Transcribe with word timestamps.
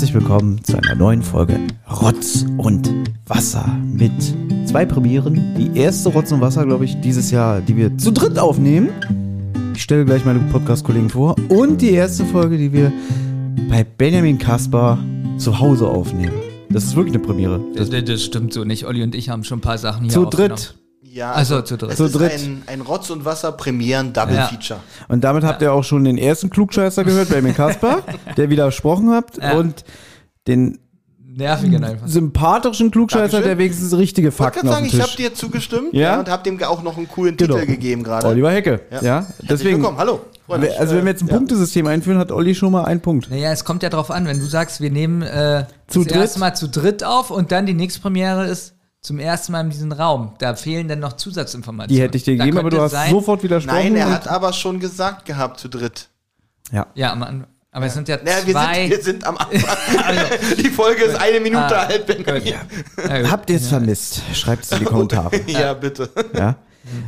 Herzlich 0.00 0.14
willkommen 0.14 0.64
zu 0.64 0.78
einer 0.78 0.94
neuen 0.94 1.20
Folge 1.20 1.60
Rotz 2.00 2.46
und 2.56 2.90
Wasser 3.26 3.68
mit 3.84 4.10
zwei 4.64 4.86
Premieren. 4.86 5.54
Die 5.58 5.78
erste 5.78 6.08
Rotz 6.08 6.32
und 6.32 6.40
Wasser, 6.40 6.64
glaube 6.64 6.86
ich, 6.86 6.98
dieses 7.02 7.30
Jahr, 7.30 7.60
die 7.60 7.76
wir 7.76 7.98
zu 7.98 8.10
dritt 8.10 8.38
aufnehmen. 8.38 8.88
Ich 9.74 9.82
stelle 9.82 10.06
gleich 10.06 10.24
meine 10.24 10.38
Podcast-Kollegen 10.38 11.10
vor. 11.10 11.36
Und 11.50 11.82
die 11.82 11.90
erste 11.90 12.24
Folge, 12.24 12.56
die 12.56 12.72
wir 12.72 12.90
bei 13.68 13.84
Benjamin 13.84 14.38
Kaspar 14.38 14.98
zu 15.36 15.58
Hause 15.58 15.86
aufnehmen. 15.86 16.32
Das 16.70 16.84
ist 16.84 16.96
wirklich 16.96 17.14
eine 17.14 17.22
Premiere. 17.22 17.60
Das, 17.74 17.90
das, 17.90 18.24
stimmt 18.24 18.54
so 18.54 18.64
nicht. 18.64 18.86
Olli 18.86 19.02
und 19.02 19.14
ich 19.14 19.28
haben 19.28 19.44
schon 19.44 19.58
ein 19.58 19.60
paar 19.60 19.76
Sachen 19.76 20.04
hier 20.04 20.12
zu 20.12 20.24
dritt. 20.24 20.79
Ja, 21.12 21.32
Also 21.32 21.60
zu 21.62 21.76
dritt. 21.76 21.90
Es 21.90 21.96
Zu 21.96 22.04
ist 22.04 22.14
dritt. 22.14 22.32
Ein, 22.34 22.62
ein 22.68 22.80
Rotz- 22.82 23.10
und 23.10 23.24
Wasser-Premieren-Double-Feature. 23.24 24.78
Und 25.08 25.24
damit 25.24 25.42
habt 25.44 25.60
ihr 25.60 25.72
auch 25.72 25.82
schon 25.82 26.04
den 26.04 26.18
ersten 26.18 26.50
Klugscheißer 26.50 27.02
gehört, 27.04 27.28
Benjamin 27.30 27.54
Kaspar, 27.54 28.02
der 28.36 28.48
widersprochen 28.48 29.10
hat. 29.10 29.36
Ja. 29.42 29.54
Und 29.58 29.84
den 30.46 30.78
Nervigen 31.32 31.82
einfach. 31.84 32.06
sympathischen 32.06 32.90
Klugscheißer, 32.90 33.22
Dankeschön. 33.22 33.44
der 33.44 33.58
wenigstens 33.58 33.96
richtige 33.96 34.28
Ich 34.28 34.38
wollte 34.38 34.42
Fakten 34.54 34.60
gerade 34.68 34.68
auf 34.70 34.74
sagen, 34.76 34.86
dem 34.90 34.94
ich 34.96 35.00
habe 35.02 35.10
Tisch. 35.10 35.16
dir 35.16 35.34
zugestimmt 35.34 35.94
Ja? 35.94 36.00
ja? 36.00 36.18
und 36.20 36.28
habe 36.28 36.42
dem 36.42 36.62
auch 36.62 36.82
noch 36.82 36.96
einen 36.96 37.08
coolen 37.08 37.36
Genau. 37.36 37.54
Titel 37.54 37.66
gegeben 37.66 38.02
gerade. 38.02 38.26
Oliver 38.28 38.50
Hecke. 38.52 38.80
Ja, 38.90 39.00
Ja. 39.02 39.14
Herzlich 39.26 39.48
deswegen. 39.48 39.76
willkommen, 39.78 39.98
hallo. 39.98 40.20
Freut 40.46 40.60
mich. 40.60 40.78
Also 40.78 40.94
wenn 40.96 41.04
wir 41.04 41.12
jetzt 41.12 41.22
ein 41.22 41.28
ja. 41.28 41.36
Punktesystem 41.36 41.86
einführen, 41.86 42.18
hat 42.18 42.30
Olli 42.32 42.54
schon 42.54 42.72
mal 42.72 42.84
einen 42.84 43.00
Punkt. 43.00 43.30
Naja, 43.30 43.50
es 43.52 43.64
kommt 43.64 43.82
ja 43.82 43.88
drauf 43.88 44.10
an, 44.10 44.26
wenn 44.26 44.38
du 44.38 44.46
sagst, 44.46 44.80
wir 44.80 44.90
nehmen 44.90 45.22
äh, 45.22 45.64
Zu 45.86 46.00
das 46.04 46.08
dritt? 46.12 46.20
erste 46.20 46.38
Mal 46.40 46.54
zu 46.54 46.68
dritt 46.68 47.04
auf 47.04 47.30
und 47.30 47.52
dann 47.52 47.66
die 47.66 47.74
nächste 47.74 48.00
Premiere 48.00 48.46
ist 48.46 48.74
zum 49.02 49.18
ersten 49.18 49.52
Mal 49.52 49.62
in 49.62 49.70
diesem 49.70 49.92
Raum. 49.92 50.34
Da 50.38 50.54
fehlen 50.54 50.88
dann 50.88 50.98
noch 51.00 51.14
Zusatzinformationen. 51.14 51.96
Die 51.96 52.02
hätte 52.02 52.16
ich 52.18 52.24
dir 52.24 52.36
gegeben, 52.36 52.58
aber 52.58 52.70
du 52.70 52.80
hast 52.80 52.92
sein- 52.92 53.10
sofort 53.10 53.42
widersprochen. 53.42 53.76
Nein, 53.76 53.96
er 53.96 54.10
hat 54.10 54.28
aber 54.28 54.52
schon 54.52 54.78
gesagt 54.80 55.24
gehabt 55.24 55.58
zu 55.60 55.68
dritt. 55.68 56.08
Ja. 56.72 56.86
Ja, 56.94 57.14
Mann. 57.14 57.46
Aber 57.72 57.86
es 57.86 57.94
sind 57.94 58.08
ja 58.08 58.16
Naja, 58.22 58.38
wir, 58.46 58.52
zwei. 58.52 58.80
sind, 58.82 58.90
wir 58.90 59.02
sind 59.02 59.26
am 59.26 59.36
Anfang. 59.36 59.76
Die 60.58 60.70
Folge 60.70 61.04
ist 61.04 61.14
eine 61.20 61.38
Minute 61.40 61.78
Ah, 61.78 61.84
alt, 61.86 62.04
Benjamin. 62.04 62.42
Ja. 62.44 63.30
Habt 63.30 63.48
ihr 63.48 63.56
es 63.56 63.68
vermisst? 63.68 64.22
Schreibt 64.34 64.64
es 64.64 64.72
in 64.72 64.80
die 64.80 64.84
Kommentare. 64.86 65.40
Ja, 65.46 65.72
bitte. 65.74 66.10
ja. 66.36 66.56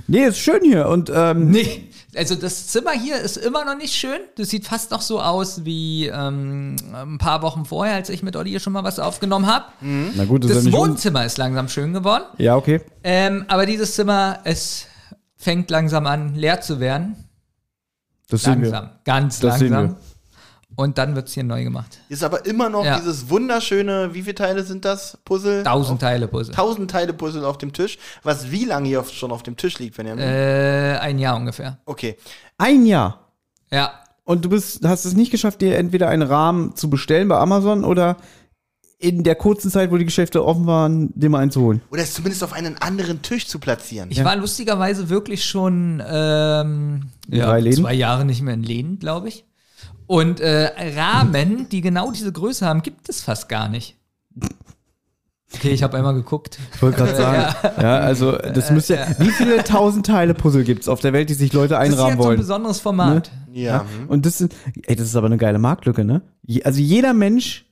Nee, 0.06 0.26
ist 0.26 0.38
schön 0.38 0.60
hier. 0.62 0.86
Und 0.88 1.10
ähm, 1.12 1.50
Nee, 1.50 1.88
also 2.16 2.34
das 2.34 2.66
Zimmer 2.68 2.92
hier 2.92 3.18
ist 3.18 3.36
immer 3.36 3.64
noch 3.64 3.76
nicht 3.76 3.94
schön. 3.94 4.20
Das 4.36 4.50
sieht 4.50 4.66
fast 4.66 4.90
noch 4.90 5.00
so 5.00 5.20
aus 5.20 5.64
wie 5.64 6.06
ähm, 6.08 6.76
ein 6.92 7.18
paar 7.18 7.42
Wochen 7.42 7.64
vorher, 7.64 7.94
als 7.94 8.08
ich 8.10 8.22
mit 8.22 8.36
Olli 8.36 8.50
hier 8.50 8.60
schon 8.60 8.72
mal 8.72 8.84
was 8.84 8.98
aufgenommen 8.98 9.46
habe. 9.46 9.66
na 9.80 10.24
gut, 10.24 10.44
das, 10.44 10.50
ist 10.50 10.56
ja 10.66 10.70
Das 10.70 10.74
un- 10.80 10.88
Wohnzimmer 10.90 11.24
ist 11.24 11.38
langsam 11.38 11.68
schön 11.68 11.92
geworden. 11.92 12.24
Ja, 12.38 12.56
okay. 12.56 12.80
Ähm, 13.02 13.44
aber 13.48 13.66
dieses 13.66 13.94
Zimmer, 13.94 14.40
es 14.44 14.86
fängt 15.36 15.70
langsam 15.70 16.06
an, 16.06 16.34
leer 16.34 16.60
zu 16.60 16.80
werden. 16.80 17.16
Das 18.28 18.42
sehen 18.42 18.62
Langsam, 18.62 18.90
ganz 19.04 19.40
Das 19.40 19.58
sehen 19.58 19.72
langsam. 19.72 19.96
Und 20.76 20.96
dann 20.98 21.14
wird 21.14 21.28
es 21.28 21.34
hier 21.34 21.44
neu 21.44 21.64
gemacht. 21.64 21.98
Ist 22.08 22.24
aber 22.24 22.46
immer 22.46 22.68
noch 22.70 22.84
Ja. 22.84 22.98
dieses 22.98 23.28
wunderschöne, 23.28 24.10
wie 24.14 24.22
viele 24.22 24.34
Teile 24.34 24.62
sind 24.64 24.84
das? 24.84 25.18
Puzzle? 25.24 25.62
Tausend 25.64 25.94
Auf- 25.96 26.00
Teile 26.00 26.28
Puzzle. 26.28 26.54
Tausend 26.54 26.90
Teile 26.90 27.12
Puzzle 27.12 27.44
auf 27.44 27.58
dem 27.58 27.72
Tisch. 27.72 27.98
Was 28.22 28.50
wie 28.50 28.64
lange 28.64 28.88
hier 28.88 29.00
auf- 29.00 29.10
schon 29.10 29.30
auf 29.32 29.42
dem 29.42 29.56
Tisch 29.56 29.78
liegt, 29.78 29.96
Benjamin? 29.96 30.24
Äh, 30.24 30.98
ein 31.00 31.18
Jahr 31.18 31.36
ungefähr. 31.36 31.78
Okay. 31.84 32.16
Ein 32.58 32.86
Jahr. 32.86 33.32
Ja. 33.70 33.92
Und 34.24 34.44
du 34.44 34.48
bist, 34.48 34.86
hast 34.86 35.04
es 35.04 35.14
nicht 35.14 35.30
geschafft, 35.30 35.60
dir 35.60 35.76
entweder 35.76 36.08
einen 36.08 36.22
Rahmen 36.22 36.74
zu 36.76 36.88
bestellen 36.88 37.28
bei 37.28 37.36
Amazon 37.38 37.84
oder 37.84 38.16
in 38.98 39.24
der 39.24 39.34
kurzen 39.34 39.68
Zeit, 39.68 39.90
wo 39.90 39.96
die 39.96 40.04
Geschäfte 40.04 40.44
offen 40.44 40.64
waren, 40.66 41.10
dir 41.18 41.28
mal 41.28 41.40
einen 41.40 41.50
zu 41.50 41.60
holen. 41.60 41.82
Oder 41.90 42.02
es 42.02 42.14
zumindest 42.14 42.44
auf 42.44 42.52
einen 42.52 42.78
anderen 42.78 43.20
Tisch 43.20 43.48
zu 43.48 43.58
platzieren. 43.58 44.10
Ich 44.12 44.22
war 44.22 44.36
lustigerweise 44.36 45.08
wirklich 45.08 45.44
schon 45.44 46.00
ähm, 46.06 47.10
ja, 47.28 47.58
zwei 47.72 47.94
Jahre 47.94 48.24
nicht 48.24 48.42
mehr 48.42 48.54
in 48.54 48.62
Läden, 48.62 49.00
glaube 49.00 49.26
ich. 49.28 49.44
Und 50.06 50.40
äh, 50.40 50.70
Rahmen, 50.96 51.68
die 51.70 51.80
genau 51.80 52.10
diese 52.10 52.32
Größe 52.32 52.66
haben, 52.66 52.82
gibt 52.82 53.08
es 53.08 53.20
fast 53.22 53.48
gar 53.48 53.68
nicht. 53.68 53.96
Okay, 55.54 55.70
ich 55.70 55.82
habe 55.82 55.96
einmal 55.98 56.14
geguckt. 56.14 56.58
Ich 56.74 56.82
wollte 56.82 56.96
gerade 56.98 57.14
sagen. 57.16 57.54
ja. 57.80 57.98
also 57.98 58.32
das 58.32 58.70
müsste 58.70 58.94
ja. 58.94 59.06
Wie 59.18 59.30
viele 59.30 59.62
tausend 59.64 60.06
Teile 60.06 60.32
Puzzle 60.34 60.64
gibt 60.64 60.82
es 60.82 60.88
auf 60.88 61.00
der 61.00 61.12
Welt, 61.12 61.28
die 61.28 61.34
sich 61.34 61.52
Leute 61.52 61.74
Das 61.74 61.88
ist 61.88 61.92
einrahmen 61.94 62.08
jetzt 62.10 62.16
so 62.16 62.22
ein 62.22 62.26
wollen? 62.28 62.38
besonderes 62.38 62.80
Format. 62.80 63.30
Ja. 63.52 63.80
hm. 63.82 64.08
Und 64.08 64.24
das 64.24 64.38
sind, 64.38 64.54
ey, 64.86 64.96
das 64.96 65.06
ist 65.08 65.16
aber 65.16 65.26
eine 65.26 65.36
geile 65.36 65.58
Marktlücke, 65.58 66.04
ne? 66.04 66.22
Also 66.64 66.80
jeder 66.80 67.12
Mensch, 67.12 67.66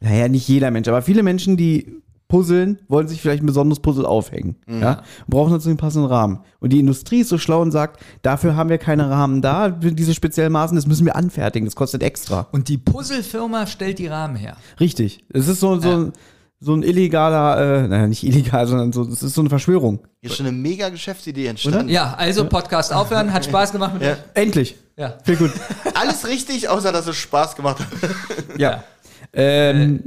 naja, 0.00 0.28
nicht 0.28 0.46
jeder 0.46 0.70
Mensch, 0.70 0.88
aber 0.88 1.00
viele 1.02 1.22
Menschen, 1.22 1.56
die 1.56 2.02
puzzeln, 2.30 2.78
wollen 2.88 3.06
sich 3.08 3.20
vielleicht 3.20 3.42
ein 3.42 3.46
besonderes 3.46 3.80
Puzzle 3.80 4.06
aufhängen, 4.06 4.56
ja? 4.66 5.02
Und 5.26 5.28
brauchen 5.28 5.52
dazu 5.52 5.68
einen 5.68 5.76
passenden 5.76 6.08
Rahmen. 6.08 6.40
Und 6.60 6.72
die 6.72 6.80
Industrie 6.80 7.20
ist 7.20 7.28
so 7.28 7.36
schlau 7.36 7.60
und 7.60 7.72
sagt, 7.72 8.00
dafür 8.22 8.56
haben 8.56 8.70
wir 8.70 8.78
keine 8.78 9.10
Rahmen 9.10 9.42
da, 9.42 9.68
diese 9.68 10.14
speziellen 10.14 10.52
Maßen, 10.52 10.74
das 10.76 10.86
müssen 10.86 11.04
wir 11.04 11.16
anfertigen, 11.16 11.66
das 11.66 11.76
kostet 11.76 12.02
extra. 12.02 12.46
Und 12.52 12.68
die 12.68 12.78
Puzzlefirma 12.78 13.66
stellt 13.66 13.98
die 13.98 14.06
Rahmen 14.06 14.36
her. 14.36 14.56
Richtig. 14.80 15.22
Es 15.32 15.48
ist 15.48 15.60
so, 15.60 15.78
so, 15.78 15.88
Ja. 15.88 15.96
ein, 15.98 16.12
so 16.60 16.74
ein 16.74 16.82
illegaler, 16.82 17.84
äh, 17.84 17.88
naja, 17.88 18.06
nicht 18.06 18.22
illegal, 18.22 18.66
sondern 18.66 18.92
so, 18.92 19.04
das 19.04 19.22
ist 19.22 19.34
so 19.34 19.40
eine 19.40 19.48
Verschwörung. 19.50 20.00
Hier 20.20 20.30
ist 20.30 20.36
schon 20.36 20.46
eine 20.46 20.56
mega 20.56 20.88
Geschäftsidee 20.90 21.46
entstanden. 21.46 21.88
Ja, 21.88 22.14
also 22.16 22.44
Podcast 22.46 22.92
aufhören, 22.92 23.32
hat 23.32 23.44
Spaß 23.46 23.72
gemacht 23.72 23.94
mit 23.94 24.02
Ja. 24.02 24.16
Endlich. 24.34 24.76
Ja. 24.96 25.14
Viel 25.24 25.36
gut. 25.36 25.50
Alles 25.94 26.26
richtig, 26.28 26.68
außer 26.68 26.92
dass 26.92 27.06
es 27.06 27.16
Spaß 27.16 27.56
gemacht 27.56 27.78
hat. 27.80 28.58
Ja. 28.58 28.84
Ähm, 29.32 30.00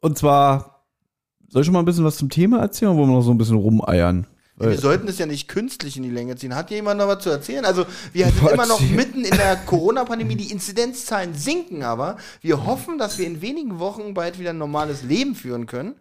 und 0.00 0.18
zwar, 0.18 0.73
soll 1.54 1.62
ich 1.62 1.66
schon 1.66 1.72
mal 1.72 1.78
ein 1.78 1.84
bisschen 1.84 2.04
was 2.04 2.16
zum 2.16 2.30
Thema 2.30 2.58
erzählen, 2.58 2.90
oder 2.90 2.98
wollen 2.98 3.10
wir 3.10 3.14
noch 3.14 3.22
so 3.22 3.30
ein 3.30 3.38
bisschen 3.38 3.56
rumeiern? 3.56 4.26
Wir 4.56 4.76
sollten 4.76 5.06
es 5.06 5.18
ja 5.18 5.26
nicht 5.26 5.46
künstlich 5.46 5.96
in 5.96 6.02
die 6.02 6.10
Länge 6.10 6.34
ziehen. 6.34 6.56
Hat 6.56 6.68
jemand 6.72 6.98
noch 6.98 7.06
was 7.06 7.22
zu 7.22 7.30
erzählen? 7.30 7.64
Also, 7.64 7.86
wir 8.12 8.26
sind 8.26 8.50
immer 8.52 8.66
noch 8.66 8.80
mitten 8.80 9.24
in 9.24 9.36
der 9.36 9.54
Corona-Pandemie. 9.54 10.34
Die 10.34 10.50
Inzidenzzahlen 10.50 11.32
sinken 11.34 11.84
aber. 11.84 12.16
Wir 12.40 12.66
hoffen, 12.66 12.98
dass 12.98 13.18
wir 13.18 13.26
in 13.28 13.40
wenigen 13.40 13.78
Wochen 13.78 14.14
bald 14.14 14.40
wieder 14.40 14.50
ein 14.50 14.58
normales 14.58 15.04
Leben 15.04 15.36
führen 15.36 15.66
können. 15.66 15.94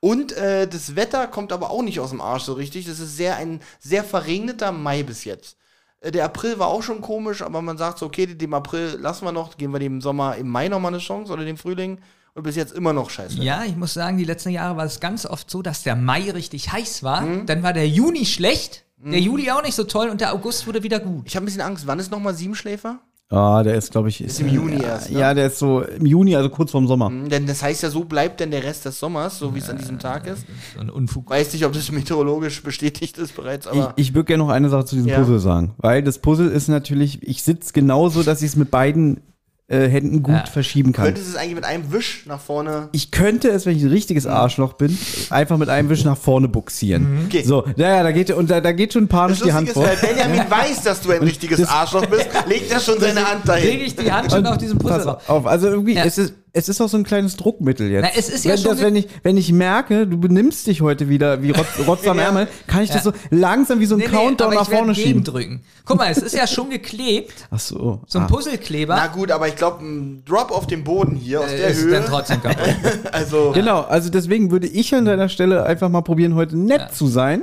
Und 0.00 0.32
äh, 0.32 0.66
das 0.66 0.96
Wetter 0.96 1.28
kommt 1.28 1.52
aber 1.52 1.70
auch 1.70 1.82
nicht 1.82 2.00
aus 2.00 2.10
dem 2.10 2.20
Arsch 2.20 2.42
so 2.42 2.54
richtig. 2.54 2.86
Das 2.86 2.98
ist 2.98 3.16
sehr 3.16 3.36
ein 3.36 3.60
sehr 3.78 4.02
verregneter 4.02 4.72
Mai 4.72 5.04
bis 5.04 5.24
jetzt. 5.24 5.56
Äh, 6.00 6.10
Der 6.10 6.24
April 6.24 6.58
war 6.58 6.66
auch 6.66 6.82
schon 6.82 7.00
komisch, 7.00 7.42
aber 7.42 7.62
man 7.62 7.78
sagt 7.78 7.98
so, 7.98 8.06
okay, 8.06 8.26
dem 8.26 8.54
April 8.54 8.98
lassen 9.00 9.24
wir 9.24 9.30
noch, 9.30 9.56
geben 9.56 9.72
wir 9.72 9.78
dem 9.78 10.00
Sommer 10.00 10.34
im 10.34 10.48
Mai 10.48 10.66
nochmal 10.66 10.92
eine 10.92 11.00
Chance 11.00 11.32
oder 11.32 11.44
dem 11.44 11.56
Frühling. 11.56 11.98
Und 12.36 12.42
bis 12.42 12.54
jetzt 12.54 12.74
immer 12.74 12.92
noch 12.92 13.08
scheiße. 13.08 13.42
Ja, 13.42 13.64
ich 13.64 13.76
muss 13.76 13.94
sagen, 13.94 14.18
die 14.18 14.24
letzten 14.24 14.50
Jahre 14.50 14.76
war 14.76 14.84
es 14.84 15.00
ganz 15.00 15.24
oft 15.24 15.50
so, 15.50 15.62
dass 15.62 15.82
der 15.82 15.96
Mai 15.96 16.30
richtig 16.30 16.70
heiß 16.70 17.02
war. 17.02 17.22
Mhm. 17.22 17.46
Dann 17.46 17.62
war 17.62 17.72
der 17.72 17.88
Juni 17.88 18.26
schlecht, 18.26 18.84
der 18.98 19.20
Juli 19.20 19.50
auch 19.50 19.62
nicht 19.62 19.74
so 19.74 19.84
toll 19.84 20.08
und 20.10 20.20
der 20.20 20.34
August 20.34 20.66
wurde 20.66 20.82
wieder 20.82 21.00
gut. 21.00 21.22
Ich 21.26 21.34
habe 21.36 21.44
ein 21.44 21.46
bisschen 21.46 21.62
Angst. 21.62 21.86
Wann 21.86 21.98
ist 21.98 22.10
nochmal 22.10 22.34
Siebenschläfer? 22.34 22.98
Ah, 23.28 23.62
der 23.64 23.74
ist, 23.74 23.90
glaube 23.90 24.08
ich, 24.08 24.20
Ist 24.20 24.40
im 24.40 24.48
Juni 24.48 24.80
erst, 24.80 25.10
ne? 25.10 25.18
Ja, 25.18 25.34
der 25.34 25.48
ist 25.48 25.58
so 25.58 25.80
im 25.82 26.06
Juni, 26.06 26.36
also 26.36 26.48
kurz 26.48 26.70
vorm 26.70 26.86
Sommer. 26.86 27.08
Hm, 27.08 27.28
Denn 27.28 27.46
das 27.46 27.60
heißt 27.60 27.82
ja, 27.82 27.90
so 27.90 28.04
bleibt 28.04 28.38
denn 28.38 28.52
der 28.52 28.62
Rest 28.62 28.84
des 28.84 29.00
Sommers, 29.00 29.38
so 29.40 29.52
wie 29.54 29.58
es 29.58 29.68
an 29.68 29.78
diesem 29.78 29.98
Tag 29.98 30.28
ist. 30.28 30.44
So 30.74 30.80
ein 30.80 30.90
Unfug. 30.90 31.28
Weiß 31.28 31.52
nicht, 31.52 31.64
ob 31.64 31.72
das 31.72 31.90
meteorologisch 31.90 32.62
bestätigt 32.62 33.18
ist 33.18 33.34
bereits, 33.34 33.66
Ich, 33.66 33.72
aber 33.72 33.94
ich 33.96 34.14
würde 34.14 34.26
gerne 34.26 34.44
noch 34.44 34.50
eine 34.50 34.68
Sache 34.68 34.84
zu 34.84 34.94
diesem 34.94 35.10
Ja. 35.10 35.18
Puzzle 35.18 35.40
sagen, 35.40 35.74
weil 35.78 36.04
das 36.04 36.18
Puzzle 36.20 36.48
ist 36.50 36.68
natürlich, 36.68 37.20
ich 37.22 37.42
sitze 37.42 37.72
genauso, 37.72 38.22
dass 38.22 38.42
ich 38.42 38.50
es 38.50 38.56
mit 38.56 38.70
beiden 38.70 39.20
äh, 39.68 39.88
Händen 39.88 40.22
gut 40.22 40.34
Ja. 40.34 40.46
verschieben 40.46 40.92
kann. 40.92 41.06
könntest 41.06 41.26
du 41.26 41.30
es 41.32 41.36
eigentlich 41.36 41.56
mit 41.56 41.64
einem 41.64 41.90
Wisch 41.92 42.22
nach 42.26 42.40
vorne. 42.40 42.88
Ich 42.92 43.10
könnte 43.10 43.48
es, 43.48 43.66
wenn 43.66 43.76
ich 43.76 43.82
ein 43.82 43.88
richtiges 43.90 44.24
Arschloch 44.24 44.74
bin, 44.74 44.96
einfach 45.30 45.56
mit 45.58 45.68
einem 45.68 45.88
Wisch 45.88 46.04
nach 46.04 46.16
vorne 46.16 46.46
buxieren. 46.46 47.24
Okay. 47.26 47.42
So, 47.42 47.64
ja, 47.76 47.96
ja, 47.96 48.02
da 48.04 48.12
geht 48.12 48.30
und 48.30 48.48
da, 48.48 48.60
da 48.60 48.70
geht 48.70 48.92
schon 48.92 49.08
panisch 49.08 49.38
Das 49.40 49.48
die 49.48 49.52
Hand 49.52 49.66
ist, 49.68 49.74
vor. 49.74 49.84
weil 49.84 49.96
Benjamin 49.96 50.48
weiß, 50.48 50.82
dass 50.84 51.00
du 51.00 51.10
ein 51.10 51.18
richtiges 51.22 51.58
das- 51.58 51.68
Arschloch 51.68 52.06
bist, 52.06 52.28
legt 52.48 52.70
er 52.70 52.78
schon 52.78 53.00
seine 53.00 53.20
Hand 53.28 53.44
Lege 53.44 53.46
dahin. 53.46 53.80
ich 53.80 53.96
die 53.96 54.12
Hand 54.12 54.30
schon 54.30 54.46
auf 54.46 54.56
diesen 54.58 54.78
Puzzle 54.78 54.96
Pass 54.98 55.04
drauf. 55.04 55.28
auf, 55.28 55.46
also 55.46 55.66
irgendwie, 55.68 55.94
Ja. 55.94 56.04
es, 56.04 56.16
ist, 56.18 56.34
es 56.56 56.68
ist 56.70 56.80
auch 56.80 56.88
so 56.88 56.96
ein 56.96 57.04
kleines 57.04 57.36
Druckmittel 57.36 57.90
jetzt. 57.90 58.02
Na, 58.02 58.10
es 58.18 58.30
ist 58.30 58.44
ja 58.44 58.52
wenn, 58.52 58.58
schon 58.58 58.70
das, 58.72 58.80
wenn, 58.80 58.96
ich, 58.96 59.08
wenn 59.22 59.36
ich 59.36 59.52
merke, 59.52 60.06
du 60.06 60.18
benimmst 60.18 60.66
dich 60.66 60.80
heute 60.80 61.08
wieder 61.08 61.42
wie 61.42 61.50
Rotz, 61.50 61.66
Rotz 61.86 62.06
am 62.06 62.16
Ja. 62.18 62.24
Ärmel, 62.24 62.48
kann 62.66 62.82
ich 62.82 62.88
das 62.90 63.04
Ja. 63.04 63.12
so 63.12 63.18
langsam 63.30 63.78
wie 63.80 63.86
so 63.86 63.94
ein 63.94 63.98
Nee, 63.98 64.06
nee, 64.06 64.10
Countdown 64.16 64.46
aber 64.52 64.60
nach 64.60 64.70
vorne 64.70 64.94
schieben. 64.94 65.22
gegendrücken. 65.24 65.60
Guck 65.84 65.98
mal, 65.98 66.10
es 66.10 66.18
ist 66.18 66.34
ja 66.34 66.46
schon 66.46 66.70
geklebt, 66.70 67.34
Ach 67.50 67.60
so. 67.60 68.00
so 68.06 68.18
ein 68.18 68.24
ah. 68.24 68.28
Puzzlekleber. 68.28 68.96
Na 68.96 69.06
gut, 69.08 69.30
aber 69.30 69.48
ich 69.48 69.56
glaube, 69.56 69.84
ein 69.84 70.22
Drop 70.24 70.50
auf 70.50 70.66
dem 70.66 70.82
Boden 70.82 71.14
hier 71.16 71.40
aus 71.42 71.50
der 71.50 71.66
äh, 71.68 71.72
ist 71.72 71.82
dann 71.84 71.90
Höhe. 71.90 72.04
trotzdem 72.08 72.42
kaputt. 72.42 72.74
Also, 73.12 73.52
Genau, 73.52 73.82
also 73.82 74.08
deswegen 74.10 74.50
würde 74.50 74.66
ich 74.66 74.94
an 74.94 75.04
deiner 75.04 75.28
Stelle 75.28 75.64
einfach 75.64 75.88
mal 75.90 76.00
probieren, 76.02 76.34
heute 76.34 76.56
nett 76.56 76.80
Ja. 76.80 76.90
zu 76.90 77.06
sein, 77.06 77.42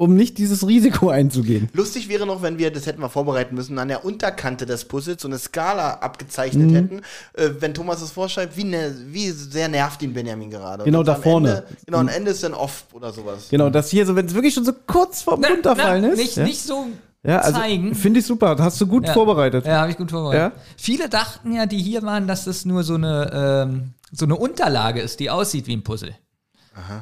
um 0.00 0.14
nicht 0.14 0.38
dieses 0.38 0.66
Risiko 0.66 1.10
einzugehen. 1.10 1.68
lustig 1.74 2.08
wäre 2.08 2.24
noch, 2.24 2.40
wenn 2.40 2.56
wir, 2.56 2.70
das 2.72 2.86
hätten 2.86 3.02
wir 3.02 3.10
vorbereiten 3.10 3.54
müssen, 3.54 3.78
an 3.78 3.88
der 3.88 4.02
Unterkante 4.02 4.64
des 4.64 4.86
Puzzles 4.86 5.20
so 5.20 5.28
eine 5.28 5.38
Skala 5.38 5.96
Mhm. 5.96 6.02
abgezeichnet 6.02 6.72
hätten. 6.72 7.00
Äh, 7.34 7.50
wenn 7.60 7.74
Thomas 7.74 8.00
es 8.00 8.10
vorschreibt, 8.10 8.56
wie, 8.56 8.64
ne, 8.64 8.94
wie 9.08 9.28
sehr 9.30 9.68
nervt 9.68 10.00
ihn 10.02 10.14
Benjamin 10.14 10.48
gerade. 10.48 10.84
Genau 10.84 11.02
da 11.02 11.16
vorne. 11.16 11.50
Ende, 11.50 11.66
genau, 11.84 11.98
am 11.98 12.08
Ende 12.08 12.30
ist 12.30 12.42
dann 12.42 12.54
off 12.54 12.84
oder 12.94 13.12
sowas. 13.12 13.48
Genau, 13.50 13.68
das 13.68 13.90
hier 13.90 14.06
so, 14.06 14.16
wenn 14.16 14.24
es 14.24 14.32
wirklich 14.34 14.54
schon 14.54 14.64
so 14.64 14.72
kurz 14.86 15.20
vorm 15.20 15.40
Na, 15.42 15.48
Runterfallen 15.48 16.02
na, 16.02 16.08
ist. 16.08 16.18
Nicht, 16.18 16.36
ja? 16.36 16.44
nicht 16.44 16.62
so 16.62 16.86
ja, 17.22 17.40
also 17.40 17.60
zeigen. 17.60 17.94
finde 17.94 18.20
ich 18.20 18.26
super. 18.26 18.56
Hast 18.58 18.80
du 18.80 18.86
gut 18.86 19.06
Ja. 19.06 19.12
vorbereitet. 19.12 19.66
Ja, 19.66 19.80
habe 19.82 19.90
ich 19.90 19.98
gut 19.98 20.10
vorbereitet. 20.10 20.54
Ja? 20.56 20.62
Viele 20.78 21.10
dachten 21.10 21.52
ja, 21.52 21.66
die 21.66 21.76
hier 21.82 22.02
waren, 22.04 22.26
dass 22.26 22.46
das 22.46 22.64
nur 22.64 22.84
so 22.84 22.94
eine, 22.94 23.66
ähm, 23.68 23.90
so 24.12 24.24
eine 24.24 24.36
Unterlage 24.36 25.02
ist, 25.02 25.20
die 25.20 25.28
aussieht 25.28 25.66
wie 25.66 25.76
ein 25.76 25.82
Puzzle. 25.84 26.14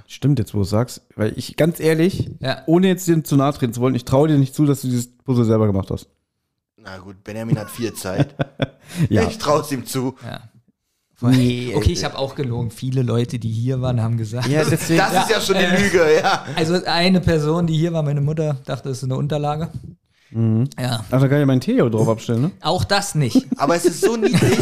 Stimmt 0.06 0.38
jetzt, 0.38 0.54
wo 0.54 0.58
du 0.58 0.62
es 0.62 0.70
sagst. 0.70 1.02
Weil 1.14 1.32
ich, 1.36 1.56
ganz 1.56 1.78
ehrlich, 1.80 2.30
Ja. 2.40 2.62
ohne 2.66 2.88
jetzt 2.88 3.06
dir 3.06 3.22
zu 3.22 3.36
nahe 3.36 3.52
treten 3.52 3.72
zu 3.72 3.80
wollen, 3.80 3.94
ich 3.94 4.04
traue 4.04 4.28
dir 4.28 4.38
nicht 4.38 4.54
zu, 4.54 4.64
dass 4.66 4.80
du 4.82 4.88
dieses 4.88 5.16
Puzzle 5.18 5.44
selber 5.44 5.66
gemacht 5.66 5.90
hast. 5.90 6.08
Na 6.76 6.98
gut, 6.98 7.22
Benjamin 7.24 7.58
hat 7.58 7.70
viel 7.70 7.92
Zeit. 7.94 8.34
Ja. 9.10 9.28
Ich 9.28 9.36
traue 9.36 9.60
es 9.60 9.70
ihm 9.70 9.84
zu. 9.84 10.14
Ja. 10.24 10.40
Nee, 11.20 11.74
Okay, 11.76 11.92
ich 11.92 12.04
habe 12.04 12.16
auch 12.16 12.34
gelogen. 12.34 12.70
Viele 12.70 13.02
Leute, 13.02 13.38
die 13.38 13.50
hier 13.50 13.80
waren, 13.82 14.00
haben 14.00 14.16
gesagt. 14.16 14.46
Ja, 14.48 14.64
deswegen. 14.64 14.98
Das 14.98 15.24
ist 15.24 15.30
ja 15.30 15.40
schon 15.42 15.56
eine 15.56 15.78
Lüge, 15.78 16.16
ja. 16.16 16.44
Also 16.56 16.82
eine 16.86 17.20
Person, 17.20 17.66
die 17.66 17.76
hier 17.76 17.92
war, 17.92 18.02
meine 18.02 18.20
Mutter, 18.22 18.56
dachte, 18.64 18.88
das 18.88 18.98
ist 18.98 19.04
eine 19.04 19.16
Unterlage. 19.16 19.68
Mhm. 20.30 20.68
Ja, 20.78 21.04
Ach, 21.10 21.20
da 21.20 21.28
kann 21.28 21.40
ich 21.40 21.46
meinen 21.46 21.60
Tee 21.60 21.74
hier 21.74 21.88
drauf 21.88 22.08
abstellen, 22.08 22.42
ne? 22.42 22.50
auch 22.60 22.84
das 22.84 23.14
nicht. 23.14 23.46
Aber 23.56 23.76
es 23.76 23.84
ist 23.84 24.00
so 24.00 24.16
niedlich. 24.16 24.58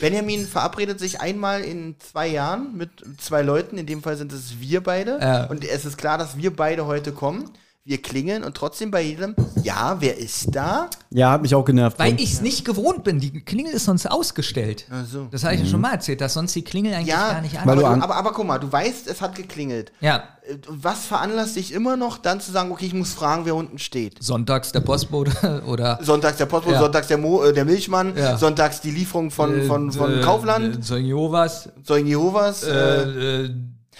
Benjamin 0.00 0.46
verabredet 0.46 0.98
sich 1.00 1.20
einmal 1.20 1.62
in 1.62 1.96
zwei 1.98 2.28
Jahren 2.28 2.76
mit 2.76 2.90
zwei 3.18 3.42
Leuten. 3.42 3.78
In 3.78 3.86
dem 3.86 4.02
Fall 4.02 4.16
sind 4.16 4.32
es 4.32 4.60
wir 4.60 4.82
beide. 4.82 5.18
Ja. 5.20 5.44
Und 5.46 5.64
es 5.64 5.84
ist 5.84 5.96
klar, 5.96 6.18
dass 6.18 6.36
wir 6.36 6.54
beide 6.54 6.86
heute 6.86 7.12
kommen. 7.12 7.50
Wir 7.88 8.02
klingeln 8.02 8.42
und 8.42 8.56
trotzdem 8.56 8.90
bei 8.90 9.00
jedem, 9.00 9.36
ja, 9.62 9.98
wer 10.00 10.18
ist 10.18 10.48
da? 10.50 10.90
Ja, 11.10 11.30
hat 11.30 11.42
mich 11.42 11.54
auch 11.54 11.64
genervt. 11.64 12.00
Weil 12.00 12.20
ich 12.20 12.32
es 12.32 12.40
nicht 12.40 12.64
gewohnt 12.64 13.04
bin. 13.04 13.20
Die 13.20 13.30
Klingel 13.44 13.72
ist 13.74 13.84
sonst 13.84 14.10
ausgestellt. 14.10 14.86
Ach 14.90 15.06
so. 15.06 15.28
Das 15.30 15.44
habe 15.44 15.54
ich 15.54 15.60
ja 15.60 15.66
schon 15.66 15.80
mal 15.82 15.92
erzählt, 15.92 16.20
dass 16.20 16.34
sonst 16.34 16.52
die 16.56 16.62
Klingel 16.62 16.92
eigentlich 16.94 17.06
Ja, 17.06 17.34
gar 17.34 17.40
nicht 17.42 17.56
aber, 17.60 17.70
an. 17.70 17.76
du 17.78 17.84
du, 17.84 17.88
an- 17.88 18.02
aber, 18.02 18.16
aber 18.16 18.32
guck 18.32 18.44
mal, 18.44 18.58
du 18.58 18.72
weißt, 18.72 19.06
es 19.06 19.20
hat 19.20 19.36
geklingelt. 19.36 19.92
Ja, 20.00 20.24
Äh, 20.48 20.56
Was 20.68 21.06
veranlasst 21.06 21.54
dich 21.54 21.72
immer 21.72 21.96
noch, 21.96 22.18
dann 22.18 22.40
zu 22.40 22.50
sagen, 22.50 22.72
okay, 22.72 22.86
ich 22.86 22.94
muss 22.94 23.12
fragen, 23.14 23.44
wer 23.44 23.54
unten 23.54 23.78
steht? 23.78 24.20
sonntags 24.20 24.72
der 24.72 24.80
Postbote 24.80 25.62
oder 25.68 26.00
Sonntags 26.02 26.38
der 26.38 26.46
Postbote, 26.46 26.74
Ja. 26.74 26.80
sonntags 26.82 27.06
der, 27.06 27.18
Mo, 27.18 27.44
äh, 27.44 27.52
der 27.52 27.64
Milchmann, 27.64 28.16
Ja. 28.16 28.36
sonntags 28.36 28.80
die 28.80 28.90
Lieferung 28.90 29.30
von, 29.30 29.62
von, 29.62 29.92
von 29.92 30.18
äh, 30.18 30.22
Kaufland, 30.22 30.76
äh, 30.78 30.80
Zeugen 30.80 31.06
Jehovas. 31.06 31.68
Zeugen 31.84 32.08
Jehovas, 32.08 32.64
äh, 32.64 32.70
Äh, 32.72 33.44
äh, 33.44 33.50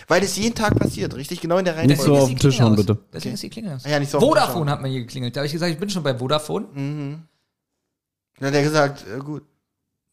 weil 0.08 0.22
es 0.22 0.36
jeden 0.36 0.54
Tag 0.54 0.78
passiert, 0.78 1.14
richtig? 1.14 1.40
Genau 1.40 1.58
in 1.58 1.64
der 1.64 1.74
Nicht 1.84 2.00
so 2.00 2.14
Reihenfolge. 2.14 2.22
auf 2.22 2.28
die 2.28 2.34
den 2.34 2.40
Tisch 2.40 2.60
hauen, 2.60 2.76
bitte. 2.76 2.98
Deswegen 3.12 3.34
ist 3.34 3.42
die 3.42 3.50
Klingel 3.50 3.72
aus. 3.74 3.84
Ah 3.84 3.90
ja, 3.90 3.98
nicht 4.00 4.10
so 4.10 4.18
auf 4.18 4.22
den 4.24 4.30
Tisch 4.30 4.40
Vodafone 4.40 4.60
hauen. 4.60 4.70
hat 4.70 4.82
mir 4.82 4.88
hier 4.88 5.00
geklingelt. 5.00 5.34
Da 5.36 5.40
habe 5.40 5.46
ich 5.46 5.52
gesagt, 5.52 5.72
ich 5.72 5.78
bin 5.78 5.90
schon 5.90 6.02
bei 6.02 6.16
Vodafone. 6.18 6.66
Dann 6.74 8.48
hat 8.48 8.54
er 8.54 8.62
gesagt, 8.62 9.04
äh, 9.14 9.18
gut. 9.18 9.42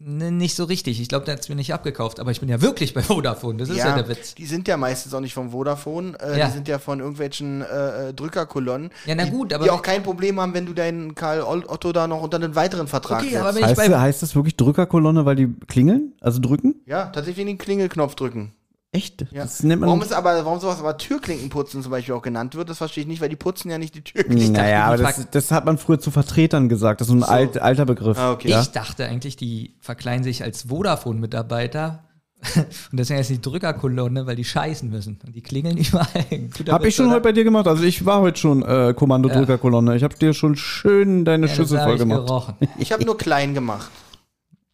Ne, 0.05 0.31
nicht 0.31 0.55
so 0.55 0.65
richtig. 0.65 0.99
Ich 0.99 1.07
glaube, 1.07 1.23
der 1.23 1.35
hat 1.35 1.41
es 1.41 1.47
mir 1.49 1.55
nicht 1.55 1.73
abgekauft. 1.73 2.19
Aber 2.19 2.31
ich 2.31 2.41
bin 2.41 2.49
ja 2.49 2.61
wirklich 2.61 2.93
bei 2.93 3.01
Vodafone. 3.01 3.57
Das 3.59 3.69
ist 3.69 3.77
ja, 3.77 3.95
der 3.95 4.07
Witz. 4.09 4.35
die 4.35 4.45
sind 4.45 4.67
ja 4.67 4.75
meistens 4.75 5.13
auch 5.13 5.21
nicht 5.21 5.33
vom 5.33 5.51
Vodafone, 5.51 6.17
äh, 6.19 6.37
Ja. 6.39 6.47
die 6.47 6.51
sind 6.53 6.67
ja 6.67 6.77
von 6.79 6.99
irgendwelchen 6.99 7.61
äh, 7.61 8.09
äh, 8.09 8.13
Drückerkolonnen. 8.13 8.89
Ja, 9.05 9.15
na 9.15 9.23
die, 9.25 9.31
gut, 9.31 9.53
aber- 9.53 9.63
Die 9.63 9.69
auch 9.69 9.81
kein 9.81 10.03
Problem 10.03 10.41
haben, 10.41 10.53
wenn 10.53 10.65
du 10.65 10.73
deinen 10.73 11.15
Karl 11.15 11.41
Otto 11.41 11.93
da 11.93 12.07
noch 12.07 12.21
unter 12.21 12.35
einen 12.35 12.53
weiteren 12.55 12.87
Vertrag 12.87 13.21
Okay, 13.21 13.29
setzt. 13.31 13.41
aber 13.41 13.55
wenn 13.55 13.61
ich 13.63 13.77
Heißt, 13.77 13.91
bei 13.91 13.99
heißt 13.99 14.21
das 14.23 14.35
wirklich 14.35 14.57
Drückerkolonne, 14.57 15.25
weil 15.25 15.35
die 15.37 15.47
klingeln? 15.67 16.13
Also 16.19 16.41
drücken? 16.41 16.75
ja, 16.85 17.05
tatsächlich 17.05 17.45
den 17.45 17.57
Klingelknopf 17.57 18.15
drücken. 18.15 18.51
Echt? 18.93 19.25
Ja. 19.31 19.41
Das 19.43 19.63
nennt 19.63 19.81
man. 19.81 19.87
Warum 19.89 20.01
ist 20.03 20.13
aber, 20.13 20.45
warum 20.45 20.59
sowas 20.59 20.79
aber 20.79 20.97
Türklinkenputzen 20.97 21.81
zum 21.81 21.91
Beispiel 21.91 22.13
auch 22.13 22.21
genannt 22.21 22.53
wird, 22.53 22.69
das 22.69 22.77
verstehe 22.77 23.01
ich 23.01 23.07
nicht, 23.07 23.21
weil 23.21 23.29
die 23.29 23.35
putzen 23.35 23.71
ja 23.71 23.79
nicht 23.79 23.95
die 23.95 24.03
Türklinken. 24.03 24.53
naja, 24.53 24.85
aber 24.85 24.97
das, 24.97 25.29
das 25.31 25.51
hat 25.51 25.65
man 25.65 25.79
früher 25.79 25.99
zu 25.99 26.11
Vertretern 26.11 26.69
gesagt. 26.69 27.01
Das 27.01 27.07
ist 27.07 27.11
so 27.11 27.17
ein 27.17 27.23
alt, 27.23 27.57
alter 27.57 27.85
Begriff. 27.85 28.17
Ah, 28.19 28.31
okay. 28.31 28.49
Ja? 28.49 28.61
Ich 28.61 28.69
dachte 28.69 29.05
eigentlich, 29.05 29.35
die 29.35 29.75
verkleiden 29.81 30.23
sich 30.23 30.43
als 30.43 30.63
Vodafone-Mitarbeiter. 30.69 32.03
Und 32.55 32.99
deswegen 32.99 33.19
ist 33.19 33.29
die 33.29 33.41
Drückerkolonne, 33.41 34.27
weil 34.27 34.35
die 34.35 34.43
scheißen 34.43 34.89
müssen. 34.89 35.19
Und 35.25 35.33
die 35.33 35.41
klingeln 35.41 35.77
überall. 35.79 36.07
Guter 36.55 36.73
Hab 36.73 36.81
Witz, 36.81 36.89
ich 36.89 36.95
schon 36.95 37.05
oder? 37.07 37.15
heute 37.15 37.23
bei 37.23 37.31
dir 37.31 37.43
gemacht. 37.45 37.67
Also 37.67 37.83
ich 37.83 38.05
war 38.05 38.21
heute 38.21 38.39
schon 38.39 38.63
äh, 38.63 38.93
Kommando-Drückerkolonne. 38.95 39.95
Ich 39.95 40.03
habe 40.03 40.15
dir 40.15 40.33
schon 40.33 40.55
schön 40.55 41.25
deine 41.25 41.47
Ja, 41.47 41.55
Schüssel 41.55 41.77
das 41.77 41.85
voll 41.87 41.97
gemacht. 41.97 42.27
gerochen. 42.27 42.55
Ich 42.77 42.91
habe 42.91 43.03
nur 43.05 43.17
klein 43.17 43.53
gemacht. 43.53 43.89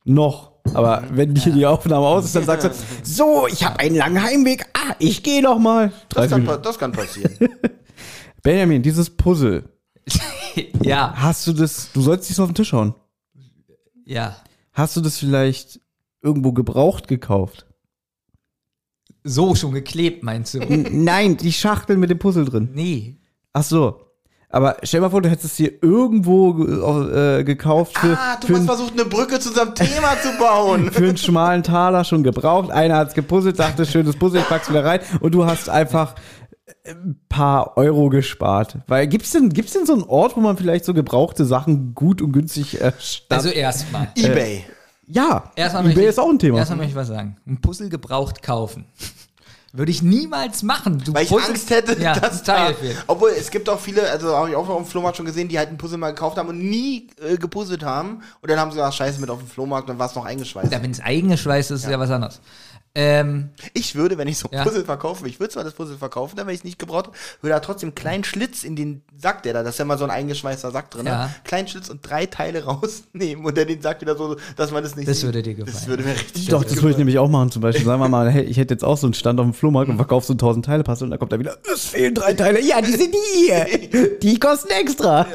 Noch. 0.03 0.58
Aber 0.73 1.03
wenn 1.11 1.35
hier 1.35 1.53
die 1.53 1.65
Aufnahme 1.65 2.05
aus 2.05 2.25
ist, 2.25 2.35
dann 2.35 2.45
sagst 2.45 2.65
du, 2.65 2.71
so, 3.03 3.47
ich 3.47 3.63
habe 3.63 3.79
einen 3.79 3.95
langen 3.95 4.21
Heimweg. 4.21 4.65
Ah, 4.73 4.95
ich 4.99 5.23
gehe 5.23 5.41
noch 5.41 5.59
mal. 5.59 5.91
Das 6.09 6.29
30 6.29 6.45
kann, 6.45 6.61
das 6.61 6.79
kann 6.79 6.91
passieren. 6.91 7.33
Benjamin, 8.43 8.81
dieses 8.81 9.09
Puzzle. 9.09 9.63
ja, 10.83 11.13
Hast 11.15 11.45
du 11.47 11.53
das, 11.53 11.91
du 11.93 12.01
sollst 12.01 12.29
dich 12.29 12.39
auf 12.39 12.49
den 12.49 12.55
Tisch 12.55 12.73
hauen. 12.73 12.93
ja. 14.05 14.35
Hast 14.71 14.95
du 14.95 15.01
das 15.01 15.17
vielleicht 15.17 15.81
irgendwo 16.21 16.53
gebraucht 16.53 17.07
gekauft? 17.09 17.65
So 19.25 19.55
schon 19.55 19.73
geklebt, 19.73 20.23
meinst 20.23 20.53
du? 20.53 20.59
N 20.59 21.03
Nein, 21.03 21.35
die 21.35 21.51
Schachtel 21.51 21.97
mit 21.97 22.09
dem 22.09 22.19
Puzzle 22.19 22.45
drin. 22.45 22.69
nee. 22.73 23.17
Ach 23.51 23.63
so. 23.63 23.99
Aber 24.51 24.77
stell 24.81 24.99
mal 25.01 25.11
vor, 25.11 25.21
du 25.21 25.29
hättest 25.29 25.45
es 25.51 25.55
dir 25.57 25.71
irgendwo 25.83 26.63
äh, 27.11 27.43
gekauft 27.43 27.97
für, 27.97 28.17
ah, 28.17 28.37
du 28.41 28.47
für, 28.47 28.61
versucht, 28.63 28.93
eine 28.93 29.05
Brücke 29.05 29.39
zu 29.39 29.49
unserem 29.49 29.75
Thema 29.75 30.19
zu 30.21 30.35
bauen. 30.39 30.91
für 30.91 31.03
einen 31.09 31.17
schmalen 31.17 31.61
Taler 31.61 32.03
schon 32.03 32.23
gebraucht. 32.23 32.71
Einer 32.71 32.97
hat's 32.97 33.13
gepuzzelt, 33.13 33.59
dachte, 33.59 33.85
schönes 33.85 34.15
Puzzle, 34.15 34.41
ich 34.41 34.47
pack's 34.49 34.69
wieder 34.69 34.83
rein. 34.83 35.01
Und 35.19 35.35
du 35.35 35.45
hast 35.45 35.69
einfach 35.69 36.15
ein 36.83 37.19
paar 37.29 37.77
Euro 37.77 38.09
gespart. 38.09 38.77
Weil 38.87 39.05
gibt's 39.07 39.31
denn, 39.31 39.49
gibt's 39.49 39.73
denn 39.73 39.85
so 39.85 39.93
einen 39.93 40.03
Ort, 40.03 40.35
wo 40.35 40.39
man 40.39 40.57
vielleicht 40.57 40.85
so 40.85 40.93
gebrauchte 40.95 41.45
Sachen 41.45 41.93
gut 41.93 42.19
und 42.21 42.31
günstig 42.31 42.81
äh, 42.81 42.91
statt- 42.99 43.37
Also 43.37 43.49
erstmal. 43.49 44.07
Ebay. 44.15 44.65
Ja, 45.05 45.51
Erstmal 45.55 45.89
eBay 45.89 46.03
ich- 46.03 46.09
ist 46.09 46.19
auch 46.19 46.29
ein 46.29 46.39
Thema. 46.39 46.57
Erstmal 46.59 46.77
möchte 46.77 46.91
ich 46.91 46.95
was 46.95 47.07
sagen. 47.07 47.37
Ein 47.47 47.61
Puzzle 47.61 47.89
gebraucht 47.89 48.41
kaufen. 48.43 48.85
Würde 49.71 49.91
ich 49.91 50.01
niemals 50.01 50.63
machen. 50.63 50.97
Du 51.05 51.13
Weil 51.13 51.23
ich 51.25 51.29
Puzzle- 51.29 51.49
Angst 51.49 51.69
hätte, 51.69 52.01
ja, 52.01 52.19
dass 52.19 52.41
da, 52.41 52.71
obwohl 53.05 53.29
es 53.29 53.51
gibt 53.51 53.69
auch 53.69 53.79
viele, 53.79 54.09
also 54.09 54.35
habe 54.35 54.49
ich 54.49 54.55
auch 54.55 54.67
auf 54.67 54.77
dem 54.77 54.85
Flohmarkt 54.87 55.17
schon 55.17 55.27
gesehen, 55.27 55.47
die 55.47 55.59
halt 55.59 55.69
ein 55.69 55.77
Puzzle 55.77 55.99
mal 55.99 56.09
gekauft 56.09 56.37
haben 56.37 56.49
und 56.49 56.57
nie 56.57 57.07
äh, 57.21 57.37
gepuzzelt 57.37 57.83
haben 57.83 58.21
und 58.41 58.49
dann 58.49 58.59
haben 58.59 58.71
sie 58.71 58.77
gesagt, 58.77 58.95
scheiße 58.95 59.21
mit 59.21 59.29
auf 59.29 59.37
dem 59.39 59.47
Flohmarkt, 59.47 59.87
dann 59.87 59.99
war 59.99 60.07
es 60.07 60.15
noch 60.15 60.25
eingeschweißt. 60.25 60.71
Ja, 60.71 60.81
wenn 60.81 60.89
es 60.89 60.99
eingeschweißt 60.99 61.69
ist, 61.71 61.83
ist 61.83 61.89
ja 61.89 61.99
was 61.99 62.09
anderes. 62.09 62.39
Ähm, 62.95 63.49
Ich 63.73 63.95
würde, 63.95 64.17
wenn 64.17 64.27
ich 64.27 64.37
so 64.39 64.49
ein 64.49 64.57
Ja. 64.57 64.63
Puzzle 64.63 64.83
verkaufe, 64.83 65.27
ich 65.27 65.39
würde 65.39 65.53
zwar 65.53 65.63
das 65.63 65.73
Puzzle 65.73 65.97
verkaufen, 65.97 66.35
dann 66.35 66.47
wenn 66.47 66.53
ich 66.53 66.61
es 66.61 66.63
nicht 66.63 66.79
gebraucht 66.79 67.07
habe, 67.07 67.17
würde 67.41 67.53
da 67.53 67.59
trotzdem 67.59 67.89
einen 67.89 67.95
kleinen 67.95 68.23
Schlitz 68.23 68.63
in 68.63 68.75
den 68.75 69.03
Sack, 69.15 69.43
der 69.43 69.53
da, 69.53 69.63
das 69.63 69.75
ist 69.75 69.79
ja 69.79 69.85
mal 69.85 69.97
so 69.97 70.05
ein 70.05 70.09
eingeschweißter 70.09 70.71
Sack 70.71 70.89
drin, 70.91 71.05
Ja. 71.05 71.25
ne? 71.25 71.35
kleinen 71.43 71.67
Schlitz 71.67 71.89
und 71.89 71.99
drei 72.07 72.25
Teile 72.25 72.63
rausnehmen 72.65 73.45
und 73.45 73.57
dann 73.57 73.67
den 73.67 73.81
Sack 73.81 74.01
wieder 74.01 74.15
so, 74.17 74.35
dass 74.55 74.71
man 74.71 74.81
das 74.83 74.95
nicht 74.95 75.07
Das 75.07 75.17
sieht. 75.19 75.27
würde 75.27 75.43
dir 75.43 75.53
gefallen. 75.53 75.75
Das 75.75 75.87
würde 75.87 76.03
mir 76.03 76.13
richtig 76.13 76.47
Doch, 76.47 76.63
das 76.63 76.75
würde 76.77 76.91
ich 76.91 76.97
nämlich 76.97 77.19
auch 77.19 77.29
machen. 77.29 77.51
Zum 77.51 77.61
Beispiel, 77.61 77.85
sagen 77.85 78.01
wir 78.01 78.09
mal, 78.09 78.29
hey, 78.31 78.43
ich 78.43 78.57
hätte 78.57 78.73
jetzt 78.73 78.83
auch 78.83 78.97
so 78.97 79.05
einen 79.07 79.13
Stand 79.13 79.39
auf 79.39 79.45
dem 79.45 79.53
Flohmarkt 79.53 79.89
und 79.89 79.97
verkaufe 79.97 80.25
so 80.25 80.33
1000 80.33 80.65
Teile 80.65 80.83
Puzzle 80.83 81.05
und 81.05 81.11
dann 81.11 81.19
kommt 81.19 81.31
da 81.31 81.39
wieder, 81.39 81.57
es 81.71 81.85
fehlen 81.85 82.15
drei 82.15 82.33
Teile. 82.33 82.59
Ja, 82.61 82.81
die 82.81 82.91
sind 82.91 83.13
die 83.13 83.45
hier. 83.45 83.67
Die 84.19 84.37
kosten 84.39 84.69
extra. 84.71 85.25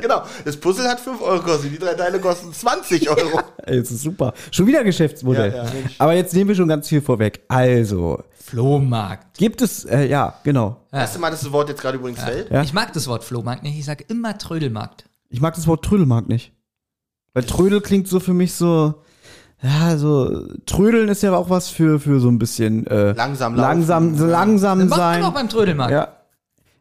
Genau, 0.00 0.22
das 0.44 0.56
Puzzle 0.56 0.86
hat 0.88 1.00
5 1.00 1.20
Euro 1.22 1.38
gekostet, 1.42 1.72
die 1.72 1.78
drei 1.78 1.94
Teile 1.94 2.18
kosten 2.20 2.52
20 2.52 3.08
Euro. 3.08 3.40
Ey, 3.64 3.78
das 3.80 3.90
ist 3.90 4.02
super. 4.02 4.34
Schon 4.50 4.66
wieder 4.66 4.84
Geschäftsmodell. 4.84 5.50
Ja, 5.50 5.64
ja. 5.64 5.70
Aber 5.98 6.14
jetzt 6.14 6.34
nehmen 6.34 6.48
wir 6.48 6.54
schon 6.56 6.68
ganz 6.68 6.88
viel 6.88 7.00
vorweg. 7.04 7.42
Also, 7.48 8.22
Flohmarkt. 8.38 9.38
gibt 9.38 9.60
es, 9.62 9.84
äh, 9.84 10.06
ja, 10.08 10.34
genau. 10.44 10.76
Erste 10.92 11.18
Mal, 11.18 11.30
dass 11.30 11.40
das 11.42 11.52
Wort 11.52 11.68
jetzt 11.68 11.80
gerade 11.80 11.98
übrigens 11.98 12.22
fällt. 12.22 12.50
Ja. 12.50 12.62
Ich 12.62 12.72
mag 12.72 12.92
das 12.92 13.06
Wort 13.06 13.24
Flohmarkt 13.24 13.62
nicht. 13.62 13.78
Ich 13.78 13.84
sage 13.84 14.04
immer 14.08 14.36
Trödelmarkt. 14.38 15.04
Ich 15.28 15.40
mag 15.40 15.54
das 15.54 15.66
Wort 15.66 15.84
Trödelmarkt 15.84 16.28
nicht. 16.28 16.52
Weil 17.32 17.44
Trödel 17.44 17.80
klingt 17.80 18.06
so 18.08 18.20
für 18.20 18.34
mich 18.34 18.54
so, 18.54 18.94
ja, 19.62 19.96
so, 19.96 20.46
Trödeln 20.66 21.08
ist 21.08 21.22
ja 21.22 21.34
auch 21.36 21.50
was 21.50 21.68
für, 21.68 21.98
für 21.98 22.20
so 22.20 22.28
ein 22.28 22.38
bisschen, 22.38 22.86
äh, 22.86 23.12
Langsam 23.12 23.54
laufen. 23.56 23.68
langsam, 23.68 24.16
so 24.16 24.26
langsam 24.26 24.78
Das 24.80 24.88
macht 24.90 24.98
man 25.00 25.12
sein. 25.14 25.24
auch 25.24 25.34
beim 25.34 25.48
Trödelmarkt. 25.48 25.92
Ja. 25.92 26.08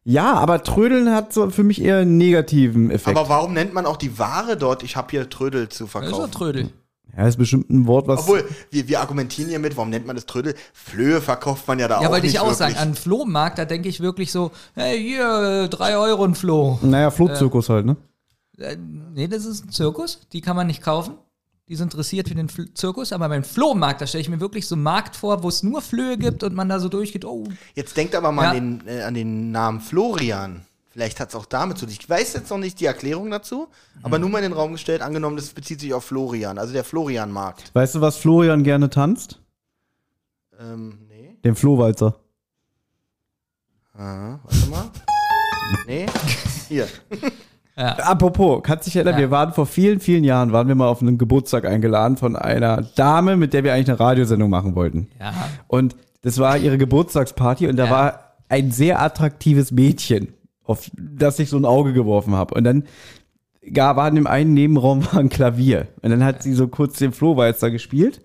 Ja, 0.05 0.33
aber 0.33 0.63
Trödeln 0.63 1.09
hat 1.11 1.31
so 1.31 1.49
für 1.49 1.63
mich 1.63 1.81
eher 1.81 1.99
einen 1.99 2.17
negativen 2.17 2.91
Effekt. 2.91 3.17
Aber 3.17 3.29
warum 3.29 3.53
nennt 3.53 3.73
man 3.73 3.85
auch 3.85 3.95
die 3.95 4.19
Ware 4.19 4.57
dort, 4.57 4.83
ich 4.83 4.97
habe 4.97 5.07
hier 5.11 5.29
Trödel 5.29 5.69
zu 5.69 5.85
Das 5.85 5.93
ist 5.93 5.95
doch 5.95 6.01
verkaufen? 6.01 6.31
Trödel. 6.31 6.69
Ja, 7.15 7.27
ist 7.27 7.37
bestimmt 7.37 7.69
ein 7.69 7.85
Wort, 7.87 8.07
was. 8.07 8.21
Obwohl, 8.21 8.43
wir, 8.71 8.87
wir 8.87 8.99
argumentieren 8.99 9.49
hier 9.49 9.59
mit, 9.59 9.75
warum 9.77 9.89
nennt 9.89 10.05
man 10.07 10.15
das 10.15 10.25
Trödel? 10.25 10.55
Flöhe 10.73 11.21
verkauft 11.21 11.67
man 11.67 11.79
ja 11.79 11.87
da 11.87 12.01
Ja, 12.01 12.07
auch 12.07 12.11
wollte 12.11 12.25
nicht 12.25 12.33
ich 12.35 12.39
auch 12.39 12.45
wirklich. 12.45 12.57
sagen. 12.75 12.75
An 12.77 12.95
Flohmarkt, 12.95 13.57
da 13.57 13.65
denke 13.65 13.89
ich 13.89 13.99
wirklich 13.99 14.31
so, 14.31 14.51
hey, 14.75 14.99
hier, 15.01 15.63
äh, 15.65 15.69
drei 15.69 15.97
Euro 15.97 16.23
ein 16.25 16.35
Floh. 16.35 16.79
naja, 16.81 17.11
Flohzirkus 17.11 17.69
halt, 17.69 17.85
ne? 17.85 17.97
Äh, 18.57 18.77
nee, 19.13 19.27
das 19.27 19.45
ist 19.45 19.65
ein 19.65 19.69
Zirkus. 19.71 20.21
Die 20.31 20.41
kann 20.41 20.55
man 20.55 20.67
nicht 20.67 20.81
kaufen. 20.83 21.15
Die 21.69 21.75
sind 21.77 21.93
dressiert 21.95 22.27
für 22.27 22.35
den 22.35 22.49
Fl 22.49 22.73
Zirkus. 22.73 23.13
Aber 23.13 23.29
beim 23.29 23.43
Flohmarkt, 23.43 24.01
da 24.01 24.05
stelle 24.07 24.21
ich 24.21 24.29
mir 24.29 24.39
wirklich 24.41 24.67
so 24.67 24.75
einen 24.75 24.83
Markt 24.83 25.15
vor, 25.15 25.43
wo 25.43 25.47
es 25.49 25.63
nur 25.63 25.81
Flöhe 25.81 26.17
gibt 26.17 26.43
und 26.43 26.53
man 26.53 26.67
da 26.69 26.79
so 26.79 26.89
durchgeht. 26.89 27.25
Oh, 27.25 27.45
Jetzt 27.73 27.95
denkt 27.95 28.15
aber 28.15 28.31
mal 28.31 28.43
Ja. 28.43 28.49
an, 28.51 28.55
den, 28.79 28.87
äh, 28.87 29.01
an 29.03 29.13
den 29.13 29.51
Namen 29.51 29.79
Florian. 29.79 30.65
Vielleicht 30.93 31.19
hat 31.19 31.29
es 31.29 31.35
auch 31.35 31.45
damit 31.47 31.79
zu 31.79 31.87
tun. 31.87 31.95
Ich 31.99 32.07
weiß 32.07 32.33
jetzt 32.33 32.51
noch 32.51 32.59
nicht 32.59 32.79
die 32.79 32.85
Erklärung 32.85 33.31
dazu, 33.31 33.67
aber 34.03 34.19
nur 34.19 34.29
mal 34.29 34.37
in 34.37 34.43
den 34.51 34.53
Raum 34.53 34.73
gestellt, 34.73 35.01
angenommen, 35.01 35.35
das 35.37 35.47
bezieht 35.49 35.79
sich 35.79 35.91
auf 35.91 36.05
Florian, 36.05 36.59
also 36.59 36.71
der 36.71 36.83
Florian-Markt. 36.83 37.71
Weißt 37.73 37.95
du, 37.95 38.01
was 38.01 38.17
Florian 38.17 38.63
gerne 38.63 38.91
tanzt? 38.91 39.39
Ähm, 40.59 40.99
nee. 41.09 41.35
Den 41.43 41.55
Flohwalzer. 41.55 42.15
Aha, 43.97 44.39
warte 44.43 44.69
mal. 44.69 44.85
nee. 45.87 46.05
Hier. 46.67 46.87
Apropos, 47.75 48.61
kannst 48.61 48.85
dich 48.85 48.95
erinnern, 48.95 49.15
Ja. 49.15 49.19
wir 49.21 49.31
waren 49.31 49.51
vor 49.53 49.65
vielen, 49.65 49.99
vielen 49.99 50.23
Jahren, 50.23 50.51
waren 50.51 50.67
wir 50.67 50.75
mal 50.75 50.87
auf 50.87 51.01
einen 51.01 51.17
Geburtstag 51.17 51.65
eingeladen 51.65 52.17
von 52.17 52.35
einer 52.35 52.83
Dame, 52.95 53.35
mit 53.35 53.53
der 53.53 53.63
wir 53.63 53.73
eigentlich 53.73 53.89
eine 53.89 53.99
Radiosendung 53.99 54.49
machen 54.51 54.75
wollten. 54.75 55.09
ja. 55.19 55.33
Und 55.67 55.95
das 56.21 56.37
war 56.37 56.57
ihre 56.57 56.77
Geburtstagsparty 56.77 57.67
und 57.67 57.75
da 57.77 57.85
Ja. 57.85 57.91
war 57.91 58.19
ein 58.47 58.71
sehr 58.71 59.01
attraktives 59.01 59.71
Mädchen, 59.71 60.33
auf 60.63 60.89
das 60.95 61.39
ich 61.39 61.49
so 61.49 61.57
ein 61.57 61.65
Auge 61.65 61.93
geworfen 61.93 62.33
habe. 62.33 62.55
Und 62.55 62.63
dann 62.63 62.83
gar, 63.71 63.95
war 63.95 64.07
in 64.07 64.15
dem 64.15 64.27
einen 64.27 64.53
Nebenraum 64.53 65.05
war 65.05 65.19
ein 65.19 65.29
Klavier. 65.29 65.87
Und 66.01 66.11
dann 66.11 66.23
hat 66.23 66.43
sie 66.43 66.53
so 66.53 66.67
kurz 66.67 66.97
den 66.97 67.11
Flohwalzer 67.11 67.71
gespielt. 67.71 68.21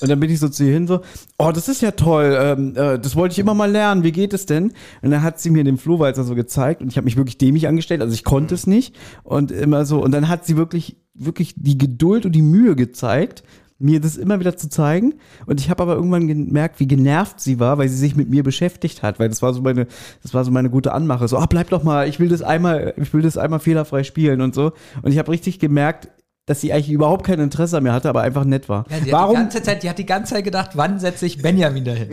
Und 0.00 0.08
dann 0.08 0.18
bin 0.18 0.30
ich 0.30 0.40
so 0.40 0.48
zu 0.48 0.64
ihr 0.64 0.72
hin 0.72 0.86
so, 0.86 1.00
oh, 1.38 1.52
das 1.52 1.68
ist 1.68 1.82
ja 1.82 1.90
toll, 1.90 2.36
ähm, 2.40 2.74
äh, 2.74 2.98
das 2.98 3.16
wollte 3.16 3.32
ich 3.32 3.38
immer 3.38 3.52
mal 3.52 3.70
lernen, 3.70 4.02
wie 4.02 4.12
geht 4.12 4.32
es 4.32 4.46
denn? 4.46 4.72
Und 5.02 5.10
dann 5.10 5.22
hat 5.22 5.38
sie 5.40 5.50
mir 5.50 5.62
den 5.62 5.76
Flohwalzer 5.76 6.24
so 6.24 6.34
gezeigt 6.34 6.80
und 6.80 6.88
ich 6.88 6.96
habe 6.96 7.04
mich 7.04 7.18
wirklich 7.18 7.36
dämlich 7.36 7.68
angestellt, 7.68 8.00
also 8.00 8.14
ich 8.14 8.24
konnte 8.24 8.54
es 8.54 8.66
nicht 8.66 8.96
und 9.24 9.50
immer 9.50 9.84
so, 9.84 10.02
und 10.02 10.12
dann 10.12 10.28
hat 10.28 10.46
sie 10.46 10.56
wirklich, 10.56 10.96
wirklich 11.12 11.54
die 11.56 11.76
Geduld 11.76 12.24
und 12.24 12.32
die 12.32 12.40
Mühe 12.40 12.76
gezeigt, 12.76 13.42
mir 13.80 14.00
das 14.00 14.16
immer 14.16 14.38
wieder 14.38 14.56
zu 14.56 14.68
zeigen. 14.68 15.14
Und 15.46 15.60
ich 15.60 15.70
habe 15.70 15.82
aber 15.82 15.94
irgendwann 15.94 16.28
gemerkt, 16.28 16.78
wie 16.78 16.86
genervt 16.86 17.40
sie 17.40 17.58
war, 17.58 17.78
weil 17.78 17.88
sie 17.88 17.96
sich 17.96 18.14
mit 18.14 18.28
mir 18.28 18.42
beschäftigt 18.42 19.02
hat, 19.02 19.18
weil 19.18 19.28
das 19.28 19.42
war 19.42 19.52
so 19.54 19.62
meine, 19.62 19.86
das 20.22 20.34
war 20.34 20.44
so 20.44 20.50
meine 20.50 20.70
gute 20.70 20.92
Anmache. 20.92 21.26
So, 21.26 21.38
ah, 21.38 21.46
bleib 21.46 21.70
doch 21.70 21.82
mal, 21.82 22.08
ich 22.08 22.20
will 22.20 22.28
das 22.28 22.42
einmal, 22.42 22.94
ich 22.96 23.12
will 23.12 23.22
das 23.22 23.38
einmal 23.38 23.58
fehlerfrei 23.58 24.04
spielen 24.04 24.42
und 24.42 24.54
so. 24.54 24.72
Und 25.02 25.10
ich 25.12 25.18
habe 25.18 25.32
richtig 25.32 25.58
gemerkt, 25.58 26.08
dass 26.46 26.60
sie 26.60 26.72
eigentlich 26.72 26.90
überhaupt 26.90 27.24
kein 27.24 27.38
Interesse 27.38 27.76
an 27.76 27.84
mir 27.84 27.92
hatte, 27.92 28.08
aber 28.08 28.22
einfach 28.22 28.44
nett 28.44 28.68
war. 28.68 28.84
Ja, 28.90 28.98
die, 28.98 29.12
Warum? 29.12 29.36
Hat 29.36 29.52
die, 29.52 29.54
ganze 29.54 29.62
Zeit, 29.62 29.82
die 29.82 29.88
hat 29.88 29.98
die 29.98 30.06
ganze 30.06 30.34
Zeit 30.34 30.44
gedacht, 30.44 30.70
wann 30.74 30.98
setze 30.98 31.24
ich 31.24 31.40
Benjamin 31.40 31.84
dahin? 31.84 32.08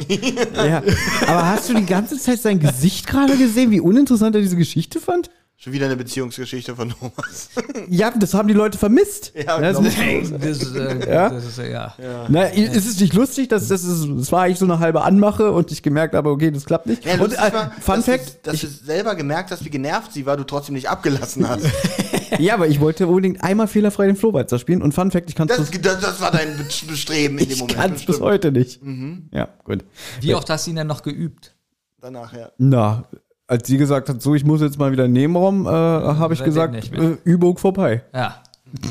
ja. 0.53 0.83
Aber 1.27 1.47
hast 1.47 1.69
du 1.69 1.73
die 1.73 1.85
ganze 1.85 2.17
Zeit 2.17 2.39
sein 2.39 2.59
Gesicht 2.59 3.07
gerade 3.07 3.35
gesehen, 3.35 3.71
wie 3.71 3.79
uninteressant 3.79 4.35
er 4.35 4.41
diese 4.41 4.55
Geschichte 4.55 4.99
fand? 4.99 5.31
Schon 5.59 5.73
wieder 5.73 5.87
eine 5.87 5.95
Beziehungsgeschichte 5.97 6.75
von 6.75 6.89
Thomas. 6.91 7.49
Ja, 7.89 8.11
das 8.11 8.35
haben 8.35 8.47
die 8.47 8.53
Leute 8.53 8.77
vermisst. 8.77 9.33
Ja, 9.35 9.59
das 9.59 9.79
ist, 9.79 9.97
ich. 9.97 10.29
Das 10.29 10.61
ist, 10.61 10.75
äh, 10.75 11.11
Ja? 11.11 11.29
das 11.29 11.45
ist, 11.45 11.57
äh, 11.57 11.71
ja. 11.71 11.95
na, 12.29 12.43
ist 12.43 12.85
es 12.85 12.99
nicht 12.99 13.13
lustig? 13.15 13.47
Das, 13.47 13.67
das, 13.67 13.83
ist, 13.83 14.05
das 14.07 14.31
war 14.31 14.43
eigentlich 14.43 14.59
so 14.59 14.65
eine 14.65 14.77
halbe 14.77 15.01
Anmache 15.01 15.51
und 15.51 15.71
ich 15.71 15.81
gemerkt 15.81 16.13
habe, 16.13 16.29
okay, 16.29 16.51
das 16.51 16.65
klappt 16.65 16.85
nicht. 16.85 17.03
Ja, 17.05 17.19
und 17.19 17.33
äh, 17.33 17.37
war, 17.37 17.71
Fun 17.79 17.95
dass 17.95 18.05
Fact, 18.05 18.45
du, 18.45 18.51
dass 18.51 18.61
du 18.61 18.67
selber 18.67 19.15
gemerkt 19.15 19.49
hast, 19.49 19.65
wie 19.65 19.69
genervt 19.71 20.13
sie 20.13 20.27
war, 20.27 20.37
du 20.37 20.43
trotzdem 20.43 20.75
nicht 20.75 20.89
abgelassen 20.89 21.47
hast. 21.49 21.65
ja, 22.37 22.53
aber 22.53 22.67
ich 22.67 22.79
wollte 22.79 23.07
unbedingt 23.07 23.43
einmal 23.43 23.67
fehlerfrei 23.67 24.05
den 24.05 24.15
Flohwalzer 24.15 24.59
spielen 24.59 24.83
und 24.83 24.93
Fun 24.93 25.09
Fact, 25.09 25.27
ich 25.29 25.35
kann 25.35 25.49
es 25.49 25.57
Das, 25.57 25.71
das, 25.71 25.99
das 26.01 26.21
war 26.21 26.29
dein 26.29 26.55
Be- 26.57 26.65
Bestreben 26.87 27.39
in 27.39 27.45
dem 27.45 27.53
ich 27.53 27.59
Moment. 27.61 27.77
kann's 27.79 28.05
bis 28.05 28.19
heute 28.19 28.51
nicht. 28.51 28.83
Mhm. 28.83 29.29
Ja, 29.33 29.47
gut. 29.63 29.85
Wie 30.21 30.35
oft 30.35 30.49
hast 30.51 30.67
du 30.67 30.71
ihn 30.71 30.75
denn 30.75 30.87
noch 30.87 31.01
geübt? 31.01 31.55
Danach, 31.99 32.31
ja. 32.33 32.51
Na, 32.59 33.05
als 33.47 33.67
sie 33.67 33.77
gesagt 33.77 34.09
hat, 34.09 34.21
so, 34.21 34.35
ich 34.35 34.43
muss 34.45 34.61
jetzt 34.61 34.77
mal 34.77 34.91
wieder 34.91 35.05
in 35.05 35.13
den 35.13 35.21
Nebenraum, 35.21 35.65
äh, 35.65 35.69
habe 35.69 36.33
ich 36.33 36.43
gesagt, 36.43 36.75
äh, 36.93 37.17
Übung 37.23 37.57
vorbei. 37.57 38.03
Ja. 38.13 38.41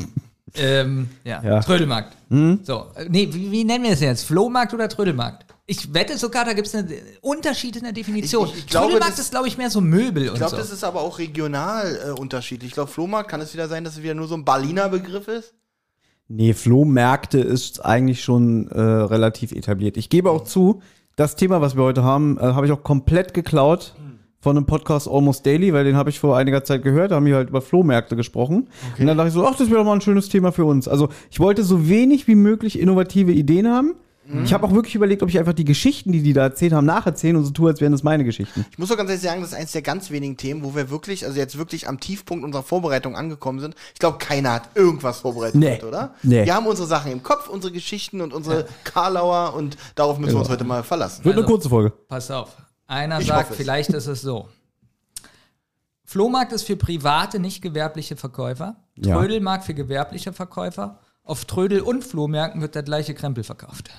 ähm, 0.55 1.09
ja. 1.23 1.41
Ja. 1.43 1.59
Trödelmarkt. 1.61 2.15
So, 2.29 2.85
äh, 2.95 3.05
nee, 3.09 3.29
wie, 3.31 3.51
wie 3.51 3.63
nennen 3.63 3.83
wir 3.83 3.91
es 3.91 3.99
jetzt? 4.01 4.23
Flohmarkt 4.25 4.73
oder 4.73 4.89
Trödelmarkt? 4.89 5.45
Ich 5.69 5.93
wette 5.93 6.17
sogar, 6.17 6.45
da 6.45 6.53
gibt 6.53 6.67
es 6.67 6.75
einen 6.75 6.89
Unterschied 7.21 7.75
in 7.75 7.83
der 7.83 7.91
Definition. 7.91 8.47
Ich- 8.47 8.53
ich- 8.53 8.59
ich 8.59 8.67
glaube, 8.67 8.87
Trödelmarkt 8.87 9.13
das- 9.17 9.25
ist, 9.25 9.31
glaube 9.31 9.47
ich, 9.47 9.57
mehr 9.57 9.69
so 9.69 9.81
Möbel 9.81 10.23
Ich 10.23 10.29
und 10.31 10.37
glaube, 10.37 10.51
so. 10.51 10.57
das 10.57 10.71
ist 10.71 10.83
aber 10.83 11.01
auch 11.01 11.19
regional 11.19 11.99
äh, 12.07 12.19
unterschiedlich. 12.19 12.69
Ich 12.69 12.73
glaube, 12.73 12.89
Flohmarkt 12.89 13.29
kann 13.29 13.41
es 13.41 13.53
wieder 13.53 13.67
sein, 13.67 13.83
dass 13.83 13.97
es 13.97 14.03
wieder 14.03 14.13
nur 14.15 14.27
so 14.27 14.35
ein 14.35 14.45
Berliner 14.45 14.89
Begriff 14.89 15.27
ist. 15.27 15.53
Nee, 16.29 16.53
Flohmärkte 16.53 17.39
ist 17.39 17.85
eigentlich 17.85 18.23
schon 18.23 18.67
äh, 18.69 18.79
relativ 18.81 19.51
etabliert. 19.51 19.95
Ich 19.97 20.09
gebe 20.09 20.29
auch 20.31 20.43
zu, 20.43 20.81
das 21.15 21.35
Thema, 21.35 21.61
was 21.61 21.75
wir 21.75 21.83
heute 21.83 22.03
haben, 22.03 22.37
äh, 22.37 22.41
habe 22.41 22.65
ich 22.65 22.71
auch 22.71 22.83
komplett 22.83 23.33
geklaut 23.33 23.93
von 24.47 24.55
einem 24.55 24.65
Podcast 24.65 25.09
Almost 25.09 25.45
Daily, 25.45 25.73
weil 25.73 25.83
den 25.83 25.97
habe 25.97 26.09
ich 26.09 26.19
vor 26.21 26.37
einiger 26.37 26.63
Zeit 26.63 26.81
gehört, 26.81 27.11
da 27.11 27.15
haben 27.15 27.25
wir 27.25 27.35
halt 27.35 27.49
über 27.49 27.61
Flohmärkte 27.61 28.15
gesprochen. 28.15 28.69
Und 28.97 29.05
dann 29.05 29.17
dachte 29.17 29.27
ich 29.27 29.33
so, 29.33 29.45
ach, 29.45 29.57
das 29.57 29.67
wäre 29.69 29.79
doch 29.79 29.85
mal 29.85 29.93
ein 29.93 29.99
schönes 30.01 30.29
Thema 30.29 30.53
für 30.53 30.63
uns. 30.63 30.87
Also 30.87 31.09
ich 31.29 31.41
wollte 31.41 31.63
so 31.65 31.89
wenig 31.89 32.27
wie 32.29 32.35
möglich 32.35 32.79
innovative 32.79 33.33
Ideen 33.33 33.67
haben. 33.67 33.95
Ich 34.43 34.53
habe 34.53 34.65
auch 34.67 34.73
wirklich 34.73 34.93
überlegt, 34.95 35.21
ob 35.23 35.29
ich 35.29 35.37
einfach 35.39 35.53
die 35.53 35.63
Geschichten, 35.65 36.11
die 36.11 36.21
die 36.21 36.31
da 36.33 36.43
erzählt 36.43 36.71
haben, 36.73 36.85
nacherzählen 36.85 37.35
und 37.37 37.43
so 37.45 37.51
tue, 37.51 37.69
als 37.69 37.79
wären 37.81 37.91
das 37.93 38.03
meine 38.03 38.23
Geschichten. 38.25 38.65
Ich 38.71 38.77
muss 38.77 38.89
doch 38.89 38.97
ganz 38.97 39.09
ehrlich 39.09 39.23
sagen, 39.23 39.39
das 39.41 39.51
ist 39.51 39.55
eines 39.57 39.71
der 39.73 39.81
ganz 39.81 40.11
wenigen 40.11 40.35
Themen, 40.37 40.63
wo 40.65 40.75
wir 40.75 40.89
wirklich, 40.89 41.25
also 41.25 41.37
jetzt 41.37 41.57
wirklich 41.57 41.87
am 41.87 41.99
Tiefpunkt 42.01 42.43
unserer 42.43 42.63
Vorbereitung 42.63 43.15
angekommen 43.15 43.59
sind. 43.61 43.75
Ich 43.93 43.99
glaube, 43.99 44.17
keiner 44.17 44.53
hat 44.53 44.69
irgendwas 44.75 45.19
vorbereitet, 45.21 45.55
Nee. 45.55 45.81
oder? 45.85 46.13
Nee. 46.23 46.43
Wir 46.45 46.55
haben 46.55 46.67
unsere 46.67 46.87
Sachen 46.89 47.11
im 47.11 47.23
Kopf, 47.23 47.47
unsere 47.49 47.71
Geschichten 47.73 48.19
und 48.19 48.33
unsere 48.33 48.65
Karlauer 48.83 49.53
und 49.55 49.77
darauf 49.95 50.17
müssen 50.19 50.33
wir 50.35 50.39
uns 50.39 50.49
heute 50.49 50.65
mal 50.65 50.83
verlassen. 50.83 51.23
Wird 51.23 51.35
eine 51.35 51.43
Also- 51.43 51.53
kurze 51.53 51.69
Folge. 51.69 51.93
Pass 52.09 52.29
auf. 52.31 52.49
Einer 52.87 53.19
Ich 53.19 53.27
sagt, 53.27 53.53
vielleicht 53.53 53.89
ist 53.89 54.07
es 54.07 54.21
so. 54.21 54.47
Flohmarkt 56.05 56.53
ist 56.53 56.63
für 56.63 56.77
private, 56.77 57.37
nicht 57.37 57.61
gewerbliche 57.61 58.15
Verkäufer. 58.15 58.77
Trödelmarkt 59.01 59.65
für 59.65 59.73
gewerbliche 59.73 60.31
Verkäufer. 60.31 60.99
Auf 61.23 61.43
Trödel- 61.43 61.81
und 61.81 62.05
Flohmärkten 62.05 62.61
wird 62.61 62.73
der 62.73 62.83
gleiche 62.83 63.13
Krempel 63.13 63.43
verkauft. 63.43 63.89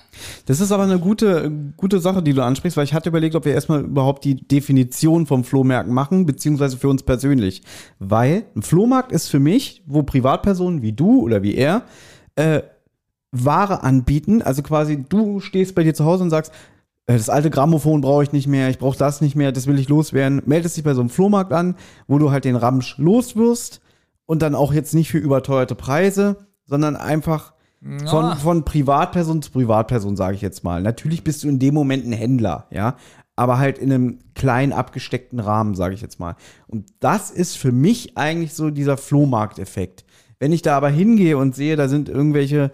Das 0.47 0.61
ist 0.61 0.73
aber 0.73 0.85
eine 0.85 0.99
gute, 0.99 1.52
gute 1.76 2.00
Sache, 2.00 2.23
die 2.23 2.33
du 2.33 2.42
ansprichst, 2.42 2.78
weil 2.78 2.85
ich 2.85 2.95
hatte 2.95 3.11
überlegt, 3.11 3.35
ob 3.35 3.45
wir 3.45 3.52
erstmal 3.52 3.83
überhaupt 3.83 4.25
die 4.25 4.37
Definition 4.37 5.26
vom 5.26 5.45
Flohmarkt 5.45 5.90
machen, 5.90 6.25
beziehungsweise 6.25 6.78
für 6.78 6.88
uns 6.88 7.02
persönlich. 7.02 7.62
Weil 7.99 8.47
ein 8.57 8.62
Flohmarkt 8.62 9.12
ist 9.12 9.28
für 9.28 9.40
mich, 9.40 9.83
wo 9.85 10.02
Privatpersonen 10.02 10.80
wie 10.80 10.95
du 10.95 11.21
oder 11.21 11.42
wie 11.42 11.54
er 11.54 11.83
äh, 12.37 12.62
Ware 13.30 13.83
anbieten. 13.83 14.40
Also 14.40 14.62
quasi, 14.62 15.04
du 15.07 15.40
stehst 15.40 15.75
bei 15.75 15.83
dir 15.83 15.92
zu 15.92 16.07
Hause 16.07 16.23
und 16.23 16.30
sagst, 16.30 16.50
das 17.16 17.30
alte 17.30 17.50
Grammophon 17.50 18.00
brauche 18.02 18.22
ich 18.22 18.32
nicht 18.32 18.46
mehr, 18.46 18.68
ich 18.68 18.78
brauche 18.78 18.98
das 18.98 19.20
nicht 19.20 19.34
mehr, 19.34 19.50
das 19.52 19.66
will 19.66 19.78
ich 19.78 19.88
loswerden. 19.88 20.42
Meldest 20.46 20.76
dich 20.76 20.84
bei 20.84 20.94
so 20.94 21.00
einem 21.00 21.10
Flohmarkt 21.10 21.52
an, 21.52 21.74
wo 22.06 22.18
du 22.18 22.30
halt 22.30 22.44
den 22.44 22.56
Ramsch 22.56 22.96
loswirst 22.98 23.80
und 24.26 24.42
dann 24.42 24.54
auch 24.54 24.72
jetzt 24.72 24.94
nicht 24.94 25.10
für 25.10 25.18
überteuerte 25.18 25.74
Preise, 25.74 26.36
sondern 26.66 26.96
einfach 26.96 27.54
von, 27.80 28.24
Ja. 28.24 28.34
von 28.36 28.64
Privatperson 28.64 29.40
zu 29.40 29.52
Privatperson, 29.52 30.16
sage 30.16 30.34
ich 30.34 30.42
jetzt 30.42 30.64
mal. 30.64 30.82
Natürlich 30.82 31.24
bist 31.24 31.44
du 31.44 31.48
in 31.48 31.58
dem 31.58 31.74
Moment 31.74 32.04
ein 32.06 32.12
Händler, 32.12 32.66
ja, 32.70 32.96
aber 33.36 33.58
halt 33.58 33.78
in 33.78 33.92
einem 33.92 34.18
kleinen 34.34 34.72
abgesteckten 34.72 35.38
Rahmen, 35.40 35.74
sage 35.76 35.94
ich 35.94 36.00
jetzt 36.02 36.18
mal. 36.20 36.34
Und 36.66 36.86
das 37.00 37.30
ist 37.30 37.56
für 37.56 37.70
mich 37.72 38.18
eigentlich 38.18 38.52
so 38.52 38.70
dieser 38.70 38.96
Flohmarkteffekt. 38.96 40.04
Wenn 40.40 40.52
ich 40.52 40.62
da 40.62 40.76
aber 40.76 40.88
hingehe 40.90 41.38
und 41.38 41.54
sehe, 41.54 41.76
da 41.76 41.88
sind 41.88 42.08
irgendwelche 42.08 42.70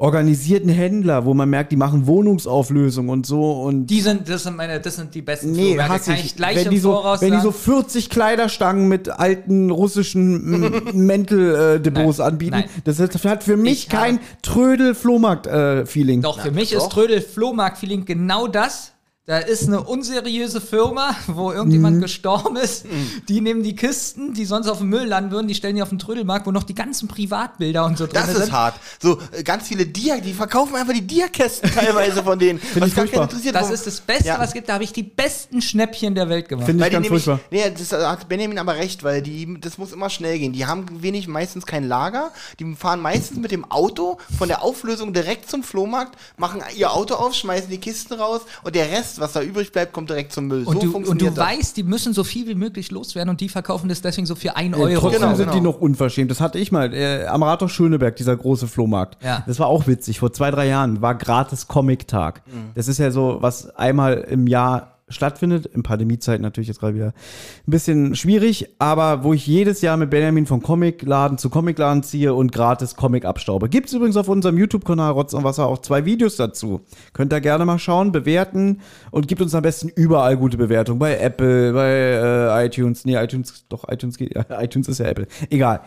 organisierten 0.00 0.68
Händler, 0.70 1.24
wo 1.24 1.34
man 1.34 1.50
merkt, 1.50 1.72
die 1.72 1.76
machen 1.76 2.06
Wohnungsauflösung 2.06 3.08
und 3.08 3.26
so 3.26 3.62
und 3.62 3.86
Die 3.88 4.00
sind, 4.00 4.28
das 4.28 4.44
sind 4.44 4.56
meine, 4.56 4.78
das 4.80 4.94
sind 4.94 5.12
die 5.12 5.22
besten 5.22 5.50
Nee, 5.50 5.70
Flohmärkte. 5.74 5.92
hasse 5.92 6.10
Kann 6.12 6.20
ich. 6.20 6.24
ich 6.26 6.36
gleich 6.36 6.56
wenn 6.56 6.64
im 6.66 6.70
die 6.70 6.78
so, 6.78 6.92
Voraus 6.92 7.20
wenn 7.20 7.32
die 7.32 7.40
so 7.40 7.50
sagen. 7.50 7.64
40 7.82 8.08
Kleiderstangen 8.08 8.86
mit 8.88 9.08
alten 9.08 9.70
russischen 9.70 10.70
Mänteldepots 10.94 12.18
Nein, 12.18 12.26
anbieten, 12.28 12.50
nein. 12.52 12.70
das 12.84 13.00
hat 13.00 13.24
hat 13.24 13.42
für 13.42 13.56
mich 13.56 13.72
Ich 13.72 13.88
kein 13.88 14.20
Trödel-Flohmarkt-Feeling. 14.42 16.22
Doch, 16.22 16.40
für 16.40 16.52
mich 16.52 16.72
ist 16.72 16.90
Trödel 16.90 17.20
Flohmarkt-Feeling 17.20 18.04
genau 18.04 18.46
das. 18.46 18.92
Da 19.28 19.36
ist 19.36 19.66
eine 19.66 19.82
unseriöse 19.82 20.58
Firma, 20.58 21.14
wo 21.26 21.52
irgendjemand 21.52 21.96
Mhm. 21.98 22.00
gestorben 22.00 22.56
ist. 22.56 22.86
Die 23.28 23.42
nehmen 23.42 23.62
die 23.62 23.76
Kisten, 23.76 24.32
die 24.32 24.46
sonst 24.46 24.68
auf 24.68 24.78
dem 24.78 24.88
Müll 24.88 25.04
landen 25.04 25.30
würden, 25.32 25.48
die 25.48 25.54
stellen 25.54 25.76
die 25.76 25.82
auf 25.82 25.90
den 25.90 25.98
Trödelmarkt, 25.98 26.46
wo 26.46 26.50
noch 26.50 26.62
die 26.62 26.74
ganzen 26.74 27.08
Privatbilder 27.08 27.84
und 27.84 27.98
so 27.98 28.06
drin 28.06 28.14
Das 28.14 28.32
sind. 28.32 28.44
ist 28.44 28.52
hart. 28.52 28.76
So, 29.02 29.18
äh, 29.32 29.42
ganz 29.42 29.68
viele 29.68 29.84
Dia, 29.84 30.16
die 30.20 30.32
verkaufen 30.32 30.74
einfach 30.76 30.94
die 30.94 31.06
Dia-Kästen 31.06 31.70
teilweise 31.70 32.22
von 32.24 32.38
denen. 32.38 32.58
was 32.58 32.68
ich 32.72 32.80
gar 32.80 32.88
furchtbar. 32.88 33.06
keinen 33.20 33.22
interessiert. 33.28 33.54
Das 33.54 33.70
ist 33.70 33.86
das 33.86 34.00
Beste, 34.00 34.28
Ja. 34.28 34.38
was 34.38 34.48
es 34.48 34.54
gibt. 34.54 34.66
Da 34.70 34.72
habe 34.72 34.84
ich 34.84 34.94
die 34.94 35.02
besten 35.02 35.60
Schnäppchen 35.60 36.14
der 36.14 36.30
Welt 36.30 36.48
gemacht. 36.48 36.64
Finde 36.64 36.86
ich 36.86 36.90
ganz 36.90 37.04
nämlich, 37.04 37.22
furchtbar. 37.22 37.46
nee, 37.50 37.70
das 37.70 37.92
hat 37.92 38.30
Benjamin 38.30 38.58
aber 38.58 38.76
recht, 38.76 39.04
weil 39.04 39.20
die, 39.20 39.60
das 39.60 39.76
muss 39.76 39.92
immer 39.92 40.08
schnell 40.08 40.38
gehen. 40.38 40.54
Die 40.54 40.64
haben 40.64 40.86
wenig, 41.02 41.28
meistens 41.28 41.66
kein 41.66 41.86
Lager. 41.86 42.30
Die 42.60 42.74
fahren 42.76 43.02
meistens 43.02 43.36
mit 43.36 43.50
dem 43.50 43.70
Auto 43.70 44.16
von 44.38 44.48
der 44.48 44.62
Auflösung 44.62 45.12
direkt 45.12 45.50
zum 45.50 45.62
Flohmarkt, 45.62 46.16
machen 46.38 46.62
ihr 46.74 46.90
Auto 46.94 47.12
auf, 47.16 47.34
schmeißen 47.34 47.68
die 47.68 47.76
Kisten 47.78 48.14
raus 48.14 48.40
und 48.64 48.74
der 48.74 48.90
Rest, 48.90 49.17
was 49.20 49.32
da 49.32 49.42
übrig 49.42 49.72
bleibt, 49.72 49.92
kommt 49.92 50.10
direkt 50.10 50.32
zum 50.32 50.46
Müll. 50.48 50.64
Und, 50.64 50.74
so 50.74 50.80
du, 50.80 50.86
und 50.86 50.92
funktioniert 50.92 51.36
du 51.36 51.40
das. 51.40 51.46
weißt, 51.48 51.76
die 51.76 51.82
müssen 51.82 52.12
so 52.12 52.24
viel 52.24 52.46
wie 52.46 52.54
möglich 52.54 52.90
loswerden 52.90 53.30
und 53.30 53.40
die 53.40 53.48
verkaufen 53.48 53.88
das 53.88 54.00
deswegen 54.02 54.26
so 54.26 54.34
für 54.34 54.56
1 54.56 54.76
Äh, 54.76 54.80
Euro. 54.80 55.00
Trotzdem 55.00 55.20
Genau, 55.22 55.34
sind 55.34 55.50
die 55.54 55.58
genau. 55.58 55.72
noch 55.72 55.80
unverschämt. 55.80 56.30
Das 56.30 56.40
hatte 56.40 56.58
ich 56.58 56.72
mal. 56.72 56.92
Äh, 56.94 57.26
am 57.26 57.42
Rathaus 57.42 57.72
Schöneberg, 57.72 58.16
dieser 58.16 58.36
große 58.36 58.68
Flohmarkt. 58.68 59.22
Ja. 59.22 59.42
Das 59.46 59.58
war 59.58 59.66
auch 59.68 59.86
witzig. 59.86 60.18
Vor 60.20 60.32
zwei, 60.32 60.50
drei 60.50 60.66
Jahren 60.68 61.00
war 61.02 61.14
gratis 61.14 61.66
Comic-Tag. 61.68 62.42
Das 62.74 62.88
ist 62.88 62.98
ja 62.98 63.10
so, 63.10 63.38
was 63.40 63.70
einmal 63.76 64.14
im 64.30 64.46
Jahr 64.46 64.97
stattfindet. 65.08 65.66
In 65.66 65.82
Pandemiezeit 65.82 66.40
natürlich 66.40 66.68
jetzt 66.68 66.80
gerade 66.80 66.94
wieder 66.94 67.06
ein 67.06 67.70
bisschen 67.70 68.14
schwierig, 68.14 68.68
aber 68.78 69.24
wo 69.24 69.32
ich 69.34 69.46
jedes 69.46 69.80
Jahr 69.80 69.96
mit 69.96 70.10
Benjamin 70.10 70.46
von 70.46 70.62
Comicladen 70.62 71.38
zu 71.38 71.50
Comicladen 71.50 72.02
ziehe 72.02 72.34
und 72.34 72.52
gratis 72.52 72.96
Comic 72.96 73.24
abstaube. 73.24 73.68
Gibt's 73.68 73.92
übrigens 73.92 74.16
auf 74.16 74.28
unserem 74.28 74.58
YouTube-Kanal 74.58 75.12
Rotz 75.12 75.34
und 75.34 75.44
Wasser 75.44 75.66
auch 75.66 75.78
zwei 75.78 76.04
Videos 76.04 76.36
dazu. 76.36 76.80
Könnt 77.12 77.32
ihr 77.32 77.40
gerne 77.40 77.64
mal 77.64 77.78
schauen, 77.78 78.12
bewerten 78.12 78.80
und 79.10 79.28
gibt 79.28 79.42
uns 79.42 79.54
am 79.54 79.62
besten 79.62 79.88
überall 79.88 80.36
gute 80.36 80.56
Bewertungen. 80.56 80.98
Bei 80.98 81.18
Apple, 81.18 81.72
bei 81.72 82.62
äh, 82.62 82.66
iTunes. 82.66 83.04
Nee, 83.04 83.16
iTunes, 83.16 83.64
doch, 83.68 83.88
iTunes 83.88 84.18
geht. 84.18 84.34
Ja, 84.34 84.44
iTunes 84.60 84.88
ist 84.88 84.98
ja 84.98 85.06
Apple. 85.06 85.26
Egal. 85.50 85.80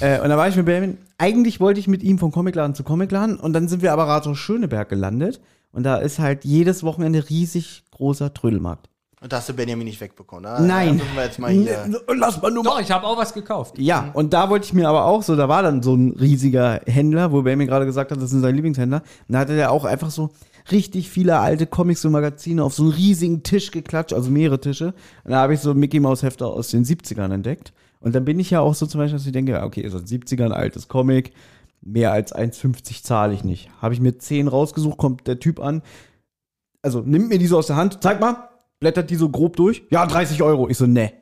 Äh, 0.00 0.20
und 0.20 0.28
da 0.28 0.36
war 0.36 0.48
ich 0.48 0.56
mit 0.56 0.66
Benjamin. 0.66 0.98
Eigentlich 1.18 1.60
wollte 1.60 1.80
ich 1.80 1.88
mit 1.88 2.02
ihm 2.02 2.18
von 2.18 2.32
Comicladen 2.32 2.74
zu 2.74 2.82
Comicladen 2.82 3.36
und 3.36 3.52
dann 3.52 3.68
sind 3.68 3.82
wir 3.82 3.92
aber 3.92 4.04
Rathaus 4.04 4.38
Schöneberg 4.38 4.88
gelandet. 4.88 5.40
Und 5.72 5.82
da 5.82 5.96
ist 5.96 6.20
halt 6.20 6.44
jedes 6.44 6.84
Wochenende 6.84 7.28
riesig 7.28 7.83
großer 7.94 8.34
Trödelmarkt. 8.34 8.88
Und 9.24 9.32
da 9.32 9.38
hast 9.38 9.48
du 9.48 9.54
Benjamin 9.54 9.86
nicht 9.86 10.02
wegbekommen. 10.02 10.44
Da, 10.44 10.60
Nein. 10.60 10.98
Da 10.98 11.04
müssen 11.04 11.16
wir 11.16 11.24
jetzt 11.24 11.38
mal 11.38 12.04
Lass 12.14 12.42
mal 12.42 12.50
nur 12.50 12.62
Doch, 12.62 12.78
ich 12.78 12.90
habe 12.90 13.06
auch 13.06 13.16
was 13.16 13.32
gekauft. 13.32 13.78
Ja, 13.78 14.10
und 14.12 14.34
da 14.34 14.50
wollte 14.50 14.66
ich 14.66 14.74
mir 14.74 14.86
aber 14.86 15.06
auch 15.06 15.22
so, 15.22 15.34
da 15.34 15.48
war 15.48 15.62
dann 15.62 15.82
so 15.82 15.94
ein 15.94 16.10
riesiger 16.12 16.82
Händler, 16.84 17.32
wo 17.32 17.40
Benjamin 17.40 17.66
gerade 17.66 17.86
gesagt 17.86 18.10
hat, 18.10 18.18
das 18.20 18.34
ist 18.34 18.42
sein 18.42 18.54
Lieblingshändler. 18.54 19.00
Und 19.00 19.32
da 19.32 19.38
hatte 19.38 19.56
der 19.56 19.72
auch 19.72 19.86
einfach 19.86 20.10
so 20.10 20.28
richtig 20.70 21.08
viele 21.08 21.38
alte 21.38 21.66
Comics 21.66 22.04
und 22.04 22.12
Magazine 22.12 22.62
auf 22.62 22.74
so 22.74 22.82
einen 22.82 22.92
riesigen 22.92 23.42
Tisch 23.42 23.70
geklatscht, 23.70 24.12
also 24.12 24.30
mehrere 24.30 24.60
Tische. 24.60 24.92
Und 25.24 25.30
da 25.30 25.38
habe 25.38 25.54
ich 25.54 25.60
so 25.60 25.72
Mickey 25.72 26.00
Mouse 26.00 26.22
Hefter 26.22 26.48
aus 26.48 26.68
den 26.68 26.84
70ern 26.84 27.32
entdeckt. 27.32 27.72
Und 28.00 28.14
dann 28.14 28.26
bin 28.26 28.38
ich 28.38 28.50
ja 28.50 28.60
auch 28.60 28.74
so 28.74 28.84
zum 28.86 29.00
Beispiel, 29.00 29.16
dass 29.16 29.26
ich 29.26 29.32
denke, 29.32 29.52
ja, 29.52 29.64
okay, 29.64 29.80
ist 29.80 29.94
aus 29.94 30.04
den 30.04 30.20
70ern 30.20 30.46
ein 30.46 30.52
altes 30.52 30.88
Comic, 30.88 31.32
mehr 31.80 32.12
als 32.12 32.34
1,50 32.34 33.02
zahle 33.02 33.32
ich 33.32 33.44
nicht. 33.44 33.70
Habe 33.80 33.94
ich 33.94 34.00
mir 34.00 34.18
10 34.18 34.48
rausgesucht, 34.48 34.98
kommt 34.98 35.26
der 35.26 35.38
Typ 35.40 35.60
an, 35.60 35.80
also 36.84 37.00
nimmt 37.00 37.28
mir 37.28 37.38
die 37.38 37.46
so 37.46 37.58
aus 37.58 37.66
der 37.66 37.76
Hand, 37.76 37.98
zeig 38.02 38.20
mal, 38.20 38.48
blättert 38.78 39.10
die 39.10 39.16
so 39.16 39.30
grob 39.30 39.56
durch. 39.56 39.84
Ja, 39.90 40.06
30 40.06 40.42
Euro. 40.42 40.68
Ich 40.68 40.76
so, 40.76 40.86
ne, 40.86 41.12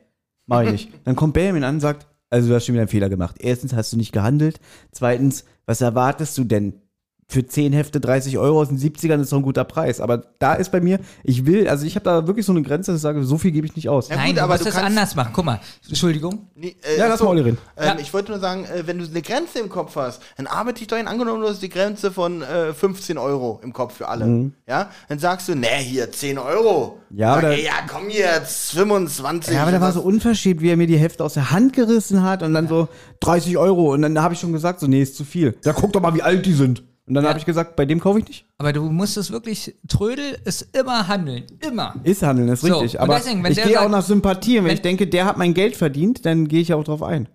mach 0.45 0.63
ich 0.63 0.71
nicht. 0.71 0.89
Dann 1.05 1.15
kommt 1.15 1.33
Benjamin 1.33 1.63
an 1.63 1.75
und 1.75 1.81
sagt, 1.81 2.07
also 2.29 2.49
du 2.49 2.55
hast 2.55 2.65
schon 2.65 2.73
wieder 2.73 2.81
einen 2.81 2.89
Fehler 2.89 3.09
gemacht. 3.09 3.37
Erstens 3.39 3.73
hast 3.73 3.93
du 3.93 3.97
nicht 3.97 4.11
gehandelt. 4.11 4.59
Zweitens, 4.91 5.45
was 5.65 5.81
erwartest 5.81 6.37
du 6.37 6.43
denn? 6.43 6.81
Für 7.27 7.45
10 7.45 7.73
Hefte 7.73 7.99
30 7.99 8.37
Euro 8.37 8.59
aus 8.61 8.67
den 8.69 8.77
70ern 8.77 9.19
ist 9.21 9.31
doch 9.31 9.37
ein 9.37 9.43
guter 9.43 9.63
Preis. 9.63 9.99
Aber 10.01 10.19
da 10.39 10.53
ist 10.53 10.71
bei 10.71 10.81
mir, 10.81 10.99
ich 11.23 11.45
will, 11.45 11.67
also 11.67 11.85
ich 11.85 11.95
habe 11.95 12.03
da 12.05 12.27
wirklich 12.27 12.45
so 12.45 12.51
eine 12.51 12.61
Grenze, 12.61 12.91
dass 12.91 12.99
ich 12.99 13.01
sage, 13.03 13.23
so 13.23 13.37
viel 13.37 13.51
gebe 13.51 13.65
ich 13.65 13.75
nicht 13.75 13.89
aus. 13.89 14.09
Ja, 14.09 14.15
Nein, 14.17 14.27
gut, 14.29 14.37
du 14.37 14.41
aber 14.43 14.53
musst 14.53 14.61
du 14.61 14.65
das 14.65 14.73
kannst- 14.75 14.89
anders 14.89 15.15
machen. 15.15 15.31
Guck 15.33 15.45
mal, 15.45 15.59
Entschuldigung. 15.87 16.47
Nee, 16.55 16.75
äh, 16.83 16.97
Ja, 16.97 17.05
lass 17.05 17.13
achso, 17.13 17.25
mal 17.25 17.31
Olli 17.31 17.41
reden. 17.41 17.57
Ähm, 17.77 17.85
Ja. 17.85 17.97
Ich 17.99 18.13
wollte 18.13 18.31
nur 18.31 18.39
sagen, 18.39 18.65
äh, 18.65 18.85
wenn 18.85 18.99
du 18.99 19.05
eine 19.05 19.21
Grenze 19.21 19.59
im 19.59 19.69
Kopf 19.69 19.95
hast, 19.95 20.21
dann 20.37 20.47
arbeite 20.47 20.81
ich 20.81 20.87
doch 20.87 20.97
hin. 20.97 21.07
Angenommen, 21.07 21.41
du 21.41 21.47
hast 21.47 21.61
die 21.61 21.69
Grenze 21.69 22.11
von 22.11 22.41
äh, 22.41 22.73
15 22.73 23.17
Euro 23.17 23.59
im 23.63 23.73
Kopf 23.73 23.95
für 23.95 24.07
alle. 24.07 24.51
Ja, 24.67 24.89
dann 25.09 25.19
sagst 25.19 25.47
du, 25.47 25.55
ne, 25.55 25.67
hier 25.79 26.11
10 26.11 26.37
Euro. 26.37 26.99
Mhm. 27.09 27.17
Ja, 27.19 27.35
Sag, 27.35 27.43
ey, 27.45 27.65
ja, 27.65 27.71
komm 27.87 28.09
jetzt, 28.09 28.71
25. 28.73 29.53
Ja, 29.53 29.61
aber 29.63 29.71
der 29.71 29.81
war 29.81 29.89
Was- 29.89 29.95
so 29.95 30.01
unverschämt, 30.01 30.61
wie 30.61 30.69
er 30.69 30.77
mir 30.77 30.87
die 30.87 30.97
Hefte 30.97 31.23
aus 31.23 31.33
der 31.35 31.51
Hand 31.51 31.73
gerissen 31.73 32.23
hat 32.23 32.43
und 32.43 32.53
dann 32.53 32.67
so 32.67 32.87
30 33.19 33.57
Euro. 33.57 33.93
Und 33.93 34.01
dann 34.01 34.19
habe 34.21 34.33
ich 34.33 34.39
schon 34.39 34.53
gesagt, 34.53 34.79
so, 34.79 34.87
nee, 34.87 35.01
ist 35.01 35.15
zu 35.15 35.23
viel. 35.23 35.55
Ja, 35.63 35.73
guck 35.73 35.93
doch 35.93 36.01
mal, 36.01 36.13
wie 36.15 36.21
alt 36.21 36.45
die 36.45 36.53
sind. 36.53 36.83
Und 37.05 37.15
dann 37.15 37.23
Ja. 37.25 37.31
habe 37.31 37.39
ich 37.39 37.45
gesagt, 37.45 37.75
bei 37.75 37.85
dem 37.85 37.99
kaufe 37.99 38.19
ich 38.19 38.27
nicht. 38.27 38.45
Aber 38.57 38.71
du 38.71 38.83
musst 38.89 39.17
es 39.17 39.29
wirklich, 39.31 39.75
Trödel 39.89 40.37
ist 40.45 40.75
immer 40.77 41.07
handeln. 41.07 41.43
Immer. 41.59 41.95
Ist 42.03 42.23
Handeln, 42.23 42.47
ist 42.47 42.61
So, 42.61 42.77
richtig. 42.79 43.01
Aber 43.01 43.15
deswegen, 43.15 43.45
ich 43.45 43.61
gehe 43.61 43.81
auch 43.81 43.89
nach 43.89 44.03
Sympathie. 44.03 44.59
Und 44.59 44.63
wenn, 44.65 44.69
wenn- 44.69 44.75
ich 44.75 44.81
denke, 44.81 45.07
der 45.07 45.25
hat 45.25 45.37
mein 45.37 45.53
Geld 45.53 45.75
verdient, 45.75 46.25
dann 46.25 46.47
gehe 46.47 46.61
ich 46.61 46.73
auch 46.73 46.83
drauf 46.83 47.03
ein. 47.03 47.27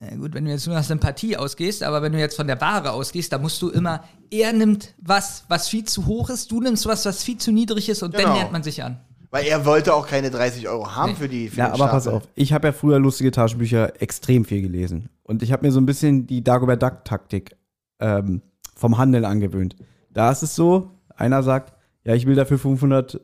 Ja, 0.00 0.16
gut, 0.16 0.32
wenn 0.34 0.44
du 0.46 0.50
jetzt 0.50 0.66
nur 0.66 0.74
nach 0.76 0.84
Sympathie 0.84 1.36
ausgehst, 1.36 1.82
aber 1.82 2.02
wenn 2.02 2.12
du 2.12 2.18
jetzt 2.18 2.36
von 2.36 2.46
der 2.46 2.60
Ware 2.60 2.92
ausgehst, 2.92 3.32
da 3.32 3.38
musst 3.38 3.60
du 3.62 3.68
immer, 3.70 4.04
er 4.30 4.52
nimmt 4.52 4.94
was, 5.00 5.44
was 5.48 5.68
viel 5.68 5.84
zu 5.84 6.06
hoch 6.06 6.30
ist, 6.30 6.50
du 6.50 6.60
nimmst 6.60 6.86
was, 6.86 7.04
was 7.04 7.22
viel 7.22 7.36
zu 7.38 7.52
niedrig 7.52 7.88
ist 7.88 8.02
und 8.02 8.12
Genau. 8.14 8.28
dann 8.28 8.36
lernt 8.36 8.52
man 8.52 8.62
sich 8.62 8.82
an. 8.82 9.00
Weil 9.30 9.46
er 9.46 9.64
wollte 9.66 9.92
auch 9.94 10.06
keine 10.06 10.30
30 10.30 10.68
Euro 10.68 10.94
haben 10.94 11.10
Nee. 11.12 11.16
für 11.18 11.28
die 11.28 11.48
für 11.48 11.58
Ja, 11.58 11.72
aber 11.72 11.88
pass 11.88 12.04
Stapel. 12.04 12.18
auf. 12.18 12.28
Ich 12.34 12.52
habe 12.52 12.68
ja 12.68 12.72
früher 12.72 12.98
lustige 12.98 13.30
Taschenbücher 13.30 14.00
extrem 14.00 14.44
viel 14.44 14.62
gelesen. 14.62 15.08
Und 15.22 15.42
ich 15.42 15.52
habe 15.52 15.64
mir 15.66 15.72
so 15.72 15.80
ein 15.80 15.86
bisschen 15.86 16.26
die 16.26 16.42
Dagobert 16.44 16.82
Duck-Taktik 16.82 17.56
ähm, 18.00 18.42
vom 18.74 18.98
Handeln 18.98 19.24
angewöhnt. 19.24 19.76
Da 20.10 20.30
ist 20.30 20.42
es 20.42 20.54
so, 20.54 20.90
einer 21.16 21.42
sagt, 21.42 21.72
ja, 22.04 22.14
ich 22.14 22.26
will 22.26 22.34
dafür 22.36 22.58
500 22.58 23.20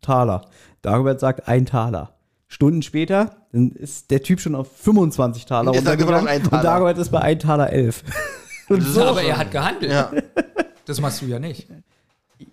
Taler. 0.00 0.42
Dagobert 0.82 1.20
sagt, 1.20 1.48
ein 1.48 1.66
Taler. 1.66 2.14
Stunden 2.46 2.82
später 2.82 3.36
dann 3.52 3.70
ist 3.72 4.10
der 4.10 4.22
Typ 4.22 4.40
schon 4.40 4.54
auf 4.54 4.70
25 4.76 5.46
Taler 5.46 5.70
Und 5.72 5.84
Taler. 5.84 6.18
und 6.42 6.52
Dagobert 6.52 6.98
ist 6.98 7.10
bei 7.10 7.20
1 7.20 7.42
Taler 7.42 7.70
11. 7.72 8.04
Und 8.68 8.82
so. 8.82 9.02
aber 9.02 9.22
er 9.22 9.36
hat 9.38 9.50
gehandelt. 9.50 9.90
Ja. 9.92 10.10
Das 10.84 11.00
machst 11.00 11.22
du 11.22 11.26
ja 11.26 11.38
nicht. 11.38 11.66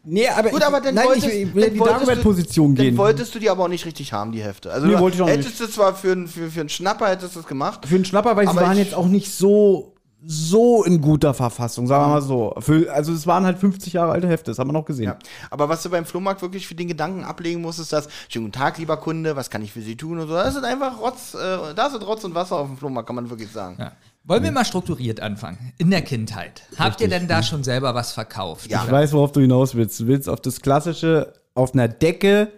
Nee, 0.03 0.27
aber 0.27 0.49
Gut, 0.49 0.63
aber 0.63 0.81
dann 0.81 0.95
nein, 0.95 1.05
wolltest, 1.05 1.27
ich 1.27 1.53
will 1.53 1.69
die 1.69 1.77
Dagobert-Position 1.79 2.75
gehen. 2.75 2.95
Dann 2.95 2.97
wolltest 2.97 3.35
du 3.35 3.39
die 3.39 3.49
aber 3.49 3.65
auch 3.65 3.67
nicht 3.67 3.85
richtig 3.85 4.13
haben, 4.13 4.31
die 4.31 4.41
Hefte. 4.41 4.71
Also 4.71 4.87
Nee, 4.87 4.93
du 4.93 4.99
wollte 4.99 5.17
ich 5.17 5.21
auch 5.21 5.27
hättest 5.27 5.59
du 5.59 5.67
zwar 5.67 5.93
für, 5.95 6.13
einen- 6.13 6.27
für, 6.27 6.49
für 6.49 6.61
einen 6.61 6.69
Schnapper 6.69 7.07
hättest 7.09 7.35
du 7.35 7.39
das 7.39 7.47
gemacht. 7.47 7.85
Für 7.85 7.95
einen 7.95 8.05
Schnapper, 8.05 8.35
weil 8.35 8.47
sie 8.47 8.55
waren 8.55 8.77
ich- 8.77 8.83
jetzt 8.85 8.95
auch 8.95 9.07
nicht 9.07 9.31
so, 9.31 9.94
so 10.27 10.83
in 10.83 11.01
guter 11.01 11.33
Verfassung, 11.33 11.87
sagen 11.87 12.03
wir 12.03 12.07
mal 12.15 12.21
so. 12.21 12.53
Für, 12.59 12.91
also 12.91 13.13
es 13.13 13.27
waren 13.27 13.45
halt 13.45 13.59
50 13.59 13.93
Jahre 13.93 14.11
alte 14.11 14.27
Hefte, 14.27 14.51
das 14.51 14.59
haben 14.59 14.69
wir 14.69 14.73
noch 14.73 14.85
gesehen. 14.85 15.05
Ja. 15.05 15.19
Aber 15.51 15.69
was 15.69 15.83
du 15.83 15.89
beim 15.89 16.05
Flohmarkt 16.05 16.41
wirklich 16.41 16.67
für 16.67 16.75
den 16.75 16.87
Gedanken 16.87 17.23
ablegen 17.23 17.61
musst, 17.61 17.79
ist 17.79 17.93
das, 17.93 18.07
schönen 18.27 18.45
guten 18.45 18.59
Tag, 18.59 18.77
lieber 18.77 18.97
Kunde, 18.97 19.35
was 19.35 19.49
kann 19.49 19.61
ich 19.61 19.71
für 19.71 19.81
Sie 19.81 19.95
tun 19.95 20.19
und 20.19 20.27
so. 20.27 20.33
Das 20.33 20.55
ist 20.55 20.63
einfach 20.63 20.99
Rotz, 20.99 21.35
äh, 21.35 21.73
da 21.75 21.87
ist 21.87 22.05
Rotz 22.05 22.23
und 22.23 22.33
Wasser 22.33 22.57
auf 22.57 22.67
dem 22.67 22.77
Flohmarkt, 22.77 23.07
kann 23.07 23.15
man 23.15 23.29
wirklich 23.29 23.51
sagen. 23.51 23.77
Ja. 23.79 23.91
Wollen 24.23 24.43
wir 24.43 24.51
mal 24.51 24.65
strukturiert 24.65 25.19
anfangen? 25.19 25.73
In 25.77 25.91
der 25.91 26.01
Kindheit. 26.01 26.63
Habt 26.79 26.99
ihr 26.99 27.07
denn 27.07 27.27
da 27.27 27.43
schon 27.43 27.63
selber 27.63 27.93
was 27.93 28.11
verkauft? 28.11 28.71
Ja. 28.71 28.83
Ich 28.83 28.91
weiß, 28.91 29.13
worauf 29.13 29.31
du 29.31 29.41
hinaus 29.41 29.75
willst. 29.75 29.99
Du 29.99 30.07
willst 30.07 30.27
auf 30.27 30.41
das 30.41 30.61
klassische, 30.61 31.33
auf 31.53 31.73
einer 31.73 31.87
Decke, 31.87 32.51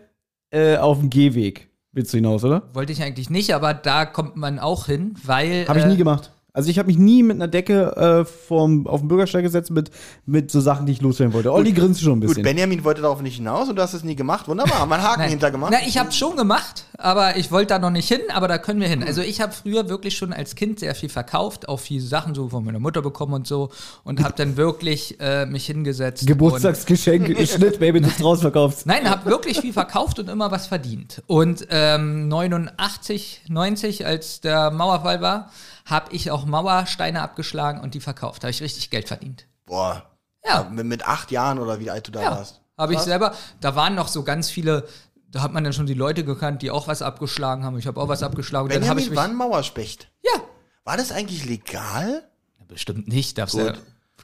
äh, 0.49 0.77
auf 0.77 0.99
dem 0.99 1.09
Gehweg. 1.09 1.69
Willst 1.91 2.13
du 2.13 2.17
hinaus, 2.17 2.45
oder? 2.45 2.69
Wollte 2.73 2.93
ich 2.93 3.03
eigentlich 3.03 3.29
nicht, 3.29 3.53
aber 3.53 3.73
da 3.73 4.05
kommt 4.05 4.37
man 4.37 4.59
auch 4.59 4.85
hin, 4.85 5.15
weil. 5.23 5.67
Habe 5.67 5.79
ich 5.79 5.85
äh, 5.85 5.89
nie 5.89 5.97
gemacht. 5.97 6.31
Also 6.57 6.71
ich 6.71 6.79
habe 6.79 6.87
mich 6.87 6.97
nie 6.97 7.21
mit 7.21 7.35
einer 7.35 7.47
Decke 7.47 7.95
äh, 7.95 8.25
vom, 8.25 8.87
auf 8.87 9.01
den 9.01 9.09
Bürgersteig 9.09 9.43
gesetzt 9.43 9.69
mit, 9.69 9.91
mit 10.25 10.49
so 10.49 10.59
Sachen, 10.59 10.87
die 10.87 10.91
ich 10.91 11.01
loswerden 11.01 11.31
wollte. 11.31 11.53
Olli 11.53 11.71
grinst 11.71 12.01
schon 12.01 12.13
ein 12.13 12.21
Gut, 12.21 12.29
bisschen. 12.29 12.41
Benjamin 12.41 12.83
wollte 12.83 13.03
darauf 13.03 13.21
nicht 13.21 13.35
hinaus 13.35 13.69
und 13.69 13.75
du 13.75 13.81
hast 13.83 13.93
es 13.93 14.03
nie 14.03 14.15
gemacht. 14.15 14.47
Wunderbar, 14.47 14.79
haben 14.79 14.89
wir 14.89 14.95
einen 14.95 15.03
Haken 15.03 15.21
hintergemacht. 15.21 15.71
Na, 15.71 15.87
ich 15.87 15.99
habe 15.99 16.11
schon 16.11 16.35
gemacht, 16.35 16.85
aber 16.97 17.37
ich 17.37 17.51
wollte 17.51 17.75
da 17.75 17.79
noch 17.79 17.91
nicht 17.91 18.07
hin, 18.07 18.21
aber 18.33 18.47
da 18.47 18.57
können 18.57 18.81
wir 18.81 18.87
hin. 18.87 19.03
Also 19.03 19.21
ich 19.21 19.39
habe 19.39 19.53
früher 19.53 19.87
wirklich 19.87 20.17
schon 20.17 20.33
als 20.33 20.55
Kind 20.55 20.79
sehr 20.79 20.95
viel 20.95 21.09
verkauft, 21.09 21.69
auch 21.69 21.79
viele 21.79 22.01
Sachen 22.01 22.33
so 22.33 22.49
von 22.49 22.65
meiner 22.65 22.79
Mutter 22.79 23.03
bekommen 23.03 23.33
und 23.33 23.45
so 23.45 23.69
und 24.03 24.23
habe 24.23 24.33
dann 24.35 24.57
wirklich 24.57 25.19
äh, 25.19 25.45
mich 25.45 25.67
hingesetzt. 25.67 26.25
Geburtstagsgeschenk, 26.25 27.37
Schnitt, 27.47 27.77
Baby, 27.79 28.01
das 28.01 28.23
rausverkaufst. 28.23 28.87
Nein, 28.87 29.07
habe 29.07 29.29
wirklich 29.29 29.59
viel 29.59 29.73
verkauft 29.73 30.17
und 30.17 30.27
immer 30.27 30.49
was 30.49 30.65
verdient. 30.65 31.21
Und 31.27 31.67
ähm, 31.69 32.29
89, 32.29 33.43
90, 33.47 34.07
als 34.07 34.41
der 34.41 34.71
Mauerfall 34.71 35.21
war, 35.21 35.51
habe 35.89 36.13
ich 36.13 36.31
auch 36.31 36.45
Mauersteine 36.45 37.21
abgeschlagen 37.21 37.79
und 37.81 37.93
die 37.93 37.99
verkauft. 37.99 38.43
Habe 38.43 38.51
ich 38.51 38.61
richtig 38.61 38.89
Geld 38.89 39.07
verdient. 39.07 39.45
Boah. 39.65 40.03
Ja. 40.45 40.63
Mit, 40.69 40.85
mit 40.85 41.07
acht 41.07 41.31
Jahren 41.31 41.59
oder 41.59 41.79
wie 41.79 41.89
alt 41.89 42.07
du 42.07 42.11
da 42.11 42.21
Ja, 42.21 42.31
warst. 42.31 42.61
habe 42.77 42.93
ich 42.93 42.99
selber. 42.99 43.33
Da 43.61 43.75
waren 43.75 43.95
noch 43.95 44.07
so 44.07 44.23
ganz 44.23 44.49
viele. 44.49 44.87
Da 45.29 45.41
hat 45.41 45.51
man 45.53 45.63
dann 45.63 45.73
schon 45.73 45.85
die 45.87 45.93
Leute 45.93 46.23
gekannt, 46.23 46.61
die 46.61 46.71
auch 46.71 46.87
was 46.87 47.01
abgeschlagen 47.01 47.65
haben. 47.65 47.77
Ich 47.77 47.85
habe 47.87 47.99
auch 47.99 48.07
was 48.07 48.23
abgeschlagen. 48.23 48.65
Und 48.65 48.73
dann 48.73 48.87
habe 48.89 48.99
ich 49.01 49.09
Benjamin 49.09 49.31
mich. 49.35 49.39
war 49.41 49.45
ein 49.45 49.51
Mauerspecht. 49.51 50.09
Ja, 50.23 50.41
War 50.85 50.95
das 50.97 51.11
eigentlich 51.11 51.45
legal? 51.45 52.23
bestimmt 52.67 53.07
nicht. 53.07 53.37
Darfst 53.37 53.55
Gut. 53.55 53.65
ja. 53.65 53.73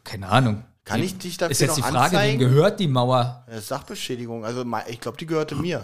Keine 0.04 0.28
Ahnung. 0.28 0.63
Kann 0.86 1.02
ich 1.02 1.17
dich 1.17 1.38
dafür 1.38 1.52
Ist 1.52 1.62
jetzt 1.62 1.78
die 1.78 1.82
Frage, 1.82 1.93
wem 1.95 2.17
anzeigen? 2.19 2.39
gehört 2.39 2.80
die 2.82 2.89
Mauer 2.89 3.43
Das 3.47 3.60
ist 3.60 3.67
Sachbeschädigung. 3.69 4.43
Also 4.43 4.65
ich 4.89 4.99
glaube, 4.99 5.17
die 5.17 5.26
gehörte 5.26 5.56
mir. 5.56 5.82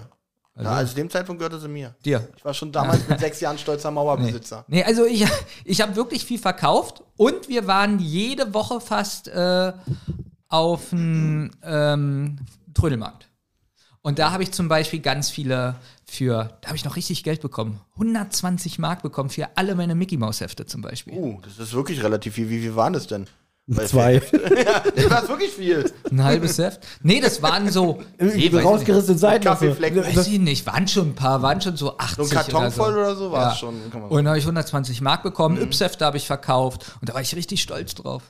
Ja, 0.56 0.72
also 0.72 0.94
dem 0.96 1.10
Zeitpunkt 1.10 1.40
gehörte 1.40 1.60
sie 1.60 1.70
mir. 1.70 1.96
dir? 2.04 2.28
Ich 2.36 2.44
war 2.44 2.54
schon 2.54 2.72
damals 2.72 3.08
mit 3.08 3.20
sechs 3.20 3.40
Jahren 3.40 3.58
stolzer 3.58 3.92
Mauerbesitzer. 3.92 4.66
Nee, 4.68 4.84
also 4.84 5.06
ich, 5.06 5.26
ich 5.64 5.82
habe 5.82 5.96
wirklich 5.96 6.26
viel 6.26 6.40
verkauft 6.40 7.02
und 7.16 7.48
wir 7.48 7.66
waren 7.68 8.00
jede 8.00 8.54
Woche 8.54 8.82
fast 8.82 9.30
äh, 9.30 9.72
auf 10.50 10.90
dem 10.90 11.52
ähm, 11.64 12.40
Trödelmarkt. 12.74 13.30
Und 14.02 14.18
da 14.18 14.32
habe 14.32 14.44
ich 14.44 14.52
zum 14.52 14.70
Beispiel 14.70 15.00
ganz 15.00 15.30
viele 15.30 15.76
für, 16.06 16.58
da 16.62 16.70
habe 16.70 16.78
ich 16.78 16.86
noch 16.86 16.96
richtig 16.96 17.24
Geld 17.24 17.42
bekommen. 17.42 17.82
120 17.94 18.80
Mark 18.80 19.02
bekommen 19.02 19.30
für 19.30 19.50
alle 19.56 19.76
meine 19.76 19.94
Mickey 19.94 20.18
Maus 20.18 20.42
Hefte 20.42 20.66
zum 20.66 20.82
Beispiel. 20.82 21.14
Uh, 21.14 21.40
das 21.44 21.60
ist 21.60 21.74
wirklich 21.74 22.02
relativ 22.02 22.36
viel. 22.36 22.50
Wie 22.50 22.62
viel 22.62 22.76
waren 22.76 22.94
das 22.94 23.08
denn? 23.08 23.28
Zwei. 23.86 24.16
ja, 24.66 24.84
das 24.96 25.10
war 25.10 25.28
wirklich 25.30 25.52
viel. 25.52 25.92
Ein 26.10 26.24
halbes 26.24 26.58
Heft? 26.58 26.80
Nee, 27.04 27.22
das 27.22 27.42
waren 27.42 27.70
so. 27.72 28.02
Nee, 28.20 28.48
Rausgerissene 28.54 29.18
Seiten. 29.18 29.44
Kaffeeflecken. 29.46 30.02
nicht. 30.02 30.16
Weiß 30.18 30.28
ich 30.28 30.40
nicht, 30.40 30.66
waren 30.66 30.88
schon 30.88 31.10
ein 31.10 31.16
paar, 31.16 31.42
waren 31.42 31.62
schon 31.62 31.78
so 31.78 31.98
80 31.98 32.16
So 32.16 32.24
ein 32.24 32.30
Karton 32.30 32.56
oder 32.62 32.72
so. 32.72 32.84
voll 32.84 32.94
oder 32.94 33.16
so 33.16 33.32
war 33.32 33.42
Ja. 33.48 33.52
es 33.54 33.60
schon. 33.60 33.76
Und 34.10 34.12
dann 34.18 34.28
habe 34.28 34.38
ich 34.40 34.44
120 34.46 35.02
Mark 35.02 35.24
bekommen, 35.24 35.58
Yps-Hefte 35.62 36.06
habe 36.06 36.18
ich 36.18 36.26
verkauft 36.28 36.96
und 37.02 37.10
da 37.10 37.14
war 37.14 37.22
ich 37.22 37.36
richtig 37.36 37.62
stolz 37.62 37.94
drauf. 37.96 38.24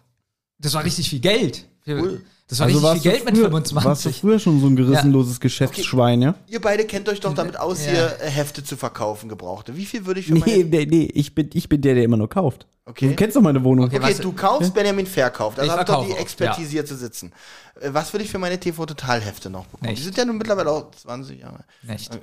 Das 0.59 0.73
war 0.73 0.83
richtig 0.83 1.09
viel 1.09 1.19
Geld. 1.19 1.65
Cool. 1.87 2.21
Das 2.49 2.59
war 2.59 2.65
Also 2.67 2.79
richtig 2.79 2.83
warst 2.89 3.01
viel 3.03 3.11
du 3.11 3.17
Geld 3.17 3.25
mit 3.25 3.37
früher, 3.37 3.51
Warst 3.53 3.71
du 3.71 3.75
25. 3.75 4.21
früher 4.21 4.39
schon 4.39 4.59
so 4.59 4.67
ein 4.67 4.75
gerissenloses 4.75 5.39
Geschäftsschwein, 5.39 6.21
ja? 6.21 6.35
Ihr 6.47 6.59
beide 6.59 6.83
kennt 6.85 7.07
euch 7.07 7.19
doch 7.19 7.33
damit 7.33 7.57
aus, 7.59 7.85
Ja. 7.85 7.91
hier 7.91 8.17
äh, 8.21 8.29
Hefte 8.29 8.63
zu 8.63 8.75
verkaufen, 8.75 9.29
gebrauchte. 9.29 9.77
Wie 9.77 9.85
viel 9.85 10.05
würde 10.05 10.19
ich 10.19 10.25
für 10.27 10.33
Nee, 10.33 10.65
nee, 10.69 10.85
nee, 10.89 11.09
ich 11.13 11.33
bin, 11.33 11.49
ich 11.53 11.69
bin 11.69 11.81
der, 11.81 11.93
der 11.95 12.03
immer 12.03 12.17
nur 12.17 12.27
kauft. 12.29 12.65
Okay. 12.89 13.09
Du 13.09 13.15
kennst 13.15 13.35
doch 13.35 13.41
meine 13.41 13.63
Wohnung. 13.63 13.85
Okay, 13.85 13.97
Okay, 13.97 14.09
was- 14.09 14.17
du 14.17 14.33
kaufst, 14.33 14.73
Benjamin 14.73 15.05
verkauft. 15.05 15.59
Also 15.59 15.71
Ich 15.71 15.77
hab 15.77 15.85
doch 15.85 16.05
die 16.05 16.13
Expertise 16.13 16.69
hier 16.71 16.85
zu 16.85 16.95
sitzen. 16.95 17.31
Äh, 17.79 17.89
Was 17.93 18.11
würde 18.13 18.23
ich 18.25 18.31
für 18.31 18.39
meine 18.39 18.59
TV-Total-Hefte 18.59 19.49
noch 19.51 19.65
bekommen? 19.67 19.89
Nicht. 19.91 19.99
Die 19.99 20.03
sind 20.05 20.17
ja 20.17 20.25
nun 20.25 20.37
mittlerweile 20.37 20.71
auch 20.71 20.89
20 20.91 21.39
Jahre. 21.39 21.63
Nicht. 21.83 22.19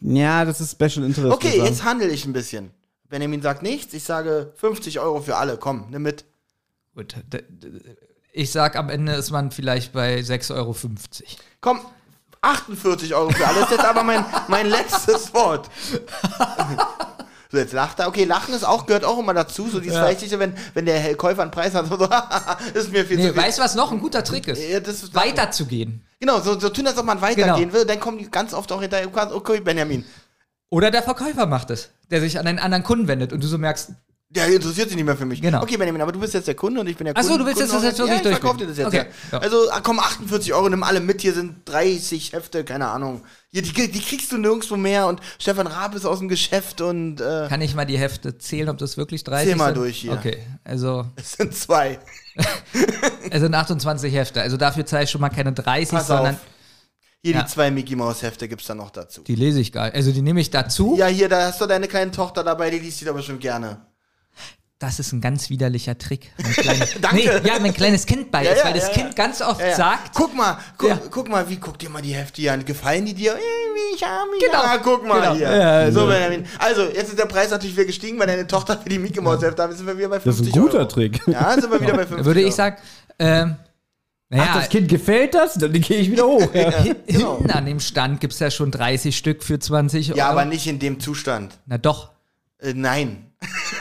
Ja, 0.00 0.44
das 0.44 0.60
ist 0.60 0.72
Special 0.72 1.04
Interest. 1.06 1.32
Okay, 1.32 1.56
jetzt 1.62 1.84
handle 1.84 2.08
ich 2.08 2.24
ein 2.24 2.32
bisschen. 2.32 2.70
Benjamin 3.08 3.42
sagt 3.42 3.62
nichts, 3.62 3.94
ich 3.94 4.02
sage 4.02 4.52
50 4.56 4.98
Euro 4.98 5.20
für 5.20 5.36
alle. 5.36 5.56
Komm, 5.56 5.86
nimm 5.90 6.02
mit. 6.02 6.24
Gut. 6.96 7.14
Ich 8.32 8.50
sag, 8.50 8.74
am 8.76 8.88
Ende 8.90 9.12
ist 9.12 9.30
man 9.30 9.52
vielleicht 9.52 9.92
bei 9.92 10.18
6,50 10.18 10.50
Euro. 10.54 10.76
Komm, 11.60 11.80
48 12.40 13.14
Euro 13.14 13.30
für 13.30 13.46
alle. 13.46 13.60
Das 13.60 13.70
ist 13.70 13.76
jetzt 13.76 13.84
aber 13.84 14.02
mein, 14.02 14.24
mein 14.48 14.66
letztes 14.68 15.32
Wort. 15.32 15.70
So, 17.54 17.60
jetzt 17.60 17.72
lacht 17.72 18.00
er. 18.00 18.08
Okay, 18.08 18.24
Lachen 18.24 18.52
ist 18.52 18.64
auch, 18.64 18.84
gehört 18.84 19.04
auch 19.04 19.16
immer 19.16 19.32
dazu. 19.32 19.68
So 19.68 19.78
dieses 19.78 19.96
Ja. 19.96 20.02
Leichtige, 20.02 20.40
wenn, 20.40 20.54
wenn 20.74 20.86
der 20.86 21.14
Käufer 21.14 21.42
einen 21.42 21.52
Preis 21.52 21.72
hat, 21.74 21.86
so, 21.86 21.96
so 21.96 22.08
ist 22.74 22.90
mir 22.90 23.04
viel 23.04 23.16
Nee, 23.16 23.28
zu 23.28 23.32
viel. 23.32 23.42
weißt 23.42 23.58
du, 23.58 23.62
was 23.62 23.76
noch 23.76 23.92
ein 23.92 24.00
guter 24.00 24.24
Trick 24.24 24.48
ist? 24.48 24.60
Ja, 24.60 24.80
das 24.80 25.04
ist- 25.04 25.14
Weiterzugehen. 25.14 26.02
Genau, 26.18 26.40
so, 26.40 26.58
so 26.58 26.68
tun, 26.68 26.84
als 26.88 26.98
ob 26.98 27.04
man 27.06 27.20
weitergehen 27.20 27.54
Genau. 27.68 27.72
will. 27.72 27.84
Dann 27.84 28.00
kommen 28.00 28.18
die 28.18 28.28
ganz 28.28 28.54
oft 28.54 28.72
auch 28.72 28.80
hinterher. 28.80 29.06
Okay, 29.34 29.60
Benjamin. 29.60 30.04
Oder 30.70 30.90
der 30.90 31.04
Verkäufer 31.04 31.46
macht 31.46 31.70
es, 31.70 31.90
der 32.10 32.20
sich 32.20 32.40
an 32.40 32.46
einen 32.48 32.58
anderen 32.58 32.82
Kunden 32.82 33.06
wendet 33.06 33.32
und 33.32 33.40
du 33.44 33.46
so 33.46 33.56
merkst, 33.56 33.90
Der 34.34 34.48
interessiert 34.48 34.88
sich 34.88 34.96
nicht 34.96 35.04
mehr 35.04 35.16
für 35.16 35.26
mich. 35.26 35.40
Genau. 35.40 35.62
Okay, 35.62 35.76
Benjamin, 35.76 36.00
aber 36.02 36.10
du 36.10 36.18
bist 36.18 36.34
jetzt 36.34 36.48
der 36.48 36.54
Kunde 36.56 36.80
und 36.80 36.88
ich 36.88 36.96
bin 36.96 37.04
der 37.04 37.14
Ach 37.16 37.20
Kunde. 37.22 37.38
du 37.38 37.46
willst 37.46 37.60
jetzt 37.60 37.70
Kunde 37.70 37.86
das 37.86 37.98
jetzt 37.98 37.98
wirklich 38.06 38.24
ja, 38.24 38.30
ich 38.30 38.38
verkauf 38.38 38.56
dir 38.56 38.66
das 38.66 38.76
jetzt. 38.78 38.86
Okay, 38.88 39.04
Ja. 39.30 39.38
Also, 39.38 39.70
ah, 39.70 39.80
komm, 39.80 40.00
48 40.00 40.52
Euro, 40.54 40.68
nimm 40.68 40.82
alle 40.82 41.00
mit. 41.00 41.20
Hier 41.22 41.32
sind 41.34 41.58
30 41.66 42.32
Hefte, 42.32 42.64
keine 42.64 42.88
Ahnung. 42.88 43.22
Hier, 43.50 43.62
die, 43.62 43.72
die 43.72 44.00
kriegst 44.00 44.32
du 44.32 44.38
nirgendwo 44.38 44.76
mehr 44.76 45.06
und 45.06 45.20
Stefan 45.38 45.66
Raab 45.68 45.94
ist 45.94 46.04
aus 46.04 46.18
dem 46.18 46.28
Geschäft 46.28 46.80
und 46.80 47.20
äh, 47.20 47.46
kann 47.48 47.60
ich 47.60 47.74
mal 47.76 47.84
die 47.84 47.96
Hefte 47.98 48.36
zählen, 48.36 48.68
ob 48.68 48.78
das 48.78 48.96
wirklich 48.96 49.22
30 49.22 49.48
Zähl 49.50 49.56
mal 49.56 49.66
sind? 49.66 49.76
durch 49.76 49.96
hier. 49.98 50.12
Okay, 50.12 50.38
also 50.64 51.06
es 51.16 51.32
sind 51.34 51.54
zwei. 51.54 52.00
es 53.30 53.40
sind 53.40 53.54
28 53.54 54.12
Hefte. 54.12 54.40
Also 54.42 54.56
dafür 54.56 54.84
zahle 54.86 55.04
ich 55.04 55.10
schon 55.10 55.20
mal 55.20 55.28
keine 55.30 55.52
30, 55.52 55.90
Pass 55.90 56.06
sondern 56.08 56.34
auf. 56.34 56.40
Hier 57.22 57.34
Ja. 57.34 57.42
die 57.42 57.48
zwei 57.48 57.70
Mickey 57.70 57.96
Maus 57.96 58.22
Hefte 58.22 58.48
gibt's 58.48 58.66
dann 58.66 58.76
noch 58.78 58.90
dazu. 58.90 59.22
die 59.22 59.34
lese 59.36 59.60
ich 59.60 59.72
gar 59.72 59.84
nicht. 59.86 59.94
Also 59.94 60.12
die 60.12 60.20
nehme 60.22 60.40
ich 60.40 60.50
dazu. 60.50 60.96
Ja, 60.98 61.06
hier, 61.06 61.28
da 61.28 61.46
hast 61.46 61.60
du 61.60 61.66
deine 61.66 61.88
kleine 61.88 62.10
Tochter 62.10 62.42
dabei, 62.44 62.70
die 62.70 62.80
liest 62.80 63.00
die 63.00 63.04
doch 63.06 63.14
bestimmt 63.14 63.40
gerne. 63.40 63.78
Das 64.80 64.98
ist 64.98 65.12
ein 65.12 65.20
ganz 65.20 65.48
widerlicher 65.50 65.96
Trick. 65.96 66.32
Kleines, 66.56 66.96
Danke. 67.00 67.16
Nee, 67.16 67.48
ja, 67.48 67.58
mein 67.60 67.72
kleines 67.72 68.04
Kind 68.04 68.30
bei 68.30 68.44
Ja, 68.44 68.50
ist, 68.52 68.58
ja, 68.58 68.64
weil 68.66 68.72
das 68.74 68.82
ja, 68.84 68.88
ja. 68.88 68.94
Kind 68.94 69.16
ganz 69.16 69.40
oft 69.40 69.60
Ja, 69.60 69.68
ja. 69.68 69.76
sagt, 69.76 70.10
Guck 70.14 70.34
mal, 70.34 70.58
guck, 70.76 70.88
Ja. 70.90 71.00
guck 71.10 71.28
mal, 71.28 71.48
wie 71.48 71.56
guck 71.56 71.78
dir 71.78 71.88
mal 71.88 72.02
die 72.02 72.12
Hefte 72.14 72.50
an. 72.52 72.64
Gefallen 72.64 73.06
die 73.06 73.14
dir? 73.14 73.32
Irgendwie, 73.32 73.94
ich 73.96 74.02
hab 74.02 74.28
mich. 74.30 74.40
Genau. 74.44 74.62
Ja, 74.62 74.76
guck 74.78 75.06
mal 75.06 75.20
Genau. 75.20 75.34
hier. 75.34 75.50
Ja, 75.56 75.70
also- 75.78 76.00
so, 76.00 76.06
Benjamin. 76.06 76.44
Also, 76.58 76.82
jetzt 76.82 77.08
ist 77.08 77.18
der 77.18 77.26
Preis 77.26 77.50
natürlich 77.50 77.76
wieder 77.76 77.86
gestiegen, 77.86 78.18
weil 78.18 78.26
deine 78.26 78.46
Tochter 78.46 78.78
für 78.78 78.88
die 78.88 78.98
Mickey 78.98 79.20
Mouse 79.20 79.42
Hefte 79.42 79.62
haben. 79.62 79.70
Jetzt 79.70 79.78
sind 79.78 79.86
wir 79.86 79.96
wieder 79.96 80.08
bei 80.08 80.16
Das 80.16 80.24
50 80.24 80.48
ist 80.48 80.54
ein 80.54 80.60
guter 80.62 80.78
Euro. 80.78 80.88
Trick. 80.88 81.20
Ja, 81.28 81.52
sind 81.54 81.70
wir 81.70 81.80
wieder 81.80 81.92
bei 81.94 82.06
50 82.06 82.18
da 82.18 82.24
würde 82.24 82.42
ich 82.42 82.54
sagen, 82.54 82.76
ähm, 83.18 83.56
naja, 84.28 84.44
Ach, 84.50 84.60
das 84.60 84.68
Kind 84.70 84.88
gefällt 84.88 85.34
das? 85.34 85.54
Dann 85.54 85.72
gehe 85.72 85.98
ich 85.98 86.10
wieder 86.10 86.26
hoch. 86.26 86.48
Ja. 86.54 86.70
genau. 87.06 87.36
hinten 87.38 87.50
an 87.52 87.66
dem 87.66 87.78
Stand 87.80 88.20
gibt 88.20 88.32
es 88.32 88.40
ja 88.40 88.50
schon 88.50 88.70
30 88.72 89.16
Stück 89.16 89.44
für 89.44 89.58
20 89.58 90.10
Euro. 90.10 90.18
Ja, 90.18 90.28
aber 90.30 90.44
nicht 90.44 90.66
in 90.66 90.78
dem 90.78 90.98
Zustand. 91.00 91.54
Na 91.66 91.78
doch. 91.78 92.10
Äh, 92.60 92.72
nein. 92.74 93.30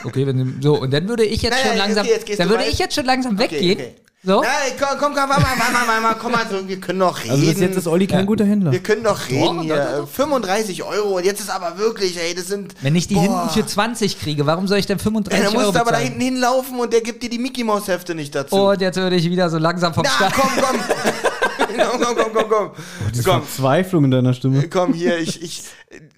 Okay, 0.04 0.28
wenn 0.28 0.38
du, 0.38 0.62
so, 0.62 0.82
und 0.82 0.92
dann 0.92 1.08
würde 1.08 1.24
ich 1.24 1.42
jetzt 1.42 1.52
Naja, 1.52 1.64
schon 1.64 1.72
okay, 1.72 1.80
langsam, 1.80 2.06
jetzt 2.06 2.26
gehst 2.26 2.40
dann 2.40 2.50
würde 2.50 2.66
ich 2.66 2.78
jetzt 2.80 2.96
schon 2.96 3.06
langsam 3.06 3.38
weggehen. 3.40 3.78
okay. 3.80 3.96
So. 4.26 4.42
Nein, 4.42 4.52
komm, 4.80 4.98
komm, 5.00 5.14
komm, 5.14 5.30
warte 5.30 5.42
mal, 5.42 5.50
warte 5.58 5.74
mal, 5.74 5.88
warte 5.88 6.02
mal, 6.02 6.16
komm 6.16 6.32
mal, 6.32 6.46
so, 6.50 6.66
wir 6.68 6.80
können 6.80 7.00
doch 7.00 7.20
reden. 7.20 7.32
Also 7.32 7.46
bis 7.46 7.60
jetzt 7.60 7.76
ist 7.78 7.88
Olli 7.88 8.08
kein 8.08 8.20
Ja. 8.22 8.26
guter 8.26 8.46
Händler. 8.46 8.72
wir 8.72 8.80
können 8.80 9.04
doch 9.04 9.28
reden 9.28 9.58
Doch, 9.58 9.62
hier. 9.64 9.76
doch, 9.76 9.98
doch, 9.98 10.04
Äh, 10.04 10.08
35 10.08 10.84
Euro 10.84 11.18
und 11.18 11.26
jetzt 11.26 11.42
ist 11.42 11.50
aber 11.50 11.78
wirklich, 11.78 12.18
ey, 12.18 12.34
das 12.34 12.48
sind. 12.48 12.74
Wenn 12.82 12.96
ich 12.96 13.08
die 13.10 13.16
Boah. 13.16 13.22
hinten 13.24 13.50
für 13.50 13.66
20 13.66 14.20
kriege, 14.22 14.46
warum 14.46 14.66
soll 14.70 14.78
ich 14.78 14.86
denn 14.86 14.98
Ja, 14.98 15.04
35 15.04 15.44
dann 15.46 15.56
Euro 15.58 15.66
musst 15.66 15.76
du 15.76 15.82
aber 15.82 15.92
da 15.92 15.98
hinten 15.98 16.22
hinlaufen 16.22 16.80
und 16.80 16.94
der 16.94 17.02
gibt 17.02 17.22
dir 17.22 17.30
die 17.30 17.38
Mickey 17.38 17.66
Maus 17.66 17.90
Hefte 17.90 18.16
nicht 18.16 18.34
dazu. 18.34 18.56
Und 18.56 18.80
jetzt 18.80 18.96
würde 18.96 19.18
ich 19.18 19.30
wieder 19.30 19.50
so 19.50 19.58
langsam 19.58 19.94
vom 19.94 20.04
Na, 20.06 20.10
Start. 20.12 20.34
komm, 20.36 20.50
komm. 20.56 20.80
komm, 21.68 22.02
komm, 22.02 22.16
komm, 22.16 22.34
komm, 22.34 22.50
komm. 22.50 22.72
Die 23.14 23.24
Komm, 23.24 23.42
Verzweiflung 23.44 24.06
in 24.06 24.12
deiner 24.12 24.34
Stimme. 24.34 24.70
komm 24.70 24.94
hier, 24.94 25.18
ich, 25.20 25.42
ich, 25.44 25.64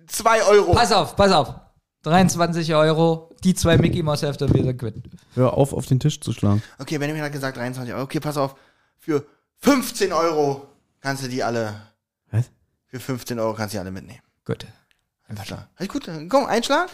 zwei 0.07 0.43
Euro. 0.43 0.73
Pass 0.73 0.91
auf, 0.91 1.15
pass 1.15 1.31
auf. 1.31 1.55
23 2.05 2.73
Euro, 2.75 3.31
die 3.43 3.53
zwei 3.55 3.77
Mickey 3.77 4.03
Mouse 4.03 4.21
Hefte 4.21 4.45
und 4.45 4.53
wir 4.53 4.63
sind 4.63 4.77
quitt. 4.77 4.95
Hör 5.33 5.53
auf, 5.53 5.73
auf 5.73 5.85
den 5.87 5.99
Tisch 5.99 6.19
zu 6.21 6.31
schlagen. 6.33 6.61
Okay, 6.79 6.97
Benjamin 6.97 7.23
hat 7.23 7.31
gesagt 7.31 7.57
23 7.57 7.93
Euro. 7.93 8.03
Okay, 8.03 8.19
pass 8.19 8.37
auf. 8.37 8.55
Für 8.99 9.25
15 9.59 10.13
Euro 10.13 10.67
kannst 11.01 11.23
du 11.23 11.27
die 11.27 11.43
alle, 11.43 11.73
Was? 12.31 12.45
für 12.87 12.99
15 12.99 13.39
Euro 13.39 13.53
kannst 13.53 13.73
du 13.73 13.77
die 13.77 13.79
alle 13.81 13.91
mitnehmen. 13.91 14.19
Gut. 14.45 14.65
Alles 15.27 15.41
klar. 15.43 15.67
Alles 15.77 15.89
gut, 15.91 16.07
dann 16.07 16.29
komm, 16.29 16.45
Einschlag. 16.45 16.89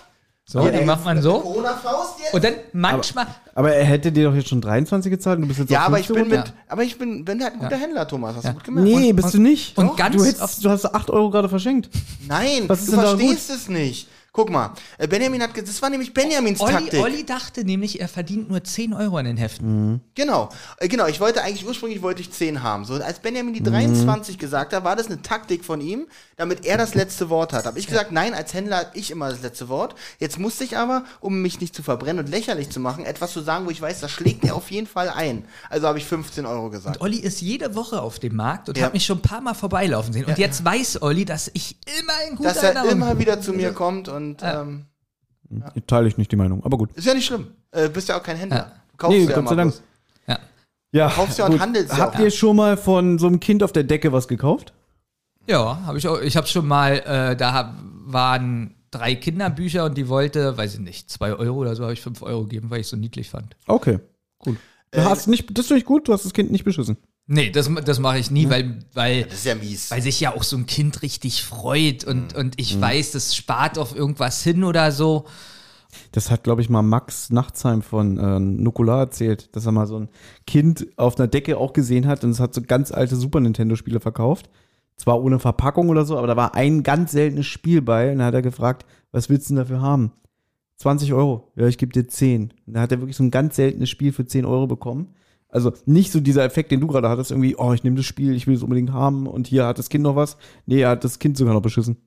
So, 0.46 0.68
die 0.68 0.84
macht 0.84 1.06
man 1.06 1.22
so. 1.22 1.40
Corona-Faust 1.40 2.20
jetzt. 2.20 2.34
Und 2.34 2.44
dann 2.44 2.54
manchmal. 2.74 3.28
Aber 3.54 3.74
er 3.74 3.86
hätte 3.86 4.12
dir 4.12 4.26
doch 4.30 4.36
jetzt 4.36 4.50
schon 4.50 4.60
23 4.60 5.10
gezahlt 5.12 5.38
und 5.38 5.44
du 5.44 5.48
bist 5.48 5.60
jetzt 5.60 5.70
Ja, 5.70 5.82
auf 5.82 5.88
aber 5.88 6.00
ich 6.00 6.08
15 6.08 6.30
bin 6.30 6.40
mit, 6.40 6.54
aber 6.68 6.84
ich 6.84 6.98
bin, 6.98 7.24
bin 7.24 7.42
halt 7.44 7.54
ein 7.54 7.60
guter 7.60 7.78
Händler, 7.78 8.08
Thomas. 8.08 8.36
Hast 8.36 8.44
Ja. 8.46 8.50
du 8.52 8.56
gut 8.58 8.64
gemacht. 8.66 8.84
Nee, 8.84 9.10
Und- 9.12 9.16
bist 9.18 9.34
du 9.34 9.40
nicht. 9.42 9.78
und 9.78 9.88
Doch, 9.88 9.96
ganz 9.96 10.16
du, 10.16 10.26
hättest, 10.26 10.66
du 10.66 10.70
hast 10.70 10.86
8 10.94 11.10
Euro 11.10 11.30
gerade 11.30 11.48
verschenkt. 11.48 11.90
Nein, 12.28 12.64
Was 12.68 12.80
ist 12.80 12.88
du 12.88 12.92
denn 12.94 13.02
da 13.02 13.10
verstehst 13.18 13.50
es 13.50 13.70
nicht. 13.70 14.08
Guck 14.34 14.50
mal, 14.50 14.72
äh, 14.98 15.10
Benjamin 15.10 15.42
hat, 15.44 15.50
das 15.58 15.82
war 15.82 15.90
nämlich 15.90 16.14
Benjamins 16.14 16.62
Olli, 16.62 16.72
Taktik. 16.72 17.02
Olli 17.02 17.26
dachte 17.26 17.66
nämlich, 17.66 18.00
er 18.00 18.08
verdient 18.08 18.50
nur 18.50 18.64
10 18.64 18.94
Euro 18.94 19.18
an 19.18 19.26
den 19.26 19.36
Heften. 19.36 20.00
Genau, 20.16 20.48
äh, 20.78 20.88
genau. 20.88 21.08
Ich 21.08 21.20
wollte 21.20 21.42
eigentlich 21.44 21.68
ursprünglich 21.68 22.02
wollte 22.02 22.22
ich 22.22 22.32
10 22.32 22.64
haben. 22.64 22.86
So 22.86 22.94
als 22.94 23.20
Benjamin 23.20 23.52
Mhm. 23.52 23.58
die 23.58 23.64
23 23.64 24.38
gesagt 24.38 24.72
hat, 24.72 24.86
war 24.86 24.96
das 24.96 25.08
eine 25.08 25.22
Taktik 25.22 25.66
von 25.66 25.82
ihm, 25.82 26.08
damit 26.38 26.66
er 26.66 26.78
das 26.78 26.96
letzte 26.96 27.30
Wort 27.30 27.52
hat. 27.52 27.66
Habe 27.66 27.78
ich 27.78 27.88
gesagt, 27.88 28.14
nein, 28.14 28.34
als 28.34 28.54
Händler 28.54 28.78
habe 28.78 28.92
ich 28.94 29.12
immer 29.12 29.30
das 29.30 29.42
letzte 29.42 29.68
Wort. 29.68 29.96
Jetzt 30.18 30.40
musste 30.40 30.64
ich 30.64 30.78
aber, 30.78 31.04
um 31.20 31.42
mich 31.42 31.60
nicht 31.60 31.76
zu 31.76 31.84
verbrennen 31.84 32.24
und 32.24 32.32
lächerlich 32.32 32.70
zu 32.70 32.80
machen, 32.80 33.04
etwas 33.04 33.34
zu 33.34 33.42
sagen, 33.42 33.66
wo 33.66 33.70
ich 33.70 33.82
weiß, 33.82 34.00
das 34.00 34.12
schlägt 34.12 34.46
er 34.46 34.56
auf 34.56 34.72
jeden 34.72 34.88
Fall 34.88 35.10
ein. 35.10 35.44
Also 35.70 35.88
habe 35.88 35.98
ich 35.98 36.06
15 36.06 36.46
Euro 36.46 36.70
gesagt. 36.70 37.02
Olli 37.02 37.18
ist 37.20 37.42
jede 37.42 37.76
Woche 37.76 38.02
auf 38.02 38.18
dem 38.20 38.38
Markt 38.38 38.70
und 38.70 38.78
Ja. 38.78 38.86
hat 38.86 38.94
mich 38.94 39.06
schon 39.06 39.18
ein 39.18 39.22
paar 39.24 39.42
Mal 39.42 39.56
vorbeilaufen 39.56 40.14
sehen. 40.14 40.24
Und 40.24 40.38
jetzt 40.38 40.64
weiß 40.64 41.02
Olli, 41.02 41.26
dass 41.26 41.52
ich 41.54 41.76
immer 42.00 42.14
in 42.30 42.38
guter 42.38 42.54
Dass 42.54 42.64
er 42.64 42.86
immer 42.86 43.20
wieder 43.20 43.42
zu 43.42 43.52
mir 43.52 43.74
kommt 43.74 44.08
und 44.08 44.21
ähm, 44.42 44.86
Teile 45.88 46.08
ich 46.08 46.18
nicht 46.18 46.32
die 46.32 46.36
Meinung, 46.38 46.64
aber 46.64 46.78
gut. 46.78 46.92
ist 46.94 47.06
ja 47.06 47.14
nicht 47.14 47.26
schlimm. 47.26 47.48
Äh, 47.72 47.90
bist 47.90 48.08
ja 48.10 48.18
auch 48.18 48.24
kein 48.24 48.38
Händler. 48.38 48.58
Ja. 48.58 48.72
Du 48.92 48.98
kaufst 48.98 49.18
Nee, 49.18 49.26
ja 49.26 49.36
Gott 49.36 49.50
sei 49.50 49.56
Dank. 49.56 49.74
Ja. 50.28 50.40
Ja, 50.94 51.10
kaufst 51.10 51.40
ja 51.40 51.46
und 51.46 51.60
handelst 51.60 51.92
ja 51.92 51.98
Habt 52.00 52.20
ihr 52.20 52.32
schon 52.32 52.56
mal 52.56 52.78
von 52.78 53.18
so 53.20 53.28
einem 53.28 53.40
Kind 53.40 53.64
auf 53.64 53.72
der 53.72 53.84
Decke 53.84 54.12
was 54.12 54.28
gekauft? 54.28 54.74
Ja, 55.48 55.82
habe 55.86 55.98
ich 55.98 56.08
auch. 56.08 56.20
Ich 56.22 56.38
habe 56.38 56.48
schon 56.48 56.68
mal, 56.68 57.00
äh, 57.00 57.36
da 57.36 57.54
hab, 57.54 57.76
waren 58.06 58.76
drei 58.92 59.16
Kinderbücher 59.16 59.86
und 59.86 59.98
die 59.98 60.08
wollte, 60.10 60.58
weiß 60.58 60.76
ich 60.76 60.80
nicht, 60.82 61.10
zwei 61.10 61.34
Euro 61.34 61.58
oder 61.58 61.76
so, 61.76 61.84
habe 61.84 61.94
ich 61.94 62.02
fünf 62.02 62.22
Euro 62.22 62.44
gegeben, 62.44 62.70
weil 62.70 62.82
ich 62.82 62.88
es 62.88 62.92
so 62.92 62.98
niedlich 62.98 63.30
fand. 63.30 63.56
Okay, 63.68 64.00
gut. 64.40 64.58
Du 64.92 65.00
Äh, 65.00 65.04
hast 65.04 65.28
nicht, 65.28 65.58
das 65.58 65.68
finde 65.68 65.80
ich 65.80 65.86
gut, 65.86 66.08
du 66.08 66.14
hast 66.14 66.26
das 66.26 66.34
Kind 66.34 66.52
nicht 66.52 66.66
beschissen. 66.66 66.98
Nee, 67.34 67.50
das, 67.50 67.72
das 67.86 68.00
mache 68.00 68.20
ich 68.20 68.30
nie, 68.30 68.50
weil, 68.50 68.80
weil, 68.94 69.24
Das 69.24 69.36
ist 69.36 69.46
ja 69.46 69.56
mies. 69.56 69.90
weil 69.90 70.02
sich 70.02 70.20
ja 70.20 70.36
auch 70.36 70.44
so 70.44 70.58
ein 70.58 70.66
Kind 70.66 71.02
richtig 71.02 71.44
freut 71.44 72.04
und, 72.04 72.36
und 72.36 72.60
ich 72.60 72.80
weiß, 72.80 73.12
das 73.12 73.34
spart 73.38 73.78
auf 73.78 73.96
irgendwas 73.96 74.44
hin 74.44 74.66
oder 74.66 74.92
so. 74.92 75.24
Das 76.12 76.30
hat, 76.30 76.44
glaube 76.44 76.62
ich, 76.62 76.70
mal 76.70 76.82
Max 76.82 77.30
Nachtsheim 77.30 77.84
von 77.84 78.18
äh, 78.18 78.38
Nukular 78.38 79.00
erzählt, 79.00 79.56
dass 79.56 79.66
er 79.66 79.72
mal 79.72 79.88
so 79.88 79.98
ein 80.00 80.10
Kind 80.46 80.88
auf 80.98 81.18
einer 81.18 81.30
Decke 81.30 81.58
auch 81.58 81.72
gesehen 81.72 82.06
hat 82.06 82.26
und 82.26 82.32
es 82.32 82.42
hat 82.42 82.54
so 82.54 82.62
ganz 82.64 82.92
alte 82.92 83.16
Super 83.16 83.40
Nintendo-Spiele 83.40 84.02
verkauft. 84.02 84.50
Zwar 84.98 85.24
ohne 85.24 85.40
Verpackung 85.40 85.88
oder 85.88 86.04
so, 86.04 86.18
aber 86.18 86.28
da 86.28 86.36
war 86.36 86.56
ein 86.56 86.84
ganz 86.84 87.14
seltenes 87.14 87.46
Spiel 87.46 87.82
bei 87.82 88.12
und 88.12 88.20
da 88.20 88.26
hat 88.26 88.34
er 88.34 88.42
gefragt, 88.42 88.86
was 89.14 89.30
willst 89.30 89.50
du 89.50 89.54
denn 89.54 89.64
dafür 89.64 89.80
haben? 89.80 90.12
20 90.80 91.14
Euro. 91.14 91.50
Ja, 91.56 91.68
ich 91.68 91.78
gebe 91.78 91.94
dir 91.94 92.10
10. 92.10 92.54
Und 92.68 92.74
da 92.74 92.82
hat 92.82 92.92
er 92.92 93.00
wirklich 93.00 93.16
so 93.16 93.24
ein 93.24 93.32
ganz 93.32 93.56
seltenes 93.56 93.90
Spiel 93.90 94.12
für 94.12 94.26
10 94.26 94.44
Euro 94.44 94.68
bekommen. 94.68 95.16
Also 95.52 95.74
nicht 95.86 96.12
so 96.12 96.20
dieser 96.20 96.44
Effekt, 96.44 96.72
den 96.72 96.80
du 96.80 96.88
gerade 96.88 97.10
hattest, 97.10 97.32
irgendwie, 97.32 97.56
oh, 97.58 97.74
ich 97.74 97.84
nehme 97.84 97.98
das 97.98 98.06
Spiel, 98.06 98.34
ich 98.36 98.48
will 98.48 98.56
es 98.56 98.64
unbedingt 98.64 98.92
haben 98.92 99.28
und 99.28 99.48
hier 99.48 99.66
hat 99.66 99.78
das 99.78 99.90
Kind 99.90 100.04
noch 100.04 100.16
was. 100.16 100.38
Nee, 100.66 100.82
er 100.82 100.90
hat 100.90 101.04
das 101.04 101.20
Kind 101.20 101.38
sogar 101.38 101.54
noch 101.54 101.62
beschissen. 101.62 101.98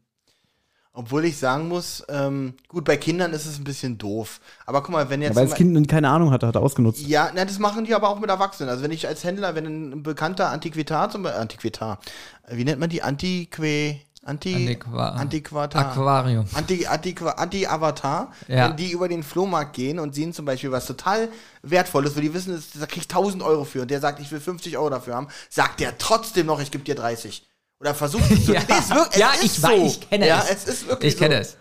Obwohl 0.97 1.25
ich 1.25 1.37
sagen 1.39 1.67
muss, 1.67 2.05
ähm, 2.09 2.55
gut, 2.69 2.85
bei 2.85 2.97
Kindern 2.97 3.33
ist 3.33 3.47
es 3.47 3.59
ein 3.59 3.65
bisschen 3.65 3.99
doof. 3.99 4.41
Aber 4.65 4.81
guck 4.81 4.93
mal, 4.93 5.11
wenn 5.11 5.23
jetzt. 5.23 5.35
Weil 5.35 5.49
das 5.49 5.57
Kind 5.57 5.89
keine 5.89 6.09
Ahnung 6.09 6.31
hatte, 6.31 6.47
hat 6.47 6.55
er 6.55 6.63
ausgenutzt. 6.63 7.05
ja, 7.05 7.33
na, 7.35 7.45
das 7.45 7.59
machen 7.59 7.85
die 7.85 7.95
aber 7.95 8.09
auch 8.09 8.21
mit 8.21 8.31
Erwachsenen. 8.31 8.71
Also 8.71 8.85
wenn 8.85 8.93
ich 8.93 9.09
als 9.09 9.25
Händler, 9.25 9.57
wenn 9.57 9.67
ein 9.67 10.03
bekannter 10.05 10.51
Antiquitar 10.51 11.11
zum 11.11 11.25
Beispiel, 11.25 11.41
Antiquitar, 11.41 11.99
wie 12.49 12.63
nennt 12.63 12.79
man 12.79 12.91
die? 12.91 13.03
Antique, 13.03 13.61
Anti, 14.25 14.55
Antiqua- 14.55 15.11
Antiquatar. 15.17 15.91
Aquarium. 15.93 16.47
Anti, 16.55 16.87
Antiqua- 16.87 17.35
Anti-Avatar, 17.37 18.33
Ja. 18.49 18.69
wenn 18.71 18.77
die 18.77 18.91
über 18.91 19.07
den 19.09 19.23
Flohmarkt 19.23 19.75
gehen 19.75 19.99
und 19.99 20.15
sehen 20.15 20.33
zum 20.33 20.45
Beispiel 20.47 20.71
was 20.73 20.87
total 20.87 21.29
Wertvolles, 21.63 22.17
wo 22.17 22.21
die 22.21 22.33
wissen, 22.33 22.63
da 22.81 22.87
krieg 22.87 23.03
ich 23.03 23.09
1000 23.09 23.43
Euro 23.43 23.65
für 23.65 23.83
und 23.83 23.91
der 23.91 24.01
sagt, 24.01 24.21
ich 24.21 24.31
will 24.33 24.41
50 24.41 24.79
Euro 24.79 24.89
dafür 24.91 25.15
haben, 25.15 25.29
sagt 25.51 25.81
der 25.81 25.99
trotzdem 25.99 26.47
noch, 26.47 26.61
ich 26.61 26.71
gebe 26.71 26.85
dir 26.85 26.95
30. 26.95 27.47
Oder 27.81 27.95
versucht 27.95 28.31
es 28.31 28.47
zu. 28.47 28.53
Ja. 28.55 28.61
Nee, 28.67 28.75
es 28.79 28.91
wirkt- 28.91 29.13
es 29.15 29.19
Ja, 29.21 29.31
ich 29.43 29.53
so. 29.53 29.69
weiß, 29.69 29.93
ich 29.99 30.09
kenne 30.09 30.27
ja, 30.27 30.41
es. 30.49 30.51
es 30.51 30.65
ist 30.69 30.89
wirklich 30.89 31.13
Ich 31.13 31.19
kenne 31.19 31.35
so. 31.37 31.41
es. 31.43 31.57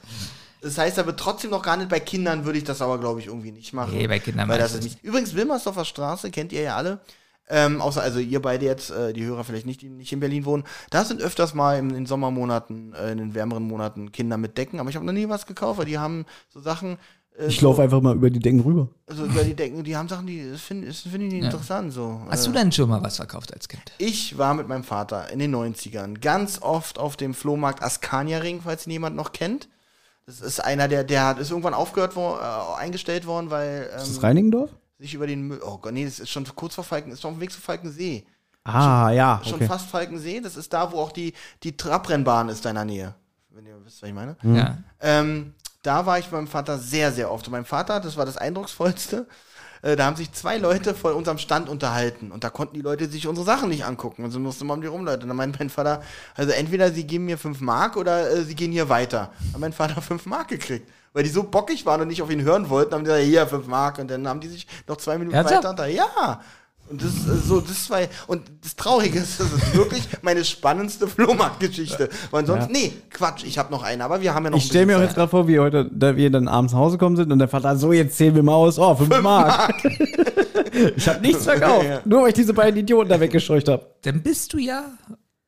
Das 0.61 0.77
heißt 0.77 0.97
aber 0.99 1.17
trotzdem 1.17 1.49
noch 1.51 1.61
gar 1.63 1.75
nicht, 1.75 1.89
bei 1.89 1.99
Kindern 1.99 2.45
würde 2.45 2.57
ich 2.59 2.63
das 2.63 2.81
aber, 2.81 2.97
glaube 2.97 3.19
ich, 3.19 3.27
irgendwie 3.27 3.51
nicht 3.51 3.73
machen. 3.73 3.97
Nee, 3.97 4.07
bei 4.07 4.19
Kindern 4.19 4.47
weil 4.47 4.57
das 4.59 4.73
ist 4.73 4.83
nicht. 4.83 5.03
Übrigens, 5.03 5.33
Wilmersdorfer 5.35 5.83
Straße, 5.83 6.31
kennt 6.31 6.53
ihr 6.53 6.61
ja 6.61 6.77
alle. 6.77 7.01
Ähm, 7.49 7.81
außer, 7.81 8.01
also 8.01 8.19
ihr 8.19 8.41
beide 8.41 8.65
jetzt, 8.65 8.89
äh, 8.89 9.11
die 9.13 9.25
Hörer 9.25 9.43
vielleicht 9.43 9.65
nicht, 9.65 9.81
die 9.81 9.89
nicht 9.89 10.13
in 10.13 10.19
Berlin 10.19 10.45
wohnen. 10.45 10.63
Da 10.89 11.03
sind 11.03 11.21
öfters 11.21 11.53
mal 11.53 11.77
in 11.77 11.89
den 11.89 12.05
Sommermonaten, 12.05 12.93
äh, 12.93 13.11
in 13.11 13.17
den 13.17 13.35
wärmeren 13.35 13.63
Monaten 13.63 14.11
Kinder 14.11 14.37
mit 14.37 14.57
Decken, 14.57 14.79
aber 14.79 14.89
ich 14.89 14.95
habe 14.95 15.05
noch 15.05 15.13
nie 15.13 15.27
was 15.27 15.45
gekauft, 15.45 15.79
weil 15.79 15.85
die 15.85 15.97
haben 15.97 16.25
so 16.49 16.61
Sachen. 16.61 16.97
Äh, 17.37 17.47
Ich 17.47 17.59
so, 17.59 17.67
laufe 17.67 17.81
einfach 17.81 18.01
mal 18.01 18.15
über 18.15 18.29
die 18.29 18.39
Decken 18.39 18.61
rüber. 18.61 18.87
Also 19.07 19.25
über 19.25 19.43
die 19.43 19.55
Decken, 19.55 19.83
die 19.83 19.97
haben 19.97 20.07
Sachen, 20.07 20.25
die 20.25 20.53
finde 20.55 20.93
find 20.93 21.33
ich 21.33 21.43
interessant. 21.43 21.91
So. 21.91 22.21
Hast 22.29 22.45
äh, 22.45 22.49
du 22.49 22.57
denn 22.57 22.71
schon 22.71 22.89
mal 22.89 23.03
was 23.03 23.17
verkauft 23.17 23.53
als 23.53 23.67
Kind? 23.67 23.91
ich 23.97 24.37
war 24.37 24.53
mit 24.53 24.69
meinem 24.69 24.85
Vater 24.85 25.29
in 25.29 25.39
den 25.39 25.53
90ern 25.53 26.19
ganz 26.21 26.61
oft 26.61 26.97
auf 26.97 27.17
dem 27.17 27.33
Flohmarkt 27.33 27.83
Askania 27.83 28.37
Ring, 28.37 28.61
falls 28.63 28.87
ihn 28.87 28.91
jemand 28.91 29.15
noch 29.17 29.33
kennt. 29.33 29.67
Das 30.25 30.39
ist 30.39 30.63
einer, 30.63 30.87
der, 30.87 31.03
der 31.03 31.25
hat, 31.25 31.39
ist 31.39 31.49
irgendwann 31.49 31.73
aufgehört 31.73 32.15
worden, 32.15 32.39
äh, 32.41 32.81
eingestellt 32.81 33.25
worden, 33.27 33.49
weil 33.49 33.89
Ist 33.97 34.07
ähm, 34.07 34.13
das 34.15 34.23
Reinigendorf? 34.23 34.69
Sich 35.03 35.13
über 35.13 35.27
den 35.27 35.47
Müll, 35.47 35.61
oh 35.63 35.77
Gott, 35.77 35.93
nee, 35.93 36.05
das 36.05 36.19
ist 36.19 36.29
schon 36.29 36.45
kurz 36.55 36.75
vor 36.75 36.83
Falken, 36.83 37.11
ist 37.11 37.23
doch 37.23 37.29
auf 37.29 37.35
dem 37.35 37.41
Weg 37.41 37.51
zu 37.51 37.61
Falkensee. 37.61 38.25
Ah, 38.63 39.11
ja, 39.11 39.41
Schon 39.43 39.55
okay. 39.55 39.67
fast 39.67 39.89
Falkensee, 39.89 40.39
das 40.39 40.55
ist 40.55 40.71
da, 40.71 40.91
wo 40.91 40.99
auch 40.99 41.11
die, 41.11 41.33
die 41.63 41.75
Trabrennbahn 41.75 42.47
ist 42.47 42.63
da 42.63 42.69
in 42.69 42.75
der 42.75 42.85
Nähe. 42.85 43.15
Wenn 43.49 43.65
ihr 43.65 43.75
wisst, 43.83 44.01
was 44.01 44.07
ich 44.07 44.15
meine. 44.15 44.37
Ja. 44.41 44.77
Ähm, 45.01 45.53
da 45.81 46.05
war 46.05 46.17
ich 46.17 46.27
bei 46.27 46.37
meinem 46.37 46.47
Vater 46.47 46.79
sehr, 46.79 47.11
sehr 47.11 47.29
oft. 47.29 47.45
Und 47.47 47.51
mein 47.51 47.65
Vater, 47.65 47.99
das 47.99 48.15
war 48.15 48.25
das 48.25 48.37
Eindrucksvollste, 48.37 49.27
äh, 49.81 49.97
da 49.97 50.05
haben 50.05 50.15
sich 50.15 50.31
zwei 50.31 50.57
Leute 50.57 50.95
vor 50.95 51.13
unserem 51.13 51.37
Stand 51.37 51.67
unterhalten. 51.67 52.31
Und 52.31 52.45
da 52.45 52.49
konnten 52.49 52.75
die 52.75 52.81
Leute 52.81 53.09
sich 53.09 53.27
unsere 53.27 53.45
Sachen 53.45 53.67
nicht 53.67 53.83
angucken. 53.83 54.23
Also 54.23 54.39
musste 54.39 54.63
man 54.63 54.77
um 54.77 54.81
die 54.81 54.87
rumleiten. 54.87 55.23
Und 55.23 55.27
dann 55.27 55.37
meinte 55.37 55.59
mein 55.59 55.69
Vater, 55.69 56.01
also 56.35 56.53
entweder 56.53 56.89
sie 56.91 57.05
geben 57.05 57.25
mir 57.25 57.37
fünf 57.37 57.59
Mark 57.59 57.97
oder 57.97 58.31
äh, 58.31 58.43
sie 58.43 58.55
gehen 58.55 58.71
hier 58.71 58.87
weiter. 58.87 59.33
Hat 59.51 59.59
mein 59.59 59.73
Vater 59.73 60.01
fünf 60.01 60.25
Mark 60.25 60.47
gekriegt. 60.47 60.89
Weil 61.13 61.23
die 61.23 61.29
so 61.29 61.43
bockig 61.43 61.85
waren 61.85 62.01
und 62.01 62.07
nicht 62.07 62.21
auf 62.21 62.31
ihn 62.31 62.41
hören 62.41 62.69
wollten, 62.69 62.93
haben 62.93 63.03
die 63.03 63.09
gesagt, 63.09 63.25
hier, 63.25 63.47
fünf 63.47 63.67
Mark. 63.67 63.99
Und 63.99 64.09
dann 64.09 64.27
haben 64.27 64.39
die 64.39 64.47
sich 64.47 64.67
noch 64.87 64.97
zwei 64.97 65.17
Minuten 65.17 65.35
Ernsthaft? 65.35 65.59
weiter 65.63 65.69
unter. 65.69 65.87
Ja. 65.87 66.41
Und 66.89 67.01
das 67.01 67.11
äh, 67.11 67.37
so, 67.47 67.61
das 67.61 67.89
war 67.89 67.99
und 68.27 68.41
das 68.61 68.75
Traurige 68.75 69.17
ist, 69.19 69.39
das 69.39 69.53
ist 69.53 69.73
wirklich 69.75 70.03
meine 70.21 70.43
spannendste 70.43 71.07
Flohmarktgeschichte. 71.07 72.09
Weil 72.29 72.45
sonst, 72.45 72.63
Ja. 72.65 72.69
nee, 72.71 72.91
Quatsch, 73.09 73.45
ich 73.45 73.57
habe 73.57 73.71
noch 73.71 73.83
eine, 73.83 74.03
aber 74.03 74.19
wir 74.21 74.33
haben 74.33 74.43
ja 74.43 74.49
noch 74.49 74.57
Ich 74.57 74.65
stelle 74.65 74.85
mir 74.87 74.97
auch 74.97 75.01
jetzt 75.01 75.15
gerade 75.15 75.29
vor, 75.29 75.47
wie 75.47 75.59
heute, 75.59 75.89
da 75.93 76.15
wir 76.17 76.29
dann 76.29 76.49
abends 76.49 76.73
nach 76.73 76.79
Hause 76.79 76.97
gekommen 76.97 77.15
sind 77.15 77.31
und 77.31 77.39
der 77.39 77.47
Vater, 77.47 77.77
so 77.77 77.93
jetzt 77.93 78.17
zählen 78.17 78.35
wir 78.35 78.43
mal 78.43 78.55
aus, 78.55 78.77
oh, 78.79 78.93
5 78.95 79.21
Mark. 79.21 79.73
ich 80.97 81.07
habe 81.07 81.21
nichts 81.21 81.45
verkauft, 81.45 81.85
Ja. 81.87 82.01
nur 82.05 82.23
weil 82.23 82.29
ich 82.29 82.33
diese 82.35 82.53
beiden 82.53 82.77
Idioten 82.79 83.09
da 83.09 83.19
weggescheucht 83.19 83.69
habe. 83.69 83.85
Dann 84.01 84.21
bist 84.21 84.51
du 84.53 84.57
ja, 84.57 84.83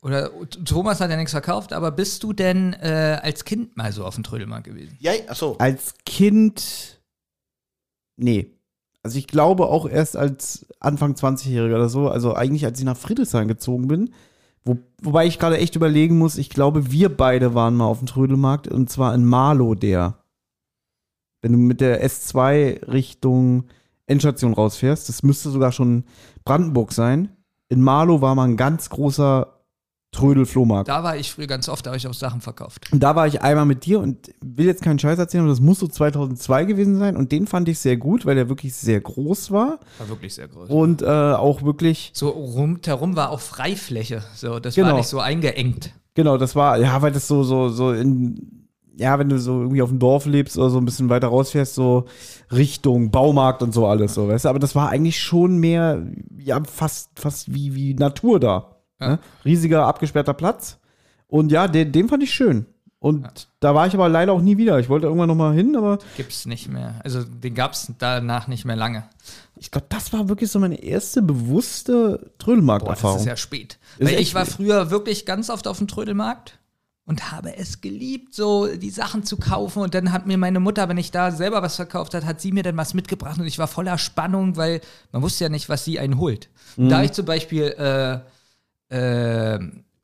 oder 0.06 0.30
Thomas 0.66 1.02
hat 1.02 1.10
ja 1.10 1.18
nichts 1.18 1.32
verkauft, 1.32 1.74
aber 1.74 1.90
bist 1.90 2.22
du 2.22 2.32
denn 2.32 2.74
äh, 2.74 3.20
als 3.24 3.44
Kind 3.44 3.76
mal 3.76 3.92
so 3.92 4.06
auf 4.06 4.14
dem 4.14 4.24
Trödelmarkt 4.24 4.66
gewesen? 4.66 4.96
Ja, 5.00 5.14
achso. 5.28 5.56
Als 5.58 5.96
Kind, 6.06 7.02
nee. 8.16 8.52
Also 9.02 9.18
ich 9.18 9.26
glaube 9.26 9.66
auch 9.66 9.90
erst 9.90 10.16
als 10.16 10.68
Anfang 10.80 11.14
20-Jähriger 11.14 11.74
oder 11.74 11.90
so, 11.90 12.08
also 12.08 12.36
eigentlich 12.36 12.66
als 12.66 12.78
ich 12.78 12.86
nach 12.86 12.98
Friedrichshain 12.98 13.48
gezogen 13.48 13.88
bin, 13.88 14.14
wo, 14.64 14.78
wobei 15.02 15.26
ich 15.26 15.40
gerade 15.40 15.58
echt 15.58 15.76
überlegen 15.76 16.20
muss, 16.20 16.38
ich 16.38 16.52
glaube, 16.52 16.92
wir 16.92 17.10
beide 17.10 17.56
waren 17.56 17.76
mal 17.76 17.86
auf 17.86 17.98
dem 17.98 18.08
Trödelmarkt 18.08 18.68
und 18.68 18.92
zwar 18.92 19.16
in 19.16 19.26
Marlow 19.26 19.74
der. 19.74 20.20
Wenn 21.42 21.54
du 21.54 21.58
mit 21.58 21.82
der 21.82 22.06
S2 22.06 22.92
Richtung 22.92 23.64
Endstation 24.06 24.54
rausfährst, 24.54 25.10
das 25.10 25.24
müsste 25.24 25.50
sogar 25.50 25.72
schon 25.72 26.04
Brandenburg 26.44 26.92
sein. 26.92 27.30
In 27.70 27.82
Marlow 27.82 28.22
war 28.22 28.36
mal 28.36 28.48
ein 28.48 28.58
ganz 28.58 28.90
großer 28.92 29.55
Trödel-Flohmarkt. 30.16 30.88
Da 30.90 31.04
war 31.04 31.16
ich 31.18 31.32
früher 31.32 31.48
ganz 31.48 31.70
oft, 31.70 31.86
da 31.86 31.92
habe 31.92 31.98
ich 31.98 32.08
auch 32.08 32.14
Sachen 32.14 32.42
verkauft. 32.42 32.90
Und 32.92 33.02
da 33.04 33.16
war 33.16 33.28
ich 33.28 33.42
einmal 33.42 33.66
mit 33.66 33.86
dir 33.86 34.00
und 34.00 34.18
will 34.42 34.66
jetzt 34.66 34.82
keinen 34.82 34.98
Scheiß 35.00 35.20
erzählen, 35.20 35.44
aber 35.44 35.52
das 35.52 35.60
muss 35.62 35.80
so 35.80 35.88
2002 35.88 36.66
gewesen 36.66 36.98
sein. 36.98 37.16
Und 37.16 37.32
den 37.32 37.48
fand 37.48 37.68
ich 37.70 37.80
sehr 37.80 37.98
gut, 37.98 38.26
weil 38.26 38.36
der 38.36 38.50
wirklich 38.50 38.74
sehr 38.74 39.00
groß 39.02 39.52
war 39.52 39.80
War 40.00 40.10
wirklich 40.10 40.34
sehr 40.34 40.48
groß. 40.48 40.70
und 40.70 41.02
äh, 41.02 41.06
auch 41.06 41.62
wirklich, 41.64 42.12
So 42.14 42.30
rundherum 42.30 43.16
war 43.16 43.30
auch 43.30 43.40
Freifläche. 43.42 44.24
So, 44.36 44.60
das 44.60 44.76
Genau. 44.76 44.88
war 44.90 44.98
nicht 44.98 45.08
so 45.08 45.20
eingeengt. 45.20 45.92
genau, 46.16 46.38
das 46.38 46.56
war, 46.56 46.78
ja, 46.80 47.02
weil 47.02 47.12
das 47.12 47.28
so, 47.28 47.44
so, 47.44 47.70
so 47.70 47.92
in, 47.92 48.68
ja, 48.98 49.20
wenn 49.20 49.28
du 49.28 49.38
so 49.40 49.60
irgendwie 49.62 49.82
auf 49.82 49.90
dem 49.90 50.00
Dorf 50.00 50.26
lebst 50.26 50.58
oder 50.58 50.70
so 50.70 50.78
ein 50.78 50.86
bisschen 50.86 51.10
weiter 51.10 51.28
rausfährst, 51.28 51.76
so 51.76 52.06
Richtung 52.52 53.12
Baumarkt 53.12 53.62
und 53.62 53.74
so 53.74 53.88
alles, 53.88 54.14
so, 54.14 54.28
weißt 54.30 54.46
du. 54.46 54.50
Aber 54.50 54.60
das 54.60 54.74
war 54.76 54.88
eigentlich 54.90 55.20
schon 55.20 55.58
mehr, 55.58 56.02
ja, 56.38 56.62
fast, 56.64 57.10
fast 57.20 57.54
wie, 57.54 57.76
wie 57.76 57.94
Natur 57.94 58.40
da. 58.40 58.75
Ja. 59.00 59.10
Ne? 59.10 59.20
Riesiger, 59.44 59.86
abgesperrter 59.86 60.34
Platz. 60.34 60.78
Und 61.28 61.52
ja, 61.52 61.68
den, 61.68 61.92
den 61.92 62.10
fand 62.10 62.24
ich 62.24 62.34
schön. 62.34 62.66
Und 63.00 63.50
da 63.60 63.76
war 63.76 63.86
ich 63.86 63.94
aber 63.94 64.10
leider 64.10 64.34
auch 64.34 64.42
nie 64.42 64.58
wieder. 64.58 64.80
Ich 64.80 64.90
wollte 64.90 65.06
irgendwann 65.06 65.28
noch 65.28 65.36
mal 65.36 65.54
hin, 65.54 65.76
aber 65.76 66.00
Gibt's 66.18 66.48
nicht 66.48 66.70
mehr. 66.70 66.96
Also 67.04 67.24
den 67.24 67.54
gab's 67.54 67.92
danach 68.00 68.48
nicht 68.48 68.66
mehr 68.66 68.76
lange. 68.76 69.04
Ich 69.58 69.70
glaube, 69.70 69.86
das 69.90 70.12
war 70.12 70.28
wirklich 70.28 70.50
so 70.50 70.60
meine 70.60 70.82
erste 70.82 71.22
bewusste 71.22 71.94
Boah, 71.94 72.18
das 72.18 72.38
Trödelmarkterfahrung. 72.40 73.20
ist 73.20 73.26
ja 73.26 73.38
spät. 73.38 73.78
Ist 74.00 74.10
Weil 74.12 74.20
ich 74.20 74.34
war 74.34 74.46
spät. 74.46 74.56
früher 74.56 74.90
wirklich 74.90 75.28
ganz 75.28 75.52
oft 75.52 75.68
auf 75.68 75.78
dem 75.78 75.88
Trödelmarkt 75.88 76.58
und 77.06 77.32
habe 77.32 77.56
es 77.56 77.82
geliebt, 77.82 78.34
so 78.34 78.68
die 78.76 78.90
Sachen 78.90 79.24
zu 79.24 79.38
kaufen. 79.38 79.84
Und 79.84 79.94
dann 79.94 80.12
hat 80.12 80.26
mir 80.26 80.40
meine 80.40 80.60
Mutter, 80.60 80.90
wenn 80.90 80.98
ich 80.98 81.12
da 81.12 81.32
selber 81.32 81.62
was 81.62 81.76
verkauft 81.76 82.16
hat, 82.16 82.26
hat 82.26 82.42
sie 82.42 82.52
mir 82.52 82.64
dann 82.64 82.78
was 82.78 82.96
mitgebracht 82.96 83.40
und 83.40 83.46
ich 83.46 83.60
war 83.60 83.68
voller 83.68 84.00
Spannung, 84.00 84.58
weil 84.58 84.82
man 85.12 85.22
wusste 85.22 85.44
ja 85.44 85.50
nicht, 85.50 85.70
was 85.70 85.86
sie 85.86 86.00
einen 86.00 86.18
holt. 86.18 86.50
Mhm. 86.76 86.90
Da 86.90 87.04
ich 87.04 87.12
zum 87.12 87.26
Beispiel 87.26 87.66
äh, 87.66 88.20
äh, 88.90 89.60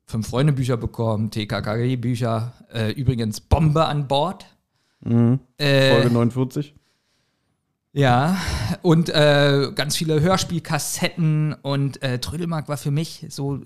fünf 0.06 0.28
Freunde 0.28 0.54
Bücher 0.54 0.78
bekommen, 0.78 1.32
TKKG 1.32 1.96
Bücher, 1.98 2.54
äh, 2.74 2.92
übrigens 2.92 3.42
Bombe 3.42 3.86
an 3.86 4.08
Bord. 4.08 4.46
Mhm. 5.02 5.40
Äh, 5.58 5.92
Folge 5.92 6.12
49. 6.12 6.76
Ja, 7.94 8.38
und 8.82 9.10
äh, 9.10 9.72
ganz 9.76 9.98
viele 9.98 10.22
Hörspielkassetten 10.22 11.54
und 11.62 12.02
äh, 12.02 12.20
Trödelmarkt 12.20 12.70
war 12.70 12.78
für 12.78 12.92
mich 12.92 13.26
so 13.30 13.60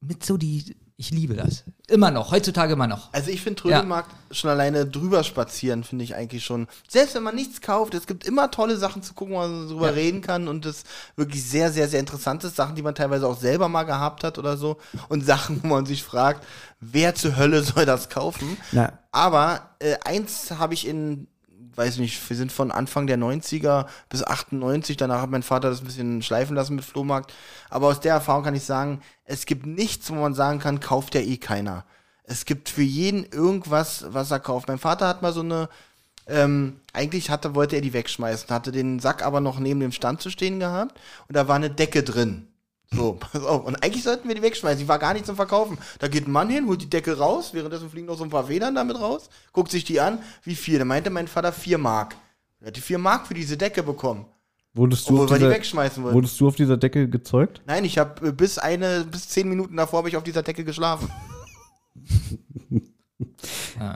mit 0.00 0.24
so 0.24 0.36
die, 0.36 0.76
ich 0.96 1.10
liebe 1.10 1.34
das. 1.34 1.64
Immer 1.88 2.10
noch, 2.12 2.30
heutzutage 2.30 2.74
immer 2.74 2.86
noch. 2.86 3.12
Also 3.12 3.30
ich 3.30 3.42
finde 3.42 3.60
Trödelmarkt 3.60 4.10
schon 4.30 4.48
alleine 4.50 4.86
drüber 4.86 5.24
spazieren, 5.24 5.82
finde 5.82 6.04
ich 6.04 6.14
eigentlich 6.14 6.44
schon. 6.44 6.68
Selbst 6.88 7.14
wenn 7.16 7.24
man 7.24 7.34
nichts 7.34 7.60
kauft, 7.60 7.94
es 7.94 8.06
gibt 8.06 8.24
immer 8.24 8.50
tolle 8.50 8.76
Sachen 8.76 9.02
zu 9.02 9.12
gucken, 9.12 9.34
wo 9.34 9.38
man 9.38 9.68
drüber 9.68 9.88
Ja. 9.88 9.92
reden 9.94 10.20
kann 10.20 10.46
und 10.46 10.64
das 10.64 10.84
wirklich 11.16 11.42
sehr, 11.44 11.72
sehr, 11.72 11.88
sehr 11.88 11.98
interessante 12.00 12.48
Sachen, 12.48 12.76
die 12.76 12.82
man 12.82 12.94
teilweise 12.94 13.26
auch 13.26 13.38
selber 13.38 13.68
mal 13.68 13.82
gehabt 13.82 14.22
hat 14.22 14.38
oder 14.38 14.56
so. 14.56 14.76
Und 15.08 15.26
Sachen, 15.26 15.60
wo 15.64 15.66
man 15.66 15.84
sich 15.84 16.02
fragt, 16.04 16.46
wer 16.80 17.14
zur 17.16 17.36
Hölle 17.36 17.62
soll 17.64 17.86
das 17.86 18.08
kaufen? 18.08 18.56
Na, 18.70 18.92
Aber 19.10 19.70
äh, 19.80 19.96
eins 20.04 20.52
habe 20.52 20.74
ich 20.74 20.86
in, 20.86 21.26
weiß 21.76 21.98
nicht, 21.98 22.28
wir 22.28 22.36
sind 22.36 22.52
von 22.52 22.70
Anfang 22.70 23.06
der 23.06 23.18
90er 23.18 23.86
bis 24.08 24.24
98, 24.24 24.96
danach 24.96 25.22
hat 25.22 25.30
mein 25.30 25.42
Vater 25.42 25.70
das 25.70 25.80
ein 25.80 25.86
bisschen 25.86 26.22
schleifen 26.22 26.56
lassen 26.56 26.76
mit 26.76 26.84
Flohmarkt. 26.84 27.32
Aber 27.70 27.88
aus 27.88 28.00
der 28.00 28.14
Erfahrung 28.14 28.44
kann 28.44 28.54
ich 28.54 28.64
sagen, 28.64 29.00
es 29.24 29.46
gibt 29.46 29.66
nichts, 29.66 30.10
wo 30.10 30.14
man 30.14 30.34
sagen 30.34 30.58
kann, 30.58 30.80
kauft 30.80 31.14
ja 31.14 31.20
eh 31.20 31.36
keiner. 31.36 31.84
Es 32.24 32.44
gibt 32.44 32.68
für 32.68 32.82
jeden 32.82 33.24
irgendwas, 33.24 34.06
was 34.08 34.30
er 34.30 34.40
kauft. 34.40 34.68
Mein 34.68 34.78
Vater 34.78 35.06
hat 35.06 35.22
mal 35.22 35.32
so 35.32 35.40
eine, 35.40 35.68
ähm, 36.26 36.80
eigentlich 36.92 37.30
hatte, 37.30 37.54
wollte 37.54 37.76
er 37.76 37.82
die 37.82 37.92
wegschmeißen, 37.92 38.48
hatte 38.48 38.72
den 38.72 38.98
Sack 38.98 39.24
aber 39.24 39.40
noch 39.40 39.58
neben 39.58 39.80
dem 39.80 39.92
Stand 39.92 40.22
zu 40.22 40.30
stehen 40.30 40.58
gehabt 40.60 40.98
und 41.28 41.36
da 41.36 41.48
war 41.48 41.56
eine 41.56 41.70
Decke 41.70 42.02
drin. 42.02 42.48
So, 42.94 43.12
pass 43.20 43.42
auf. 43.44 43.64
Und 43.64 43.76
eigentlich 43.82 44.02
sollten 44.02 44.28
wir 44.28 44.34
die 44.34 44.42
wegschmeißen. 44.42 44.78
Die 44.78 44.88
war 44.88 44.98
gar 44.98 45.12
nicht 45.14 45.26
zum 45.26 45.36
Verkaufen. 45.36 45.78
Da 45.98 46.08
geht 46.08 46.26
ein 46.26 46.32
Mann 46.32 46.48
hin, 46.48 46.66
holt 46.66 46.82
die 46.82 46.90
Decke 46.90 47.18
raus, 47.18 47.54
währenddessen 47.54 47.90
fliegen 47.90 48.06
noch 48.06 48.18
so 48.18 48.24
ein 48.24 48.30
paar 48.30 48.44
Federn 48.46 48.74
damit 48.74 48.98
raus, 49.00 49.28
guckt 49.52 49.70
sich 49.70 49.84
die 49.84 50.00
an. 50.00 50.18
Wie 50.42 50.54
viel? 50.54 50.78
Da 50.78 50.84
meinte 50.84 51.10
mein 51.10 51.28
Vater 51.28 51.52
vier 51.52 51.78
Mark. 51.78 52.16
Er 52.60 52.68
hat 52.68 52.76
die 52.76 52.80
vier 52.80 52.98
Mark 52.98 53.26
für 53.26 53.34
diese 53.34 53.56
Decke 53.56 53.82
bekommen. 53.82 54.26
wurdest, 54.74 55.08
du 55.08 55.12
Obwohl 55.14 55.24
auf 55.26 55.30
wir 55.30 55.38
die 55.38 55.44
dieser, 55.44 55.54
wegschmeißen 55.56 56.02
wollten. 56.02 56.14
wurdest 56.16 56.40
du 56.40 56.48
auf 56.48 56.56
dieser 56.56 56.76
Decke 56.76 57.08
gezeugt? 57.08 57.62
Nein, 57.66 57.84
ich 57.84 57.98
habe 57.98 58.32
bis 58.32 58.58
eine, 58.58 59.04
bis 59.04 59.28
zehn 59.28 59.48
Minuten 59.48 59.76
davor 59.76 59.98
habe 59.98 60.08
ich 60.08 60.16
auf 60.16 60.24
dieser 60.24 60.42
Decke 60.42 60.64
geschlafen. 60.64 61.10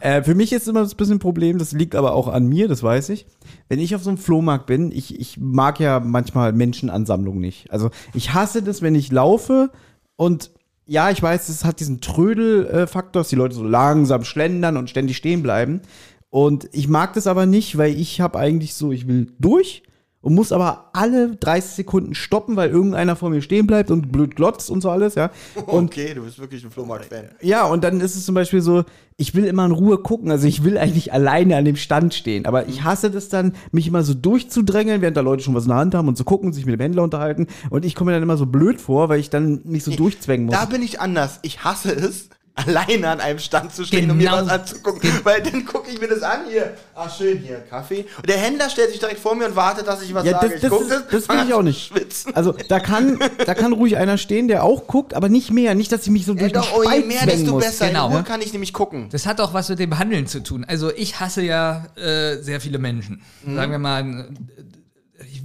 Äh, 0.00 0.22
für 0.22 0.34
mich 0.34 0.52
ist 0.52 0.68
immer 0.68 0.80
das 0.80 0.94
bisschen 0.94 1.16
ein 1.16 1.20
Problem, 1.20 1.58
das 1.58 1.72
liegt 1.72 1.94
aber 1.94 2.12
auch 2.12 2.28
an 2.28 2.46
mir, 2.46 2.68
das 2.68 2.82
weiß 2.82 3.08
ich. 3.10 3.26
Wenn 3.68 3.78
ich 3.78 3.94
auf 3.94 4.02
so 4.02 4.10
einem 4.10 4.18
Flohmarkt 4.18 4.66
bin, 4.66 4.92
ich, 4.92 5.18
ich 5.18 5.38
mag 5.38 5.80
ja 5.80 6.00
manchmal 6.00 6.52
Menschenansammlungen 6.52 7.40
nicht. 7.40 7.70
Also 7.70 7.90
ich 8.14 8.34
hasse 8.34 8.62
das, 8.62 8.82
wenn 8.82 8.94
ich 8.94 9.12
laufe 9.12 9.70
und 10.16 10.50
ja, 10.86 11.10
ich 11.10 11.22
weiß, 11.22 11.50
es 11.50 11.66
hat 11.66 11.80
diesen 11.80 12.00
Trödel-Faktor, 12.00 13.20
dass 13.20 13.28
die 13.28 13.36
Leute 13.36 13.54
so 13.54 13.62
langsam 13.62 14.24
schlendern 14.24 14.78
und 14.78 14.88
ständig 14.88 15.18
stehen 15.18 15.42
bleiben. 15.42 15.82
Und 16.30 16.68
ich 16.72 16.88
mag 16.88 17.12
das 17.12 17.26
aber 17.26 17.44
nicht, 17.44 17.76
weil 17.76 17.98
ich 17.98 18.22
habe 18.22 18.38
eigentlich 18.38 18.74
so, 18.74 18.90
ich 18.90 19.06
will 19.06 19.32
durch 19.38 19.82
und 20.20 20.34
muss 20.34 20.52
aber 20.52 20.90
alle 20.92 21.36
30 21.36 21.72
Sekunden 21.72 22.14
stoppen, 22.14 22.56
weil 22.56 22.70
irgendeiner 22.70 23.14
vor 23.16 23.30
mir 23.30 23.40
stehen 23.40 23.66
bleibt 23.66 23.90
und 23.90 24.10
blöd 24.10 24.34
glotzt 24.34 24.70
und 24.70 24.80
so 24.80 24.90
alles, 24.90 25.14
ja. 25.14 25.30
Und 25.66 25.86
okay, 25.86 26.14
du 26.14 26.22
bist 26.22 26.38
wirklich 26.38 26.64
ein 26.64 26.70
Flohmarkt-Fan. 26.70 27.30
ja, 27.40 27.64
und 27.66 27.84
dann 27.84 28.00
ist 28.00 28.16
es 28.16 28.24
zum 28.24 28.34
Beispiel 28.34 28.60
so, 28.60 28.84
ich 29.16 29.34
will 29.34 29.44
immer 29.44 29.64
in 29.64 29.72
Ruhe 29.72 29.98
gucken. 29.98 30.30
Also 30.30 30.46
ich 30.46 30.62
will 30.64 30.78
eigentlich 30.78 31.12
alleine 31.12 31.56
an 31.56 31.64
dem 31.64 31.76
Stand 31.76 32.14
stehen. 32.14 32.46
Aber 32.46 32.68
ich 32.68 32.84
hasse 32.84 33.10
das 33.10 33.28
dann, 33.28 33.54
mich 33.72 33.86
immer 33.88 34.02
so 34.04 34.14
durchzudrängeln, 34.14 35.02
während 35.02 35.16
da 35.16 35.22
Leute 35.22 35.42
schon 35.42 35.54
was 35.54 35.64
in 35.64 35.70
der 35.70 35.78
Hand 35.78 35.94
haben 35.94 36.08
und 36.08 36.16
zu 36.16 36.24
gucken, 36.24 36.52
sich 36.52 36.66
mit 36.66 36.74
dem 36.74 36.80
Händler 36.80 37.02
unterhalten. 37.02 37.48
Und 37.70 37.84
ich 37.84 37.94
komme 37.94 38.10
mir 38.10 38.16
dann 38.16 38.22
immer 38.22 38.36
so 38.36 38.46
blöd 38.46 38.80
vor, 38.80 39.08
weil 39.08 39.18
ich 39.18 39.28
dann 39.28 39.60
mich 39.64 39.84
so 39.84 39.90
durchzwängen 39.90 40.46
muss. 40.46 40.54
Da 40.54 40.66
bin 40.66 40.82
ich 40.82 41.00
anders. 41.00 41.40
Ich 41.42 41.64
hasse 41.64 41.92
es, 41.92 42.28
alleine 42.66 43.08
an 43.08 43.20
einem 43.20 43.38
Stand 43.38 43.72
zu 43.74 43.84
stehen 43.84 44.10
und 44.10 44.16
mir 44.18 44.24
Genau. 44.30 44.42
was 44.42 44.48
anzugucken. 44.48 45.10
Weil 45.24 45.42
dann 45.42 45.64
gucke 45.64 45.90
ich 45.90 46.00
mir 46.00 46.08
das 46.08 46.22
an 46.22 46.40
hier. 46.50 46.74
Ach 46.94 47.14
schön, 47.16 47.38
hier, 47.38 47.58
Kaffee. 47.70 48.04
Und 48.16 48.28
der 48.28 48.36
Händler 48.38 48.68
stellt 48.68 48.90
sich 48.90 48.98
direkt 48.98 49.20
vor 49.20 49.34
mir 49.34 49.46
und 49.46 49.56
wartet, 49.56 49.86
dass 49.86 50.02
ich 50.02 50.12
was 50.12 50.24
Ja, 50.24 50.32
sage. 50.40 50.54
das, 50.60 50.62
ich 50.64 50.68
das, 50.68 50.80
ist, 50.80 51.04
das 51.12 51.28
will 51.28 51.44
ich 51.46 51.54
auch 51.54 51.62
nicht. 51.62 51.86
Schwitzen. 51.94 52.34
Also 52.34 52.52
da 52.68 52.80
kann, 52.80 53.18
da 53.46 53.54
kann 53.54 53.72
ruhig 53.72 53.96
einer 53.96 54.18
stehen, 54.18 54.48
der 54.48 54.64
auch 54.64 54.86
guckt, 54.86 55.14
aber 55.14 55.28
nicht 55.28 55.50
mehr. 55.52 55.74
Nicht, 55.74 55.92
dass 55.92 56.02
ich 56.02 56.10
mich 56.10 56.26
so 56.26 56.32
Ja, 56.32 56.40
durch 56.40 56.52
den 56.52 56.60
doch, 56.62 56.76
oh, 56.76 56.82
je 56.90 57.00
mehr, 57.04 57.24
desto 57.26 57.52
muss. 57.52 57.64
besser. 57.64 57.88
Genau. 57.88 58.08
Ruhe 58.08 58.22
kann 58.24 58.40
ich 58.42 58.52
nämlich 58.52 58.72
gucken. 58.72 59.08
Das 59.10 59.26
hat 59.26 59.40
auch 59.40 59.54
was 59.54 59.68
mit 59.68 59.78
dem 59.78 59.98
Handeln 59.98 60.26
zu 60.26 60.42
tun. 60.42 60.64
Also 60.68 60.92
ich 60.94 61.20
hasse 61.20 61.42
ja 61.42 61.86
äh, 61.96 62.36
sehr 62.42 62.60
viele 62.60 62.78
Menschen. 62.78 63.22
Mhm. 63.44 63.54
Sagen 63.56 63.70
wir 63.72 63.78
mal, 63.78 64.00
äh, 64.02 64.24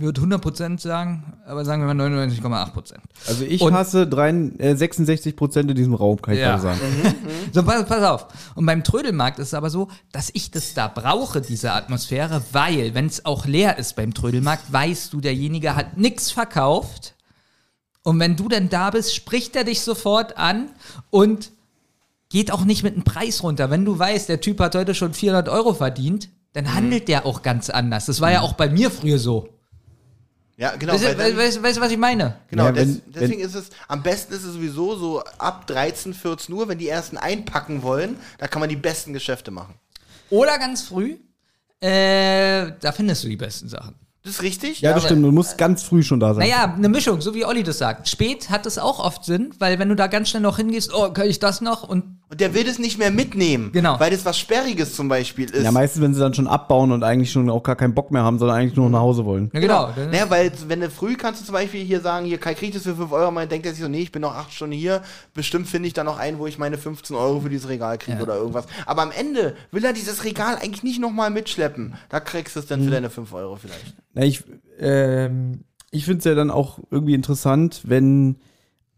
würde 0.04 0.22
100% 0.22 0.80
sagen, 0.80 1.34
aber 1.46 1.66
sagen 1.66 1.82
wir 1.86 1.94
mal 1.94 2.10
99,8%. 2.10 3.00
Also 3.28 3.44
ich 3.44 3.62
Und- 3.62 3.74
hasse 3.74 4.06
drei, 4.08 4.30
äh, 4.30 4.76
66 4.76 5.36
Prozent 5.36 5.70
in 5.72 5.76
diesem 5.76 5.94
Raum, 5.96 6.22
kann 6.22 6.36
ich 6.36 6.40
Ja. 6.42 6.60
sagen. 6.60 6.80
So, 7.52 7.64
pass, 7.64 7.86
pass 7.86 8.04
auf. 8.04 8.28
Und 8.56 8.66
beim 8.66 8.84
Trödelmarkt 8.84 9.40
ist 9.40 9.48
es 9.48 9.54
aber 9.54 9.70
so, 9.70 9.88
dass 10.12 10.30
ich 10.34 10.52
das 10.52 10.74
da 10.74 10.88
brauche, 10.88 11.42
diese 11.42 11.72
Atmosphäre, 11.74 12.42
weil, 12.52 12.94
wenn 12.94 13.06
es 13.08 13.26
auch 13.26 13.46
leer 13.46 13.78
ist 13.80 13.96
beim 13.96 14.14
Trödelmarkt, 14.14 14.72
weißt 14.72 15.12
du, 15.14 15.22
derjenige 15.22 15.76
hat 15.76 15.98
nichts 15.98 16.32
verkauft. 16.32 17.16
Und 18.04 18.20
wenn 18.20 18.36
du 18.36 18.50
dann 18.50 18.70
da 18.70 18.90
bist, 18.90 19.16
spricht 19.16 19.56
er 19.56 19.64
dich 19.64 19.82
sofort 19.82 20.38
an 20.38 20.70
und 21.10 21.52
geht 22.30 22.52
auch 22.52 22.66
nicht 22.66 22.84
mit 22.84 22.96
dem 22.96 23.04
Preis 23.04 23.44
runter. 23.44 23.70
Wenn 23.70 23.86
du 23.86 23.98
weißt, 23.98 24.28
der 24.28 24.42
Typ 24.42 24.60
hat 24.60 24.76
heute 24.76 24.94
schon 24.96 25.14
400 25.14 25.48
Euro 25.50 25.74
verdient, 25.74 26.30
dann 26.54 26.74
handelt 26.74 27.08
der 27.08 27.26
auch 27.26 27.42
ganz 27.44 27.70
anders. 27.70 28.06
Das 28.08 28.22
war 28.22 28.32
ja 28.32 28.42
auch 28.42 28.54
bei 28.54 28.70
mir 28.70 28.92
früher 28.92 29.20
so. 29.20 29.50
Ja, 30.64 30.76
genau. 30.78 30.94
Weißt 30.94 31.18
weil 31.18 31.36
weißt, 31.36 31.62
weißt 31.62 31.78
du, 31.78 31.82
was 31.82 31.92
ich 31.92 31.98
meine? 31.98 32.38
Genau, 32.50 32.68
Ja, 32.68 32.72
des, 32.72 32.88
wenn- 32.88 33.02
deswegen 33.14 33.42
ist 33.42 33.54
es, 33.54 33.70
am 33.90 34.02
besten 34.02 34.32
ist 34.34 34.46
es 34.46 34.54
sowieso 34.54 34.96
so 34.96 35.22
ab 35.38 35.68
13, 35.68 36.14
14 36.14 36.56
Uhr, 36.56 36.70
wenn 36.70 36.78
die 36.78 36.88
ersten 36.88 37.18
einpacken 37.18 37.84
wollen, 37.84 38.16
da 38.38 38.48
kann 38.48 38.62
man 38.62 38.70
die 38.70 38.78
besten 38.78 39.12
Geschäfte 39.12 39.52
machen. 39.52 39.76
Oder 40.30 40.58
ganz 40.60 40.84
früh, 40.84 41.18
äh, 41.82 42.72
da 42.80 42.94
findest 42.94 43.26
du 43.26 43.28
die 43.28 43.36
besten 43.36 43.68
Sachen. 43.68 43.96
Das 44.26 44.36
ist 44.36 44.42
richtig? 44.42 44.80
Ja, 44.80 44.92
das 44.94 45.00
aber- 45.04 45.08
stimmt. 45.10 45.26
Du 45.26 45.32
musst 45.34 45.58
ganz 45.58 45.84
früh 45.84 46.02
schon 46.02 46.22
da 46.22 46.34
sein. 46.34 46.48
Naja, 46.48 46.74
eine 46.74 46.88
Mischung, 46.88 47.20
so 47.20 47.36
wie 47.36 47.44
Olli 47.46 47.62
das 47.62 47.78
sagt. 47.78 48.08
Spät 48.08 48.50
hat 48.50 48.66
es 48.66 48.78
auch 48.80 49.00
oft 49.00 49.26
Sinn, 49.26 49.54
weil 49.60 49.80
wenn 49.80 49.90
du 49.90 49.96
da 49.98 50.08
ganz 50.08 50.30
schnell 50.30 50.42
noch 50.42 50.56
hingehst, 50.56 50.94
oh, 50.96 51.10
kann 51.12 51.28
ich 51.28 51.40
das 51.40 51.60
noch? 51.60 51.84
Und, 51.84 52.06
Und 52.30 52.40
der 52.40 52.54
will 52.54 52.64
das 52.64 52.80
nicht 52.80 52.98
mehr 52.98 53.12
mitnehmen. 53.12 53.72
Genau. 53.74 54.00
Weil 54.00 54.12
das 54.12 54.24
was 54.24 54.40
Sperriges 54.40 54.96
zum 54.96 55.10
Beispiel 55.10 55.50
ist. 55.50 55.64
Ja, 55.66 55.74
meistens, 55.74 56.02
wenn 56.02 56.14
sie 56.14 56.22
dann 56.22 56.34
schon 56.34 56.48
abbauen 56.48 56.94
und 56.94 57.04
eigentlich 57.04 57.34
schon 57.34 57.50
auch 57.50 57.64
gar 57.64 57.76
keinen 57.76 57.94
Bock 57.94 58.12
mehr 58.12 58.24
haben, 58.24 58.40
sondern 58.40 58.56
eigentlich 58.58 58.78
nur 58.78 58.90
nach 58.90 59.02
Hause 59.02 59.26
wollen. 59.26 59.52
Ja, 59.54 59.60
genau. 59.60 59.92
Dann- 59.94 60.10
Naja, 60.12 60.30
weil 60.30 60.54
wenn 60.70 60.80
du 60.80 60.90
früh 60.90 61.16
kannst 61.18 61.42
du 61.42 61.46
zum 61.46 61.54
Beispiel 61.54 61.84
hier 61.84 62.00
sagen, 62.00 62.26
hier 62.26 62.38
Kai 62.38 62.54
kriegt 62.54 62.76
das 62.76 62.84
für 62.84 62.96
5 62.96 63.12
Euro, 63.12 63.30
man 63.30 63.50
denkt 63.50 63.66
er 63.66 63.74
sich 63.74 63.82
so, 63.84 63.90
nee, 63.90 64.04
ich 64.04 64.14
bin 64.14 64.22
noch 64.22 64.34
8 64.36 64.54
Stunden 64.54 64.74
hier, 64.74 65.02
bestimmt 65.34 65.68
finde 65.68 65.88
ich 65.88 65.94
da 65.94 66.06
noch 66.06 66.18
einen, 66.18 66.40
wo 66.40 66.48
ich 66.48 66.58
meine 66.58 66.78
15 66.78 67.14
Euro 67.18 67.42
für 67.42 67.50
dieses 67.50 67.68
Regal 67.68 67.98
kriege 67.98 68.18
Ja. 68.20 68.24
oder 68.24 68.38
irgendwas. 68.38 68.66
Aber 68.86 69.02
am 69.02 69.12
Ende 69.12 69.56
will 69.72 69.84
er 69.84 69.92
dieses 69.92 70.24
Regal 70.24 70.56
eigentlich 70.56 70.82
nicht 70.84 71.02
nochmal 71.02 71.30
mitschleppen. 71.30 71.96
Da 72.08 72.22
kriegst 72.22 72.56
du 72.56 72.62
es 72.62 72.68
dann 72.68 72.80
Mhm. 72.80 72.86
für 72.86 72.92
deine 72.92 73.10
5 73.10 73.34
Euro 73.34 73.58
vielleicht. 73.58 73.94
Na, 74.14 74.24
ich 74.24 74.44
ähm, 74.80 75.64
ich 75.94 76.06
finde 76.06 76.20
es 76.20 76.26
ja 76.26 76.34
dann 76.34 76.50
auch 76.50 76.80
irgendwie 76.90 77.14
interessant, 77.14 77.82
wenn, 77.86 78.38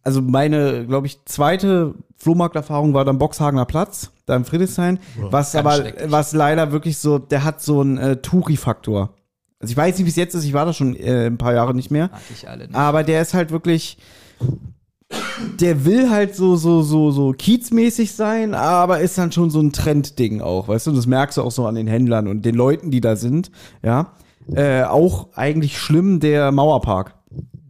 also 0.01 0.21
meine, 0.21 0.87
glaube 0.87 1.07
ich, 1.07 1.23
zweite 1.25 1.93
Flohmarkterfahrung 2.15 2.93
war 2.93 3.03
dann 3.03 3.17
Boxhagener 3.17 3.65
Platz, 3.65 4.11
da 4.25 4.35
im 4.35 4.45
Friedrichshain, 4.45 4.99
was 5.17 5.51
ganz 5.51 5.65
aber, 5.67 5.91
was 6.07 6.33
leider 6.33 6.71
wirklich 6.71 6.97
so, 6.97 7.19
der 7.19 7.43
hat 7.43 7.61
so 7.61 7.81
einen 7.81 7.97
äh, 7.97 8.15
Touri-Faktor. 8.17 9.13
Also 9.59 9.71
ich 9.71 9.77
weiß 9.77 9.97
nicht, 9.97 10.05
wie 10.05 10.09
es 10.09 10.15
jetzt 10.15 10.35
ist, 10.35 10.45
ich 10.45 10.53
war 10.53 10.65
da 10.65 10.71
schon 10.71 10.95
äh, 10.95 11.27
ein 11.27 11.37
paar 11.37 11.53
Jahre 11.53 11.75
nicht 11.75 11.91
mehr, 11.91 12.09
Mag 12.11 12.21
ich 12.33 12.47
alle 12.47 12.65
nicht. 12.67 12.75
aber 12.75 13.03
der 13.03 13.21
ist 13.21 13.33
halt 13.33 13.51
wirklich, 13.51 13.97
der 15.59 15.83
will 15.83 16.09
halt 16.09 16.33
so, 16.33 16.55
so, 16.55 16.81
so, 16.81 17.11
so 17.11 17.33
kiezmäßig 17.33 18.13
sein, 18.13 18.53
aber 18.53 19.01
ist 19.01 19.17
dann 19.17 19.33
schon 19.33 19.49
so 19.49 19.59
ein 19.59 19.73
Trendding 19.73 20.39
auch, 20.41 20.69
weißt 20.69 20.87
du? 20.87 20.91
Das 20.93 21.07
merkst 21.07 21.37
du 21.37 21.41
auch 21.41 21.51
so 21.51 21.67
an 21.67 21.75
den 21.75 21.87
Händlern 21.87 22.29
und 22.29 22.45
den 22.45 22.55
Leuten, 22.55 22.89
die 22.89 23.01
da 23.01 23.17
sind, 23.17 23.51
ja. 23.83 24.13
Äh, 24.53 24.83
auch 24.83 25.29
eigentlich 25.33 25.77
schlimm 25.77 26.19
der 26.19 26.51
Mauerpark. 26.51 27.15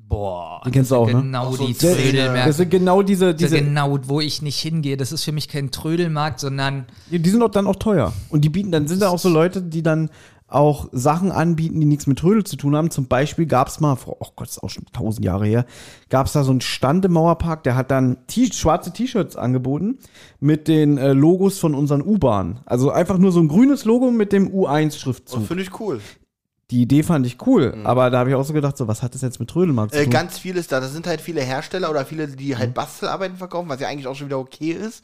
Boah. 0.07 0.61
Den 0.63 0.71
kennst 0.71 0.91
du 0.91 0.95
auch, 0.95 1.07
ne? 1.07 1.21
Genau 1.21 1.47
Auch 1.47 1.57
so 1.57 1.67
die. 1.67 1.73
Trödelmärkte. 1.73 2.47
Das 2.47 2.57
sind 2.57 2.69
genau 2.71 3.01
diese, 3.01 3.35
diese, 3.35 3.59
genau, 3.59 3.97
wo 4.03 4.21
ich 4.21 4.41
nicht 4.41 4.59
hingehe. 4.59 4.97
Das 4.97 5.11
ist 5.11 5.23
für 5.23 5.31
mich 5.31 5.49
kein 5.49 5.71
Trödelmarkt, 5.71 6.39
sondern 6.39 6.85
die 7.09 7.29
sind 7.29 7.41
auch 7.41 7.49
dann 7.49 7.67
auch 7.67 7.75
teuer. 7.75 8.13
Und 8.29 8.45
die 8.45 8.49
bieten, 8.49 8.71
dann 8.71 8.87
sind 8.87 9.01
da 9.01 9.09
auch 9.09 9.19
so 9.19 9.29
Leute, 9.29 9.61
die 9.61 9.83
dann 9.83 10.09
auch 10.47 10.87
Sachen 10.91 11.31
anbieten, 11.31 11.79
die 11.79 11.85
nichts 11.85 12.07
mit 12.07 12.19
Trödel 12.19 12.43
zu 12.43 12.55
tun 12.55 12.75
haben. 12.75 12.91
Zum 12.91 13.07
Beispiel 13.07 13.45
gab 13.45 13.67
es 13.67 13.79
mal, 13.79 13.95
vor, 13.95 14.17
oh 14.19 14.27
Gott, 14.35 14.47
das 14.47 14.57
ist 14.57 14.63
auch 14.63 14.69
schon 14.69 14.85
tausend 14.93 15.25
Jahre 15.25 15.47
her, 15.47 15.65
gab 16.09 16.27
es 16.27 16.33
da 16.33 16.43
so 16.43 16.51
einen 16.51 16.61
Stand 16.61 17.03
im 17.05 17.13
Mauerpark, 17.13 17.63
der 17.63 17.75
hat 17.75 17.89
dann 17.89 18.17
T 18.27 18.51
schwarze 18.53 18.93
T-Shirts 18.93 19.35
angeboten 19.35 19.97
mit 20.39 20.67
den 20.67 20.97
äh, 20.97 21.13
Logos 21.13 21.57
von 21.57 21.73
unseren 21.73 22.01
U-Bahnen. 22.01 22.59
Also 22.65 22.91
einfach 22.91 23.17
nur 23.17 23.31
so 23.31 23.39
ein 23.39 23.47
grünes 23.47 23.85
Logo 23.85 24.11
mit 24.11 24.31
dem 24.31 24.49
U1-Schriftzug. 24.49 25.39
Und 25.39 25.47
finde 25.47 25.63
ich 25.63 25.79
cool. 25.79 25.99
Die 26.71 26.81
Idee 26.81 27.03
fand 27.03 27.25
ich 27.27 27.45
cool, 27.45 27.77
aber 27.83 28.09
da 28.09 28.19
habe 28.19 28.29
ich 28.31 28.35
auch 28.35 28.43
so 28.43 28.53
gedacht, 28.53 28.75
so 28.75 28.87
was 28.87 29.03
hat 29.03 29.13
das 29.13 29.21
jetzt 29.21 29.39
mit 29.39 29.49
Trödelmarkt 29.49 29.93
zu 29.93 29.99
Äh, 29.99 30.05
tun? 30.05 30.13
ganz 30.13 30.39
viel 30.39 30.57
ist 30.57 30.71
da. 30.71 30.79
Das 30.79 30.93
sind 30.93 31.05
halt 31.05 31.21
viele 31.21 31.41
Hersteller 31.41 31.89
oder 31.91 32.05
viele, 32.05 32.27
die 32.27 32.53
Mhm. 32.55 32.57
halt 32.57 32.73
Bastelarbeiten 32.73 33.37
verkaufen, 33.37 33.69
was 33.69 33.79
ja 33.79 33.87
eigentlich 33.87 34.07
auch 34.07 34.15
schon 34.15 34.27
wieder 34.27 34.39
okay 34.39 34.71
ist. 34.71 35.03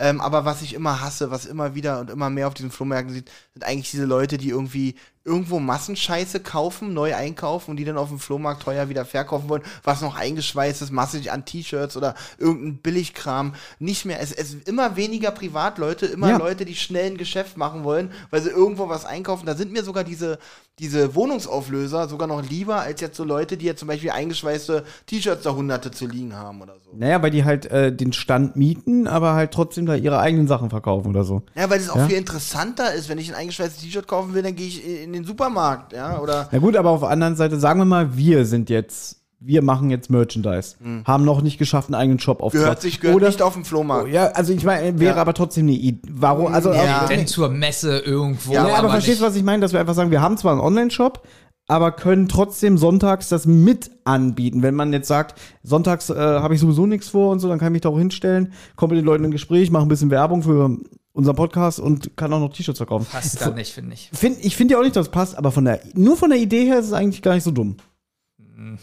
Ähm, 0.00 0.20
aber 0.20 0.44
was 0.44 0.62
ich 0.62 0.74
immer 0.74 1.00
hasse, 1.00 1.30
was 1.30 1.46
immer 1.46 1.74
wieder 1.74 2.00
und 2.00 2.10
immer 2.10 2.30
mehr 2.30 2.46
auf 2.46 2.54
diesen 2.54 2.70
Flohmärkten 2.70 3.12
sieht, 3.14 3.30
sind 3.54 3.64
eigentlich 3.64 3.90
diese 3.90 4.04
Leute, 4.04 4.38
die 4.38 4.50
irgendwie 4.50 4.94
irgendwo 5.24 5.58
Massenscheiße 5.58 6.40
kaufen, 6.40 6.94
neu 6.94 7.14
einkaufen 7.14 7.72
und 7.72 7.76
die 7.76 7.84
dann 7.84 7.98
auf 7.98 8.08
dem 8.08 8.18
Flohmarkt 8.18 8.62
teuer 8.62 8.88
wieder 8.88 9.04
verkaufen 9.04 9.48
wollen, 9.48 9.62
was 9.84 10.00
noch 10.00 10.16
eingeschweißt 10.16 10.80
ist, 10.82 10.90
massig 10.90 11.30
an 11.32 11.44
T-Shirts 11.44 11.96
oder 11.96 12.14
irgendein 12.38 12.78
Billigkram. 12.78 13.54
Nicht 13.78 14.04
mehr, 14.04 14.20
es, 14.20 14.32
es 14.32 14.54
immer 14.54 14.96
weniger 14.96 15.30
Privatleute, 15.30 16.06
immer 16.06 16.30
Ja. 16.30 16.36
Leute, 16.38 16.64
die 16.64 16.74
schnell 16.76 17.10
ein 17.10 17.16
Geschäft 17.18 17.56
machen 17.56 17.84
wollen, 17.84 18.10
weil 18.30 18.40
sie 18.42 18.50
irgendwo 18.50 18.88
was 18.88 19.04
einkaufen. 19.04 19.44
Da 19.46 19.54
sind 19.54 19.72
mir 19.72 19.82
sogar 19.84 20.04
diese, 20.04 20.38
diese 20.78 21.14
Wohnungsauflöser 21.14 22.08
sogar 22.08 22.28
noch 22.28 22.42
lieber 22.48 22.76
als 22.80 23.00
jetzt 23.00 23.16
so 23.16 23.24
Leute, 23.24 23.56
die 23.56 23.66
jetzt 23.66 23.80
zum 23.80 23.88
Beispiel 23.88 24.10
eingeschweißte 24.10 24.84
T-Shirts 25.06 25.42
da 25.42 25.54
hunderte 25.54 25.90
zu 25.90 26.06
liegen 26.06 26.34
haben 26.36 26.62
oder 26.62 26.74
so. 26.84 26.90
naja, 26.96 27.20
weil 27.22 27.30
die 27.30 27.44
halt 27.44 27.66
äh, 27.66 27.92
den 27.94 28.12
Stand 28.12 28.56
mieten, 28.56 29.06
aber 29.06 29.34
halt 29.34 29.50
trotzdem 29.52 29.86
da 29.86 29.94
ihre 29.94 30.18
eigenen 30.20 30.46
Sachen 30.48 30.70
verkaufen 30.70 31.08
oder 31.08 31.24
so. 31.24 31.42
Ja, 31.54 31.68
weil 31.68 31.80
es 31.80 31.90
auch 31.90 31.96
Ja. 31.96 32.06
viel 32.06 32.16
interessanter 32.16 32.94
ist. 32.94 33.08
Wenn 33.08 33.18
ich 33.18 33.28
ein 33.30 33.34
eingeschweißtes 33.34 33.82
T-Shirt 33.82 34.06
kaufen 34.06 34.34
will, 34.34 34.42
dann 34.42 34.54
gehe 34.54 34.68
ich 34.68 34.84
in 34.86 35.07
den 35.12 35.24
Supermarkt, 35.24 35.92
ja, 35.92 36.18
oder 36.20 36.48
Na 36.52 36.58
gut, 36.58 36.76
aber 36.76 36.90
auf 36.90 37.00
der 37.00 37.10
anderen 37.10 37.36
Seite, 37.36 37.58
sagen 37.58 37.80
wir 37.80 37.84
mal, 37.84 38.16
wir 38.16 38.44
sind 38.44 38.70
jetzt, 38.70 39.16
wir 39.40 39.62
machen 39.62 39.90
jetzt 39.90 40.10
Merchandise, 40.10 40.76
haben 41.04 41.24
noch 41.24 41.42
nicht 41.42 41.58
geschafft, 41.58 41.88
einen 41.88 41.94
eigenen 41.94 42.18
Shop 42.18 42.42
aufzubauen. 42.42 42.64
gehört 42.64 42.82
sich 42.82 43.00
gehört 43.00 43.16
Oder, 43.16 43.26
nicht 43.28 43.40
auf 43.42 43.54
dem 43.54 43.64
Flohmarkt. 43.64 44.08
ja, 44.10 44.26
also 44.28 44.52
ich 44.52 44.64
meine, 44.64 44.98
wäre 44.98 45.16
Ja. 45.16 45.20
aber 45.20 45.34
trotzdem 45.34 45.66
eine 45.66 45.76
Idee. 45.76 46.08
Warum, 46.12 46.52
also, 46.52 46.72
Ja. 46.72 46.98
also 47.00 47.14
denn 47.14 47.26
zur 47.26 47.48
Messe 47.48 47.98
irgendwo. 47.98 48.52
Ja, 48.52 48.66
ja, 48.68 48.74
aber, 48.76 48.90
verstehst 48.90 49.20
du, 49.20 49.24
was 49.24 49.36
ich 49.36 49.42
meine? 49.44 49.60
Dass 49.60 49.72
wir 49.72 49.80
einfach 49.80 49.94
sagen, 49.94 50.10
wir 50.10 50.20
haben 50.22 50.36
zwar 50.36 50.52
einen 50.52 50.60
Online-Shop, 50.60 51.22
aber 51.70 51.92
können 51.92 52.28
trotzdem 52.28 52.78
sonntags 52.78 53.28
das 53.28 53.44
mit 53.46 53.90
anbieten. 54.04 54.62
Wenn 54.62 54.74
man 54.74 54.92
jetzt 54.92 55.06
sagt, 55.06 55.38
sonntags 55.62 56.08
äh, 56.10 56.14
habe 56.16 56.54
ich 56.54 56.60
sowieso 56.60 56.86
nichts 56.86 57.10
vor 57.10 57.30
und 57.30 57.40
so, 57.40 57.48
dann 57.48 57.58
kann 57.58 57.68
ich 57.68 57.72
mich 57.74 57.82
da 57.82 57.90
auch 57.90 57.98
hinstellen, 57.98 58.52
komme 58.74 58.94
mit 58.94 59.02
den 59.02 59.06
Leuten 59.06 59.24
in 59.24 59.30
Gespräch, 59.30 59.70
mache 59.70 59.82
ein 59.84 59.88
bisschen 59.88 60.10
Werbung 60.10 60.42
für 60.42 60.78
unseren 61.12 61.36
Podcast 61.36 61.80
und 61.80 62.16
kann 62.16 62.32
auch 62.32 62.40
noch 62.40 62.52
T-Shirts 62.52 62.78
verkaufen. 62.78 63.06
Passt 63.10 63.40
da 63.40 63.50
nicht, 63.50 63.72
finde 63.72 63.94
ich. 63.94 64.10
Find, 64.12 64.38
ich 64.44 64.56
finde 64.56 64.74
ja 64.74 64.78
auch 64.80 64.84
nicht, 64.84 64.94
dass 64.96 65.06
es 65.06 65.12
passt, 65.12 65.36
aber 65.36 65.50
von 65.52 65.64
der, 65.64 65.80
nur 65.94 66.16
von 66.16 66.30
der 66.30 66.38
Idee 66.38 66.64
her 66.66 66.78
ist 66.78 66.86
es 66.86 66.92
eigentlich 66.92 67.22
gar 67.22 67.34
nicht 67.34 67.44
so 67.44 67.50
dumm. 67.50 67.76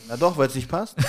Na 0.08 0.18
doch, 0.18 0.38
weil 0.38 0.48
es 0.48 0.56
nicht 0.56 0.68
passt. 0.70 0.96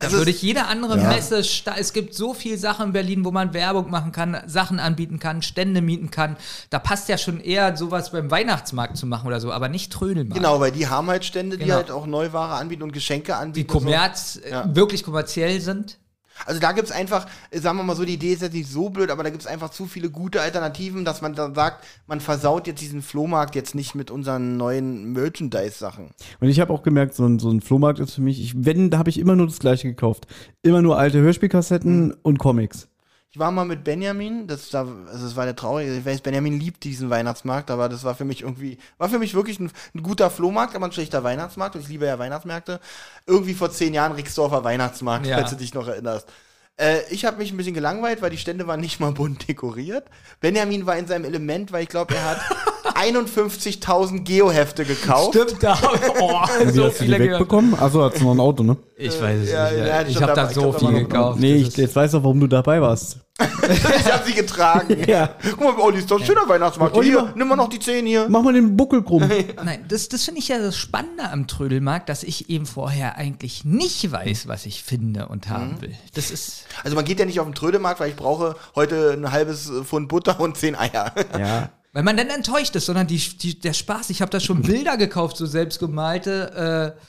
Da 0.00 0.08
Also 0.08 0.18
würde 0.18 0.32
ich 0.32 0.42
jede 0.42 0.64
andere 0.66 0.96
Messe, 0.98 1.44
sta- 1.44 1.76
es 1.78 1.92
gibt 1.92 2.14
so 2.14 2.34
viel 2.34 2.58
Sachen 2.58 2.86
in 2.86 2.92
Berlin, 2.92 3.24
wo 3.24 3.30
man 3.30 3.54
Werbung 3.54 3.90
machen 3.90 4.10
kann, 4.10 4.36
Sachen 4.46 4.80
anbieten 4.80 5.20
kann, 5.20 5.40
Stände 5.40 5.80
mieten 5.82 6.10
kann. 6.10 6.36
Da 6.68 6.80
passt 6.80 7.08
ja 7.08 7.16
schon 7.16 7.38
eher 7.40 7.76
sowas 7.76 8.10
beim 8.10 8.28
Weihnachtsmarkt 8.30 8.96
zu 8.96 9.06
machen 9.06 9.28
oder 9.28 9.40
so, 9.40 9.52
aber 9.52 9.68
nicht 9.68 9.92
Trödelmarkt. 9.92 10.34
Genau, 10.34 10.58
weil 10.58 10.72
die 10.72 10.88
haben 10.88 11.06
halt 11.06 11.24
Stände, 11.24 11.56
die 11.56 11.64
Genau. 11.64 11.76
halt 11.76 11.90
auch 11.92 12.06
Neuware 12.06 12.54
anbieten 12.54 12.82
und 12.82 12.92
Geschenke 12.92 13.26
Die 13.26 13.32
anbieten. 13.32 13.72
so. 13.72 13.78
Kommerz, 13.78 14.40
äh, 14.44 14.50
Ja. 14.50 14.74
wirklich 14.74 15.04
kommerziell 15.04 15.60
sind. 15.60 15.98
Also 16.46 16.60
da 16.60 16.72
gibt's 16.72 16.90
einfach, 16.90 17.26
äh, 17.50 17.58
sagen 17.58 17.78
wir 17.78 17.84
mal 17.84 17.96
so, 17.96 18.04
die 18.04 18.14
Idee 18.14 18.32
ist 18.32 18.42
jetzt 18.42 18.54
nicht 18.54 18.68
so 18.68 18.90
blöd, 18.90 19.10
aber 19.10 19.22
da 19.22 19.30
gibt's 19.30 19.46
einfach 19.46 19.70
zu 19.70 19.86
viele 19.86 20.10
gute 20.10 20.40
Alternativen, 20.40 21.04
dass 21.04 21.22
man 21.22 21.34
dann 21.34 21.54
sagt, 21.54 21.84
man 22.06 22.20
versaut 22.20 22.66
jetzt 22.66 22.80
diesen 22.80 23.02
Flohmarkt 23.02 23.54
jetzt 23.54 23.74
nicht 23.74 23.94
mit 23.94 24.10
unseren 24.10 24.56
neuen 24.56 25.12
Merchandise-Sachen. 25.12 26.10
Und 26.40 26.48
ich 26.48 26.60
habe 26.60 26.72
auch 26.72 26.82
gemerkt, 26.82 27.14
so 27.14 27.26
ein, 27.26 27.38
so 27.38 27.50
ein 27.50 27.60
Flohmarkt 27.60 27.98
ist 28.00 28.14
für 28.14 28.22
mich, 28.22 28.40
ich, 28.40 28.54
wenn, 28.64 28.90
da 28.90 28.98
habe 28.98 29.10
ich 29.10 29.18
immer 29.18 29.36
nur 29.36 29.46
das 29.46 29.58
Gleiche 29.58 29.88
gekauft. 29.88 30.26
Immer 30.62 30.82
nur 30.82 30.98
alte 30.98 31.20
Hörspielkassetten 31.20 32.12
und 32.22 32.38
Comics. 32.38 32.88
Ich 33.34 33.40
war 33.40 33.50
mal 33.50 33.64
mit 33.64 33.82
Benjamin, 33.82 34.46
das, 34.46 34.70
da, 34.70 34.86
also 35.10 35.24
das 35.24 35.34
war 35.34 35.44
der 35.44 35.56
traurige, 35.56 35.92
ich 35.96 36.06
weiß, 36.06 36.20
Benjamin 36.20 36.60
liebt 36.60 36.84
diesen 36.84 37.10
Weihnachtsmarkt, 37.10 37.68
aber 37.68 37.88
das 37.88 38.04
war 38.04 38.14
für 38.14 38.24
mich 38.24 38.42
irgendwie, 38.42 38.78
war 38.96 39.08
für 39.08 39.18
mich 39.18 39.34
wirklich 39.34 39.58
ein, 39.58 39.72
ein 39.92 40.04
guter 40.04 40.30
Flohmarkt, 40.30 40.76
aber 40.76 40.86
ein 40.86 40.92
schlechter 40.92 41.24
Weihnachtsmarkt 41.24 41.74
und 41.74 41.80
ich 41.82 41.88
liebe 41.88 42.06
ja 42.06 42.16
Weihnachtsmärkte. 42.20 42.78
Irgendwie 43.26 43.54
vor 43.54 43.72
zehn 43.72 43.92
Jahren 43.92 44.12
Rixdorfer 44.12 44.62
Weihnachtsmarkt, 44.62 45.26
Ja. 45.26 45.38
falls 45.38 45.50
du 45.50 45.56
dich 45.56 45.74
noch 45.74 45.88
erinnerst. 45.88 46.28
Äh, 46.76 46.98
ich 47.10 47.24
habe 47.24 47.38
mich 47.38 47.50
ein 47.52 47.56
bisschen 47.56 47.74
gelangweilt, 47.74 48.22
weil 48.22 48.30
die 48.30 48.38
Stände 48.38 48.68
waren 48.68 48.78
nicht 48.80 49.00
mal 49.00 49.10
bunt 49.10 49.48
dekoriert. 49.48 50.04
Benjamin 50.40 50.86
war 50.86 50.96
in 50.96 51.08
seinem 51.08 51.24
Element, 51.24 51.72
weil 51.72 51.82
ich 51.82 51.88
glaube, 51.88 52.14
er 52.14 52.24
hat 52.30 52.38
51.000 52.94 54.20
Geohefte 54.22 54.84
gekauft. 54.84 55.34
Stimmt, 55.34 55.60
da. 55.60 55.76
Oh, 56.20 56.40
Wie 56.64 56.70
so 56.70 56.84
hast 56.84 57.00
du 57.00 57.04
die 57.04 57.12
viele 57.12 57.18
wegbekommen? 57.18 57.74
Achso, 57.74 58.02
hast 58.04 58.20
du 58.20 58.24
noch 58.24 58.32
ein 58.34 58.40
Auto, 58.40 58.62
ne? 58.62 58.76
Ich 58.96 59.20
weiß 59.20 59.40
es 59.42 59.50
Ja, 59.50 59.70
nicht. 59.70 59.86
ja, 59.86 60.02
ich 60.02 60.22
habe 60.22 60.34
da 60.34 60.48
so 60.48 60.72
viel 60.72 60.92
gekauft. 60.92 61.40
Nee, 61.40 61.54
ich, 61.56 61.76
jetzt 61.76 61.96
weißt 61.96 62.14
du, 62.14 62.22
warum 62.22 62.38
du 62.38 62.46
dabei 62.46 62.80
warst. 62.80 63.18
ich 63.40 64.12
habe 64.12 64.24
sie 64.24 64.34
getragen. 64.34 64.96
Ja. 65.08 65.30
Guck 65.42 65.60
mal, 65.60 65.82
Olli, 65.82 65.98
ist 65.98 66.08
doch 66.10 66.20
ein 66.20 66.24
schöner 66.24 66.48
Weihnachtsmarkt. 66.48 66.94
Olli, 66.96 67.08
Hier, 67.08 67.22
mach- 67.22 67.34
nimm 67.34 67.48
mal 67.48 67.56
noch 67.56 67.68
die 67.68 67.80
10 67.80 68.06
hier. 68.06 68.26
Mach 68.28 68.42
mal 68.42 68.52
den 68.52 68.76
Buckel 68.76 69.02
krumm. 69.02 69.28
Nein, 69.64 69.84
das, 69.88 70.08
das 70.08 70.24
finde 70.24 70.38
ich 70.40 70.46
ja 70.48 70.58
das 70.60 70.76
Spannende 70.76 71.28
am 71.28 71.48
Trödelmarkt, 71.48 72.08
dass 72.08 72.22
ich 72.22 72.48
eben 72.50 72.66
vorher 72.66 73.16
eigentlich 73.16 73.64
nicht 73.64 74.12
weiß, 74.12 74.46
was 74.46 74.66
ich 74.66 74.84
finde 74.84 75.26
und 75.26 75.48
haben 75.48 75.80
will. 75.80 75.94
Das 76.14 76.30
ist. 76.30 76.66
Also 76.84 76.94
man 76.94 77.04
geht 77.04 77.18
ja 77.18 77.24
nicht 77.24 77.40
auf 77.40 77.46
den 77.46 77.54
Trödemarkt, 77.56 77.98
weil 77.98 78.10
ich 78.10 78.16
brauche 78.16 78.54
heute 78.76 79.12
ein 79.14 79.32
halbes 79.32 79.72
Pfund 79.82 80.08
Butter 80.08 80.38
und 80.38 80.56
10 80.56 80.76
Eier. 80.76 81.12
Ja. 81.36 81.70
Weil 81.92 82.02
man 82.04 82.16
dann 82.16 82.28
enttäuscht 82.28 82.74
ist, 82.76 82.86
sondern 82.86 83.06
die, 83.08 83.18
die, 83.18 83.58
der 83.58 83.72
Spaß. 83.72 84.10
Ich 84.10 84.20
habe 84.20 84.30
da 84.30 84.38
schon 84.40 84.62
Bilder 84.62 84.96
gekauft, 84.96 85.36
so 85.36 85.46
selbstgemalte, 85.46 86.94
äh, 86.96 87.00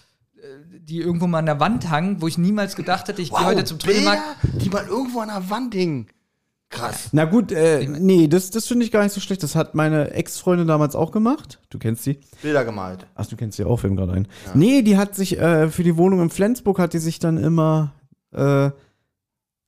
die 0.79 0.99
irgendwo 0.99 1.27
mal 1.27 1.39
an 1.39 1.45
der 1.45 1.59
Wand 1.59 1.89
hangen, 1.89 2.21
wo 2.21 2.27
ich 2.27 2.37
niemals 2.37 2.75
gedacht 2.75 3.07
hätte, 3.07 3.21
ich 3.21 3.31
gehe 3.31 3.45
heute 3.45 3.63
zum 3.63 3.79
Trödelmarkt. 3.79 4.21
Bilder, 4.41 4.57
die 4.59 4.69
mal 4.69 4.85
irgendwo 4.87 5.19
an 5.19 5.29
der 5.29 5.49
Wand 5.49 5.73
hingen. 5.73 6.07
Krass. 6.69 7.09
Na 7.11 7.25
gut, 7.25 7.51
äh, 7.51 7.87
nee, 7.87 8.27
das, 8.27 8.49
das 8.49 8.67
finde 8.67 8.85
ich 8.85 8.91
gar 8.91 9.03
nicht 9.03 9.13
so 9.13 9.21
schlecht. 9.21 9.43
Das 9.43 9.55
hat 9.55 9.75
meine 9.75 10.11
Ex-Freundin 10.11 10.67
damals 10.67 10.95
auch 10.95 11.11
gemacht. 11.11 11.59
Du 11.69 11.77
kennst 11.77 12.03
sie. 12.03 12.19
Bilder 12.41 12.65
gemalt. 12.65 13.05
Ach, 13.15 13.25
du 13.25 13.35
kennst 13.35 13.57
sie 13.57 13.63
auch, 13.63 13.79
fällt 13.79 13.95
gerade 13.95 14.13
ein. 14.13 14.27
Nee, 14.55 14.81
die 14.81 14.97
hat 14.97 15.15
sich 15.15 15.39
äh, 15.39 15.69
für 15.69 15.83
die 15.83 15.95
Wohnung 15.95 16.21
in 16.21 16.29
Flensburg 16.29 16.79
hat 16.79 16.93
die 16.93 16.99
sich 16.99 17.19
dann 17.19 17.37
immer 17.37 17.93
äh, 18.31 18.71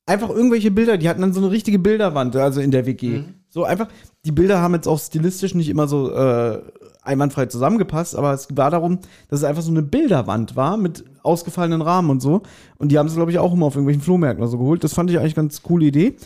einfach 0.08 0.30
irgendwelche 0.30 0.70
Bilder, 0.70 0.96
die 0.96 1.08
hatten 1.08 1.20
dann 1.20 1.32
so 1.32 1.40
eine 1.40 1.50
richtige 1.50 1.78
Bilderwand, 1.78 2.34
also 2.34 2.60
in 2.60 2.70
der 2.70 2.86
WG. 2.86 3.22
So 3.48 3.64
einfach, 3.64 3.88
die 4.24 4.32
Bilder 4.32 4.60
haben 4.60 4.74
jetzt 4.74 4.88
auch 4.88 4.98
stilistisch 4.98 5.54
nicht 5.54 5.68
immer 5.68 5.86
so 5.86 6.12
äh, 6.12 6.60
einwandfrei 7.08 7.46
zusammengepasst, 7.46 8.14
aber 8.14 8.32
es 8.32 8.48
war 8.56 8.70
darum, 8.70 9.00
dass 9.28 9.40
es 9.40 9.44
einfach 9.44 9.62
so 9.62 9.70
eine 9.70 9.82
Bilderwand 9.82 10.54
war 10.54 10.76
mit 10.76 11.04
ausgefallenen 11.22 11.82
Rahmen 11.82 12.10
und 12.10 12.20
so. 12.20 12.42
Und 12.76 12.92
die 12.92 12.98
haben 12.98 13.08
sie, 13.08 13.16
glaube 13.16 13.30
ich, 13.30 13.38
auch 13.38 13.52
immer 13.52 13.66
auf 13.66 13.74
irgendwelchen 13.74 14.02
Flohmärkten 14.02 14.42
oder 14.42 14.50
so 14.50 14.58
geholt. 14.58 14.84
Das 14.84 14.94
fand 14.94 15.10
ich 15.10 15.18
eigentlich 15.18 15.34
ganz 15.34 15.62
coole 15.62 15.86
Idee. 15.86 16.16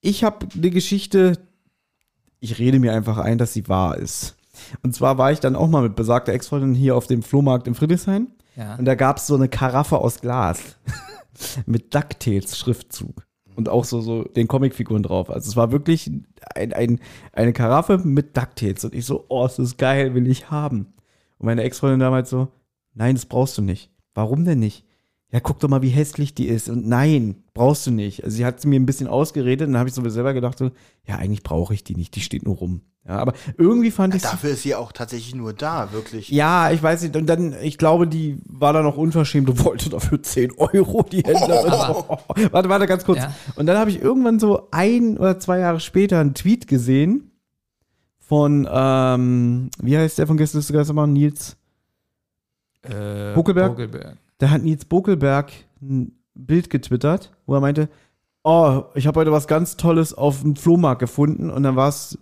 Ich 0.00 0.24
habe 0.24 0.46
eine 0.54 0.70
Geschichte, 0.70 1.38
ich 2.40 2.58
rede 2.58 2.78
mir 2.78 2.92
einfach 2.92 3.18
ein, 3.18 3.38
dass 3.38 3.54
sie 3.54 3.68
wahr 3.68 3.96
ist. 3.96 4.36
Und 4.82 4.94
zwar 4.94 5.18
war 5.18 5.32
ich 5.32 5.40
dann 5.40 5.56
auch 5.56 5.68
mal 5.68 5.82
mit 5.82 5.96
besagter 5.96 6.32
Ex-Freundin 6.32 6.74
hier 6.74 6.96
auf 6.96 7.06
dem 7.06 7.22
Flohmarkt 7.22 7.66
in 7.66 7.74
Friedrichshain. 7.74 8.28
Ja. 8.56 8.76
Und 8.76 8.84
da 8.84 8.94
gab 8.94 9.16
es 9.16 9.26
so 9.26 9.34
eine 9.34 9.48
Karaffe 9.48 9.98
aus 9.98 10.20
Glas 10.20 10.76
mit 11.66 11.94
DuckTales-Schriftzug. 11.94 13.24
Und 13.56 13.68
auch 13.68 13.84
so, 13.84 14.00
so 14.00 14.24
den 14.24 14.48
Comicfiguren 14.48 15.02
drauf. 15.02 15.30
Also 15.30 15.48
es 15.48 15.56
war 15.56 15.70
wirklich 15.70 16.10
ein, 16.54 16.72
ein, 16.72 17.00
eine 17.32 17.52
Karaffe 17.52 17.98
mit 17.98 18.36
DuckTales. 18.36 18.84
Und 18.84 18.94
ich 18.94 19.06
so, 19.06 19.24
oh, 19.28 19.46
ist 19.46 19.78
geil, 19.78 20.14
will 20.14 20.26
ich 20.26 20.50
haben. 20.50 20.94
Und 21.38 21.46
meine 21.46 21.62
Ex-Freundin 21.62 22.00
damals 22.00 22.30
so, 22.30 22.48
nein, 22.94 23.14
das 23.14 23.26
brauchst 23.26 23.56
du 23.58 23.62
nicht. 23.62 23.90
Warum 24.14 24.44
denn 24.44 24.58
nicht? 24.58 24.84
Ja, 25.34 25.40
guck 25.40 25.58
doch 25.58 25.68
mal, 25.68 25.82
wie 25.82 25.88
hässlich 25.88 26.36
die 26.36 26.46
ist. 26.46 26.68
Und 26.68 26.86
nein, 26.86 27.42
brauchst 27.54 27.88
du 27.88 27.90
nicht. 27.90 28.22
Also 28.22 28.36
sie 28.36 28.46
hat 28.46 28.60
sie 28.60 28.68
mir 28.68 28.78
ein 28.78 28.86
bisschen 28.86 29.08
ausgeredet 29.08 29.66
und 29.66 29.72
dann 29.72 29.80
habe 29.80 29.88
ich 29.88 29.94
so 29.96 30.08
selber 30.08 30.32
gedacht, 30.32 30.56
so, 30.56 30.70
ja, 31.08 31.16
eigentlich 31.16 31.42
brauche 31.42 31.74
ich 31.74 31.82
die 31.82 31.96
nicht, 31.96 32.14
die 32.14 32.20
steht 32.20 32.44
nur 32.44 32.54
rum. 32.54 32.82
Ja, 33.04 33.18
aber 33.18 33.32
irgendwie 33.58 33.90
fand 33.90 34.14
ich 34.14 34.22
Dafür 34.22 34.50
ist 34.50 34.62
sie 34.62 34.76
auch 34.76 34.92
tatsächlich 34.92 35.34
nur 35.34 35.52
da, 35.52 35.90
wirklich. 35.90 36.28
ja, 36.28 36.70
ich 36.70 36.80
weiß 36.80 37.02
nicht. 37.02 37.16
Und 37.16 37.26
dann, 37.26 37.52
ich 37.60 37.78
glaube, 37.78 38.06
die 38.06 38.38
war 38.46 38.72
dann 38.72 38.84
noch 38.84 38.96
unverschämt 38.96 39.50
und 39.50 39.64
wollte 39.64 39.90
dafür 39.90 40.22
10 40.22 40.52
Euro 40.56 41.02
die 41.02 41.22
Händlerin. 41.24 41.72
warte, 42.52 42.68
warte, 42.68 42.86
ganz 42.86 43.04
kurz. 43.04 43.18
Ja. 43.18 43.34
Und 43.56 43.66
dann 43.66 43.76
habe 43.76 43.90
ich 43.90 44.00
irgendwann 44.00 44.38
so 44.38 44.68
ein 44.70 45.18
oder 45.18 45.40
zwei 45.40 45.58
Jahre 45.58 45.80
später 45.80 46.20
einen 46.20 46.34
Tweet 46.34 46.68
gesehen 46.68 47.32
von, 48.20 48.68
ähm, 48.70 49.68
wie 49.82 49.98
heißt 49.98 50.16
der 50.16 50.28
von 50.28 50.36
Geistermann? 50.36 51.12
Nils. 51.12 51.56
Äh, 52.82 53.34
Buckelberg? 53.34 53.72
Buckelberg. 53.72 54.18
Da 54.44 54.50
hat 54.50 54.62
Nils 54.62 54.84
Bokelberg 54.84 55.52
ein 55.80 56.18
Bild 56.34 56.68
getwittert, 56.68 57.32
wo 57.46 57.54
er 57.54 57.62
meinte, 57.62 57.88
oh, 58.42 58.82
ich 58.94 59.06
habe 59.06 59.18
heute 59.18 59.32
was 59.32 59.46
ganz 59.46 59.78
Tolles 59.78 60.12
auf 60.12 60.42
dem 60.42 60.54
Flohmarkt 60.54 60.98
gefunden 60.98 61.48
und 61.48 61.62
dann 61.62 61.76
war 61.76 61.88
es 61.88 62.18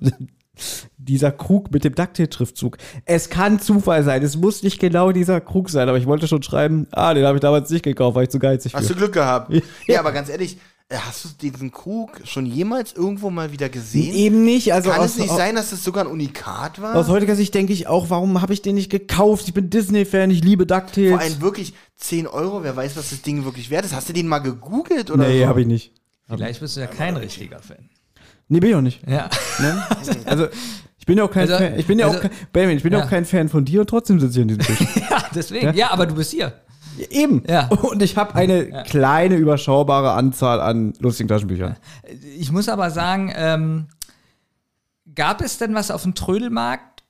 dieser 0.99 1.33
Krug 1.33 1.73
mit 1.73 1.83
dem 1.83 1.97
Ducktail-Schriftzug. 1.97 2.79
Es 3.07 3.29
kann 3.29 3.59
Zufall 3.59 4.05
sein, 4.05 4.23
es 4.23 4.37
muss 4.37 4.63
nicht 4.63 4.79
genau 4.79 5.11
dieser 5.11 5.41
Krug 5.41 5.69
sein, 5.69 5.89
aber 5.89 5.99
ich 5.99 6.07
wollte 6.07 6.29
schon 6.29 6.45
schreiben, 6.45 6.87
ah, 6.93 7.13
den 7.13 7.27
habe 7.27 7.39
ich 7.39 7.43
damals 7.43 7.71
nicht 7.71 7.83
gekauft, 7.83 8.15
weil 8.15 8.23
ich 8.23 8.31
zu 8.31 8.39
geizig 8.39 8.73
Hast 8.73 8.87
für. 8.87 8.93
du 8.93 9.01
Glück 9.01 9.15
gehabt. 9.15 9.53
Ja. 9.89 9.99
Aber 9.99 10.13
ganz 10.13 10.29
ehrlich, 10.29 10.59
hast 10.91 11.25
du 11.25 11.29
diesen 11.41 11.71
Krug 11.73 12.21
schon 12.25 12.45
jemals 12.47 12.93
irgendwo 12.93 13.31
mal 13.31 13.53
wieder 13.53 13.69
gesehen? 13.69 14.15
Eben 14.15 14.45
nicht, 14.45 14.73
also 14.73 14.91
Kann 14.91 15.01
aus, 15.01 15.13
es 15.13 15.19
nicht 15.19 15.33
sein, 15.33 15.55
dass 15.55 15.73
es 15.73 15.83
sogar 15.85 16.05
ein 16.05 16.11
Unikat 16.11 16.81
war? 16.83 16.95
aus 16.95 17.09
heutiger 17.09 17.35
Sicht 17.37 17.55
denke 17.55 17.73
ich 17.73 17.87
auch, 17.87 18.11
warum 18.11 18.43
habe 18.43 18.53
ich 18.53 18.63
den 18.63 18.75
nicht 18.75 18.91
gekauft? 18.91 19.45
Ich 19.49 19.55
bin 19.55 19.71
Disney-Fan, 19.71 20.31
ich 20.31 20.45
liebe 20.45 20.67
DuckTales. 20.67 21.11
Vor 21.11 21.21
allem 21.21 21.41
wirklich 21.41 21.75
10 21.97 22.27
Euro, 22.27 22.63
wer 22.63 22.77
weiß, 22.77 22.97
was 22.97 23.11
das 23.11 23.23
Ding 23.23 23.45
wirklich 23.45 23.71
wert 23.71 23.85
ist. 23.85 23.95
Hast 23.95 24.09
du 24.09 24.13
den 24.13 24.29
mal 24.29 24.41
gegoogelt 24.41 25.11
oder 25.11 25.27
nee, 25.27 25.43
so? 25.43 25.47
habe 25.49 25.63
ich 25.63 25.67
nicht. 25.67 25.93
Vielleicht 26.29 26.61
bist 26.61 26.77
du 26.77 26.81
ja 26.81 26.87
kein 26.87 27.17
richtiger 27.17 27.59
Fan. 27.61 27.89
Nee, 28.49 28.61
bin 28.61 28.71
ich 28.71 28.77
auch 28.77 28.81
nicht. 28.83 29.01
Ja. 29.09 29.29
Ne? 29.61 29.87
Also, 30.27 30.49
ich 30.99 31.07
bin 31.07 31.19
ja 31.19 31.25
auch 31.25 31.31
kein 31.31 31.51
Also- 31.51 31.57
Fan, 31.57 31.79
ich 31.79 31.87
bin 31.87 31.99
ja 31.99 32.07
also- 32.07 32.19
auch 32.19 32.23
kein, 32.23 32.31
Benjamin, 32.53 32.77
ich 32.77 32.83
bin 32.83 32.93
ja 32.93 32.99
Ja. 32.99 33.05
auch 33.07 33.11
kein 33.11 33.25
Fan 33.25 33.49
von 33.49 33.65
dir 33.65 33.81
und 33.81 33.89
trotzdem 33.91 34.21
sitze 34.21 34.39
ich 34.39 34.43
an 34.43 34.49
diesem 34.49 34.63
Tisch. 34.65 34.87
ja, 35.11 35.25
deswegen. 35.35 35.75
Ja. 35.75 35.91
aber 35.91 36.07
du 36.07 36.15
bist 36.15 36.31
hier. 36.33 36.53
Eben. 37.11 37.43
Ja. 37.49 37.69
Und 37.69 38.03
ich 38.03 38.17
habe 38.17 38.35
eine 38.35 38.85
kleine, 38.85 39.37
überschaubare 39.37 40.13
Anzahl 40.13 40.61
an 40.61 40.93
lustigen 40.99 41.29
Taschenbüchern. 41.29 41.77
Ich 42.39 42.53
muss 42.53 42.69
aber 42.69 42.91
sagen, 42.91 43.33
ähm, 43.35 43.87
gab 45.15 45.41
es 45.41 45.59
denn 45.59 45.75
was 45.75 45.91
auf 45.91 46.03
dem 46.03 46.15
Trödelmarkt? 46.15 47.03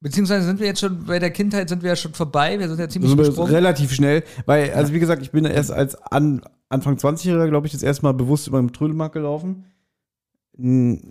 Beziehungsweise 0.00 0.46
sind 0.46 0.60
wir 0.60 0.68
jetzt 0.68 0.80
schon 0.80 1.06
bei 1.06 1.18
der 1.18 1.30
Kindheit 1.30 1.68
sind 1.68 1.82
wir 1.82 1.90
ja 1.90 1.96
schon 1.96 2.14
vorbei. 2.14 2.58
Wir 2.58 2.68
sind 2.68 2.78
ja 2.78 2.88
ziemlich 2.88 3.16
gesprungen. 3.16 3.52
relativ 3.52 3.92
schnell, 3.92 4.22
weil, 4.46 4.72
also 4.72 4.92
wie 4.92 5.00
gesagt, 5.00 5.22
ich 5.22 5.32
bin 5.32 5.44
erst 5.44 5.72
als 5.72 5.96
an, 5.96 6.42
Anfang 6.68 6.96
20-Jähriger, 6.96 7.48
glaube 7.48 7.66
ich, 7.66 7.72
das 7.72 7.82
erste 7.82 8.04
Mal 8.04 8.12
bewusst 8.12 8.46
über 8.46 8.60
den 8.60 8.72
Trödelmarkt 8.72 9.14
gelaufen. 9.14 9.64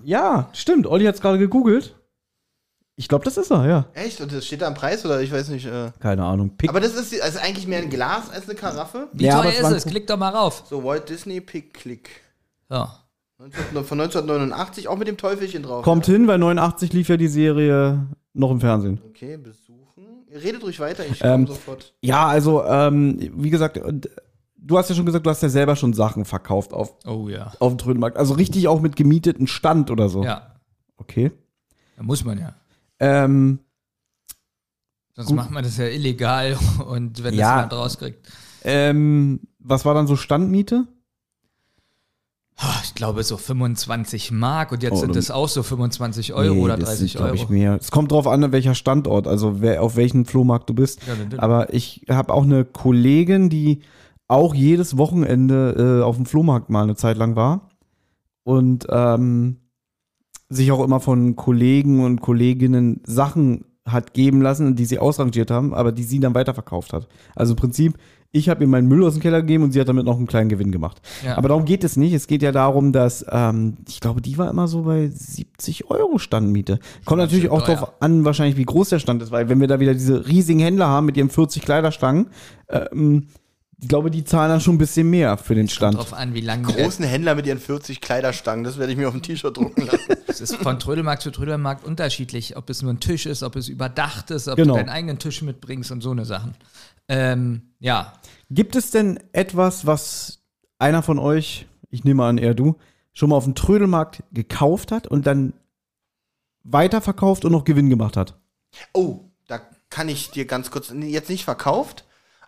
Ja, 0.04 0.50
stimmt. 0.54 0.88
Olli 0.88 1.06
hat 1.06 1.16
es 1.16 1.22
gerade 1.22 1.38
gegoogelt. 1.38 1.96
Ich 3.00 3.08
glaube, 3.08 3.24
das 3.26 3.38
ist 3.38 3.52
er, 3.52 3.66
ja. 3.68 3.86
Echt? 3.94 4.20
Und 4.22 4.34
das 4.34 4.44
steht 4.46 4.62
da 4.64 4.68
am 4.68 4.74
Preis 4.74 5.06
oder 5.06 5.22
ich 5.22 5.32
weiß 5.32 5.50
nicht. 5.50 5.68
Äh. 5.68 5.92
Keine 6.00 6.24
Ahnung. 6.26 6.58
Pick. 6.58 6.68
Aber 6.70 6.80
das 6.80 6.96
ist 6.96 7.22
also 7.22 7.38
eigentlich 7.40 7.68
mehr 7.68 7.80
ein 7.80 7.92
Glas 7.92 8.30
als 8.32 8.50
eine 8.50 8.58
Karaffe. 8.58 9.08
Wie 9.14 9.26
Ja, 9.26 9.40
teuer 9.42 9.52
ist 9.54 9.72
es? 9.72 9.86
Klick 9.86 10.08
doch 10.08 10.18
mal 10.18 10.30
rauf. 10.30 10.64
So, 10.68 10.84
Walt 10.84 11.08
Disney 11.08 11.40
Pick 11.40 11.76
Click. 11.76 12.10
19, 12.70 13.84
von 13.86 14.02
1989, 14.02 14.88
auch 14.88 14.98
mit 14.98 15.08
dem 15.08 15.16
Teufelchen 15.18 15.62
drauf. 15.62 15.84
Kommt 15.84 16.08
hin, 16.08 16.28
weil 16.28 16.40
89 16.40 16.92
lief 16.94 17.08
ja 17.08 17.18
die 17.18 17.28
Serie 17.28 18.08
noch 18.34 18.50
im 18.50 18.60
Fernsehen. 18.60 19.00
Okay, 19.10 19.38
besuchen. 19.38 20.26
Redet 20.34 20.64
ruhig 20.64 20.80
weiter, 20.80 21.04
ich 21.06 21.24
Ähm, 21.24 21.46
komme 21.46 21.48
sofort. 21.48 21.94
Ja, 22.02 22.26
also, 22.28 22.64
ähm, 22.66 23.20
wie 23.36 23.52
gesagt, 23.52 23.78
und 23.78 24.10
du 24.58 24.78
hast 24.78 24.90
ja 24.90 24.96
schon 24.96 25.06
gesagt, 25.06 25.24
du 25.24 25.30
hast 25.30 25.44
ja 25.44 25.50
selber 25.50 25.76
schon 25.76 25.94
Sachen 25.94 26.26
verkauft 26.26 26.74
auf, 26.74 26.96
Oh 27.06 27.30
ja. 27.30 27.52
auf 27.60 27.72
dem 27.74 27.78
Trödelmarkt. 27.78 28.18
Also 28.18 28.34
richtig 28.34 28.68
auch 28.68 28.82
mit 28.82 28.96
gemieteten 28.96 29.46
Stand 29.46 29.92
oder 29.92 30.10
so. 30.10 30.24
Ja. 30.24 30.56
Okay. 30.98 31.32
Da 31.96 32.02
muss 32.04 32.26
man 32.26 32.40
ja. 32.40 32.54
Ähm, 33.00 33.60
Sonst 35.16 35.28
Gut. 35.30 35.36
macht 35.38 35.52
man 35.52 35.64
das 35.64 35.78
ja 35.78 35.86
illegal 35.86 36.58
und 36.88 37.24
wenn 37.24 37.34
Ja. 37.34 37.40
das 37.48 37.56
jemand 37.56 37.74
rauskriegt. 37.74 38.28
ähm, 38.64 39.40
was 39.60 39.84
war 39.86 39.94
dann 39.94 40.08
so 40.08 40.16
Standmiete? 40.16 40.88
Ah, 42.60 42.80
Ich 42.84 42.96
glaube 42.96 43.22
so 43.24 43.38
25 43.38 44.32
Mark 44.32 44.72
und 44.72 44.82
jetzt 44.82 44.94
Oh, 44.94 44.98
sind 45.02 45.16
es 45.16 45.30
auch 45.30 45.48
so 45.48 45.62
25 45.62 46.34
Euro 46.34 46.56
Nee, 46.56 46.62
oder 46.62 46.76
das 46.78 46.90
30 46.90 47.12
sind, 47.14 47.22
Euro. 47.22 47.34
Ich, 47.36 47.50
mehr. 47.50 47.76
Es 47.80 47.92
kommt 47.92 48.12
drauf 48.12 48.26
an, 48.26 48.52
welcher 48.52 48.74
Standort, 48.74 49.28
also 49.28 49.62
wer, 49.62 49.84
auf 49.84 49.96
welchen 49.96 50.26
Flohmarkt 50.26 50.68
du 50.70 50.74
bist. 50.74 51.02
Ja. 51.06 51.40
Aber 51.40 51.72
ich 51.74 52.06
habe 52.10 52.34
auch 52.34 52.44
eine 52.44 52.66
Kollegin, 52.66 53.50
die 53.50 53.82
auch 54.28 54.56
jedes 54.56 54.98
Wochenende 54.98 56.00
äh, 56.02 56.04
auf 56.04 56.16
dem 56.16 56.26
Flohmarkt 56.26 56.70
mal 56.72 56.84
eine 56.84 56.96
Zeit 56.96 57.18
lang 57.18 57.36
war 57.36 57.70
und 58.44 58.88
ähm, 58.90 59.58
sich 60.50 60.72
auch 60.72 60.84
immer 60.84 61.00
von 61.00 61.36
Kollegen 61.36 62.04
und 62.04 62.22
Kolleginnen 62.22 63.02
Sachen 63.06 63.66
hat 63.86 64.14
geben 64.14 64.42
lassen, 64.42 64.76
die 64.76 64.86
sie 64.86 65.00
ausrangiert 65.00 65.50
haben, 65.50 65.74
aber 65.74 65.92
die 65.92 66.04
sie 66.04 66.20
dann 66.20 66.36
weiterverkauft 66.36 66.94
hat. 66.94 67.08
Also 67.36 67.54
im 67.54 67.58
Prinzip, 67.58 67.98
ich 68.32 68.50
habe 68.50 68.64
ihr 68.64 68.68
meinen 68.68 68.88
Müll 68.88 69.04
aus 69.06 69.14
dem 69.14 69.22
Keller 69.22 69.42
gegeben 69.42 69.64
und 69.64 69.72
sie 69.72 69.80
hat 69.80 69.88
damit 69.88 70.06
noch 70.06 70.18
einen 70.18 70.28
kleinen 70.28 70.50
Gewinn 70.50 70.72
gemacht. 70.72 71.02
Ja. 71.26 71.38
Aber 71.38 71.48
darum 71.48 71.64
geht 71.64 71.84
es 71.84 71.96
nicht. 71.96 72.14
Es 72.14 72.28
geht 72.28 72.42
ja 72.42 72.52
darum, 72.52 72.92
dass, 72.92 73.26
ähm, 73.30 73.78
ich 73.88 74.02
glaube, 74.02 74.22
die 74.22 74.38
war 74.38 74.50
immer 74.50 74.68
so 74.68 74.84
bei 74.84 75.08
70 75.08 75.90
Euro 75.90 76.18
Standmiete. 76.18 76.80
Kommt 77.06 77.22
natürlich 77.22 77.50
auch 77.50 77.62
drauf 77.62 77.94
an, 78.02 78.26
wahrscheinlich, 78.26 78.58
wie 78.58 78.66
groß 78.66 78.90
der 78.90 79.00
Stand 79.00 79.22
ist, 79.24 79.32
weil 79.32 79.48
wenn 79.48 79.62
wir 79.62 79.68
da 79.68 79.80
wieder 79.80 79.94
diese 79.94 80.28
riesigen 80.28 80.60
Händler 80.60 80.88
haben 80.88 81.06
mit 81.06 81.16
ihren 81.16 81.30
40 81.30 81.62
Kleiderstangen, 81.62 82.28
ähm, 82.70 83.28
ich 83.80 83.88
glaube, 83.88 84.10
die 84.10 84.24
zahlen 84.24 84.50
dann 84.50 84.62
schon 84.62 84.76
ein 84.76 84.80
bisschen 84.80 85.10
mehr 85.10 85.38
für 85.38 85.54
den 85.54 85.70
Stand. 85.70 85.98
Drauf 85.98 86.14
an, 86.14 86.34
wie 86.34 86.42
lange 86.42 86.64
Großen 86.64 87.06
Händler 87.06 87.36
mit 87.36 87.46
ihren 87.46 87.60
40 87.60 88.02
Kleiderstangen, 88.02 88.64
das 88.64 88.78
werde 88.80 88.92
ich 88.92 88.98
mir 88.98 89.08
auf 89.08 89.14
ein 89.14 89.22
T-Shirt 89.22 89.56
drucken 89.56 89.86
lassen. 89.86 90.16
Es 90.28 90.42
ist 90.42 90.56
von 90.56 90.80
Trödelmarkt 90.80 91.22
zu 91.22 91.30
Trödelmarkt 91.32 91.86
unterschiedlich, 91.86 92.58
ob 92.58 92.70
es 92.70 92.82
nur 92.82 92.92
ein 92.92 93.00
Tisch 93.00 93.26
ist, 93.28 93.44
ob 93.44 93.56
es 93.56 93.70
überdacht 93.70 94.32
ist, 94.32 94.48
ob 94.48 94.56
Genau. 94.56 94.74
du 94.74 94.80
deinen 94.80 94.90
eigenen 94.90 95.20
Tisch 95.20 95.42
mitbringst 95.44 95.92
und 95.92 96.02
so 96.02 96.12
eine 96.12 96.26
Sachen. 96.26 96.56
Ähm, 97.08 97.74
ja, 97.80 98.14
Gibt 98.50 98.76
es 98.76 98.92
denn 98.92 99.20
etwas, 99.34 99.86
was 99.86 100.40
einer 100.80 101.04
von 101.04 101.20
euch, 101.20 101.68
ich 101.90 102.04
nehme 102.04 102.24
an, 102.24 102.38
eher 102.38 102.54
du, 102.54 102.78
schon 103.14 103.30
mal 103.30 103.36
auf 103.36 103.44
dem 103.44 103.56
Trödelmarkt 103.56 104.24
gekauft 104.32 104.92
hat 104.92 105.08
und 105.08 105.28
dann 105.28 105.54
weiterverkauft 106.64 107.46
und 107.46 107.52
noch 107.52 107.64
Gewinn 107.64 107.90
gemacht 107.90 108.18
hat? 108.18 108.38
Oh, 108.94 109.20
da 109.48 109.60
kann 109.90 110.10
ich 110.10 110.32
dir 110.32 110.46
ganz 110.46 110.72
kurz, 110.72 110.94
jetzt 110.96 111.30
nicht 111.30 111.46
verkauft, 111.46 112.06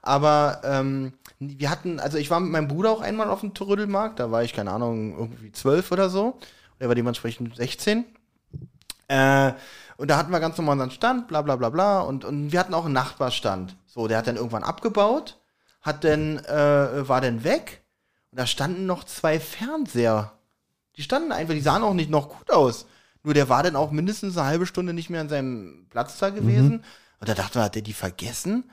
aber 0.09 0.61
ähm, 0.63 1.13
wir 1.37 1.69
hatten, 1.69 1.99
also 1.99 2.17
ich 2.17 2.31
war 2.31 2.39
mit 2.39 2.51
meinem 2.51 2.67
Bruder 2.67 2.89
auch 2.89 3.01
einmal 3.01 3.29
auf 3.29 3.41
dem 3.41 3.53
Trödelmarkt, 3.53 4.19
da 4.19 4.31
war 4.31 4.43
ich, 4.43 4.53
keine 4.53 4.71
Ahnung, 4.71 5.15
irgendwie 5.15 5.51
zwölf 5.51 5.91
oder 5.91 6.09
so. 6.09 6.39
Er 6.79 6.87
war 6.87 6.95
dementsprechend 6.95 7.55
16. 7.55 8.05
Äh, 9.07 9.53
und 9.97 10.09
da 10.09 10.17
hatten 10.17 10.31
wir 10.31 10.39
ganz 10.39 10.57
normal 10.57 10.73
unseren 10.73 10.89
Stand, 10.89 11.27
bla 11.27 11.43
bla 11.43 11.57
bla 11.57 11.69
bla. 11.69 11.99
Und, 11.99 12.25
und 12.25 12.51
wir 12.51 12.59
hatten 12.59 12.73
auch 12.73 12.85
einen 12.85 12.95
Nachbarstand. 12.95 13.75
So, 13.85 14.07
der 14.07 14.17
hat 14.17 14.25
dann 14.25 14.37
irgendwann 14.37 14.63
abgebaut, 14.63 15.39
hat 15.81 16.03
dann, 16.03 16.39
äh, 16.39 17.07
war 17.07 17.21
dann 17.21 17.43
weg. 17.43 17.83
Und 18.31 18.39
da 18.39 18.47
standen 18.47 18.87
noch 18.87 19.03
zwei 19.03 19.39
Fernseher. 19.39 20.31
Die 20.95 21.03
standen 21.03 21.31
einfach, 21.31 21.53
die 21.53 21.61
sahen 21.61 21.83
auch 21.83 21.93
nicht 21.93 22.09
noch 22.09 22.29
gut 22.29 22.49
aus. 22.49 22.87
Nur 23.21 23.35
der 23.35 23.47
war 23.47 23.61
dann 23.61 23.75
auch 23.75 23.91
mindestens 23.91 24.39
eine 24.39 24.47
halbe 24.47 24.65
Stunde 24.65 24.93
nicht 24.93 25.11
mehr 25.11 25.21
an 25.21 25.29
seinem 25.29 25.85
Platz 25.91 26.17
da 26.17 26.31
gewesen. 26.31 26.83
Und 27.19 27.29
da 27.29 27.35
dachten 27.35 27.59
wir, 27.59 27.63
hat 27.63 27.75
der 27.75 27.83
die 27.83 27.93
vergessen? 27.93 28.63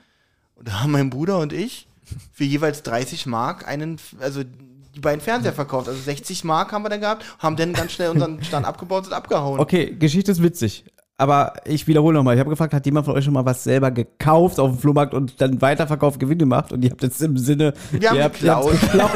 Und 0.57 0.67
da 0.67 0.81
haben 0.81 0.91
mein 0.91 1.09
Bruder 1.09 1.39
und 1.39 1.53
ich 1.53 1.87
für 2.33 2.43
jeweils 2.43 2.83
30 2.83 3.25
Mark 3.25 3.67
einen, 3.67 3.97
also 4.19 4.43
die 4.43 4.99
beiden 4.99 5.21
Fernseher 5.21 5.53
verkauft. 5.53 5.87
Also 5.87 6.01
60 6.01 6.43
Mark 6.43 6.71
haben 6.71 6.83
wir 6.83 6.89
dann 6.89 7.01
gehabt, 7.01 7.23
haben 7.39 7.55
dann 7.55 7.73
ganz 7.73 7.91
schnell 7.91 8.09
unseren 8.09 8.43
Stand 8.43 8.65
abgebaut 8.65 9.05
und 9.05 9.13
abgehauen. 9.13 9.59
Okay, 9.59 9.95
Geschichte 9.97 10.31
ist 10.31 10.41
witzig. 10.41 10.85
Aber 11.19 11.53
ich 11.65 11.87
wiederhole 11.87 12.15
nochmal. 12.15 12.35
Ich 12.35 12.39
habe 12.39 12.51
gefragt, 12.51 12.73
hat 12.75 12.85
jemand 12.85 13.05
von 13.07 13.15
euch 13.15 13.25
schon 13.25 13.33
mal 13.33 13.43
was 13.43 13.63
selber 13.63 13.89
gekauft 13.89 14.59
auf 14.59 14.69
dem 14.71 14.77
Flohmarkt 14.79 15.15
und 15.15 15.41
dann 15.41 15.59
weiterverkauft, 15.61 16.19
Gewinn 16.19 16.37
gemacht? 16.37 16.71
Und 16.71 16.83
ihr 16.83 16.91
habt 16.91 17.01
jetzt 17.01 17.19
im 17.23 17.37
Sinne, 17.37 17.73
Wir 17.91 18.09
haben 18.11 18.17
ihr 18.17 18.23
habt, 18.25 18.35
geklaut. 18.35 18.71
geklaut 18.79 19.09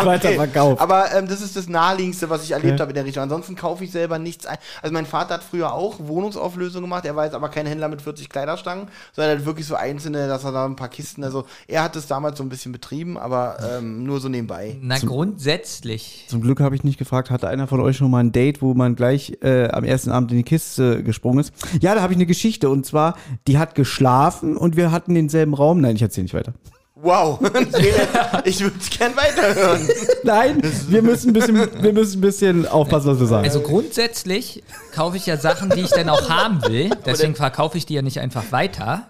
und 0.00 0.06
weiterverkauft. 0.06 0.80
Aber 0.80 1.12
ähm, 1.16 1.26
das 1.26 1.40
ist 1.40 1.56
das 1.56 1.68
Naheliegendste, 1.68 2.30
was 2.30 2.44
ich 2.44 2.52
erlebt 2.52 2.74
Okay. 2.74 2.80
habe 2.82 2.90
in 2.92 2.94
der 2.94 3.04
Richtung. 3.06 3.24
Ansonsten 3.24 3.56
kaufe 3.56 3.82
ich 3.82 3.90
selber 3.90 4.20
nichts 4.20 4.46
ein. 4.46 4.56
Also 4.82 4.92
mein 4.92 5.04
Vater 5.06 5.34
hat 5.34 5.42
früher 5.42 5.72
auch 5.72 5.96
Wohnungsauflösung 5.98 6.82
gemacht. 6.82 7.04
Er 7.04 7.16
war 7.16 7.24
jetzt 7.24 7.34
aber 7.34 7.48
kein 7.48 7.66
Händler 7.66 7.88
mit 7.88 8.02
40 8.02 8.28
Kleiderstangen, 8.28 8.86
sondern 9.12 9.36
halt 9.38 9.46
wirklich 9.46 9.66
so 9.66 9.74
einzelne, 9.74 10.28
dass 10.28 10.44
er 10.44 10.52
da 10.52 10.64
ein 10.64 10.76
paar 10.76 10.88
Kisten, 10.88 11.24
also 11.24 11.44
er 11.66 11.82
hat 11.82 11.96
es 11.96 12.06
damals 12.06 12.38
so 12.38 12.44
ein 12.44 12.50
bisschen 12.50 12.70
betrieben, 12.70 13.18
aber 13.18 13.56
ähm, 13.78 14.04
nur 14.04 14.20
so 14.20 14.28
nebenbei. 14.28 14.76
na 14.80 14.96
grundsätzlich. 14.98 16.26
Zum 16.28 16.40
Glück 16.40 16.60
habe 16.60 16.74
ich 16.76 16.84
nicht 16.84 16.98
gefragt, 16.98 17.30
hatte 17.30 17.48
einer 17.48 17.66
von 17.66 17.80
euch 17.80 17.96
schon 17.96 18.10
mal 18.10 18.18
ein 18.20 18.32
Date, 18.32 18.60
wo 18.62 18.74
man 18.74 18.94
gleich 18.94 19.38
äh, 19.42 19.68
am 19.70 19.84
ersten 19.84 20.10
Abend 20.10 20.30
in 20.30 20.36
die 20.36 20.42
Kiste 20.44 21.02
gesprungen 21.02 21.40
ist? 21.40 21.47
Ja, 21.80 21.94
da 21.94 22.02
habe 22.02 22.12
ich 22.12 22.16
eine 22.16 22.26
Geschichte 22.26 22.70
und 22.70 22.86
zwar, 22.86 23.16
die 23.46 23.58
hat 23.58 23.74
geschlafen 23.74 24.56
und 24.56 24.76
wir 24.76 24.90
hatten 24.92 25.14
denselben 25.14 25.54
Raum. 25.54 25.80
Nein, 25.80 25.96
ich 25.96 26.02
erzähle 26.02 26.24
nicht 26.24 26.34
weiter. 26.34 26.54
Wow, 27.00 27.38
ich 28.44 28.60
würde 28.60 28.76
es 28.80 28.90
gern 28.90 29.14
weiterhören. 29.16 29.88
Nein, 30.24 30.60
wir 30.88 31.02
müssen 31.02 31.30
ein 31.30 31.32
bisschen, 31.32 31.82
wir 31.82 31.92
müssen 31.92 32.18
ein 32.18 32.20
bisschen 32.20 32.66
aufpassen, 32.66 33.12
was 33.12 33.20
wir 33.20 33.26
sagen. 33.26 33.44
Also 33.44 33.60
grundsätzlich 33.60 34.64
kaufe 34.94 35.16
ich 35.16 35.26
ja 35.26 35.36
Sachen, 35.36 35.70
die 35.70 35.82
ich 35.82 35.90
dann 35.90 36.08
auch 36.08 36.28
haben 36.28 36.60
will. 36.66 36.90
Deswegen 37.06 37.36
verkaufe 37.36 37.78
ich 37.78 37.86
die 37.86 37.94
ja 37.94 38.02
nicht 38.02 38.18
einfach 38.18 38.50
weiter. 38.50 39.06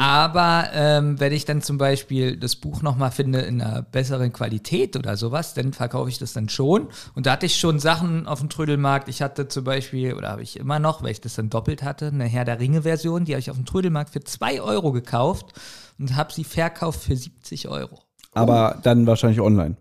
Aber 0.00 0.70
ähm, 0.74 1.20
wenn 1.20 1.32
ich 1.32 1.44
dann 1.44 1.62
zum 1.62 1.78
Beispiel 1.78 2.36
das 2.36 2.56
Buch 2.56 2.82
nochmal 2.82 3.12
finde 3.12 3.40
in 3.40 3.62
einer 3.62 3.82
besseren 3.82 4.32
Qualität 4.32 4.96
oder 4.96 5.16
sowas, 5.16 5.54
dann 5.54 5.72
verkaufe 5.72 6.08
ich 6.08 6.18
das 6.18 6.32
dann 6.32 6.48
schon. 6.48 6.88
Und 7.14 7.26
da 7.26 7.32
hatte 7.32 7.46
ich 7.46 7.56
schon 7.56 7.78
Sachen 7.78 8.26
auf 8.26 8.40
dem 8.40 8.48
Trödelmarkt. 8.48 9.08
Ich 9.08 9.22
hatte 9.22 9.46
zum 9.46 9.62
Beispiel, 9.62 10.14
oder 10.14 10.30
habe 10.30 10.42
ich 10.42 10.58
immer 10.58 10.80
noch, 10.80 11.02
weil 11.02 11.12
ich 11.12 11.20
das 11.20 11.34
dann 11.34 11.48
doppelt 11.48 11.82
hatte, 11.84 12.08
eine 12.08 12.24
Herr 12.24 12.44
der 12.44 12.58
Ringe-Version, 12.58 13.24
die 13.24 13.32
habe 13.32 13.40
ich 13.40 13.50
auf 13.50 13.56
dem 13.56 13.66
Trödelmarkt 13.66 14.10
für 14.10 14.20
2 14.20 14.60
Euro 14.60 14.92
gekauft 14.92 15.52
und 15.98 16.16
habe 16.16 16.32
sie 16.32 16.44
verkauft 16.44 17.02
für 17.02 17.16
70 17.16 17.68
Euro. 17.68 18.00
Aber 18.32 18.80
dann 18.82 19.06
wahrscheinlich 19.06 19.40
online. 19.40 19.76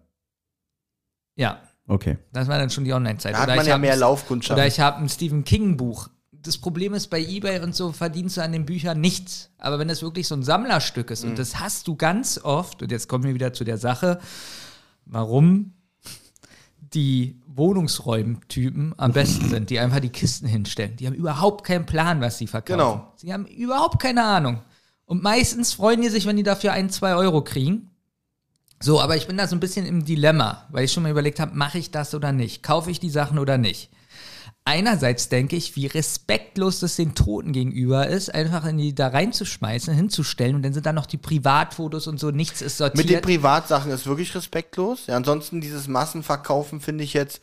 Ja, 1.35 1.59
Okay. 1.87 2.17
das 2.31 2.47
war 2.47 2.57
dann 2.59 2.69
schon 2.69 2.85
die 2.85 2.93
Online-Zeit. 2.93 3.33
Da 3.33 3.39
hat 3.39 3.47
Oder 3.47 3.55
man 3.57 3.65
ich 3.65 3.69
ja 3.69 3.77
mehr 3.77 3.95
Laufkundschaft. 3.97 4.57
Oder 4.57 4.67
ich 4.67 4.79
habe 4.79 4.99
ein 4.99 5.09
Stephen 5.09 5.43
King 5.43 5.75
Buch. 5.75 6.07
Das 6.31 6.57
Problem 6.57 6.93
ist, 6.93 7.07
bei 7.07 7.19
Ebay 7.21 7.59
und 7.61 7.75
so 7.75 7.91
verdienst 7.91 8.37
du 8.37 8.41
an 8.43 8.51
den 8.51 8.65
Büchern 8.65 9.01
nichts. 9.01 9.49
Aber 9.57 9.79
wenn 9.79 9.89
es 9.89 10.01
wirklich 10.01 10.27
so 10.27 10.35
ein 10.35 10.43
Sammlerstück 10.43 11.09
ist, 11.11 11.23
Mhm. 11.23 11.31
und 11.31 11.39
das 11.39 11.59
hast 11.59 11.87
du 11.87 11.95
ganz 11.95 12.37
oft, 12.41 12.81
und 12.83 12.91
jetzt 12.91 13.07
kommen 13.09 13.23
wir 13.25 13.33
wieder 13.33 13.51
zu 13.53 13.63
der 13.63 13.77
Sache, 13.77 14.19
warum 15.05 15.73
die 16.79 17.41
Wohnungsräumtypen 17.47 18.93
am 18.97 19.11
besten 19.13 19.49
sind, 19.49 19.69
die 19.69 19.79
einfach 19.79 19.99
die 19.99 20.09
Kisten 20.09 20.47
hinstellen. 20.47 20.95
Die 20.97 21.07
haben 21.07 21.15
überhaupt 21.15 21.65
keinen 21.65 21.85
Plan, 21.85 22.21
was 22.21 22.37
sie 22.37 22.47
verkaufen. 22.47 22.77
Genau. 22.79 23.13
Sie 23.15 23.33
haben 23.33 23.45
überhaupt 23.45 23.99
keine 24.01 24.23
Ahnung. 24.23 24.61
Und 25.13 25.21
meistens 25.21 25.73
freuen 25.73 26.01
die 26.01 26.09
sich, 26.09 26.25
wenn 26.25 26.37
die 26.37 26.41
dafür 26.41 26.73
ein, 26.73 26.89
zwei 26.89 27.13
Euro 27.13 27.43
kriegen. 27.43 27.91
So, 28.81 28.99
aber 28.99 29.15
ich 29.15 29.27
bin 29.27 29.37
da 29.37 29.45
so 29.45 29.55
ein 29.55 29.59
bisschen 29.59 29.85
im 29.85 30.05
Dilemma, 30.05 30.67
weil 30.71 30.85
ich 30.85 30.91
schon 30.91 31.03
mal 31.03 31.11
überlegt 31.11 31.39
habe, 31.39 31.55
mache 31.55 31.77
ich 31.77 31.91
das 31.91 32.15
oder 32.15 32.31
nicht? 32.31 32.63
Kaufe 32.63 32.89
ich 32.89 32.99
die 32.99 33.11
Sachen 33.11 33.37
oder 33.37 33.59
nicht? 33.59 33.91
Einerseits 34.65 35.29
denke 35.29 35.55
ich, 35.55 35.75
wie 35.75 35.85
respektlos 35.85 36.79
das 36.79 36.95
den 36.95 37.13
Toten 37.13 37.53
gegenüber 37.53 38.07
ist, 38.07 38.33
einfach 38.33 38.65
in 38.65 38.79
die 38.79 38.95
da 38.95 39.09
reinzuschmeißen, 39.09 39.93
hinzustellen 39.93 40.55
und 40.55 40.63
dann 40.63 40.73
sind 40.73 40.87
da 40.87 40.93
noch 40.93 41.05
die 41.05 41.17
Privatfotos 41.17 42.07
und 42.07 42.19
so, 42.19 42.31
nichts 42.31 42.63
ist 42.63 42.79
sortiert. 42.79 42.97
Mit 42.97 43.09
den 43.11 43.21
Privatsachen 43.21 43.91
ist 43.91 44.07
wirklich 44.07 44.33
respektlos. 44.33 45.05
Ja, 45.05 45.15
ansonsten 45.15 45.61
dieses 45.61 45.87
Massenverkaufen 45.87 46.81
finde 46.81 47.03
ich 47.03 47.13
jetzt, 47.13 47.39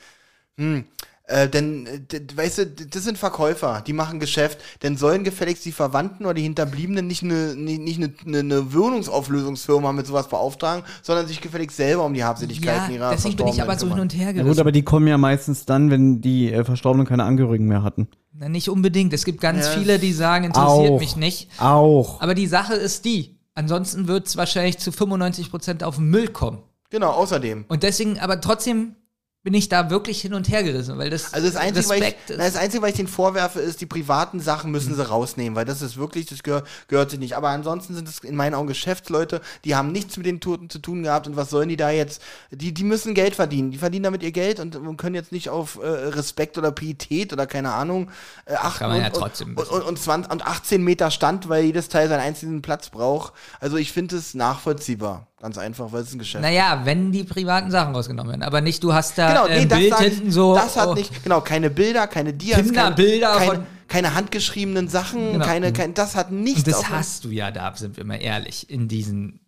hm, 0.57 0.87
äh, 1.31 1.49
denn, 1.49 1.87
äh, 1.87 2.01
weißt 2.35 2.59
du, 2.59 2.67
das 2.67 3.05
sind 3.05 3.17
Verkäufer, 3.19 3.83
die 3.87 3.93
machen 3.93 4.21
Geschäft, 4.21 4.59
denn 4.83 4.97
sollen 4.97 5.25
gefälligst 5.25 5.65
die 5.65 5.73
Verwandten 5.73 6.25
oder 6.25 6.35
die 6.35 6.43
Hinterbliebenen 6.43 7.07
nicht 7.07 7.23
eine, 7.23 7.55
nicht, 7.55 7.81
nicht 7.81 7.99
eine, 7.99 8.13
eine, 8.27 8.39
eine 8.41 8.73
Wohnungsauflösungsfirma 8.75 9.93
mit 9.93 10.07
sowas 10.07 10.29
beauftragen, 10.29 10.85
sondern 11.03 11.27
sich 11.27 11.41
gefälligst 11.41 11.77
selber 11.77 12.05
um 12.05 12.15
die 12.15 12.25
Habseligkeiten 12.25 12.95
ihrer 12.95 13.05
ja, 13.07 13.11
deswegen 13.13 13.37
bin 13.37 13.49
ich 13.49 13.63
aber 13.63 13.79
so 13.79 13.87
hin 13.87 13.97
Verstorbenen 13.97 14.03
und 14.03 14.15
her 14.15 14.27
Ja 14.27 14.33
gerissen. 14.33 14.49
gut, 14.51 14.59
aber 14.59 14.73
die 14.73 14.83
kommen 14.83 15.07
ja 15.07 15.19
meistens 15.19 15.65
dann, 15.67 15.91
wenn 15.91 16.21
die 16.21 16.53
äh, 16.53 16.65
Verstorbenen 16.65 17.07
keine 17.07 17.25
Angehörigen 17.25 17.67
mehr 17.67 17.83
hatten. 17.83 18.09
Na, 18.33 18.49
nicht 18.49 18.69
unbedingt. 18.69 19.13
Es 19.13 19.25
gibt 19.25 19.41
ganz 19.41 19.67
Ja. 19.67 19.73
viele, 19.73 19.99
die 19.99 20.13
sagen, 20.13 20.45
interessiert 20.45 20.93
Auch. 20.93 21.01
mich 21.01 21.17
nicht. 21.17 21.49
Auch. 21.61 22.21
Aber 22.21 22.35
die 22.35 22.47
Sache 22.47 22.75
ist 22.75 23.05
die, 23.05 23.39
ansonsten 23.55 24.09
wird 24.09 24.27
es 24.29 24.37
wahrscheinlich 24.37 24.79
zu 24.79 24.91
95% 24.91 25.83
auf 25.85 25.97
den 25.97 26.07
Müll 26.11 26.29
kommen. 26.29 26.59
Genau, 26.91 27.11
außerdem. 27.11 27.65
Und 27.69 27.83
deswegen, 27.83 28.19
aber 28.19 28.41
trotzdem 28.41 28.97
bin 29.43 29.55
ich 29.55 29.71
da 29.71 29.89
wirklich 29.89 30.21
hin 30.21 30.35
und 30.35 30.51
her 30.51 30.63
gerissen, 30.63 30.99
weil 30.99 31.09
das 31.09 31.33
Also 31.33 31.47
das 31.47 31.57
Einzige, 31.57 31.89
was 31.89 31.97
ich, 31.97 32.03
Respekt 32.03 32.21
na, 32.29 32.45
ist. 32.45 32.55
das 32.55 32.63
Einzige, 32.63 32.83
was 32.83 32.91
ich 32.91 32.97
denen 32.97 33.09
vorwerfe, 33.09 33.61
ist, 33.61 33.81
die 33.81 33.87
privaten 33.87 34.39
Sachen 34.39 34.71
müssen 34.71 34.95
sie 34.95 35.07
rausnehmen, 35.07 35.57
weil 35.57 35.65
das 35.65 35.81
ist 35.81 35.97
wirklich, 35.97 36.27
das 36.27 36.43
gehör, 36.43 36.63
gehört 36.89 37.11
sich 37.11 37.19
nicht. 37.19 37.37
Aber 37.37 37.49
ansonsten 37.49 37.95
sind 37.95 38.07
es 38.07 38.19
in 38.19 38.37
meinen 38.37 38.53
Augen 38.55 38.69
Geschäftsleute, 38.69 39.41
die 39.65 39.75
haben 39.75 39.93
nichts 39.93 40.19
mit 40.19 40.27
den 40.27 40.41
Toten 40.41 40.69
zu 40.69 40.79
tun 40.79 41.03
gehabt 41.03 41.27
und 41.27 41.37
was 41.37 41.49
sollen 41.49 41.71
die 41.71 41.79
da 41.79 41.91
jetzt? 41.91 42.21
Die, 42.51 42.75
die 42.75 42.85
müssen 42.85 43.15
Geld 43.15 43.35
verdienen. 43.35 43.71
Die 43.71 43.79
verdienen 43.79 44.03
damit 44.03 44.23
ihr 44.23 44.33
Geld 44.33 44.61
und, 44.61 44.77
und 44.77 44.99
können 44.99 45.15
jetzt 45.15 45.33
nicht 45.33 45.49
auf 45.49 45.79
äh, 45.83 45.87
Respekt 45.87 46.59
oder 46.59 46.71
Pietät 46.71 47.33
oder 47.33 47.47
keine 47.47 47.73
Ahnung 47.73 48.11
äh, 48.45 48.55
achten. 48.57 48.81
Kann 48.81 48.91
man 48.91 49.01
ja 49.01 49.07
und, 49.07 49.15
trotzdem 49.15 49.57
und, 49.57 49.69
und, 49.71 49.83
und, 49.83 49.99
20, 49.99 50.31
und 50.31 50.47
18 50.47 50.85
Meter 50.85 51.11
Stand, 51.11 51.49
weil 51.49 51.65
jedes 51.65 51.89
Teil 51.89 52.11
seinen 52.11 52.21
einzelnen 52.21 52.61
Platz 52.61 52.91
braucht. 52.91 53.33
Also 53.59 53.79
ich 53.79 53.93
finde 53.93 54.17
es 54.17 54.35
nachvollziehbar. 54.35 55.30
Ganz 55.41 55.57
einfach, 55.57 55.91
weil 55.91 56.03
es 56.03 56.13
ein 56.13 56.19
Geschäft. 56.19 56.43
Naja, 56.43 56.83
wenn 56.85 57.13
die 57.13 57.25
privaten 57.25 57.71
Sachen 57.71 57.95
rausgenommen 57.95 58.31
werden. 58.31 58.43
Aber 58.43 58.61
nicht, 58.61 58.85
du 58.85 58.93
hast 58.93 59.17
da 59.17 59.29
Genau, 59.29 59.47
äh, 59.47 59.55
nee, 59.57 59.61
ein 59.63 59.69
das, 59.71 59.79
Bild 59.79 59.95
ich, 60.01 60.07
hinten 60.19 60.31
so. 60.31 60.55
das 60.55 60.77
hat 60.77 60.89
oh, 60.89 60.95
nicht, 60.95 61.23
genau, 61.23 61.41
keine 61.41 61.71
Bilder, 61.71 62.07
keine 62.07 62.35
Dias, 62.35 62.61
Kinderbilder 62.63 63.33
keine, 63.33 63.45
von- 63.47 63.55
keine, 63.55 63.67
keine 63.89 64.15
handgeschriebenen 64.15 64.89
Sachen, 64.89 65.33
Genau. 65.33 65.45
keine, 65.47 65.73
kein, 65.73 65.95
das 65.95 66.15
hat 66.15 66.31
nichts 66.31 66.59
Und 66.65 66.69
das 66.69 66.91
hast 66.91 67.25
du 67.25 67.31
ja 67.31 67.51
da, 67.51 67.75
sind 67.75 67.97
wir 67.97 68.05
mal 68.05 68.17
ehrlich, 68.17 68.69
in 68.69 68.87
diesen. 68.87 69.41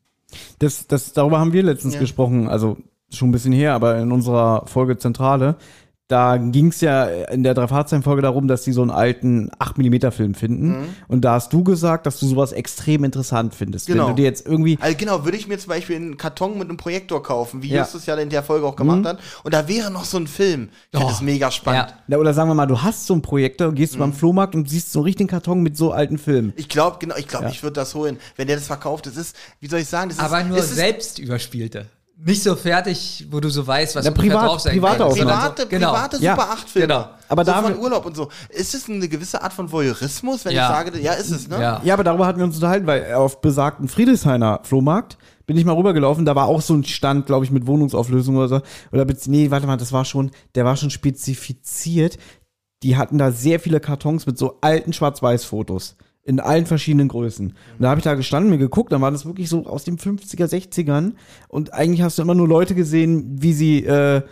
Das, 0.59 0.87
das, 0.87 1.13
darüber 1.13 1.39
haben 1.39 1.53
wir 1.53 1.63
letztens 1.63 1.95
Ja. 1.95 2.01
gesprochen, 2.01 2.49
also 2.49 2.79
schon 3.11 3.29
ein 3.29 3.33
bisschen 3.33 3.53
her, 3.53 3.75
aber 3.75 3.99
in 3.99 4.11
unserer 4.13 4.67
Folge 4.67 4.97
Zentrale. 4.97 5.57
Da 6.13 6.37
ging 6.37 6.67
es 6.69 6.83
ja 6.83 7.07
in 7.07 7.43
der 7.43 7.55
Drei-Fahrzeichen-Folge 7.55 8.21
darum, 8.21 8.47
dass 8.47 8.65
die 8.65 8.73
so 8.73 8.83
einen 8.83 8.91
alten 8.91 9.51
8mm-Film 9.59 10.35
finden. 10.35 10.69
Mhm. 10.69 10.89
Und 11.09 11.23
da 11.23 11.33
hast 11.35 11.53
du 11.55 11.65
gesagt, 11.65 12.05
dass 12.05 12.21
du 12.21 12.27
sowas 12.27 12.53
extrem 12.53 13.05
interessant 13.05 13.55
findest. 13.55 13.87
Genau. 13.87 14.09
Wenn 14.09 14.17
du 14.17 14.17
dir 14.21 14.25
jetzt 14.27 14.47
irgendwie. 14.47 14.77
Also 14.79 14.95
genau, 14.99 15.25
würde 15.25 15.39
ich 15.39 15.49
mir 15.49 15.59
zum 15.59 15.71
Beispiel 15.71 15.97
einen 15.97 16.19
Karton 16.19 16.59
mit 16.59 16.69
einem 16.69 16.77
Projektor 16.77 17.23
kaufen, 17.23 17.63
wie 17.63 17.69
Ja. 17.69 17.81
Justus 17.81 18.05
ja 18.05 18.15
in 18.17 18.29
der 18.29 18.43
Folge 18.43 18.67
auch 18.67 18.77
gemacht 18.77 19.07
hat. 19.07 19.21
Und 19.43 19.55
da 19.55 19.69
wäre 19.69 19.91
noch 19.91 20.05
so 20.05 20.19
ein 20.19 20.27
Film. 20.27 20.69
Ich 20.91 20.91
finde 20.91 21.07
Oh, 21.07 21.09
das 21.09 21.23
mega 21.23 21.51
spannend. 21.51 21.95
Ja. 22.09 22.19
Oder 22.19 22.35
sagen 22.35 22.51
wir 22.51 22.55
mal, 22.55 22.67
du 22.67 22.83
hast 22.83 23.07
so 23.07 23.15
einen 23.15 23.23
Projektor, 23.23 23.71
Mhm. 23.71 23.75
gehst 23.77 23.99
beim 23.99 24.13
Flohmarkt 24.13 24.55
und 24.55 24.69
siehst 24.69 24.93
so 24.93 24.99
einen 24.99 25.05
richtigen 25.05 25.29
Karton 25.31 25.63
mit 25.63 25.79
so 25.79 25.93
alten 25.93 26.19
Filmen. 26.19 26.53
Ich 26.57 26.69
glaube, 26.69 26.99
genau, 27.01 27.17
ich 27.17 27.27
glaube, 27.27 27.49
ich 27.51 27.63
würde 27.63 27.73
das 27.75 27.95
holen. 27.95 28.19
Wenn 28.37 28.49
der 28.49 28.57
das 28.57 28.67
verkauft, 28.67 29.07
das 29.07 29.17
ist, 29.17 29.35
wie 29.61 29.67
soll 29.67 29.81
ich 29.81 29.89
sagen, 29.89 30.11
das 30.11 30.19
Aber 30.19 30.41
ist, 30.43 30.49
nur 30.49 30.59
es 30.59 30.65
ist 30.67 30.75
selbst 30.77 31.19
überspielte. 31.19 31.87
Nicht 32.25 32.43
so 32.45 32.55
fertig, 32.55 33.27
wo 33.31 33.41
du 33.41 33.49
so 33.49 33.67
weißt, 33.67 33.97
was 33.97 34.05
Na, 34.05 34.13
privat- 34.13 34.47
drauf 34.47 34.61
sein 34.61 34.75
private 34.79 34.99
sondern 35.11 35.27
Private, 35.27 35.63
so- 35.63 35.69
genau. 35.69 35.91
private 35.93 36.17
Ja, 36.19 36.37
Super 36.37 36.51
8 36.53 36.69
Filme. 36.71 36.87
genau. 36.87 37.09
Aber 37.29 37.45
so 37.45 37.51
da 37.51 37.63
von 37.63 37.79
Urlaub 37.79 38.07
und 38.07 38.15
so. 38.17 38.29
Ist 38.49 38.75
es 38.75 38.89
eine 38.89 39.09
gewisse 39.09 39.43
Art 39.43 39.53
von 39.53 39.73
Voyeurismus, 39.73 40.45
wenn 40.45 40.55
Ja. 40.55 40.69
ich 40.69 40.77
sage, 40.91 41.01
ja, 41.01 41.15
ist 41.15 41.31
es, 41.33 41.49
ne? 41.49 41.61
Ja. 41.61 41.81
Ja, 41.83 41.95
aber 41.95 42.05
darüber 42.05 42.27
hatten 42.27 42.39
wir 42.39 42.45
uns 42.45 42.55
unterhalten, 42.55 42.87
weil 42.87 43.13
auf 43.15 43.41
besagten 43.41 43.89
Friedrichshainer 43.89 44.61
Flohmarkt 44.63 45.19
bin 45.47 45.57
ich 45.57 45.65
mal 45.65 45.73
rübergelaufen, 45.75 46.25
da 46.25 46.37
war 46.37 46.47
auch 46.47 46.61
so 46.63 46.75
ein 46.75 46.85
Stand, 46.85 47.27
glaube 47.27 47.45
ich, 47.45 47.51
mit 47.51 47.67
Wohnungsauflösung 47.67 48.37
oder 48.37 48.49
so. 48.49 48.61
Oder 48.93 49.05
nee, 49.27 49.51
warte 49.51 49.67
mal, 49.67 49.77
das 49.77 49.93
war 49.93 50.05
schon, 50.05 50.31
der 50.55 50.65
war 50.65 50.77
schon 50.77 50.91
spezifiziert. 50.91 52.19
Die 52.85 52.97
hatten 52.97 53.19
da 53.19 53.33
sehr 53.33 53.59
viele 53.59 53.81
Kartons 53.81 54.27
mit 54.27 54.39
so 54.39 54.59
alten 54.61 54.93
Schwarz-Weiß-Fotos. 54.93 55.97
In 56.25 56.39
allen 56.39 56.67
verschiedenen 56.67 57.09
Größen. 57.09 57.49
Und 57.49 57.57
da 57.81 57.91
habe 57.91 57.99
ich 57.99 58.05
da 58.05 58.15
gestanden, 58.15 58.51
mir 58.51 58.59
geguckt, 58.59 58.93
dann 58.93 59.01
war 59.01 59.11
das 59.11 59.27
wirklich 59.27 59.49
so 59.49 59.67
aus 59.67 59.83
den 59.83 59.99
50er, 59.99 60.47
60ern. 60.47 61.15
Und 61.49 61.75
eigentlich 61.75 62.03
hast 62.03 62.19
du 62.19 62.23
immer 62.23 62.37
nur 62.37 62.47
Leute 62.47 62.77
gesehen, 62.77 63.43
wie 63.43 63.53
sie 63.53 63.85
äh, 63.85 64.23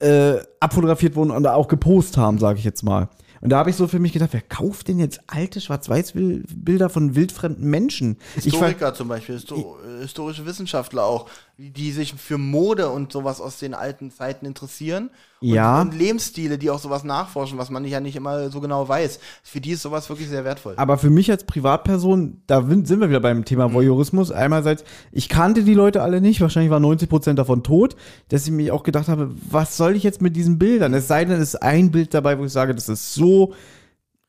äh, 0.00 0.38
abfotografiert 0.60 1.16
wurden 1.16 1.30
und 1.30 1.46
auch 1.46 1.68
gepostet 1.68 2.18
haben, 2.18 2.38
sage 2.38 2.58
ich 2.58 2.64
jetzt 2.64 2.82
mal. 2.82 3.08
Und 3.44 3.50
da 3.50 3.58
habe 3.58 3.68
ich 3.68 3.76
so 3.76 3.86
für 3.86 3.98
mich 3.98 4.14
gedacht, 4.14 4.30
wer 4.32 4.40
kauft 4.40 4.88
denn 4.88 4.98
jetzt 4.98 5.20
alte 5.26 5.60
Schwarz-Weiß-Bilder 5.60 6.88
von 6.88 7.14
wildfremden 7.14 7.68
Menschen? 7.68 8.16
Historiker 8.34 8.94
zum 8.94 9.08
Beispiel, 9.08 9.34
Histo 9.34 9.76
historische 10.00 10.46
Wissenschaftler 10.46 11.04
auch, 11.04 11.28
die 11.58 11.92
sich 11.92 12.14
für 12.14 12.38
Mode 12.38 12.88
und 12.88 13.12
sowas 13.12 13.42
aus 13.42 13.58
den 13.58 13.74
alten 13.74 14.10
Zeiten 14.10 14.46
interessieren. 14.46 15.10
Und, 15.50 15.54
Ja. 15.54 15.80
Und 15.82 15.94
Lebensstile, 15.94 16.58
die 16.58 16.70
auch 16.70 16.78
sowas 16.78 17.04
nachforschen, 17.04 17.58
was 17.58 17.70
man 17.70 17.84
ja 17.84 18.00
nicht 18.00 18.16
immer 18.16 18.50
so 18.50 18.60
genau 18.60 18.88
weiß. 18.88 19.18
Für 19.42 19.60
die 19.60 19.70
ist 19.72 19.82
sowas 19.82 20.08
wirklich 20.08 20.28
sehr 20.28 20.44
wertvoll. 20.44 20.74
aber 20.76 20.98
für 20.98 21.10
mich 21.10 21.30
als 21.30 21.44
Privatperson, 21.44 22.42
da 22.46 22.62
sind 22.62 23.00
wir 23.00 23.08
wieder 23.08 23.20
beim 23.20 23.44
Thema 23.44 23.68
Mhm. 23.68 23.74
Voyeurismus. 23.74 24.32
Einerseits, 24.32 24.84
ich 25.12 25.28
kannte 25.28 25.62
die 25.64 25.74
Leute 25.74 26.02
alle 26.02 26.20
nicht, 26.20 26.40
wahrscheinlich 26.40 26.70
waren 26.70 26.82
90% 26.84 27.34
davon 27.38 27.62
tot, 27.62 27.96
dass 28.28 28.44
ich 28.46 28.52
mir 28.52 28.74
auch 28.74 28.82
gedacht 28.82 29.08
habe, 29.08 29.30
was 29.50 29.76
soll 29.76 29.96
ich 29.96 30.02
jetzt 30.02 30.22
mit 30.22 30.36
diesen 30.36 30.58
Bildern? 30.58 30.94
Es 30.94 31.08
sei 31.08 31.24
denn, 31.24 31.34
es 31.40 31.54
ist 31.54 31.62
ein 31.62 31.90
Bild 31.90 32.14
dabei, 32.14 32.38
wo 32.38 32.44
ich 32.44 32.52
sage, 32.52 32.74
das 32.74 32.88
ist 32.88 33.14
so 33.14 33.52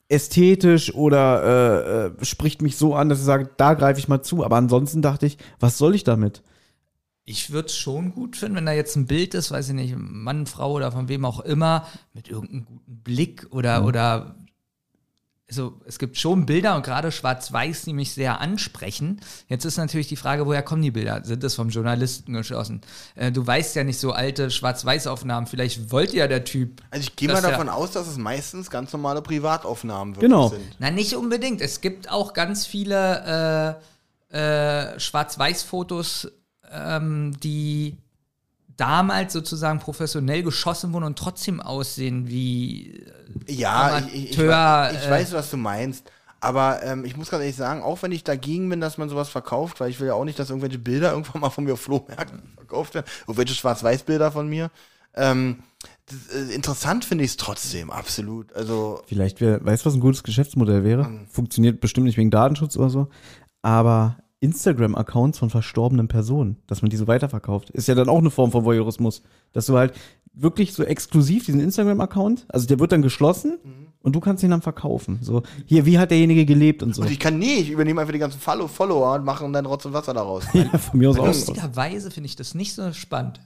ästhetisch 0.07 0.93
oder 0.93 2.11
äh, 2.19 2.21
äh, 2.21 2.25
spricht 2.25 2.61
mich 2.61 2.77
so 2.77 2.93
an, 2.93 3.09
dass 3.09 3.19
ich 3.19 3.25
sage, 3.25 3.49
da 3.57 3.73
greife 3.73 3.99
ich 3.99 4.07
mal 4.07 4.21
zu. 4.21 4.43
Aber 4.43 4.55
ansonsten 4.55 5.01
dachte 5.01 5.25
ich, 5.25 5.37
was 5.59 5.77
soll 5.77 5.95
ich 5.95 6.03
damit? 6.03 6.43
Ich 7.27 7.49
würde 7.49 7.67
es 7.67 7.75
schon 7.75 8.13
gut 8.13 8.37
finden, 8.37 8.57
wenn 8.57 8.65
da 8.67 8.71
jetzt 8.71 8.95
ein 8.95 9.07
Bild 9.07 9.33
ist, 9.33 9.49
weiß 9.51 9.69
ich 9.69 9.73
nicht, 9.73 9.95
Mann, 9.97 10.45
Frau 10.45 10.73
oder 10.73 10.91
von 10.91 11.07
wem 11.07 11.25
auch 11.25 11.39
immer, 11.39 11.87
mit 12.13 12.27
irgendeinem 12.29 12.65
guten 12.65 13.01
Blick 13.03 13.47
oder, 13.49 13.81
Mhm. 13.81 13.85
oder 13.87 14.35
also 15.47 15.79
es 15.85 15.99
gibt 15.99 16.17
schon 16.17 16.45
Bilder 16.47 16.75
und 16.75 16.83
gerade 16.83 17.11
Schwarz-Weiß, 17.11 17.83
die 17.83 17.93
mich 17.93 18.13
sehr 18.13 18.41
ansprechen. 18.41 19.21
Jetzt 19.47 19.63
ist 19.63 19.77
natürlich 19.77 20.07
die 20.07 20.15
Frage, 20.15 20.47
woher 20.47 20.63
kommen 20.63 20.81
die 20.81 20.89
Bilder? 20.89 21.23
Sind 21.23 21.43
das 21.43 21.53
vom 21.53 21.69
Journalisten 21.69 22.33
geschossen? 22.33 22.81
Äh, 23.15 23.31
du 23.31 23.45
weißt 23.45 23.75
ja 23.75 23.83
nicht 23.83 23.99
so 23.99 24.11
alte 24.11 24.49
Schwarz-Weiß-Aufnahmen. 24.49 25.45
Vielleicht 25.45 25.91
wollte 25.91 26.17
ja 26.17 26.27
der 26.27 26.45
Typ. 26.45 26.81
Also 26.89 27.03
ich 27.09 27.15
gehe 27.15 27.31
mal 27.31 27.41
davon 27.43 27.69
aus, 27.69 27.91
dass 27.91 28.07
es 28.07 28.17
meistens 28.17 28.71
ganz 28.71 28.91
normale 28.91 29.21
Privataufnahmen 29.21 30.15
wirklich 30.15 30.29
Genau. 30.31 30.47
sind. 30.49 30.63
Na, 30.79 30.89
nicht 30.89 31.15
unbedingt. 31.15 31.61
Es 31.61 31.79
gibt 31.81 32.09
auch 32.09 32.33
ganz 32.33 32.65
viele 32.65 33.77
äh, 34.31 34.35
äh, 34.95 34.99
Schwarz-Weiß-Fotos, 34.99 36.31
ähm, 36.71 37.33
die 37.43 37.97
damals 38.77 39.33
sozusagen 39.33 39.79
professionell 39.79 40.43
geschossen 40.43 40.93
wurden 40.93 41.05
und 41.05 41.17
trotzdem 41.17 41.61
aussehen 41.61 42.27
wie 42.27 43.05
Ja, 43.47 43.99
ich, 43.99 44.07
ich, 44.13 44.31
ich, 44.31 44.39
Amateur, 44.39 44.91
ich 44.99 45.07
äh, 45.07 45.11
weiß, 45.11 45.33
was 45.33 45.49
du 45.49 45.57
meinst. 45.57 46.11
Aber 46.41 46.83
ähm, 46.83 47.05
ich 47.05 47.17
muss 47.17 47.29
ganz 47.29 47.41
ehrlich 47.41 47.55
sagen, 47.55 47.81
auch 47.81 48.03
wenn 48.03 48.11
ich 48.11 48.23
dagegen 48.23 48.69
bin, 48.69 48.79
dass 48.79 48.97
man 48.97 49.09
sowas 49.09 49.29
verkauft, 49.29 49.79
weil 49.79 49.89
ich 49.89 49.99
will 49.99 50.07
ja 50.07 50.13
auch 50.13 50.25
nicht, 50.25 50.37
dass 50.37 50.49
irgendwelche 50.49 50.77
Bilder 50.77 51.11
irgendwann 51.13 51.41
mal 51.41 51.49
von 51.49 51.63
mir 51.63 51.73
auf 51.73 51.81
Flohmärkten 51.81 52.53
verkauft 52.55 52.93
werden, 52.93 53.07
irgendwelche 53.21 53.55
Schwarz-Weiß-Bilder 53.55 54.31
von 54.31 54.47
mir. 54.47 54.69
Ähm, 55.15 55.63
das, 56.05 56.35
äh, 56.35 56.53
interessant 56.53 57.05
finde 57.05 57.23
ich 57.23 57.31
es 57.31 57.37
trotzdem, 57.37 57.89
absolut. 57.89 58.53
Also, 58.53 59.01
Vielleicht 59.07 59.41
wäre, 59.41 59.65
weißt 59.65 59.85
du, 59.85 59.87
was 59.87 59.95
ein 59.95 60.01
gutes 60.01 60.23
Geschäftsmodell 60.23 60.83
wäre? 60.83 61.09
Funktioniert 61.31 61.79
bestimmt 61.79 62.05
nicht 62.05 62.17
wegen 62.17 62.31
Datenschutz 62.31 62.77
oder 62.77 62.89
so, 62.89 63.07
aber 63.61 64.17
Instagram-Accounts 64.41 65.39
von 65.39 65.49
verstorbenen 65.49 66.07
Personen, 66.07 66.57
dass 66.67 66.81
man 66.81 66.89
die 66.89 66.97
so 66.97 67.07
weiterverkauft, 67.07 67.69
ist 67.71 67.87
ja 67.87 67.95
dann 67.95 68.09
auch 68.09 68.19
eine 68.19 68.29
Form 68.29 68.51
von 68.51 68.65
Voyeurismus. 68.65 69.23
Dass 69.53 69.65
du 69.65 69.77
halt 69.77 69.93
wirklich 70.33 70.73
so 70.73 70.83
exklusiv 70.83 71.45
diesen 71.45 71.61
Instagram-Account, 71.61 72.45
also 72.49 72.67
der 72.67 72.79
wird 72.79 72.91
dann 72.91 73.01
geschlossen 73.01 73.57
und 74.01 74.13
du 74.13 74.19
kannst 74.19 74.43
ihn 74.43 74.51
dann 74.51 74.61
verkaufen. 74.61 75.19
So, 75.21 75.43
hier, 75.65 75.85
wie 75.85 75.97
hat 75.97 76.11
derjenige 76.11 76.45
gelebt 76.45 76.83
und 76.83 76.93
so. 76.93 77.01
und 77.01 77.09
ich 77.09 77.19
kann, 77.19 77.39
nee, 77.39 77.55
ich 77.55 77.69
übernehme 77.71 78.01
einfach 78.01 78.13
die 78.13 78.19
ganzen 78.19 78.39
Follow 78.39 78.67
Follower 78.67 79.15
und 79.15 79.23
mache 79.23 79.49
dann 79.51 79.65
Rotz 79.65 79.85
und 79.85 79.93
Wasser 79.93 80.13
daraus. 80.13 80.43
Ja, 80.53 80.77
von 80.77 80.99
mir 80.99 81.09
aus 81.09 81.19
auch. 81.19 81.27
Lustigerweise 81.27 82.11
finde 82.11 82.27
ich 82.27 82.35
das 82.35 82.53
nicht 82.53 82.75
so 82.75 82.91
spannend. 82.93 83.39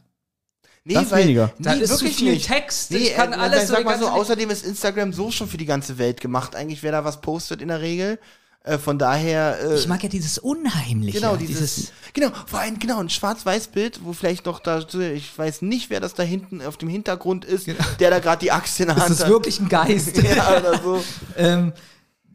Nee, 0.84 0.96
Das 0.96 1.12
weniger. 1.12 1.52
Da 1.60 1.76
nee, 1.76 1.82
ist 1.82 1.98
zu 1.98 2.06
wirklich 2.06 2.18
viel 2.18 2.34
nicht. 2.34 2.48
Text, 2.48 2.92
Nee, 2.92 2.98
ich 2.98 3.14
kann 3.14 3.34
äh, 3.34 3.36
alles 3.36 3.68
sag 3.68 3.80
so 3.80 3.84
mal 3.84 4.00
so, 4.00 4.08
außerdem 4.08 4.50
ist 4.50 4.66
Instagram 4.66 5.14
so 5.14 5.30
schon 5.30 5.48
für 5.48 5.58
die 5.58 5.66
ganze 5.66 5.98
Welt 5.98 6.20
gemacht, 6.22 6.56
eigentlich, 6.56 6.82
wer 6.84 6.92
da 6.92 7.06
was 7.06 7.22
postet 7.22 7.62
in 7.62 7.68
der 7.68 7.82
Regel. 7.82 8.20
Äh, 8.64 8.78
von 8.78 8.98
daher. 9.00 9.58
Äh, 9.62 9.76
Ich 9.76 9.88
mag 9.88 10.04
ja 10.04 10.10
dieses 10.10 10.38
Unheimliche. 10.38 11.20
Genau, 11.20 11.36
dieses, 11.38 11.92
genau, 12.14 12.30
vor 12.46 12.60
allem, 12.60 12.78
genau, 12.80 13.00
ein 13.00 13.10
Schwarz-Weiß-Bild, 13.10 14.02
wo 14.04 14.14
vielleicht 14.14 14.46
noch 14.46 14.60
da, 14.60 14.80
ich 15.14 15.38
weiß 15.38 15.62
nicht, 15.62 15.90
wer 15.90 16.00
das 16.00 16.14
da 16.14 16.24
hinten 16.24 16.62
auf 16.62 16.76
dem 16.78 16.90
Hintergrund 16.90 17.46
ist, 17.46 17.68
der 17.68 18.10
da 18.10 18.20
gerade 18.20 18.40
die 18.42 18.52
Axt 18.52 18.80
in 18.80 18.88
der 18.88 18.96
das 18.96 19.04
Hand 19.06 19.14
ist 19.14 19.22
hat. 19.24 19.30
wirklich 19.30 19.60
ein 19.60 19.70
Geist. 19.70 20.18
ja, 20.24 20.58
oder 20.60 20.80
so. 20.82 21.04
ähm, 21.38 21.74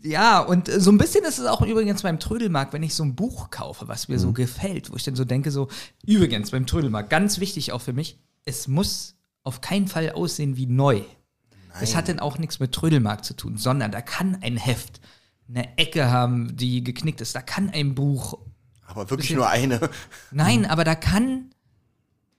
ja, 0.03 0.41
und 0.41 0.69
äh, 0.69 0.81
so 0.81 0.91
ein 0.93 0.99
bisschen 0.99 1.25
ist 1.25 1.39
es 1.39 1.47
auch 1.47 1.63
übrigens 1.63 2.03
beim 2.03 2.19
Trödelmarkt, 2.19 2.73
wenn 2.73 2.83
ich 2.83 2.95
so 2.95 3.03
ein 3.05 3.15
Buch 3.15 3.51
kaufe, 3.51 3.89
was 3.89 4.09
mir 4.09 4.19
so 4.19 4.29
Mhm. 4.29 4.35
gefällt, 4.35 4.91
wo 4.91 4.97
ich 4.97 5.03
dann 5.05 5.17
so 5.17 5.25
denke, 5.25 5.51
so, 5.51 5.69
übrigens 6.07 6.51
beim 6.51 6.67
Trödelmarkt, 6.67 7.11
ganz 7.11 7.39
wichtig 7.41 7.73
auch 7.73 7.81
für 7.83 7.93
mich, 7.93 8.19
es 8.45 8.67
muss 8.69 9.15
auf 9.43 9.61
keinen 9.61 9.89
Fall 9.89 10.11
aussehen 10.13 10.57
wie 10.57 10.67
neu. 10.67 11.01
Das 11.81 11.97
hat 11.97 12.09
dann 12.09 12.21
auch 12.21 12.39
nichts 12.39 12.61
mit 12.61 12.73
Trödelmarkt 12.73 13.25
zu 13.25 13.35
tun, 13.35 13.57
sondern 13.57 13.91
da 13.93 14.01
kann 14.01 14.39
ein 14.43 14.57
Heft 14.57 15.01
eine 15.49 15.77
Ecke 15.79 16.11
haben, 16.11 16.57
die 16.57 16.83
geknickt 16.83 17.21
ist, 17.21 17.35
da 17.35 17.43
kann 17.43 17.71
ein 17.71 17.95
Buch 17.95 18.39
Aber 18.87 19.11
wirklich 19.11 19.31
nur 19.33 19.49
eine. 19.49 19.81
Nein, 20.31 20.67
aber 20.67 20.85
da 20.85 20.95
kann, 20.95 21.51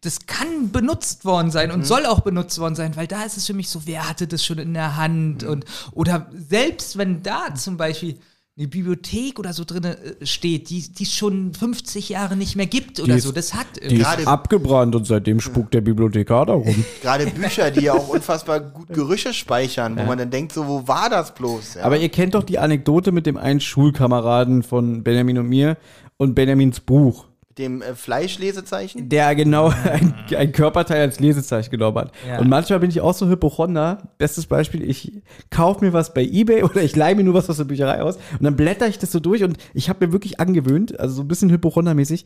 das 0.02 0.26
kann 0.26 0.72
benutzt 0.72 1.26
worden 1.26 1.52
sein 1.52 1.72
und 1.72 1.86
soll 1.86 2.06
auch 2.06 2.22
benutzt 2.22 2.60
worden 2.60 2.76
sein, 2.76 2.96
weil 2.96 3.08
da 3.08 3.24
ist 3.24 3.38
es 3.38 3.46
für 3.46 3.54
mich 3.54 3.70
so, 3.70 3.86
wer 3.86 4.08
hatte 4.08 4.28
das 4.28 4.44
schon 4.46 4.58
in 4.58 4.74
der 4.74 4.96
Hand? 4.96 5.44
Und, 5.44 5.66
oder 5.92 6.30
selbst 6.34 6.98
wenn 6.98 7.24
da 7.24 7.54
zum 7.56 7.78
Beispiel 7.78 8.20
eine 8.58 8.70
Bibliothek 8.70 9.38
oder 9.38 9.52
so 9.52 9.66
drin 9.66 9.84
äh, 9.84 10.26
steht, 10.26 10.70
die 10.70 10.82
die 10.90 11.04
es 11.04 11.12
schon 11.14 11.54
50 11.54 12.08
Jahre 12.08 12.38
nicht 12.38 12.56
mehr 12.56 12.68
gibt 12.68 13.00
oder 13.02 13.12
Die 13.12 13.18
ist- 13.18 13.26
so, 13.26 13.34
das 13.34 13.54
hat 13.54 13.68
Die 13.82 13.96
ist 13.98 14.04
Gerade- 14.04 14.28
abgebrannt 14.28 14.96
und 14.96 15.06
seitdem 15.06 15.42
spukt 15.42 15.74
der 15.74 15.82
Bibliothekar 15.82 16.46
da 16.46 16.54
rum. 16.54 16.86
Gerade 17.02 17.28
Bücher, 17.28 17.70
die 17.72 17.82
ja 17.82 17.94
auch 17.94 18.08
unfassbar 18.08 18.62
gut 18.62 18.88
Gerüche 18.88 19.34
speichern, 19.34 19.98
wo 19.98 20.04
man 20.04 20.18
dann 20.18 20.32
denkt, 20.32 20.54
so, 20.54 20.66
wo 20.68 20.88
war 20.88 21.10
das 21.10 21.36
bloß? 21.36 21.74
Ja. 21.76 21.84
Aber 21.84 21.98
ihr 21.98 22.08
kennt 22.08 22.34
doch 22.34 22.44
die 22.44 22.58
Anekdote 22.58 23.12
mit 23.12 23.26
dem 23.26 23.36
einen 23.36 23.60
Schulkameraden 23.60 24.64
von 24.64 25.04
Benjamin 25.04 25.38
und 25.40 25.50
mir 25.50 25.76
und 26.16 26.34
Benjamins 26.34 26.80
Buch. 26.80 27.26
Dem 27.58 27.82
äh, 27.82 27.96
Fleischlesezeichen? 27.96 29.08
der 29.08 29.34
genau 29.36 29.68
ein, 29.86 30.14
ein 30.36 30.52
Körperteil 30.52 31.02
als 31.02 31.20
Lesezeichen 31.20 31.72
genommen 31.72 31.98
hat. 31.98 32.12
Ja. 32.28 32.40
Und 32.40 32.50
manchmal 32.50 32.80
bin 32.80 32.90
ich 32.90 33.00
auch 33.02 33.14
so 33.14 33.28
Hypochonder. 33.28 34.10
Bestes 34.18 34.46
Beispiel, 34.46 34.84
ich 34.84 35.22
kaufe 35.50 35.84
mir 35.84 35.94
was 35.94 36.14
bei 36.14 36.24
Ebay 36.24 36.64
oder 36.66 36.84
ich 36.84 36.96
leihe 36.96 37.16
mir 37.16 37.24
nur 37.24 37.34
was 37.34 37.50
aus 37.50 37.58
der 37.58 37.64
Bücherei 37.64 38.02
aus 38.02 38.18
und 38.18 38.44
dann 38.44 38.56
blätter 38.56 38.88
ich 38.88 39.00
das 39.00 39.12
so 39.12 39.20
durch 39.20 39.44
und 39.44 39.58
ich 39.74 39.90
habe 39.90 40.06
mir 40.06 40.12
wirklich 40.12 40.40
angewöhnt, 40.40 41.00
also 41.00 41.16
so 41.16 41.22
ein 41.22 41.28
bisschen 41.28 41.50
Hypochonder-mäßig, 41.52 42.26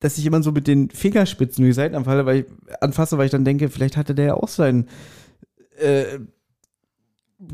dass 0.00 0.18
ich 0.18 0.26
immer 0.26 0.42
so 0.42 0.52
mit 0.52 0.66
den 0.66 0.90
Fingerspitzen 0.90 1.64
die 1.64 1.72
Seiten 1.72 1.94
anfalle, 1.94 2.26
weil 2.26 2.40
ich, 2.40 2.46
anfasse, 2.82 3.18
weil 3.18 3.26
ich 3.26 3.32
dann 3.32 3.44
denke, 3.44 3.68
vielleicht 3.68 3.96
hatte 3.96 4.14
der 4.14 4.26
ja 4.26 4.34
auch 4.34 4.48
sein 4.48 4.86
äh, 5.78 6.04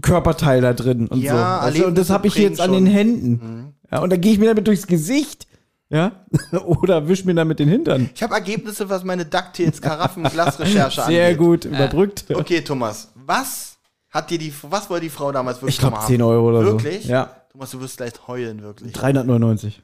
Körperteil 0.02 0.60
da 0.60 0.72
drin 0.72 1.06
und 1.08 1.20
Ja, 1.20 1.70
so. 1.70 1.78
Du? 1.82 1.86
Und 1.86 1.98
das 1.98 2.10
habe 2.10 2.26
ich 2.26 2.34
jetzt 2.36 2.60
an 2.60 2.70
schon. 2.72 2.84
den 2.84 2.92
Händen. 2.92 3.74
Ja, 3.90 4.00
und 4.00 4.10
dann 4.10 4.20
gehe 4.20 4.32
ich 4.32 4.38
mir 4.38 4.46
damit 4.46 4.66
durchs 4.66 4.86
Gesicht. 4.86 5.46
Ja, 5.94 6.24
oder 6.64 7.06
wisch 7.06 7.24
mir 7.24 7.34
damit 7.34 7.60
den 7.60 7.68
Hintern. 7.68 8.10
Ich 8.14 8.22
habe 8.22 8.34
Ergebnisse, 8.34 8.88
was 8.90 9.04
meine 9.04 9.24
DuckTales 9.24 9.80
Karaffen-Glas-Recherche 9.80 11.02
angeht. 11.04 11.16
Sehr 11.16 11.34
gut 11.36 11.64
überbrückt. 11.66 12.24
Okay, 12.34 12.62
Thomas, 12.62 13.12
was 13.14 13.76
hat 14.10 14.28
dir 14.30 14.38
die, 14.38 14.52
was 14.62 14.90
wollte 14.90 15.04
die 15.04 15.10
Frau 15.10 15.30
damals 15.30 15.58
wirklich 15.58 15.76
Ich 15.76 15.78
glaube 15.80 15.94
nochmal 15.94 16.08
10 16.08 16.22
Euro 16.22 16.48
oder 16.48 16.64
Wirklich? 16.64 17.04
so. 17.04 17.10
Ja, 17.12 17.30
Thomas, 17.52 17.70
du 17.70 17.80
wirst 17.80 17.96
gleich 17.98 18.12
heulen, 18.26 18.62
wirklich. 18.62 18.92
399. 18.92 19.80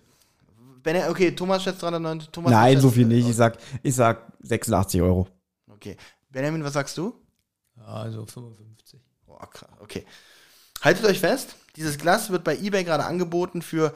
Wenn 0.83 0.97
er, 0.97 1.11
okay, 1.11 1.31
Thomas 1.33 1.63
schätzt 1.63 1.83
390. 1.83 2.31
Thomas 2.31 2.51
Nein, 2.51 2.73
schätzt- 2.73 2.83
so 2.83 2.91
viel 2.91 3.07
nicht. 3.07 3.29
Ich 3.29 3.37
sag, 3.37 3.59
ich 3.83 3.95
sag 3.95 4.33
86 4.43 5.01
Euro. 5.03 5.29
Okay. 5.69 5.97
Benjamin, 6.31 6.65
was 6.65 6.73
sagst 6.73 6.99
du? 6.99 7.15
Also 7.87 8.27
55. 8.27 8.99
Oh, 9.27 9.37
krass. 9.37 9.69
Okay. 9.81 10.05
Haltet 10.83 11.05
euch 11.05 11.21
fest, 11.21 11.55
dieses 11.77 11.99
Glas 11.99 12.31
wird 12.31 12.43
bei 12.43 12.57
eBay 12.57 12.83
gerade 12.85 13.05
angeboten 13.05 13.63
für 13.63 13.95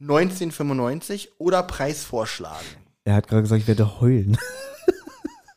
19,95 0.00 1.28
oder 1.38 1.62
Preisvorschlagen. 1.62 2.66
Er 3.04 3.14
hat 3.14 3.28
gerade 3.28 3.42
gesagt, 3.42 3.62
ich 3.62 3.68
werde 3.68 4.00
heulen. 4.00 4.36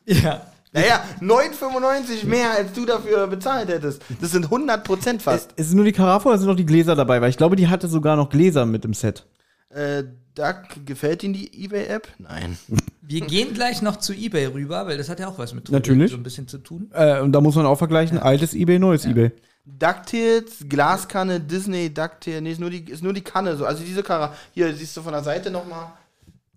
Ja. 0.06 0.40
Naja, 0.72 1.04
9,95 1.20 2.26
mehr, 2.26 2.52
als 2.52 2.72
du 2.72 2.86
dafür 2.86 3.26
bezahlt 3.26 3.68
hättest. 3.68 4.02
Das 4.20 4.30
sind 4.30 4.48
100% 4.48 5.18
fast. 5.20 5.52
Ist 5.52 5.68
es 5.68 5.72
nur 5.74 5.84
die 5.84 5.92
Karaffe 5.92 6.28
oder 6.28 6.38
sind 6.38 6.46
noch 6.46 6.56
die 6.56 6.66
Gläser 6.66 6.94
dabei? 6.94 7.20
Weil 7.20 7.30
ich 7.30 7.36
glaube, 7.36 7.56
die 7.56 7.68
hatte 7.68 7.88
sogar 7.88 8.16
noch 8.16 8.28
Gläser 8.30 8.66
mit 8.66 8.84
im 8.84 8.94
Set. 8.94 9.26
Äh, 9.70 10.04
Doug, 10.34 10.84
gefällt 10.84 11.24
Ihnen 11.24 11.34
die 11.34 11.64
eBay-App? 11.64 12.08
Nein. 12.18 12.56
Wir 13.02 13.20
gehen 13.22 13.52
gleich 13.52 13.82
noch 13.82 13.96
zu 13.96 14.12
Ebay 14.12 14.46
rüber, 14.46 14.86
weil 14.86 14.96
das 14.96 15.08
hat 15.08 15.18
ja 15.18 15.28
auch 15.28 15.38
was 15.38 15.54
mit 15.54 15.70
Natürlich. 15.70 16.12
so 16.12 16.16
ein 16.16 16.22
bisschen 16.22 16.46
zu 16.46 16.58
tun. 16.58 16.90
Äh, 16.92 17.20
und 17.20 17.32
da 17.32 17.40
muss 17.40 17.56
man 17.56 17.66
auch 17.66 17.78
vergleichen, 17.78 18.18
altes 18.18 18.54
Ebay, 18.54 18.78
neues 18.78 19.04
Ebay. 19.06 19.32
DuckTales, 19.64 20.64
Glaskanne, 20.68 21.40
Disney, 21.40 21.92
DuckTales, 21.92 22.42
nee, 22.42 22.52
ist 22.52 22.60
nur 22.60 22.70
die, 22.70 22.90
ist 22.90 23.02
nur 23.02 23.12
die 23.12 23.20
Kanne. 23.22 23.56
So. 23.56 23.66
Also 23.66 23.84
diese 23.84 24.02
Kara, 24.02 24.34
hier 24.52 24.74
siehst 24.74 24.96
du 24.96 25.02
von 25.02 25.12
der 25.12 25.22
Seite 25.22 25.50
nochmal. 25.50 25.92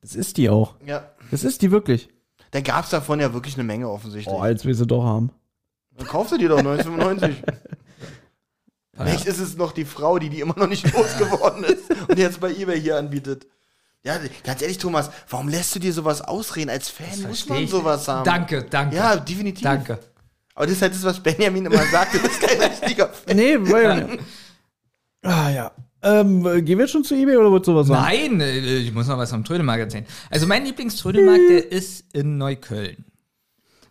Das 0.02 0.16
ist 0.16 0.38
die 0.38 0.50
auch. 0.50 0.76
Ja. 0.86 1.10
Das 1.32 1.44
ist 1.44 1.62
die 1.62 1.72
wirklich. 1.72 2.10
Da 2.52 2.62
gab 2.62 2.86
es 2.86 2.92
davon 2.92 3.20
ja 3.20 3.34
wirklich 3.34 3.56
eine 3.56 3.64
Menge 3.64 3.90
offensichtlich. 3.90 4.34
Oh, 4.34 4.40
als 4.40 4.66
wir 4.66 4.76
sie 4.76 4.86
doch 4.86 5.04
haben. 5.04 5.32
Dann 5.98 6.08
kaufst 6.08 6.34
du 6.34 6.38
die 6.38 6.48
doch 6.48 6.60
1995. 6.60 7.44
Vielleicht 8.96 9.26
ist 9.26 9.40
es 9.40 9.58
noch 9.58 9.72
die 9.72 9.86
Frau, 9.86 10.20
die 10.20 10.30
die 10.30 10.40
immer 10.40 10.58
noch 10.58 10.68
nicht 10.68 10.92
losgeworden 10.94 11.64
ist 11.64 11.90
und 12.08 12.18
jetzt 12.18 12.40
bei 12.40 12.52
eBay 12.52 12.80
hier 12.80 12.98
anbietet. 12.98 13.48
Ja, 14.04 14.18
ganz 14.44 14.62
ehrlich, 14.62 14.78
Thomas, 14.78 15.10
warum 15.30 15.48
lässt 15.48 15.74
du 15.76 15.80
dir 15.80 15.94
sowas 15.94 16.22
ausreden? 16.22 16.70
Als 16.70 16.90
Fan 16.90 17.24
muss 17.28 17.48
man 17.48 17.68
sowas 17.68 18.08
haben. 18.08 18.26
Danke, 18.26 18.66
danke. 18.70 18.98
Ja, 18.98 19.16
definitiv. 19.16 19.64
Danke. 19.64 20.00
Aber 20.56 20.66
das 20.66 20.76
ist 20.76 20.82
halt 20.82 20.94
das, 20.94 21.04
was 21.04 21.22
Benjamin 21.22 21.66
immer 21.66 21.86
sagt, 21.86 22.14
du 22.14 22.20
bist 22.22 22.40
kein 22.42 22.62
richtiger 22.62 23.08
Fan. 23.14 23.36
Nee, 23.36 23.58
weil. 23.60 24.20
ah, 25.24 25.50
ja. 25.50 25.72
Ähm, 26.04 26.46
äh, 26.46 26.62
gehen 26.62 26.78
wir 26.78 26.86
jetzt 26.86 26.92
schon 26.92 27.06
zu 27.06 27.16
Ebay 27.16 27.38
oder 27.38 27.52
wird 27.52 27.66
sowas 27.66 27.88
sagen? 27.88 28.04
Nein, 28.04 28.42
äh, 28.42 28.78
ich 28.78 28.94
muss 28.94 29.08
noch 29.08 29.18
was 29.18 29.32
vom 29.32 29.46
Trödelmarkt 29.46 29.82
erzählen. 29.82 30.06
Also 30.30 30.48
mein 30.48 30.66
Lieblingströdelmarkt, 30.66 31.50
der 31.50 31.72
ist 31.72 32.06
in 32.14 32.38
Neukölln. 32.38 33.06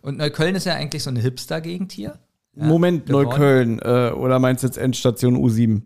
Und 0.01 0.17
Neukölln 0.17 0.53
ist 0.55 0.65
ja 0.65 0.75
eigentlich 0.75 1.01
so 1.01 1.09
eine 1.09 1.21
Hipster-Gegend 1.21 1.91
hier. 1.91 2.19
Ja, 2.55 2.65
Moment, 2.65 3.07
geworden. 3.07 3.29
Neukölln. 3.29 3.79
Äh, 3.79 4.11
oder 4.11 4.37
meinst 4.37 4.61
du 4.61 4.67
jetzt 4.67 4.77
Endstation 4.77 5.37
U7? 5.37 5.81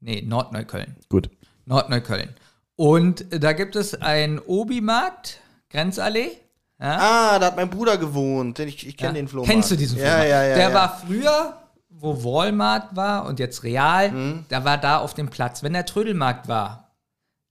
Nee, 0.00 0.22
Nordneukölln. 0.22 0.94
Gut. 1.08 1.30
Nordneukölln. 1.64 2.30
Und 2.76 3.26
da 3.30 3.52
gibt 3.54 3.74
es 3.74 3.94
einen 4.00 4.38
Obi-Markt, 4.38 5.40
Grenzallee. 5.70 6.30
Ah, 6.78 7.38
da 7.38 7.46
hat 7.46 7.56
mein 7.56 7.68
Bruder 7.70 7.98
gewohnt. 7.98 8.58
Ich, 8.60 8.86
ich 8.86 8.96
kenne 8.96 9.10
Ja. 9.10 9.14
den 9.14 9.28
Flohmarkt. 9.28 9.50
Kennst 9.52 9.70
du 9.70 9.76
diesen 9.76 9.98
ja, 9.98 10.04
Flohmarkt? 10.04 10.28
Ja, 10.30 10.42
ja, 10.44 10.54
Der 10.56 10.68
ja. 10.68 10.74
war 10.74 10.98
früher, 11.04 11.56
wo 11.90 12.22
Walmart 12.22 12.94
war 12.94 13.26
und 13.26 13.40
jetzt 13.40 13.64
Real, 13.64 14.12
Mhm. 14.12 14.44
da 14.48 14.64
war 14.64 14.78
da 14.78 14.98
auf 14.98 15.14
dem 15.14 15.28
Platz. 15.28 15.62
Wenn 15.62 15.72
der 15.72 15.86
Trödelmarkt 15.86 16.46
war, 16.46 16.92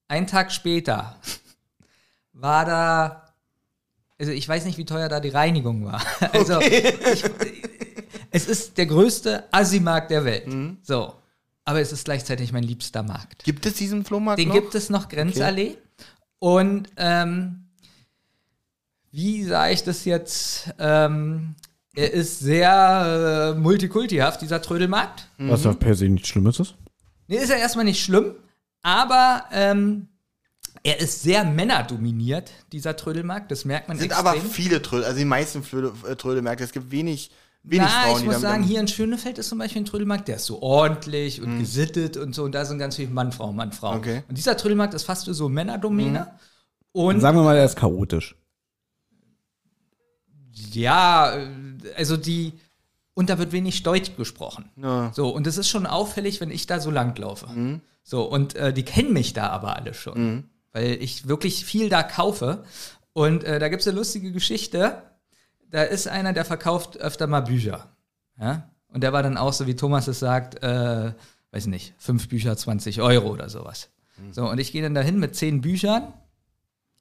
ein 0.08 0.28
Tag 0.28 0.52
später, 0.54 1.16
war 2.32 2.64
da, 2.66 3.34
also 4.20 4.32
ich 4.32 4.48
weiß 4.48 4.64
nicht, 4.66 4.78
wie 4.78 4.86
teuer 4.86 5.10
da 5.10 5.20
die 5.20 5.30
Reinigung 5.30 5.86
war. 5.86 6.02
Also 6.32 6.62
ich, 6.62 7.24
es 8.32 8.48
ist 8.48 8.78
der 8.78 8.86
größte 8.86 9.44
Assi-Markt 9.52 10.12
der 10.12 10.24
Welt. 10.26 10.48
Mhm. 10.48 10.78
So. 10.84 11.14
Aber 11.66 11.82
es 11.82 11.92
ist 11.92 12.06
gleichzeitig 12.06 12.54
mein 12.54 12.64
liebster 12.64 13.04
Markt. 13.04 13.44
Gibt 13.44 13.66
es 13.66 13.74
diesen 13.74 14.06
Flohmarkt 14.06 14.40
Den 14.40 14.48
noch? 14.50 14.56
gibt 14.56 14.74
es 14.76 14.90
noch, 14.90 15.10
Grenzallee. 15.10 15.78
Und 16.40 16.88
ähm, 16.96 17.67
wie 19.18 19.44
sage 19.44 19.74
ich 19.74 19.84
das 19.84 20.06
jetzt? 20.06 20.70
Ähm, 20.78 21.56
er 21.96 22.14
ist 22.14 22.40
sehr 22.40 23.56
äh, 23.56 23.60
multikultihaft, 23.60 24.44
dieser 24.44 24.62
Trödelmarkt. 24.62 25.28
Was 25.40 25.64
ja 25.64 25.74
per 25.74 25.96
se 25.96 26.08
nichts 26.08 26.28
Schlimmes 26.28 26.60
ist. 26.60 26.76
Nee, 27.28 27.38
ist 27.38 27.50
ja 27.50 27.56
erstmal 27.56 27.86
nicht 27.86 28.04
schlimm, 28.04 28.36
aber 28.84 29.46
ähm, 29.52 30.08
er 30.84 31.00
ist 31.00 31.24
sehr 31.24 31.44
männerdominiert, 31.46 32.52
dieser 32.72 32.96
Trödelmarkt. 32.96 33.50
Das 33.50 33.66
merkt 33.66 33.88
man 33.88 33.98
sind 33.98 34.12
extrem. 34.12 34.28
aber 34.28 34.40
viele 34.40 34.84
Trödel, 34.84 35.06
also 35.06 35.18
die 35.18 35.26
meisten 35.26 35.64
Flöde, 35.64 35.94
äh, 36.08 36.16
Trödelmärkte. 36.16 36.64
Es 36.64 36.72
gibt 36.72 36.92
wenig 36.92 37.32
wenig 37.64 37.88
Na, 37.92 38.02
Frauen, 38.04 38.16
ich 38.18 38.22
die 38.22 38.26
muss 38.28 38.40
sagen, 38.40 38.62
hier 38.62 38.80
in 38.80 38.88
Schönefeld 38.88 39.40
ist 39.40 39.50
zum 39.50 39.58
Beispiel 39.58 39.82
ein 39.82 39.86
Trödelmarkt, 39.86 40.28
der 40.28 40.36
ist 40.36 40.46
so 40.46 40.62
ordentlich 40.62 41.42
und 41.42 41.58
gesittet 41.58 42.18
und 42.18 42.36
so. 42.36 42.44
Und 42.44 42.54
da 42.54 42.66
sind 42.66 42.78
ganz 42.78 42.98
viele 42.98 43.10
Mann, 43.10 43.32
Frau, 43.32 43.52
Mann, 43.52 43.72
Frau. 43.72 43.96
Okay. 43.96 44.22
Und 44.30 44.38
dieser 44.38 44.56
Trödelmarkt 44.56 44.94
ist 44.94 45.06
fast 45.06 45.26
so 45.26 45.50
Männerdomäne. 45.50 46.28
Und 46.92 47.20
Sagen 47.20 47.36
wir 47.36 47.44
mal, 47.44 47.58
er 47.58 47.66
ist 47.66 47.76
chaotisch. 47.76 48.36
Ja, 50.74 51.36
äh, 51.36 51.48
also 51.96 52.18
die. 52.18 52.54
Und 53.14 53.32
da 53.32 53.40
wird 53.40 53.52
wenig 53.52 53.82
Deutsch 53.82 54.16
gesprochen. 54.16 54.70
Ja. 54.76 55.12
So, 55.14 55.30
und 55.30 55.48
es 55.48 55.58
ist 55.58 55.70
schon 55.70 55.88
auffällig, 55.88 56.40
wenn 56.40 56.52
ich 56.52 56.68
da 56.68 56.80
so 56.80 56.92
langlaufe. 56.92 57.48
Mhm. 57.48 57.82
So, 58.04 58.24
und 58.24 58.56
äh, 58.56 58.72
die 58.72 58.84
kennen 58.84 59.12
mich 59.12 59.34
da 59.34 59.50
aber 59.50 59.76
alle 59.76 59.96
schon. 59.96 60.50
Weil 60.72 61.02
ich 61.02 61.28
wirklich 61.28 61.66
viel 61.66 61.90
da 61.90 62.04
kaufe. 62.04 62.64
Und 63.14 63.44
äh, 63.44 63.58
da 63.58 63.70
gibt 63.70 63.82
es 63.82 63.88
eine 63.88 63.98
lustige 63.98 64.32
Geschichte. 64.32 65.02
Da 65.72 65.82
ist 65.82 66.08
einer, 66.08 66.32
der 66.32 66.46
verkauft 66.46 66.98
öfter 66.98 67.26
mal 67.26 67.42
Bücher. 67.42 67.90
Ja? 68.40 68.70
Und 68.90 69.02
der 69.02 69.14
war 69.14 69.24
dann 69.24 69.38
auch 69.38 69.54
so, 69.54 69.66
wie 69.66 69.76
Thomas 69.76 70.08
es 70.08 70.20
sagt, 70.20 70.62
äh, 70.64 71.14
weiß 71.52 71.66
nicht, 71.68 71.96
fünf 71.98 72.30
Bücher, 72.30 72.56
20 72.56 73.02
Euro 73.02 73.30
oder 73.30 73.50
sowas. 73.50 73.90
Mhm. 74.18 74.34
So, 74.34 74.48
und 74.48 74.60
ich 74.60 74.72
gehe 74.72 74.84
dann 74.84 74.94
dahin 74.94 75.20
mit 75.20 75.36
zehn 75.36 75.62
Büchern. 75.62 76.14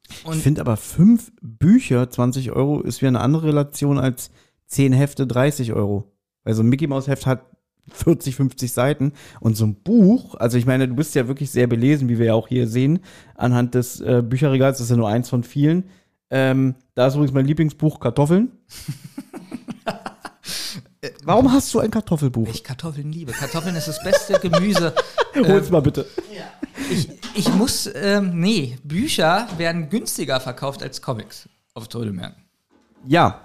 Ich 0.08 0.42
finde 0.42 0.60
aber 0.60 0.76
fünf 0.76 1.32
Bücher 1.40 2.08
20 2.08 2.52
Euro 2.52 2.80
ist 2.80 3.02
wie 3.02 3.06
eine 3.06 3.20
andere 3.20 3.48
Relation 3.48 3.98
als 3.98 4.30
zehn 4.66 4.92
Hefte 4.92 5.26
30 5.26 5.72
Euro. 5.72 6.12
Also 6.44 6.62
ein 6.62 6.68
Mickey 6.68 6.86
Mouse 6.86 7.08
Heft 7.08 7.26
hat 7.26 7.44
40, 7.90 8.34
50 8.36 8.72
Seiten 8.72 9.12
und 9.40 9.56
so 9.56 9.64
ein 9.64 9.76
Buch, 9.76 10.34
also 10.34 10.58
ich 10.58 10.66
meine, 10.66 10.88
du 10.88 10.94
bist 10.96 11.14
ja 11.14 11.28
wirklich 11.28 11.50
sehr 11.50 11.66
belesen, 11.66 12.08
wie 12.08 12.18
wir 12.18 12.26
ja 12.26 12.34
auch 12.34 12.48
hier 12.48 12.66
sehen, 12.66 13.00
anhand 13.36 13.74
des 13.74 14.00
äh, 14.00 14.22
Bücherregals, 14.26 14.78
das 14.78 14.86
ist 14.86 14.90
ja 14.90 14.96
nur 14.96 15.08
eins 15.08 15.28
von 15.28 15.44
vielen. 15.44 15.84
Ähm, 16.28 16.74
da 16.94 17.06
ist 17.06 17.14
übrigens 17.14 17.34
mein 17.34 17.46
Lieblingsbuch 17.46 18.00
Kartoffeln. 18.00 18.52
Äh, 21.02 21.10
Warum 21.24 21.52
hast 21.52 21.74
du 21.74 21.80
ein 21.80 21.90
Kartoffelbuch? 21.90 22.48
Ich 22.48 22.64
Kartoffeln 22.64 23.12
liebe. 23.12 23.32
Kartoffeln 23.32 23.76
ist 23.76 23.86
das 23.86 24.02
beste 24.02 24.38
Gemüse. 24.40 24.94
Hol's 25.44 25.70
mal 25.70 25.82
bitte. 25.82 26.06
Ich, 26.90 27.08
ich 27.34 27.52
muss, 27.54 27.90
ähm, 27.94 28.38
nee, 28.40 28.78
Bücher 28.84 29.48
werden 29.56 29.88
günstiger 29.88 30.40
verkauft 30.40 30.82
als 30.82 31.02
Comics 31.02 31.48
auf 31.74 31.88
Trödelmärkten. 31.88 32.44
Ja, 33.06 33.40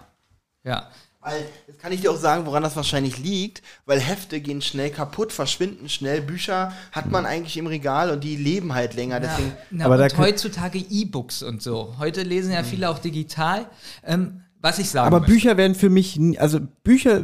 Ja. 0.64 0.89
Weil, 1.24 1.46
jetzt 1.68 1.80
kann 1.80 1.92
ich 1.92 2.02
dir 2.02 2.10
auch 2.10 2.18
sagen, 2.18 2.48
woran 2.48 2.64
das 2.64 2.76
wahrscheinlich 2.76 3.20
liegt, 3.20 3.62
weil 3.86 4.00
Hefte 4.00 4.42
gehen 4.42 4.60
schnell 4.60 4.89
kaputt, 4.89 5.32
verschwinden 5.32 5.88
schnell, 5.88 6.20
Bücher 6.20 6.74
hat 6.92 7.12
man 7.12 7.28
eigentlich 7.28 7.58
im 7.58 7.68
Regal 7.68 8.10
und 8.10 8.24
die 8.24 8.36
leben 8.36 8.74
halt 8.74 8.96
länger, 8.96 9.20
deswegen. 9.20 9.54
Na, 9.70 9.86
Aber 9.86 10.08
heutzutage 10.18 10.80
E-Books 10.80 11.44
und 11.44 11.62
so. 11.62 11.94
Heute 12.00 12.24
lesen 12.24 12.52
ja 12.52 12.64
viele 12.64 12.89
auch 12.89 12.98
digital. 12.98 13.68
Ähm, 14.04 14.42
was 14.60 14.80
ich 14.80 14.89
sagen 14.89 15.08
Aber 15.08 15.20
möchte. 15.20 15.34
Bücher 15.34 15.58
werden 15.58 15.76
für 15.76 15.92
mich, 15.92 16.20
also 16.39 16.60
Bücher 16.84 17.22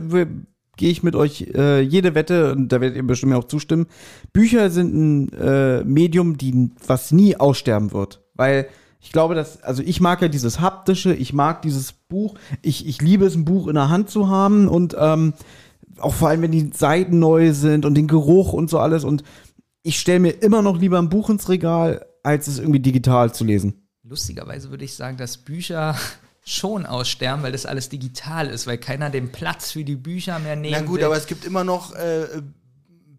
gehe 0.78 0.89
ich 0.89 1.03
mit 1.03 1.15
euch 1.15 1.47
äh, 1.53 1.82
jede 1.82 2.15
Wette, 2.15 2.53
und 2.53 2.71
da 2.71 2.80
werdet 2.80 2.97
ihr 2.97 3.05
bestimmt 3.05 3.32
mir 3.32 3.38
auch 3.38 3.45
zustimmen, 3.45 3.88
Bücher 4.32 4.69
sind 4.69 4.93
ein 4.93 5.34
äh, 5.34 5.84
Medium, 5.84 6.38
die, 6.38 6.71
was 6.86 7.11
nie 7.11 7.36
aussterben 7.36 7.91
wird. 7.91 8.21
Weil 8.36 8.67
ich 8.99 9.11
glaube, 9.11 9.36
dass, 9.36 9.61
also 9.63 9.84
ich 9.84 9.99
mag 9.99 10.21
ja 10.21 10.28
dieses 10.28 10.59
haptische, 10.59 11.13
ich 11.13 11.34
mag 11.34 11.61
dieses 11.61 11.93
Buch, 11.93 12.36
ich, 12.61 12.88
ich 12.88 13.01
liebe 13.01 13.25
es, 13.25 13.36
ein 13.36 13.45
Buch 13.45 13.67
in 13.67 13.75
der 13.75 13.89
Hand 13.89 14.09
zu 14.09 14.30
haben 14.30 14.67
und 14.67 14.95
ähm, 14.99 15.34
auch 15.99 16.13
vor 16.13 16.30
allem, 16.30 16.41
wenn 16.41 16.51
die 16.51 16.71
Seiten 16.73 17.19
neu 17.19 17.53
sind 17.53 17.86
und 17.86 17.95
den 17.95 18.07
Geruch 18.07 18.53
und 18.53 18.69
so 18.69 18.80
alles 18.80 19.03
und 19.03 19.23
ich 19.84 19.99
stelle 19.99 20.19
mir 20.19 20.32
immer 20.32 20.61
noch 20.61 20.78
lieber 20.78 20.99
ein 20.99 21.09
Buch 21.09 21.30
ins 21.30 21.47
Regal, 21.49 22.05
als 22.23 22.47
es 22.47 22.59
irgendwie 22.59 22.82
digital 22.82 23.34
zu 23.34 23.45
lesen. 23.45 23.88
Lustigerweise 24.03 24.69
würde 24.69 24.84
ich 24.84 24.95
sagen, 24.95 25.17
dass 25.17 25.38
Bücher 25.38 25.95
schon 26.47 26.85
aussterben, 26.85 27.43
weil 27.43 27.51
das 27.51 27.65
alles 27.65 27.89
digital 27.89 28.47
ist, 28.47 28.67
weil 28.67 28.77
keiner 28.77 29.09
den 29.09 29.31
Platz 29.31 29.71
für 29.71 29.83
die 29.83 29.97
Bücher 29.97 30.39
mehr 30.39 30.55
nehmen 30.55 30.77
Na 30.79 30.85
gut, 30.85 30.99
will. 30.99 31.05
aber 31.05 31.17
es 31.17 31.27
gibt 31.27 31.43
immer 31.43 31.65
noch 31.65 31.93
äh, 31.93 32.41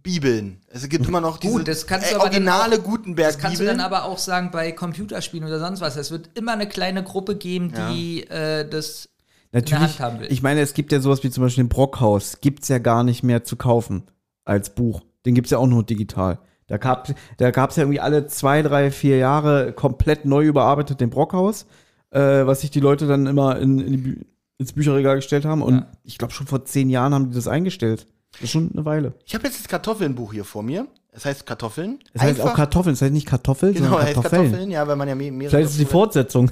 Bibeln. 0.03 0.63
Es 0.69 0.89
gibt 0.89 1.07
immer 1.07 1.21
noch 1.21 1.37
diese 1.37 1.53
Gut, 1.53 1.69
das 1.69 1.87
kannst 1.87 2.11
du 2.11 2.13
äh, 2.13 2.15
aber 2.15 2.25
originale 2.25 2.79
Das 3.15 3.39
kannst 3.39 3.61
du 3.61 3.67
dann 3.67 3.81
aber 3.81 4.05
auch 4.05 4.17
sagen 4.17 4.51
bei 4.51 4.73
Computerspielen 4.73 5.47
oder 5.47 5.59
sonst 5.59 5.83
was. 5.83 5.97
Es 5.97 6.11
wird 6.11 6.31
immer 6.35 6.53
eine 6.53 6.67
kleine 6.67 7.05
Gruppe 7.05 7.37
geben, 7.37 7.75
die 7.93 8.23
äh, 8.31 8.67
das 8.67 9.11
in 9.53 9.53
der 9.53 9.61
Natürlich, 9.61 9.99
Hand 9.99 10.01
haben 10.01 10.21
will. 10.21 10.33
ich 10.33 10.43
meine, 10.43 10.63
es 10.63 10.73
gibt 10.73 10.93
ja 10.93 11.01
sowas 11.01 11.23
wie 11.23 11.31
zum 11.31 11.43
Beispiel 11.43 11.65
den 11.65 11.69
Brockhaus, 11.69 12.41
gibt's 12.41 12.69
ja 12.69 12.79
gar 12.79 13.05
nicht 13.05 13.23
mehr 13.23 13.45
zu 13.45 13.57
kaufen 13.57 14.05
als 14.47 14.75
Buch. 14.75 15.03
Den 15.27 15.35
gibt's 15.35 15.51
ja 15.51 15.59
auch 15.59 15.67
nur 15.67 15.85
digital. 15.85 16.39
Da 16.67 16.79
gab 16.79 17.15
da 17.37 17.51
gab's 17.51 17.77
ja 17.77 17.83
irgendwie 17.83 18.01
alle 18.01 18.27
zwei, 18.27 18.63
drei, 18.63 18.91
vier 18.91 19.19
Jahre 19.19 19.75
komplett 19.75 20.25
neu 20.25 20.45
überarbeitet 20.47 21.01
den 21.01 21.11
Brockhaus, 21.11 21.67
äh, 22.11 22.47
was 22.47 22.61
sich 22.63 22.71
die 22.71 22.81
Leute 22.81 23.07
dann 23.07 23.27
immer 23.27 23.59
in, 23.59 23.79
in 23.81 23.93
die 23.93 23.99
Bü 23.99 24.17
ins 24.61 24.73
Bücherregal 24.73 25.17
gestellt 25.17 25.45
haben. 25.45 25.63
Und 25.63 25.75
Ja. 25.77 25.87
ich 26.03 26.19
glaube, 26.19 26.33
schon 26.35 26.47
vor 26.49 26.65
zehn 26.65 26.91
Jahren 26.91 27.15
haben 27.15 27.31
die 27.31 27.37
das 27.37 27.47
eingestellt. 27.47 28.07
Das 28.33 28.43
ist 28.43 28.51
schon 28.51 28.71
eine 28.73 28.85
Weile. 28.85 29.15
Ich 29.25 29.35
habe 29.35 29.47
jetzt 29.47 29.61
das 29.61 29.69
Kartoffelnbuch 29.69 30.33
hier 30.33 30.45
vor 30.45 30.63
mir. 30.65 30.87
Es 31.13 31.25
heißt 31.25 31.47
Kartoffeln. 31.47 31.99
Es 32.13 32.23
heißt 32.23 32.41
auch 32.41 32.55
Kartoffeln, 32.55 32.93
es 32.95 33.03
heißt 33.03 33.13
nicht 33.13 33.27
Kartoffel, 33.27 33.73
Genau, 33.73 33.87
sondern 33.87 34.01
es 34.03 34.07
heißt 34.09 34.15
Kartoffeln. 34.17 34.43
Kartoffeln, 34.51 34.71
ja, 34.71 34.87
weil 34.87 34.97
man 34.97 35.09
ja 35.09 35.15
mehr, 35.15 35.33
mehrere 35.33 35.51
Vielleicht 35.51 35.67
ist 35.67 35.73
es 35.73 35.79
die 35.79 35.85
Fortsetzung. 35.87 36.51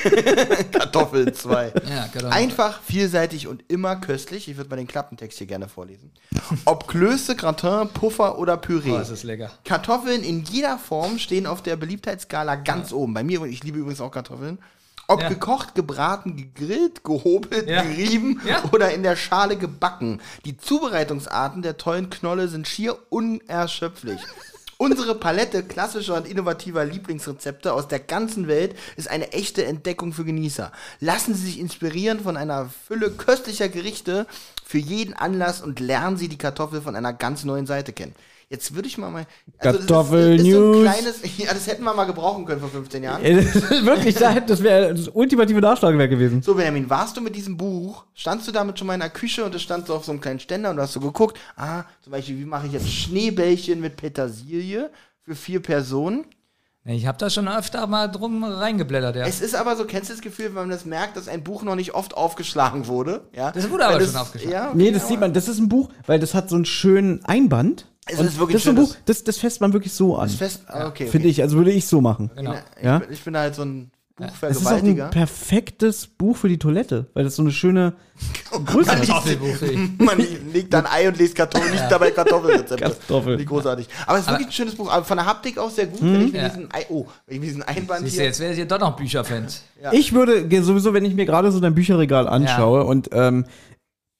Kartoffeln 0.72 1.32
2. 1.34 1.72
ja, 1.88 2.06
genau. 2.12 2.28
Einfach, 2.28 2.80
vielseitig 2.82 3.46
und 3.48 3.64
immer 3.68 3.96
köstlich. 3.96 4.48
Ich 4.48 4.56
würde 4.56 4.70
mal 4.70 4.76
den 4.76 4.86
Klappentext 4.86 5.38
hier 5.38 5.46
gerne 5.46 5.68
vorlesen. 5.68 6.10
Ob 6.64 6.86
Klöße, 6.88 7.36
Gratin, 7.36 7.88
Puffer 7.92 8.38
oder 8.38 8.56
Püree. 8.56 8.92
oh, 8.92 8.98
das 8.98 9.10
ist 9.10 9.24
lecker. 9.24 9.50
Kartoffeln 9.64 10.22
in 10.22 10.44
jeder 10.44 10.78
Form 10.78 11.18
stehen 11.18 11.46
auf 11.46 11.62
der 11.62 11.76
Beliebtheitsskala 11.76 12.56
ganz 12.56 12.92
oben. 12.92 13.14
Bei 13.14 13.22
mir, 13.24 13.42
ich 13.44 13.62
liebe 13.64 13.78
übrigens 13.78 14.00
auch 14.00 14.10
Kartoffeln. 14.10 14.58
Ob 15.10 15.22
Ja. 15.22 15.28
gekocht, 15.30 15.74
gebraten, 15.74 16.36
gegrillt, 16.36 17.02
gehobelt, 17.02 17.66
Ja. 17.68 17.82
gerieben 17.82 18.40
Ja. 18.46 18.62
oder 18.72 18.92
in 18.92 19.02
der 19.02 19.16
Schale 19.16 19.56
gebacken. 19.56 20.20
Die 20.44 20.58
Zubereitungsarten 20.58 21.62
der 21.62 21.78
tollen 21.78 22.10
Knolle 22.10 22.48
sind 22.48 22.68
schier 22.68 22.96
unerschöpflich. 23.08 24.20
Unsere 24.80 25.16
Palette 25.16 25.64
klassischer 25.64 26.14
und 26.16 26.28
innovativer 26.28 26.84
Lieblingsrezepte 26.84 27.72
aus 27.72 27.88
der 27.88 27.98
ganzen 27.98 28.46
Welt 28.46 28.76
ist 28.96 29.10
eine 29.10 29.32
echte 29.32 29.64
Entdeckung 29.64 30.12
für 30.12 30.24
Genießer. 30.24 30.70
Lassen 31.00 31.34
Sie 31.34 31.46
sich 31.46 31.58
inspirieren 31.58 32.20
von 32.20 32.36
einer 32.36 32.70
Fülle 32.86 33.10
köstlicher 33.10 33.68
Gerichte 33.68 34.26
für 34.64 34.78
jeden 34.78 35.14
Anlass 35.14 35.62
und 35.62 35.80
lernen 35.80 36.16
Sie 36.16 36.28
die 36.28 36.38
Kartoffel 36.38 36.80
von 36.80 36.94
einer 36.94 37.12
ganz 37.12 37.42
neuen 37.42 37.66
Seite 37.66 37.92
kennen. 37.92 38.14
Jetzt 38.50 38.74
würde 38.74 38.88
ich 38.88 38.96
mal 38.96 39.10
mal. 39.10 39.26
das 39.60 39.74
ist- 39.76 39.86
Kartoffel 39.88 40.36
ist, 40.36 40.46
ist 40.46 40.52
so 40.52 40.58
ein 40.58 40.70
News. 40.70 40.82
kleines, 40.82 41.20
ja, 41.38 41.52
das 41.52 41.66
hätten 41.66 41.84
wir 41.84 41.92
mal 41.92 42.04
gebrauchen 42.06 42.46
können 42.46 42.60
vor 42.60 42.70
15 42.70 43.02
Jahren. 43.02 43.22
Das 43.22 43.70
Wirklich, 43.84 44.14
da- 44.14 44.40
das 44.40 44.62
wäre 44.62 44.94
das 44.94 45.08
ultimative 45.08 45.60
Nachschlagewerk 45.60 46.08
gewesen. 46.10 46.40
So, 46.42 46.54
Benjamin, 46.54 46.88
warst 46.88 47.16
du 47.16 47.20
mit 47.20 47.36
diesem 47.36 47.56
Buch, 47.58 48.04
standst 48.14 48.48
du 48.48 48.52
damit 48.52 48.78
schon 48.78 48.86
mal 48.86 48.94
in 48.94 49.00
der 49.00 49.10
Küche 49.10 49.44
und 49.44 49.54
es 49.54 49.60
stand 49.62 49.86
so 49.86 49.94
auf 49.94 50.04
so 50.06 50.12
einem 50.12 50.20
kleinen 50.22 50.40
Ständer 50.40 50.70
und 50.70 50.76
du 50.76 50.82
hast 50.82 50.94
so 50.94 51.00
geguckt, 51.00 51.38
ah, 51.56 51.84
zum 52.02 52.12
Beispiel, 52.12 52.38
wie 52.38 52.46
mache 52.46 52.66
ich 52.68 52.72
jetzt 52.72 52.88
Schneebällchen 52.90 53.80
mit 53.82 53.96
Petersilie 53.96 54.90
für 55.22 55.34
vier 55.34 55.60
Personen? 55.60 56.24
Ich 56.84 57.04
habe 57.06 57.18
da 57.18 57.28
schon 57.28 57.48
öfter 57.48 57.86
mal 57.86 58.06
drum 58.08 58.42
reingeblättert, 58.44 59.16
ja. 59.16 59.26
Es 59.26 59.42
ist 59.42 59.54
aber 59.54 59.76
so, 59.76 59.84
kennst 59.84 60.08
du 60.08 60.14
das 60.14 60.22
Gefühl, 60.22 60.46
wenn 60.46 60.54
man 60.54 60.70
das 60.70 60.86
merkt, 60.86 61.18
dass 61.18 61.28
ein 61.28 61.44
Buch 61.44 61.62
noch 61.62 61.74
nicht 61.74 61.92
oft 61.94 62.16
aufgeschlagen 62.16 62.86
wurde? 62.86 63.28
Ja? 63.36 63.50
Das 63.52 63.68
wurde 63.68 63.84
aber 63.84 63.96
Weil 64.00 64.06
schon 64.06 64.16
aufgeschlagen. 64.16 64.52
Ja, 64.54 64.68
okay, 64.68 64.76
Nee, 64.78 64.90
das 64.92 65.02
aber- 65.02 65.08
sieht 65.10 65.20
man, 65.20 65.34
das 65.34 65.48
ist 65.48 65.58
ein 65.58 65.68
Buch, 65.68 65.90
weil 66.06 66.18
das 66.18 66.32
hat 66.32 66.48
so 66.48 66.56
einen 66.56 66.64
schönen 66.64 67.22
Einband. 67.26 67.84
Es 68.10 68.20
ist 68.20 68.38
wirklich 68.38 68.54
das 68.56 68.62
ist 68.62 68.68
ein 68.68 68.76
schönes- 68.76 68.88
Buch, 68.90 68.96
das, 69.04 69.24
das 69.24 69.38
fässt 69.38 69.60
man 69.60 69.72
wirklich 69.72 69.92
so 69.92 70.16
an. 70.16 70.28
Ist 70.28 70.36
fest, 70.36 70.62
ah, 70.68 70.86
okay, 70.86 71.04
okay. 71.04 71.06
Finde 71.08 71.28
ich, 71.28 71.42
also 71.42 71.56
würde 71.56 71.72
ich 71.72 71.86
so 71.86 72.00
machen. 72.00 72.30
genau. 72.36 72.54
Ich, 72.78 72.84
Ja? 72.84 72.98
bin, 72.98 73.12
ich 73.12 73.22
bin 73.22 73.36
halt 73.36 73.54
so 73.54 73.62
ein 73.62 73.90
Es 74.42 74.56
ist 74.58 74.66
auch 74.66 74.72
ein 74.82 75.10
perfektes 75.10 76.06
Buch 76.08 76.36
für 76.36 76.48
die 76.48 76.58
Toilette, 76.58 77.06
weil 77.14 77.22
das 77.24 77.36
so 77.36 77.42
eine 77.42 77.52
schöne 77.52 77.92
Größe 78.66 78.90
hat. 78.90 78.98
Kartoffelbuffet. 79.06 79.76
Man 79.98 80.18
legt 80.52 80.72
dann 80.74 80.86
Ei 80.86 81.06
und 81.08 81.18
lest 81.18 81.36
Kartoffeln, 81.36 81.70
nicht 81.70 81.84
dabei 81.88 82.10
Kartoffelrezepte. 82.10 82.82
Kartoffel. 82.84 83.38
Wie 83.38 83.44
großartig. 83.44 83.86
Aber 84.06 84.18
es 84.18 84.24
ist 84.24 84.30
wirklich 84.30 84.48
ein 84.48 84.52
schönes 84.52 84.74
Buch. 84.74 84.90
Aber 84.90 85.04
von 85.04 85.16
der 85.18 85.26
Haptik 85.26 85.56
auch 85.58 85.70
sehr 85.70 85.86
gut, 85.86 86.00
wenn 86.02 86.26
ich 86.26 86.32
mir 86.32 86.42
Ja. 86.42 86.48
diesen 86.48 86.72
Ei, 86.72 86.86
oh, 86.88 87.06
wenn 87.26 87.40
diesen 87.42 87.62
Einband 87.62 88.00
Siehst 88.04 88.16
du, 88.16 88.20
hier. 88.20 88.26
jetzt 88.26 88.40
wäre 88.40 88.54
ihr 88.54 88.66
doch 88.66 88.80
noch 88.80 88.96
Bücherfans. 88.96 89.62
Ja. 89.82 89.92
Ich 89.92 90.12
würde 90.12 90.48
sowieso, 90.64 90.92
wenn 90.94 91.04
ich 91.04 91.14
mir 91.14 91.26
gerade 91.26 91.52
so 91.52 91.60
dein 91.60 91.74
Bücherregal 91.76 92.26
anschaue 92.26 92.84
und 92.84 93.10
ähm, 93.12 93.44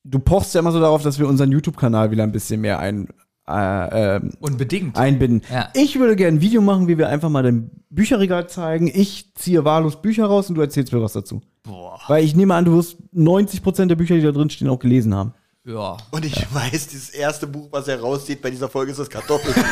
du 0.04 0.20
pochst 0.20 0.54
ja 0.54 0.60
immer 0.60 0.70
so 0.72 0.78
darauf, 0.80 1.02
dass 1.02 1.18
wir 1.18 1.26
unseren 1.26 1.50
YouTube-Kanal 1.50 2.12
wieder 2.12 2.22
ein 2.22 2.30
bisschen 2.32 2.60
mehr 2.60 2.78
ein, 2.78 3.08
äh, 3.48 4.16
ähm, 4.16 4.32
Unbedingt. 4.40 4.96
einbinden. 4.96 5.42
Ja. 5.52 5.68
Ich 5.74 5.98
würde 5.98 6.16
gerne 6.16 6.38
ein 6.38 6.40
Video 6.40 6.60
machen, 6.60 6.88
wie 6.88 6.98
wir 6.98 7.08
einfach 7.08 7.28
mal 7.30 7.42
dein 7.42 7.70
Bücherregal 7.90 8.48
zeigen. 8.48 8.86
Ich 8.92 9.32
ziehe 9.34 9.64
wahllos 9.64 10.00
Bücher 10.02 10.26
raus 10.26 10.48
und 10.48 10.54
du 10.56 10.60
erzählst 10.60 10.92
mir 10.92 11.02
was 11.02 11.12
dazu. 11.14 11.40
Boah. 11.62 11.98
Weil 12.08 12.24
ich 12.24 12.36
nehme 12.36 12.54
an, 12.54 12.64
du 12.64 12.76
wirst 12.76 12.96
90% 13.14 13.86
der 13.86 13.96
Bücher, 13.96 14.14
die 14.16 14.22
da 14.22 14.32
drin 14.32 14.50
stehen, 14.50 14.68
auch 14.68 14.78
gelesen 14.78 15.14
haben. 15.14 15.32
Ja. 15.64 15.98
Und 16.12 16.24
ich 16.24 16.46
weiß, 16.54 16.86
dieses 16.86 17.10
erste 17.10 17.46
Buch, 17.46 17.68
was 17.70 17.86
herauszieht 17.88 18.40
bei 18.40 18.48
dieser 18.50 18.68
Folge, 18.70 18.90
ist 18.92 18.98
das 19.00 19.10
Kartoffel. 19.10 19.52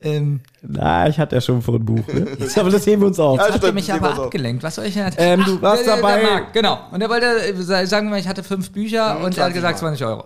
Ähm, 0.00 0.40
Na, 0.60 1.08
ich 1.08 1.18
hatte 1.18 1.34
ja 1.36 1.40
schon 1.40 1.62
vor 1.62 1.76
ein 1.76 1.84
Buch. 1.84 2.06
Ne? 2.08 2.26
Aber 2.56 2.68
das 2.68 2.86
heben 2.86 3.00
wir 3.00 3.06
uns 3.06 3.18
auf. 3.18 3.38
Ja, 3.38 3.50
habt 3.54 3.64
ihr 3.64 3.72
mich 3.72 3.90
aber 3.90 4.14
abgelenkt. 4.14 4.62
Was 4.62 4.74
soll 4.74 4.84
ich 4.84 4.92
denn? 4.92 5.10
Ähm, 5.16 5.42
du 5.46 5.62
warst 5.62 5.86
der, 5.86 5.96
dabei- 5.96 6.20
Der 6.20 6.30
Marc, 6.30 6.52
genau. 6.52 6.78
Und 6.92 7.00
er 7.00 7.08
wollte, 7.08 7.24
äh, 7.26 7.54
sa- 7.62 7.86
sagen 7.86 8.08
wir 8.08 8.10
mal, 8.10 8.20
ich 8.20 8.28
hatte 8.28 8.42
fünf 8.42 8.70
Bücher 8.70 9.16
und 9.24 9.38
er 9.38 9.44
hat 9.46 9.52
20 9.52 9.54
gesagt 9.54 9.80
Mark. 9.82 9.96
20 9.96 10.04
Euro. 10.06 10.24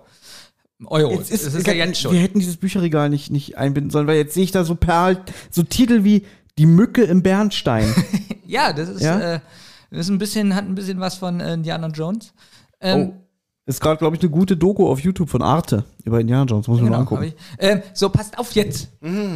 Euro. 0.86 1.12
Jetzt 1.12 1.30
ist, 1.30 1.44
das 1.46 1.54
ist 1.54 1.66
ja 1.66 1.72
jetzt 1.72 2.00
schon. 2.00 2.12
Wir 2.12 2.20
hätten 2.20 2.38
dieses 2.38 2.56
Bücherregal 2.56 3.10
nicht, 3.10 3.30
nicht 3.30 3.58
einbinden 3.58 3.90
sollen, 3.90 4.06
weil 4.06 4.16
jetzt 4.16 4.34
sehe 4.34 4.44
ich 4.44 4.52
da 4.52 4.64
so 4.64 4.74
perl, 4.76 5.18
so 5.50 5.62
Titel 5.62 6.04
wie 6.04 6.24
Die 6.58 6.66
Mücke 6.66 7.02
im 7.04 7.22
Bernstein. 7.22 7.92
Ja, 8.46 8.72
das 8.72 8.88
ist, 8.88 9.02
Ja? 9.02 9.34
Äh, 9.34 9.40
das 9.90 10.00
ist 10.00 10.08
ein 10.08 10.16
bisschen, 10.16 10.54
hat 10.54 10.64
ein 10.64 10.74
bisschen 10.74 11.00
was 11.00 11.16
von 11.16 11.38
äh, 11.40 11.52
Indiana 11.52 11.88
Jones. 11.88 12.32
Ähm, 12.80 13.12
Ist 13.66 13.80
gerade, 13.82 13.98
glaube 13.98 14.16
ich, 14.16 14.22
eine 14.22 14.30
gute 14.30 14.56
Doku 14.56 14.88
auf 14.88 15.00
YouTube 15.00 15.28
von 15.28 15.42
Arte 15.42 15.84
über 16.04 16.18
Indiana 16.18 16.44
Jones. 16.46 16.66
Muss 16.66 16.80
man 16.80 16.84
mal 16.88 16.96
Genau, 16.96 17.00
angucken. 17.00 17.24
ich. 17.24 17.34
Ähm, 17.58 17.82
so, 17.92 18.08
passt 18.08 18.38
auf 18.38 18.52
jetzt. 18.52 18.88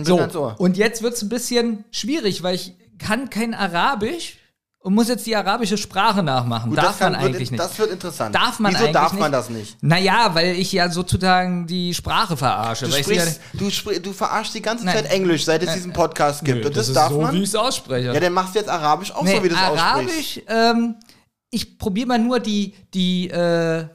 so, 0.05 0.17
ganz 0.17 0.35
ohr. 0.35 0.55
und 0.59 0.79
jetzt 0.79 1.03
wird's 1.03 1.21
ein 1.23 1.29
bisschen 1.29 1.85
schwierig, 1.91 2.43
weil 2.43 2.55
ich 2.55 2.75
kann 2.99 3.29
kein 3.29 3.53
Arabisch 3.53 4.39
und 4.83 4.95
muss 4.95 5.09
jetzt 5.09 5.25
die 5.27 5.37
arabische 5.37 5.79
Sprache 5.79 6.23
nachmachen. 6.23 6.71
Gut, 6.71 6.79
darf 6.79 6.87
das 6.89 6.99
kann, 6.99 7.13
man 7.13 7.23
wird, 7.23 7.35
eigentlich 7.35 7.51
nicht. 7.53 7.63
Das 7.63 7.79
wird 7.79 7.91
interessant. 7.93 8.35
Darf 8.35 8.59
man 8.59 8.73
Wieso 8.73 8.85
eigentlich 8.85 8.93
darf 8.95 9.13
nicht? 9.13 9.21
man 9.21 9.33
das 9.33 9.49
nicht? 9.49 9.83
Naja, 9.83 10.31
weil 10.35 10.57
ich 10.57 10.73
ja 10.73 10.89
sozusagen 10.91 11.67
die 11.67 11.95
Sprache 11.95 12.37
verarsche. 12.37 12.87
Du, 12.87 12.93
weil 12.93 13.01
ich 13.01 13.07
sie 13.07 13.15
sprichst, 13.15 13.41
du, 13.53 13.71
spr 13.71 14.01
du 14.01 14.13
verarschst 14.13 14.55
die 14.55 14.63
ganze 14.63 14.85
Nein. 14.85 14.97
Zeit 14.97 15.07
Englisch, 15.13 15.45
seit 15.45 15.63
es 15.63 15.73
diesen 15.75 15.93
Podcast 15.93 16.45
gibt. 16.45 16.61
ja, 16.63 16.67
Und 16.67 16.77
das, 16.77 16.89
ist 16.89 16.97
darf 16.97 17.11
so, 17.13 17.21
man. 17.21 17.33
wie 17.33 17.39
ich 17.43 17.49
es 17.49 17.55
ausspreche. 17.55 18.13
Ja, 18.13 18.19
dann 18.21 18.33
machst 18.33 18.55
du 18.55 18.59
jetzt 18.59 18.69
Arabisch 18.69 19.13
auch 19.13 19.23
nee, 19.23 19.37
so, 19.37 19.45
wie 19.45 19.49
du 19.49 19.55
es 19.55 19.61
aussprichst. 19.61 19.83
Arabisch, 19.85 20.41
ähm, 20.49 20.97
ich 21.51 21.79
probiere 21.79 22.09
mal 22.09 22.19
nur 22.19 22.41
die, 22.41 22.75
die, 22.93 23.31
äh, 23.31 23.87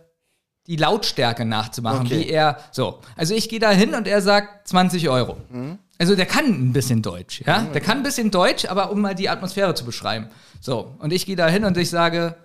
die 0.67 0.75
Lautstärke 0.77 1.43
nachzumachen, 1.43 2.05
Okay. 2.05 2.19
wie 2.19 2.29
er, 2.29 2.57
so. 2.71 2.99
Also 3.15 3.33
ich 3.33 3.49
gehe 3.49 3.59
da 3.59 3.71
hin 3.71 3.93
und 3.93 4.07
er 4.07 4.21
sagt 4.21 4.67
20 4.69 5.09
Euro. 5.09 5.38
Mhm. 5.49 5.79
Also 5.99 6.15
der 6.15 6.25
kann 6.27 6.45
ein 6.45 6.73
bisschen 6.73 7.01
Deutsch, 7.01 7.41
ja? 7.45 7.61
Der 7.73 7.81
kann 7.81 7.97
ein 7.97 8.03
bisschen 8.03 8.29
Deutsch, 8.31 8.65
aber 8.65 8.91
um 8.91 9.01
mal 9.01 9.15
die 9.15 9.29
Atmosphäre 9.29 9.73
zu 9.75 9.83
beschreiben. 9.85 10.29
So, 10.61 10.95
und 10.99 11.11
ich 11.11 11.25
gehe 11.25 11.35
da 11.35 11.47
hin 11.47 11.65
und 11.65 11.75
ich 11.77 11.89
sage, 11.89 12.35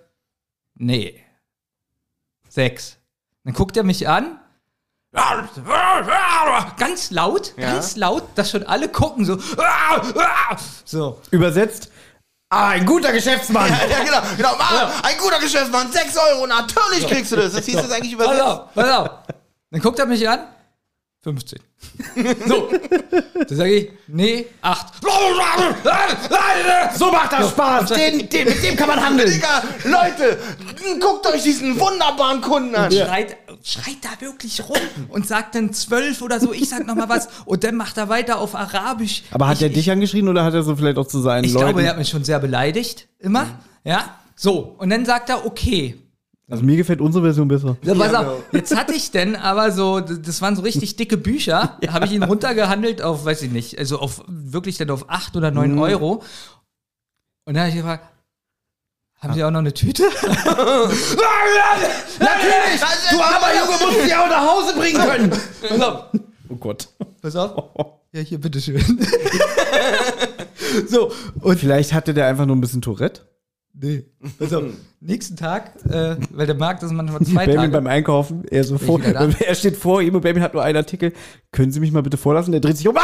nee, 0.75 1.23
sechs. 2.49 2.97
Dann 3.43 3.53
guckt 3.53 3.75
er 3.77 3.83
mich 3.83 4.07
an, 4.07 4.39
ganz 6.77 7.11
laut, 7.11 7.53
Ja. 7.57 7.71
ganz 7.73 7.95
laut, 7.95 8.23
dass 8.35 8.49
schon 8.51 8.63
alle 8.63 8.89
gucken, 8.89 9.25
so, 9.25 9.37
so. 10.85 11.21
Übersetzt. 11.31 11.91
Ah, 12.49 12.69
ein 12.69 12.85
guter 12.85 13.11
Geschäftsmann. 13.11 13.67
Ja, 13.69 13.87
ja, 13.87 14.03
genau. 14.03 14.21
genau. 14.37 14.55
Ah, 14.59 14.91
Ein 15.03 15.17
guter 15.17 15.39
Geschäftsmann, 15.39 15.91
6 15.91 16.15
Euro, 16.17 16.45
natürlich 16.45 17.07
kriegst 17.07 17.31
du 17.31 17.35
das. 17.35 17.53
Das 17.53 17.65
hieß 17.65 17.75
das 17.77 17.89
eigentlich 17.91 18.15
Pass 18.15 18.27
übersetzt. 18.27 18.47
auf, 18.47 18.73
pass 18.75 18.89
auf. 18.91 19.09
Dann 19.71 19.81
guckt 19.81 19.97
er 19.97 20.05
mich 20.05 20.27
an. 20.29 20.39
15. 21.23 21.59
So. 22.47 22.69
Dann 23.47 23.57
sage 23.57 23.73
ich, 23.73 23.89
nee, 24.07 24.45
8. 24.61 24.93
So 26.95 27.11
macht 27.11 27.31
das 27.33 27.49
Spaß. 27.49 27.89
Den, 27.91 28.29
den, 28.29 28.47
mit 28.47 28.63
dem 28.63 28.75
kann 28.75 28.87
man 28.87 29.01
handeln. 29.05 29.29
Digga, 29.31 29.63
Leute, 29.85 30.37
guckt 30.99 31.27
euch 31.27 31.43
diesen 31.43 31.79
wunderbaren 31.79 32.41
Kunden 32.41 32.75
an. 32.75 32.91
Schreit, 32.91 33.37
schreit 33.63 33.97
da 34.01 34.09
wirklich 34.19 34.61
rum 34.67 34.77
und 35.09 35.27
sagt 35.27 35.55
dann 35.55 35.73
12 35.73 36.21
oder 36.21 36.39
so. 36.39 36.53
Ich 36.53 36.69
sag 36.69 36.85
nochmal 36.85 37.09
was. 37.09 37.27
Und 37.45 37.63
dann 37.63 37.75
macht 37.75 37.97
er 37.97 38.09
weiter 38.09 38.39
auf 38.39 38.55
Arabisch. 38.55 39.23
Aber 39.31 39.47
hat 39.47 39.57
ich, 39.57 39.63
er 39.63 39.69
dich 39.69 39.89
angeschrien 39.91 40.27
oder 40.27 40.43
hat 40.43 40.53
er 40.53 40.63
so 40.63 40.75
vielleicht 40.75 40.97
auch 40.97 41.07
zu 41.07 41.21
seinen 41.21 41.45
Ich 41.45 41.53
Leuten? 41.53 41.67
glaube, 41.67 41.83
er 41.83 41.89
hat 41.91 41.97
mich 41.97 42.09
schon 42.09 42.23
sehr 42.23 42.39
beleidigt. 42.39 43.07
Immer. 43.19 43.47
Ja. 43.83 44.17
So. 44.35 44.75
Und 44.77 44.89
dann 44.89 45.05
sagt 45.05 45.29
er, 45.29 45.45
okay. 45.45 45.97
Also 46.49 46.63
mir 46.63 46.75
gefällt 46.77 47.01
unsere 47.01 47.23
Version 47.23 47.47
besser. 47.47 47.77
Ja, 47.83 47.95
pass 47.95 48.11
Ja, 48.11 48.19
auf, 48.19 48.25
genau. 48.25 48.43
jetzt 48.51 48.75
hatte 48.75 48.93
ich 48.93 49.11
denn 49.11 49.35
aber 49.35 49.71
so, 49.71 49.99
das 50.01 50.41
waren 50.41 50.55
so 50.55 50.61
richtig 50.61 50.95
dicke 50.97 51.17
Bücher, 51.17 51.77
habe 51.89 52.05
ich 52.05 52.11
ihn 52.11 52.23
runtergehandelt 52.23 53.01
auf, 53.01 53.25
weiß 53.25 53.41
ich 53.43 53.51
nicht, 53.51 53.77
also 53.79 53.99
auf 53.99 54.23
wirklich 54.27 54.77
dann 54.77 54.89
auf 54.89 55.09
8 55.09 55.35
oder 55.35 55.51
9 55.51 55.77
Euro. 55.79 56.21
Und 57.45 57.53
dann 57.55 57.59
habe 57.59 57.69
ich 57.69 57.75
gefragt, 57.75 58.05
haben 59.19 59.33
Sie 59.33 59.43
auch 59.43 59.51
noch 59.51 59.59
eine 59.59 59.73
Tüte? 59.73 60.03
Natürlich! 62.19 62.81
Du 63.11 63.21
armer 63.21 63.53
Junge 63.55 63.85
musst 63.85 64.05
die 64.07 64.13
auch 64.13 64.27
nach 64.29 64.45
Hause 64.47 64.73
bringen 64.77 64.99
können. 65.01 65.29
Pass 65.69 65.81
auf, 65.81 66.05
Oh 66.49 66.55
Gott. 66.55 66.89
pass 67.21 67.35
auf. 67.35 67.63
Ja, 68.15 68.21
hier, 68.21 68.37
bitteschön. 68.39 68.79
so, 70.87 71.11
und 71.41 71.59
Vielleicht 71.59 71.93
hatte 71.93 72.13
der 72.13 72.27
einfach 72.27 72.45
nur 72.45 72.55
ein 72.55 72.61
bisschen 72.61 72.83
Tourette. 72.83 73.21
Nee, 73.73 74.05
pass 74.39 74.53
auf, 74.53 74.63
nächsten 74.99 75.35
Tag, 75.35 75.71
äh, 75.89 76.15
weil 76.31 76.45
der 76.45 76.55
Markt 76.55 76.83
ist 76.83 76.91
manchmal 76.91 77.21
zwei 77.21 77.45
Baby 77.45 77.57
Tage. 77.57 77.71
beim 77.71 77.87
Einkaufen, 77.87 78.45
er 78.49 78.63
so 78.63 78.77
vor, 78.77 79.01
er 79.03 79.55
steht 79.55 79.77
vor 79.77 80.01
ihm 80.01 80.15
und 80.15 80.21
Baby 80.21 80.39
hat 80.39 80.53
nur 80.53 80.63
einen 80.63 80.77
Artikel. 80.77 81.13
Können 81.51 81.71
Sie 81.71 81.79
mich 81.79 81.91
mal 81.91 82.03
bitte 82.03 82.17
vorlassen? 82.17 82.51
Der 82.51 82.61
dreht 82.61 82.77
sich 82.77 82.87
um. 82.87 82.95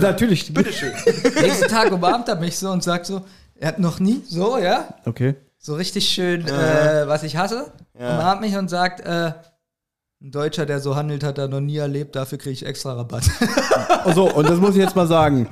Natürlich. 0.00 0.52
Bitteschön. 0.54 0.92
Nächsten 1.40 1.68
Tag 1.68 1.92
umarmt 1.92 2.28
er 2.28 2.36
mich 2.36 2.58
so 2.58 2.70
und 2.70 2.82
sagt 2.82 3.06
so, 3.06 3.22
er 3.56 3.68
hat 3.68 3.78
noch 3.78 4.00
nie, 4.00 4.22
so, 4.26 4.58
ja, 4.58 4.94
Okay. 5.04 5.34
so 5.58 5.74
richtig 5.74 6.08
schön, 6.08 6.46
äh, 6.46 7.06
was 7.06 7.22
ich 7.22 7.36
hasse, 7.36 7.72
umarmt 7.94 8.40
mich 8.40 8.56
und 8.56 8.68
sagt, 8.70 9.00
äh, 9.00 9.32
ein 10.22 10.32
Deutscher, 10.32 10.66
der 10.66 10.80
so 10.80 10.96
handelt, 10.96 11.24
hat 11.24 11.38
er 11.38 11.48
noch 11.48 11.60
nie 11.60 11.78
erlebt, 11.78 12.14
dafür 12.14 12.36
kriege 12.36 12.50
ich 12.50 12.66
extra 12.66 12.92
Rabatt. 12.92 13.24
So, 14.14 14.32
und 14.32 14.48
das 14.48 14.58
muss 14.58 14.70
ich 14.70 14.76
jetzt 14.82 14.96
mal 14.96 15.06
sagen. 15.06 15.46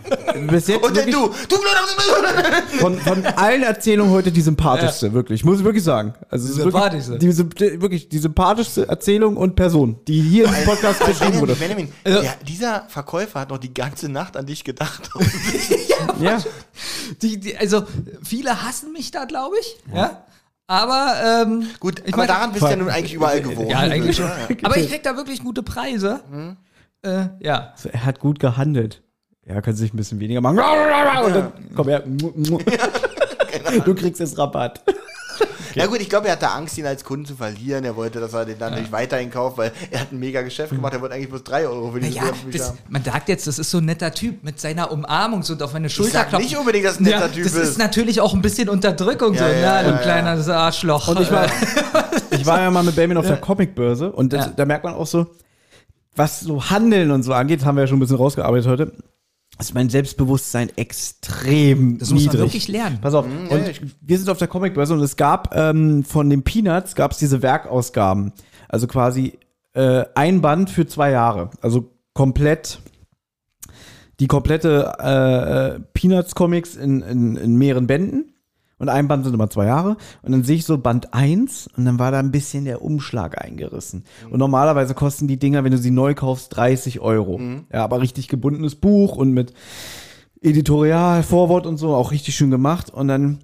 Bis 0.49 0.69
jetzt 0.69 0.83
Und 0.83 0.97
dann 0.97 1.07
wirklich 1.07 1.15
du, 1.15 1.57
du 1.57 2.79
von, 2.79 2.99
von 2.99 3.27
allen 3.27 3.63
Erzählungen 3.63 4.11
heute 4.13 4.33
die 4.33 4.41
sympathischste, 4.41 5.13
wirklich. 5.13 5.45
Muss 5.45 5.59
ich 5.59 5.65
wirklich 5.65 5.85
sagen. 5.85 6.15
Also 6.31 6.47
es 6.47 6.53
ist 6.53 6.63
sympathischste. 6.63 7.21
Wirklich, 7.21 7.55
die, 7.57 7.83
wirklich 7.83 8.09
die 8.09 8.19
sympathischste 8.19 8.89
Erzählung 8.89 9.37
und 9.37 9.55
Person, 9.55 9.99
die 10.09 10.23
hier 10.23 10.47
im 10.47 10.65
Podcast 10.65 11.05
beschrieben 11.05 11.41
wurde. 11.41 11.55
Benjamin, 11.57 11.93
Ja. 12.07 12.23
ja, 12.23 12.31
dieser 12.47 12.85
Verkäufer 12.89 13.41
hat 13.41 13.51
noch 13.51 13.59
die 13.59 13.75
ganze 13.75 14.09
Nacht 14.09 14.37
an 14.37 14.47
dich 14.47 14.65
gedacht. 14.65 15.11
Ja. 16.21 16.39
Die, 17.23 17.39
die, 17.39 17.57
also, 17.57 17.83
viele 18.23 18.63
hassen 18.63 18.93
mich 18.93 19.11
da, 19.11 19.25
glaube 19.25 19.57
ich, 19.61 19.77
ja. 19.95 20.23
Aber, 20.71 21.15
ähm, 21.47 21.67
Gut, 21.81 22.01
Ich 22.05 22.09
aber 22.13 22.19
meine- 22.19 22.29
daran 22.29 22.53
bist 22.53 22.63
du 22.63 22.69
ja 22.69 22.77
nun 22.77 22.91
eigentlich 22.91 23.15
überall 23.15 23.41
gewohnt. 23.41 23.71
ja, 23.71 23.79
eigentlich 23.79 24.17
schon. 24.17 24.27
Ja, 24.27 24.37
ja. 24.51 24.57
Aber 24.65 24.77
ich 24.77 24.89
krieg 24.91 25.03
da 25.03 25.17
wirklich 25.17 25.43
gute 25.43 25.63
Preise. 25.63 26.21
Äh, 27.03 27.25
ja. 27.41 27.73
So, 27.75 27.89
er 27.89 28.05
hat 28.05 28.21
gut 28.21 28.39
gehandelt. 28.39 29.03
Ja, 29.47 29.63
können 29.63 29.77
Sie 29.77 29.85
sich 29.85 29.95
ein 29.95 29.97
bisschen 29.97 30.21
weniger 30.21 30.43
machen. 30.43 30.59
Und 30.59 31.35
dann, 31.35 31.53
komm 31.75 31.89
her. 31.89 32.03
Du 33.85 33.95
kriegst 33.95 34.21
jetzt 34.21 34.37
Rabatt. 34.39 34.83
Ja 35.79 35.87
gut, 35.87 36.01
ich 36.01 36.09
glaube, 36.11 36.27
er 36.27 36.33
hatte 36.33 36.51
Angst, 36.51 36.77
ihn 36.79 36.87
als 36.87 37.05
Kunden 37.05 37.25
zu 37.27 37.35
verlieren. 37.37 37.85
Er 37.85 37.97
wollte, 37.97 38.21
dass 38.21 38.33
er 38.35 38.45
den 38.45 38.59
dann 38.59 38.75
nicht 38.75 38.93
weiterhin 38.93 39.31
kauft, 39.31 39.59
weil 39.59 39.73
er 39.91 40.01
hat 40.01 40.13
ein 40.13 40.19
mega 40.19 40.43
Geschäft 40.43 40.71
gemacht. 40.71 40.93
Er 40.93 41.01
wollte 41.01 41.15
eigentlich 41.15 41.31
bloß 41.31 41.45
3 41.45 41.67
Euro 41.67 41.91
für 41.93 42.01
Ja, 42.01 42.25
Wertbücher 42.25 42.59
das, 42.59 42.69
haben. 42.69 42.79
man 42.89 43.05
sagt 43.05 43.29
jetzt, 43.29 43.47
das 43.47 43.59
ist 43.59 43.71
so 43.71 43.79
ein 43.79 43.85
netter 43.85 44.13
Typ 44.13 44.43
mit 44.45 44.61
seiner 44.61 44.91
Umarmung 44.93 45.43
so 45.43 45.55
und 45.55 45.63
auf 45.63 45.73
meine 45.73 45.87
Ich 45.87 45.95
Schulter 45.95 46.13
sag 46.13 46.29
klopfen. 46.31 46.47
nicht 46.47 46.57
unbedingt, 46.59 46.85
dass 46.85 46.99
ein 47.01 47.05
netter 47.05 47.21
ja, 47.21 47.29
Typ 47.29 47.45
das 47.45 47.55
ist. 47.55 47.69
ist 47.71 47.79
natürlich 47.79 48.21
auch 48.21 48.35
ein 48.35 48.43
bisschen 48.43 48.69
Unterdrückung 48.69 49.35
Ja, 49.35 49.41
so, 49.41 49.45
ja, 49.47 49.53
ne, 49.53 49.61
ja, 49.63 49.83
du 49.85 49.91
ja. 49.91 49.97
kleines 49.99 50.49
Arschloch. 50.49 51.09
Und 51.09 51.21
ich 51.21 51.31
war, 51.31 51.47
ich 52.31 52.45
war 52.47 52.61
ja 52.61 52.71
mal 52.71 52.83
mit 52.83 52.95
Benjamin 52.97 53.17
auf 53.19 53.27
der 53.27 53.37
Comicbörse 53.39 54.11
und 54.13 54.33
das, 54.33 54.47
Ja. 54.47 54.53
da 54.57 54.65
merkt 54.65 54.85
man 54.85 54.95
auch 54.95 55.07
so, 55.07 55.27
was 56.17 56.41
so 56.41 56.71
Handeln 56.71 57.11
und 57.13 57.23
so 57.23 57.33
angeht, 57.33 57.61
das 57.61 57.67
haben 57.67 57.77
wir 57.77 57.83
ja 57.83 57.87
schon 57.87 57.99
ein 57.99 58.01
bisschen 58.01 58.17
rausgearbeitet 58.17 58.67
heute, 58.69 58.93
ist 59.59 59.75
mein 59.75 59.89
Selbstbewusstsein 59.91 60.71
extrem 60.77 61.99
Das 61.99 62.11
muss 62.11 62.25
man 62.27 62.33
niedrig. 62.33 62.41
wirklich 62.53 62.69
lernen. 62.69 62.99
Pass 63.01 63.15
auf, 63.15 63.27
ja, 63.27 63.57
und 63.57 63.69
ich- 63.69 63.81
wir 64.01 64.19
sind 64.19 64.29
auf 64.31 64.39
der 64.39 64.49
Comicbörse 64.49 64.95
und 64.95 65.01
es 65.01 65.17
gab 65.17 65.55
ähm, 65.57 66.05
von 66.05 66.31
den 66.31 66.43
Peanuts 66.43 66.95
gab 66.95 67.13
es 67.13 67.19
diese 67.19 67.43
Werkausgaben, 67.43 68.33
also 68.69 68.87
quasi 68.87 69.39
äh, 69.75 70.05
ein 70.15 70.41
Band 70.41 70.71
für 70.71 70.87
zwei 70.87 71.11
Jahre, 71.11 71.51
also 71.61 71.91
komplett 72.15 72.81
die 74.21 74.27
komplette 74.27 74.93
äh, 74.99 75.77
äh, 75.77 75.81
Peanuts 75.95 76.35
Comics 76.35 76.75
in, 76.75 77.03
in, 77.03 77.37
in 77.37 77.57
mehreren 77.57 77.87
Bänden. 77.87 78.35
Und 78.79 78.89
ein 78.89 79.09
Band 79.09 79.25
sind 79.25 79.35
immer 79.35 79.51
zwei 79.51 79.67
Jahre. 79.67 79.97
Und 80.23 80.33
dann 80.33 80.45
sehe 80.45 80.57
ich 80.57 80.65
so 80.65 80.79
Band 80.79 81.13
1 81.13 81.69
und 81.77 81.85
dann 81.85 81.99
war 81.99 82.13
da 82.13 82.19
ein 82.19 82.31
bisschen 82.31 82.65
der 82.65 82.83
Umschlag 82.83 83.43
eingerissen. 83.45 84.05
Und 84.31 84.39
normalerweise 84.39 84.95
kosten 84.95 85.27
die 85.27 85.39
Dinger, 85.39 85.65
wenn 85.65 85.73
du 85.73 85.79
sie 85.79 85.91
neu 85.91 86.15
kaufst, 86.15 86.57
30 86.57 87.01
Euro. 87.01 87.39
Ja, 87.73 87.85
aber 87.85 88.01
richtig 88.01 88.29
gebundenes 88.29 88.77
Buch 88.77 89.17
und 89.17 89.33
mit 89.33 89.53
Editorial, 90.41 91.23
Vorwort 91.23 91.67
und 91.67 91.77
so, 91.77 91.95
auch 91.95 92.13
richtig 92.13 92.37
schön 92.37 92.51
gemacht. 92.51 92.91
Und 92.91 93.09
dann 93.09 93.41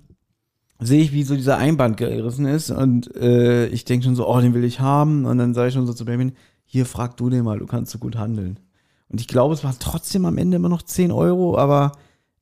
sehe 0.80 1.02
ich, 1.02 1.12
wie 1.12 1.24
so 1.24 1.34
dieser 1.34 1.58
Einband 1.58 1.96
gerissen 1.96 2.46
ist. 2.46 2.70
Und 2.70 3.14
äh, 3.16 3.66
ich 3.66 3.84
denke 3.84 4.04
schon 4.04 4.14
so, 4.14 4.28
oh, 4.28 4.40
den 4.40 4.54
will 4.54 4.64
ich 4.64 4.80
haben. 4.80 5.24
Und 5.24 5.38
dann 5.38 5.54
sage 5.54 5.68
ich 5.68 5.74
schon 5.74 5.86
so 5.86 5.92
zu 5.92 6.04
Benjamin, 6.04 6.32
hier 6.64 6.86
frag 6.86 7.16
du 7.16 7.30
den 7.30 7.44
mal, 7.44 7.58
du 7.58 7.66
kannst 7.66 7.92
so 7.92 7.98
gut 7.98 8.16
handeln. 8.16 8.60
Und 9.08 9.20
ich 9.20 9.28
glaube, 9.28 9.54
es 9.54 9.64
waren 9.64 9.76
trotzdem 9.78 10.24
am 10.24 10.38
Ende 10.38 10.56
immer 10.56 10.68
noch 10.68 10.82
10 10.82 11.12
Euro, 11.12 11.58
aber 11.58 11.92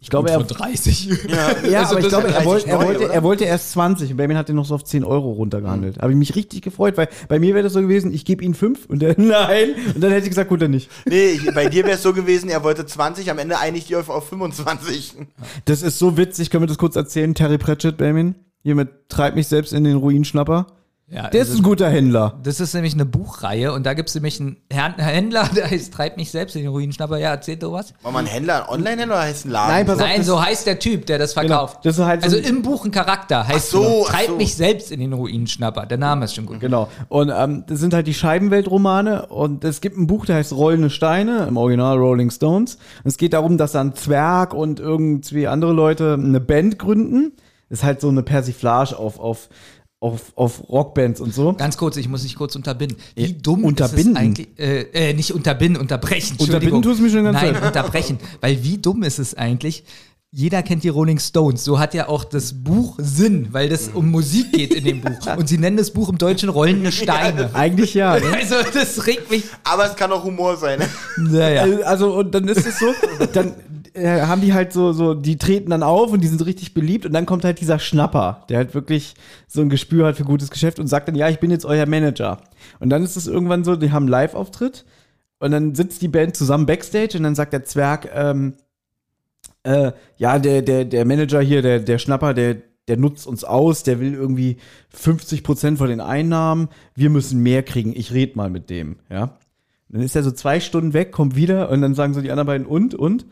ich 0.03 0.11
glaube, 0.11 0.31
er, 0.31 0.43
30. 0.43 1.05
ja, 1.29 1.47
Also 1.79 1.93
aber 1.93 2.01
ich 2.01 2.09
glaube, 2.09 2.29
er, 2.29 2.45
wollte, 2.45 2.69
er, 2.69 2.81
wollte, 2.81 3.05
er 3.05 3.23
wollte 3.23 3.45
erst 3.45 3.71
20 3.71 4.11
und 4.11 4.17
Benjamin 4.17 4.37
hat 4.37 4.49
den 4.49 4.57
noch 4.57 4.65
so 4.65 4.75
auf 4.75 4.83
10 4.83 5.05
Euro 5.05 5.31
runtergehandelt. 5.31 6.03
Habe 6.03 6.11
ich 6.11 6.19
mich 6.19 6.35
richtig 6.35 6.61
gefreut, 6.61 6.97
weil 6.97 7.09
bei 7.29 7.39
mir 7.39 7.55
wäre 7.55 7.63
das 7.63 7.73
so 7.73 7.81
gewesen, 7.81 8.13
ich 8.13 8.25
gebe 8.25 8.45
ihm 8.45 8.55
5 8.55 8.87
und 8.87 9.01
er 9.01 9.15
nein. 9.17 9.77
Und 9.95 10.03
dann 10.03 10.11
hätte 10.11 10.25
ich 10.25 10.31
gesagt, 10.31 10.49
gut, 10.49 10.61
dann 10.61 10.73
nicht. 10.73 10.91
Nee, 11.07 11.27
ich, 11.27 11.55
bei 11.55 11.69
dir 11.69 11.85
wäre 11.85 11.95
es 11.95 12.03
so 12.03 12.13
gewesen, 12.13 12.51
er 12.51 12.65
wollte 12.65 12.85
20, 12.85 13.31
am 13.31 13.39
Ende 13.39 13.61
einigt 13.61 13.91
ihr 13.91 13.99
euch 13.99 14.09
auf 14.09 14.29
25. 14.29 15.15
Das 15.67 15.83
ist 15.83 16.01
so 16.01 16.17
witzig, 16.17 16.51
können 16.51 16.65
wir 16.65 16.69
das 16.69 16.79
kurz 16.79 16.97
erzählen? 16.97 17.33
Terry 17.33 17.59
Pratchett, 17.59 17.97
Benjamin, 17.97 18.35
hiermit 18.65 18.89
treibt 19.09 19.37
mich 19.37 19.47
selbst 19.47 19.73
in 19.73 19.85
den 19.85 19.97
Ruinschnapper. 19.99 20.67
Ja, 21.15 21.29
Der 21.29 21.43
ist 21.43 21.49
also- 21.51 21.61
ein 21.61 21.63
guter 21.65 21.91
Händler. 21.91 22.39
Das 22.43 22.59
ist 22.59 22.73
nämlich 22.73 22.95
eine 22.95 23.05
Buchreihe 23.05 23.75
und 23.75 23.85
da 23.85 23.93
gibt 23.93 24.09
es 24.09 24.15
nämlich 24.15 24.41
einen 24.41 24.57
Herrn- 24.73 24.95
Händler, 24.97 25.47
der 25.55 25.71
heißt 25.71 25.93
Treibt 25.93 26.17
mich 26.17 26.31
selbst 26.31 26.57
in 26.57 26.63
den 26.63 26.71
Ruinschnapper. 26.71 27.19
Ja, 27.19 27.31
erzähl 27.33 27.57
doch 27.57 27.73
was. 27.73 27.93
War 28.03 28.13
man 28.13 28.25
ein 28.25 28.31
Händler, 28.31 28.63
ein 28.63 28.75
Online-Händler 28.77 29.17
oder 29.17 29.25
heißt 29.25 29.45
ein 29.45 29.51
Laden? 29.51 29.73
Nein, 29.75 29.87
pass 29.87 29.99
auf, 29.99 30.07
Nein, 30.07 30.23
so 30.25 30.43
heißt 30.43 30.67
der 30.67 30.79
Typ, 30.79 31.05
der 31.05 31.19
das 31.19 31.35
verkauft. 31.35 31.81
Das 31.85 31.99
ist 31.99 32.05
halt 32.05 32.23
so 32.23 32.37
also 32.37 32.49
im 32.49 32.63
Buch 32.63 32.87
ein 32.87 32.93
Charakter 32.93 33.47
heißt 33.47 33.75
Ach 33.77 33.83
so, 33.83 34.05
Treibt 34.07 34.29
so. 34.29 34.37
mich 34.37 34.55
selbst 34.55 34.91
in 34.91 35.01
den 35.01 35.13
Ruinschnapper. 35.13 35.85
Der 35.85 35.99
Name 35.99 36.25
ist 36.25 36.35
schon 36.35 36.47
gut. 36.47 36.61
Genau. 36.61 36.89
Und 37.11 37.31
ähm, 37.37 37.65
das 37.67 37.79
sind 37.81 37.93
halt 37.93 38.07
die 38.07 38.15
Scheibenweltromane 38.15 39.27
und 39.27 39.65
es 39.65 39.83
gibt 39.83 39.99
ein 39.99 40.07
Buch, 40.07 40.25
der 40.25 40.37
heißt 40.37 40.53
Rollende 40.55 40.89
Steine, 40.89 41.45
im 41.47 41.59
Original 41.59 41.99
Rolling 41.99 42.31
Stones. 42.31 42.77
Und 43.05 43.09
es 43.09 43.19
geht 43.19 43.35
darum, 43.35 43.59
dass 43.59 43.73
da 43.73 43.81
ein 43.83 43.95
Zwerg 43.95 44.55
und 44.55 44.81
irgendwie 44.81 45.47
andere 45.47 45.73
Leute 45.73 46.15
eine 46.15 46.41
Band 46.41 46.79
gründen. 46.79 47.33
Das 47.69 47.81
ist 47.81 47.85
halt 47.85 48.01
so 48.01 48.09
eine 48.09 48.23
Persiflage 48.23 48.99
auf, 48.99 49.19
auf 49.19 49.49
auf, 50.03 50.33
auf 50.35 50.69
Rockbands 50.69 51.21
und 51.21 51.33
so. 51.33 51.53
Ganz 51.53 51.77
kurz, 51.77 51.97
ich 51.97 52.09
muss 52.09 52.23
dich 52.23 52.35
kurz 52.35 52.57
unterbinden. 52.57 52.99
Wie 53.15 53.27
Ja, 53.27 53.29
dumm 53.41 53.65
unterbinden? 53.65 54.13
ist 54.15 54.19
es 54.19 54.21
eigentlich, 54.21 54.49
äh, 54.59 55.11
äh, 55.11 55.13
nicht 55.15 55.33
unterbinden, 55.33 55.81
unterbrechen. 55.81 56.37
Unterbinden 56.39 56.83
tust 56.83 56.99
du 56.99 57.05
mich 57.05 57.13
schon 57.13 57.25
ganz 57.25 57.41
Nein, 57.41 57.55
Zeit. 57.55 57.63
unterbrechen. 57.65 58.19
Weil 58.41 58.63
wie 58.65 58.79
dumm 58.79 59.03
ist 59.05 59.19
es 59.19 59.35
eigentlich? 59.35 59.85
Jeder 60.35 60.63
kennt 60.63 60.83
die 60.83 60.89
Rolling 60.89 61.19
Stones. 61.19 61.63
So 61.63 61.79
hat 61.79 61.93
ja 61.93 62.09
auch 62.09 62.25
das 62.25 62.55
Buch 62.65 62.95
Sinn, 62.99 63.49
weil 63.53 63.69
das 63.69 63.89
um 63.93 64.11
Musik 64.11 64.51
geht 64.53 64.73
in 64.73 64.83
dem 64.85 65.01
Buch. 65.03 65.37
Und 65.37 65.47
sie 65.47 65.59
nennen 65.59 65.77
das 65.77 65.91
Buch 65.91 66.09
im 66.09 66.17
Deutschen 66.17 66.49
Rollende 66.49 66.91
Steine. 66.93 67.51
Eigentlich 67.55 67.93
ja. 67.93 68.19
Ne? 68.19 68.25
Also 68.35 68.55
das 68.73 69.07
regt 69.07 69.31
mich. 69.31 69.45
Aber 69.63 69.85
es 69.85 69.95
kann 69.95 70.11
auch 70.11 70.25
Humor 70.25 70.57
sein. 70.57 70.81
Naja. 71.19 71.63
Also- 71.63 71.85
Also, 71.85 72.15
und 72.15 72.35
dann 72.35 72.49
ist 72.49 72.67
es 72.67 72.79
so, 72.79 72.87
dann 73.35 73.53
äh, 73.95 74.23
haben 74.23 74.41
die 74.41 74.55
halt 74.55 74.73
so, 74.73 74.93
so, 74.93 75.15
die 75.15 75.37
treten 75.37 75.71
dann 75.71 75.83
auf 75.83 76.13
und 76.13 76.23
die 76.23 76.29
sind 76.29 76.45
richtig 76.45 76.75
beliebt 76.75 77.07
und 77.07 77.13
dann 77.13 77.27
kommt 77.27 77.45
halt 77.45 77.61
dieser 77.61 77.79
Schnapper, 77.79 78.45
der 78.49 78.59
halt 78.59 78.75
wirklich 78.75 79.15
so 79.47 79.61
ein 79.61 79.69
Gespür 79.69 80.07
hat 80.07 80.17
für 80.17 80.25
gutes 80.25 80.51
Geschäft 80.51 80.79
und 80.79 80.87
sagt 80.87 81.09
dann, 81.09 81.15
ja, 81.15 81.29
ich 81.29 81.41
bin 81.41 81.51
jetzt 81.51 81.65
euer 81.65 81.87
Manager. 81.87 82.39
Und 82.81 82.91
dann 82.91 83.03
ist 83.03 83.17
es 83.17 83.27
irgendwann 83.27 83.65
so, 83.65 83.77
die 83.77 83.93
haben 83.93 84.05
einen 84.05 84.11
Live-Auftritt 84.11 84.85
und 85.39 85.51
dann 85.51 85.75
sitzt 85.75 86.03
die 86.03 86.09
Band 86.09 86.37
zusammen 86.37 86.67
Backstage 86.67 87.17
und 87.17 87.25
dann 87.25 87.35
sagt 87.35 87.53
der 87.53 87.65
Zwerg, 87.65 88.09
ähm, 88.15 88.55
äh, 89.65 89.93
ja, 90.17 90.39
der, 90.39 90.63
der, 90.63 90.85
der 90.85 91.05
Manager 91.05 91.41
hier, 91.41 91.63
der, 91.63 91.81
der 91.81 91.99
Schnapper, 91.99 92.35
der, 92.35 92.57
der 92.89 92.97
nutzt 92.97 93.27
uns 93.27 93.45
aus, 93.45 93.83
der 93.83 94.01
will 94.01 94.15
irgendwie 94.15 94.57
50% 94.97 95.77
von 95.77 95.89
den 95.89 96.01
Einnahmen, 96.01 96.69
wir 96.95 97.11
müssen 97.11 97.43
mehr 97.43 97.63
kriegen, 97.63 97.93
ich 97.95 98.13
red 98.13 98.37
mal 98.37 98.51
mit 98.51 98.71
dem, 98.71 98.97
ja. 99.11 99.37
Dann 99.89 100.01
ist 100.01 100.17
er 100.17 100.23
so 100.23 100.31
zwei 100.31 100.59
Stunden 100.59 100.95
weg, 100.95 101.13
kommt 101.13 101.37
wieder 101.37 101.69
und 101.69 101.83
dann 101.83 101.95
sagen 101.95 102.15
so 102.15 102.23
die 102.23 102.31
anderen 102.31 102.47
beiden, 102.47 102.67
und, 102.67 102.95
und? 102.95 103.27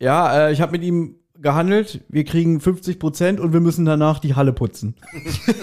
Ja, 0.00 0.48
äh, 0.48 0.52
ich 0.52 0.60
habe 0.60 0.72
mit 0.72 0.82
ihm 0.82 1.16
gehandelt, 1.38 2.00
wir 2.08 2.24
kriegen 2.24 2.58
50% 2.58 3.38
und 3.38 3.52
wir 3.52 3.60
müssen 3.60 3.84
danach 3.84 4.18
die 4.18 4.34
Halle 4.34 4.52
putzen. 4.52 4.96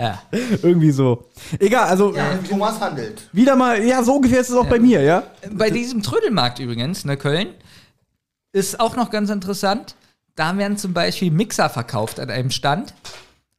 Ja. 0.00 0.22
Irgendwie 0.62 0.92
so. 0.92 1.26
Egal, 1.58 1.88
also 1.88 2.14
Thomas 2.48 2.80
handelt. 2.80 3.28
wieder 3.32 3.54
mal, 3.54 3.84
ja, 3.84 4.02
so 4.02 4.14
ungefähr 4.14 4.40
ist 4.40 4.48
es 4.48 4.56
auch 4.56 4.66
bei 4.66 4.78
mir, 4.78 5.02
ja? 5.02 5.24
Bei 5.52 5.68
diesem 5.68 6.02
Trödelmarkt 6.02 6.58
übrigens, 6.58 7.04
ne, 7.04 7.18
Köln, 7.18 7.48
ist 8.52 8.80
auch 8.80 8.96
noch 8.96 9.10
ganz 9.10 9.28
interessant. 9.28 9.96
Da 10.36 10.56
werden 10.56 10.78
zum 10.78 10.94
Beispiel 10.94 11.30
Mixer 11.30 11.68
verkauft 11.68 12.18
an 12.18 12.30
einem 12.30 12.50
Stand, 12.50 12.94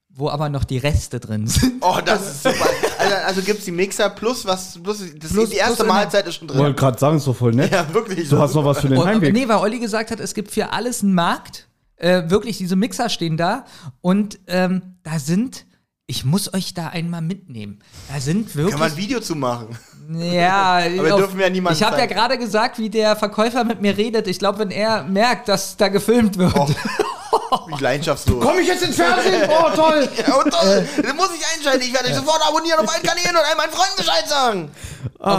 wo 0.09 0.29
aber 0.29 0.49
noch 0.49 0.63
die 0.63 0.79
Reste 0.79 1.19
drin 1.19 1.45
sind. 1.45 1.73
Oh, 1.81 1.99
das 2.03 2.27
ist 2.31 2.43
super. 2.43 2.65
Also, 3.01 3.15
also 3.27 3.41
gibt 3.41 3.59
es 3.59 3.65
die 3.65 3.71
Mixer 3.71 4.09
plus 4.09 4.45
was, 4.45 4.79
plus, 4.81 4.99
das 5.19 5.31
Plus- 5.31 5.49
die 5.49 5.57
erste 5.57 5.77
plus 5.83 5.87
Mahlzeit 5.87 6.27
ist 6.27 6.35
schon 6.35 6.47
drin. 6.47 6.59
Wollte 6.59 6.79
gerade 6.79 6.99
sagen, 6.99 7.17
ist 7.17 7.27
doch 7.27 7.35
voll 7.35 7.53
nett. 7.53 7.71
Ja, 7.71 7.91
wirklich. 7.93 8.29
Du 8.29 8.37
hast 8.39 8.53
noch 8.55 8.65
was 8.65 8.79
für 8.79 8.89
den 8.89 8.97
Und, 8.97 9.05
Heimweg. 9.07 9.33
nee, 9.33 9.47
weil 9.47 9.57
Olli 9.57 9.79
gesagt 9.79 10.11
hat, 10.11 10.19
es 10.19 10.33
gibt 10.33 10.51
für 10.51 10.71
alles 10.71 11.01
einen 11.03 11.13
Markt. 11.13 11.67
Äh, 11.97 12.29
wirklich, 12.29 12.57
diese 12.57 12.75
Mixer 12.75 13.09
stehen 13.09 13.37
da. 13.37 13.65
Und 14.01 14.39
ähm, 14.47 14.81
da 15.03 15.19
sind, 15.19 15.65
ich 16.07 16.25
muss 16.25 16.53
euch 16.53 16.73
da 16.73 16.87
einmal 16.87 17.21
mitnehmen. 17.21 17.79
Da 18.11 18.19
sind 18.19 18.55
wirklich. 18.55 18.71
Kann 18.71 18.79
man 18.79 18.91
ein 18.91 18.97
Video 18.97 19.19
zu 19.19 19.35
machen. 19.35 19.77
Ja, 20.11 20.77
Aber 20.77 20.93
wir 21.05 21.15
dürfen 21.15 21.39
ja 21.39 21.49
niemanden 21.49 21.77
Ich 21.79 21.85
habe 21.85 21.97
ja 21.99 22.07
gerade 22.07 22.37
gesagt, 22.37 22.79
wie 22.79 22.89
der 22.89 23.15
Verkäufer 23.15 23.63
mit 23.63 23.81
mir 23.81 23.95
redet. 23.97 24.27
Ich 24.27 24.39
glaube, 24.39 24.59
wenn 24.59 24.71
er 24.71 25.03
merkt, 25.03 25.47
dass 25.47 25.77
da 25.77 25.89
gefilmt 25.89 26.37
wird. 26.37 26.53
Wie 26.69 26.75
leidenschaftslos. 27.79 28.43
Komm 28.43 28.59
ich 28.59 28.67
jetzt 28.67 28.83
ins 28.83 28.95
Fernsehen? 28.95 29.49
Oh, 29.49 29.75
toll! 29.75 30.07
Ja, 30.27 30.35
und 30.35 30.51
toll. 30.51 30.85
Das 31.01 31.13
muss 31.15 31.29
ich 31.37 31.45
einschalten. 31.57 31.81
Ich 31.81 31.93
werde 31.93 32.07
euch 32.09 32.15
sofort 32.15 32.41
abonnieren 32.47 32.79
auf 32.79 32.93
allen 32.93 33.03
Kanälen 33.03 33.31
und 33.31 33.37
all 33.49 33.55
meinen 33.57 33.71
Freunden 33.71 33.95
Bescheid 33.97 34.27
sagen. 34.27 34.71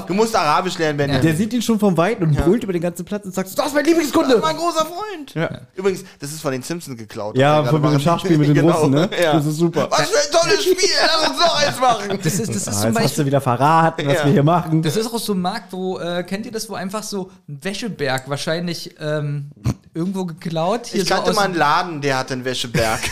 Du 0.06 0.14
musst 0.14 0.34
Arabisch 0.34 0.78
lernen, 0.78 0.96
Ben. 0.96 1.20
Der 1.20 1.34
sieht 1.36 1.52
ihn 1.52 1.62
schon 1.62 1.78
vom 1.78 1.96
Weiten 1.96 2.22
und 2.24 2.36
brüllt 2.36 2.62
über 2.64 2.72
den 2.72 2.82
ganzen 2.82 3.04
Platz 3.04 3.24
und 3.24 3.34
sagt, 3.34 3.56
das 3.56 3.66
ist 3.66 3.74
mein 3.74 3.84
Lieblingskunde! 3.84 4.38
mein 4.38 4.56
großer 4.56 4.86
Freund. 4.86 5.34
Ja. 5.34 5.50
Übrigens, 5.74 6.04
das 6.20 6.32
ist 6.32 6.40
von 6.40 6.52
den 6.52 6.62
Simpsons 6.62 6.96
geklaut. 6.98 7.36
Ja, 7.36 7.64
von 7.64 7.80
machen. 7.80 8.00
Schachspiel 8.00 8.38
mit 8.38 8.48
den 8.48 8.54
Genau, 8.54 8.72
Russen, 8.76 8.90
ne? 8.92 9.10
Ja. 9.20 9.32
Das 9.34 9.46
ist 9.46 9.56
super. 9.56 9.88
Was 9.90 10.08
für 10.08 10.18
ein 10.18 10.40
tolles 10.40 10.62
Spiel. 10.64 10.88
Lass 11.04 11.28
uns 11.30 11.38
noch 11.38 11.66
eins 11.66 11.80
machen. 11.80 12.18
Das 12.22 12.34
ist, 12.34 12.48
das 12.48 12.56
ist 12.56 12.68
Ah, 12.68 12.72
zum 12.72 12.80
jetzt 12.82 12.84
hast 12.84 12.94
Beispiel. 12.94 13.24
du 13.24 13.26
wieder 13.26 13.40
verraten, 13.40 14.06
was 14.06 14.14
Ja. 14.14 14.24
wir 14.26 14.32
hier 14.32 14.42
machen. 14.44 14.82
Das 14.82 14.96
ist 14.96 15.12
auch 15.12 15.18
so 15.18 15.32
ein 15.34 15.40
Markt, 15.40 15.72
wo, 15.72 15.98
äh, 15.98 16.22
kennt 16.24 16.46
ihr 16.46 16.52
das, 16.52 16.68
wo 16.70 16.74
einfach 16.74 17.02
so 17.02 17.30
ein 17.48 17.58
Wäscheberg 17.62 18.28
wahrscheinlich 18.30 18.94
ähm, 19.00 19.50
irgendwo 19.94 20.24
geklaut. 20.26 20.86
Hier 20.86 21.02
Ich 21.02 21.08
so 21.08 21.14
kannte 21.14 21.30
aus- 21.30 21.36
mal 21.36 21.44
einen 21.46 21.54
Laden, 21.56 22.01
der 22.02 22.18
hatte 22.18 22.34
einen 22.34 22.44
Wäscheberg. 22.44 23.00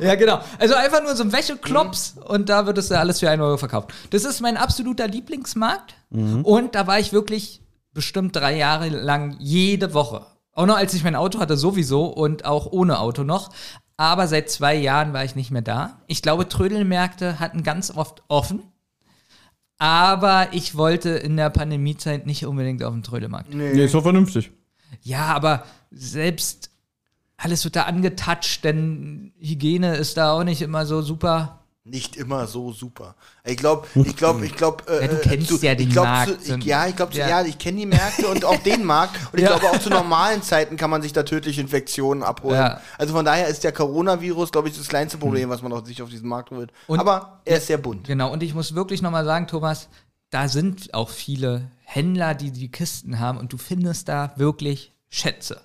Ja, 0.00 0.14
genau. 0.14 0.40
Also 0.58 0.74
einfach 0.74 1.02
nur 1.02 1.14
so 1.14 1.22
ein 1.22 1.32
Wäscheklops 1.32 2.16
und 2.24 2.48
da 2.48 2.64
wird 2.64 2.78
es 2.78 2.88
ja 2.88 3.00
alles 3.00 3.20
für 3.20 3.28
1 3.28 3.42
Euro 3.42 3.58
verkauft. 3.58 3.92
Das 4.10 4.24
ist 4.24 4.40
mein 4.40 4.56
absoluter 4.56 5.06
Lieblingsmarkt. 5.06 5.94
Und 6.10 6.74
da 6.74 6.86
war 6.86 6.98
ich 6.98 7.12
wirklich 7.12 7.60
bestimmt 7.92 8.34
drei 8.34 8.56
Jahre 8.56 8.88
lang 8.88 9.36
jede 9.38 9.92
Woche. 9.92 10.24
Auch 10.52 10.66
noch 10.66 10.76
als 10.76 10.94
ich 10.94 11.04
mein 11.04 11.16
Auto 11.16 11.38
hatte, 11.38 11.56
sowieso 11.56 12.06
und 12.06 12.44
auch 12.46 12.66
ohne 12.72 12.98
Auto 12.98 13.24
noch. 13.24 13.50
Aber 13.98 14.26
seit 14.26 14.48
zwei 14.50 14.74
Jahren 14.74 15.12
war 15.12 15.24
ich 15.24 15.36
nicht 15.36 15.50
mehr 15.50 15.62
da. 15.62 16.00
Ich 16.06 16.22
glaube, 16.22 16.48
Trödelmärkte 16.48 17.38
hatten 17.38 17.62
ganz 17.62 17.90
oft 17.90 18.22
offen. 18.28 18.62
Aber 19.78 20.48
ich 20.52 20.76
wollte 20.76 21.10
in 21.10 21.36
der 21.36 21.50
Pandemiezeit 21.50 22.26
nicht 22.26 22.46
unbedingt 22.46 22.82
auf 22.82 22.92
den 22.92 23.02
Trödelmarkt. 23.02 23.52
Nee, 23.52 23.84
ist 23.84 23.94
doch 23.94 24.02
vernünftig. 24.02 24.50
Ja, 25.02 25.26
aber 25.26 25.64
selbst 25.90 26.70
alles 27.38 27.64
wird 27.64 27.76
da 27.76 27.84
angetatscht, 27.84 28.64
denn 28.64 29.32
Hygiene 29.38 29.96
ist 29.96 30.16
da 30.16 30.32
auch 30.32 30.44
nicht 30.44 30.60
immer 30.60 30.84
so 30.86 31.00
super. 31.02 31.54
Nicht 31.84 32.16
immer 32.16 32.46
so 32.46 32.70
super. 32.72 33.14
Ich 33.44 33.56
glaube, 33.56 33.86
ich 33.94 34.14
glaube, 34.14 34.44
ich 34.44 34.54
glaube. 34.54 34.84
Äh, 34.88 35.02
Ja, 35.06 35.08
du 35.08 35.16
kennst 35.20 35.48
zu, 35.48 35.56
ja 35.64 35.74
den 35.74 35.86
ich 35.88 35.94
glaub, 35.94 36.04
Markt 36.04 36.44
Zu, 36.44 36.56
ich, 36.58 36.64
ja, 36.64 36.86
ich 36.86 36.94
glaube, 36.96 37.14
Ja. 37.14 37.28
ja. 37.28 37.42
ich 37.46 37.56
kenne 37.56 37.78
die 37.78 37.86
Märkte 37.86 38.28
und 38.28 38.44
auch 38.44 38.58
den 38.62 38.84
Markt. 38.84 39.16
Und 39.32 39.38
ich 39.38 39.44
Ja. 39.48 39.56
glaube, 39.56 39.74
auch 39.74 39.80
zu 39.80 39.88
normalen 39.88 40.42
Zeiten 40.42 40.76
kann 40.76 40.90
man 40.90 41.00
sich 41.00 41.14
da 41.14 41.22
tödliche 41.22 41.62
Infektionen 41.62 42.22
abholen. 42.22 42.56
Ja. 42.56 42.80
Also 42.98 43.14
von 43.14 43.24
daher 43.24 43.48
ist 43.48 43.64
der 43.64 43.72
Coronavirus, 43.72 44.52
glaube 44.52 44.68
ich, 44.68 44.76
das 44.76 44.86
kleinste 44.88 45.16
Problem, 45.16 45.48
was 45.48 45.62
man 45.62 45.72
auf 45.72 45.86
sich 45.86 46.02
auf 46.02 46.10
diesem 46.10 46.28
Markt 46.28 46.50
holt. 46.50 46.72
Und- 46.88 46.98
Aber 47.00 47.40
er 47.46 47.56
ist 47.56 47.68
sehr 47.68 47.78
bunt. 47.78 48.06
Genau, 48.06 48.30
und 48.32 48.42
ich 48.42 48.52
muss 48.54 48.74
wirklich 48.74 49.00
nochmal 49.00 49.24
sagen, 49.24 49.46
Thomas, 49.46 49.88
da 50.28 50.48
sind 50.48 50.92
auch 50.92 51.08
viele 51.08 51.70
Händler, 51.84 52.34
die 52.34 52.50
die 52.50 52.70
Kisten 52.70 53.18
haben 53.18 53.38
und 53.38 53.50
du 53.54 53.56
findest 53.56 54.08
da 54.08 54.32
wirklich 54.36 54.92
Schätze. 55.08 55.62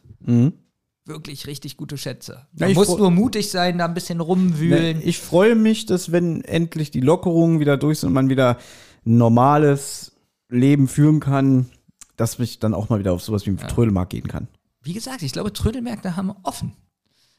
Wirklich 1.06 1.47
richtig 1.47 1.76
gute 1.76 1.97
Schätze. 1.97 2.47
Ja, 2.54 2.62
Man 2.62 2.70
ich 2.70 2.76
muss 2.76 2.88
nur 2.88 3.12
mutig 3.12 3.51
sein, 3.51 3.78
da 3.78 3.86
ein 3.86 3.93
bisschen 3.93 4.22
rumwühlen. 4.22 5.01
Ich 5.04 5.20
freue 5.20 5.56
mich, 5.56 5.86
dass 5.86 6.14
wenn 6.14 6.41
endlich 6.43 6.91
die 6.91 7.01
Lockerungen 7.01 7.60
wieder 7.60 7.76
durch 7.76 7.99
sind 7.99 8.08
und 8.08 8.14
man 8.14 8.30
wieder 8.30 8.58
ein 9.06 9.18
normales 9.18 10.14
Leben 10.49 10.88
führen 10.88 11.20
kann, 11.20 11.70
dass 12.16 12.39
ich 12.39 12.60
dann 12.60 12.74
auch 12.74 12.89
mal 12.89 12.99
wieder 12.99 13.12
auf 13.12 13.22
sowas 13.22 13.45
wie 13.45 13.49
einen 13.49 13.58
Trödelmarkt 13.58 14.12
gehen 14.12 14.28
kann. 14.28 14.47
Wie 14.82 14.93
gesagt, 14.93 15.24
ich 15.24 15.34
glaube, 15.34 15.51
Trödelmärkte 15.51 16.16
haben 16.16 16.32
offen. 16.43 16.74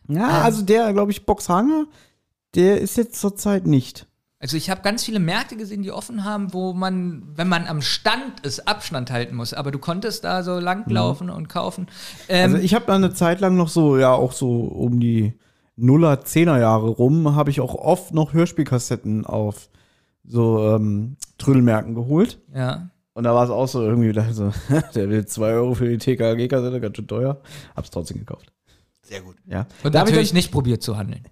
Ja, 0.09 0.43
also 0.43 0.62
der, 0.62 0.93
glaube 0.93 1.12
ich, 1.12 1.25
Boxhanger, 1.25 1.87
der 2.55 2.81
ist 2.81 2.97
jetzt 2.97 3.19
zurzeit 3.19 3.67
nicht. 3.67 4.07
Also 4.45 4.59
ich 4.59 4.69
habe 4.69 4.83
ganz 4.83 5.03
viele 5.03 5.21
Märkte 5.21 5.57
gesehen, 5.57 5.83
die 5.83 5.91
offen 5.91 6.23
haben, 6.23 6.53
wo 6.53 6.75
man, 6.75 7.23
wenn 7.35 7.49
man 7.49 7.67
am 7.67 7.81
Stand 7.81 8.41
ist, 8.43 8.69
Abstand 8.69 9.11
halten 9.11 9.37
muss. 9.37 9.55
Aber 9.55 9.71
du 9.71 9.79
konntest 9.79 10.23
da 10.25 10.43
so 10.43 10.59
langlaufen 10.59 11.31
und 11.31 11.49
kaufen. 11.49 11.87
Ähm, 12.29 12.53
Also 12.53 12.63
ich 12.63 12.75
habe 12.75 12.85
da 12.85 12.95
eine 12.95 13.15
Zeit 13.15 13.41
lang 13.41 13.57
noch 13.57 13.69
so, 13.69 13.97
ja, 13.97 14.13
auch 14.13 14.33
so 14.33 14.51
um 14.65 15.01
die 15.01 15.33
Nuller, 15.77 16.21
Zehner 16.27 16.59
Jahre 16.59 16.89
rum, 16.89 17.35
habe 17.35 17.49
ich 17.49 17.63
auch 17.63 17.75
oft 17.75 18.13
noch 18.13 18.35
Hörspielkassetten 18.35 19.25
auf 19.25 19.71
so 20.27 20.75
ähm, 20.75 21.17
Trödelmärkten 21.39 21.95
geholt. 21.95 22.39
ja. 22.55 22.91
Und 23.15 23.25
da 23.25 23.35
war 23.35 23.45
es 23.45 23.51
auch 23.51 23.69
so 23.69 23.81
irgendwie, 23.81 24.13
da 24.13 24.31
so, 24.31 24.53
der 24.95 25.09
will 25.09 25.25
2 25.25 25.53
Euro 25.55 25.73
für 25.73 25.89
die 25.89 25.97
TKG-Kassette, 25.97 26.81
ganz 26.81 26.97
schön 26.99 27.07
teuer. 27.07 27.41
Hab's 27.75 27.91
trotzdem 27.91 28.19
gekauft. 28.19 28.53
Sehr 29.01 29.23
gut. 29.23 29.37
Ja. 29.47 29.67
Und 29.85 29.95
Da 29.95 30.01
hab 30.01 30.11
ich 30.11 30.33
nicht 30.35 30.51
probiert 30.51 30.83
zu 30.83 30.99
handeln. 30.99 31.23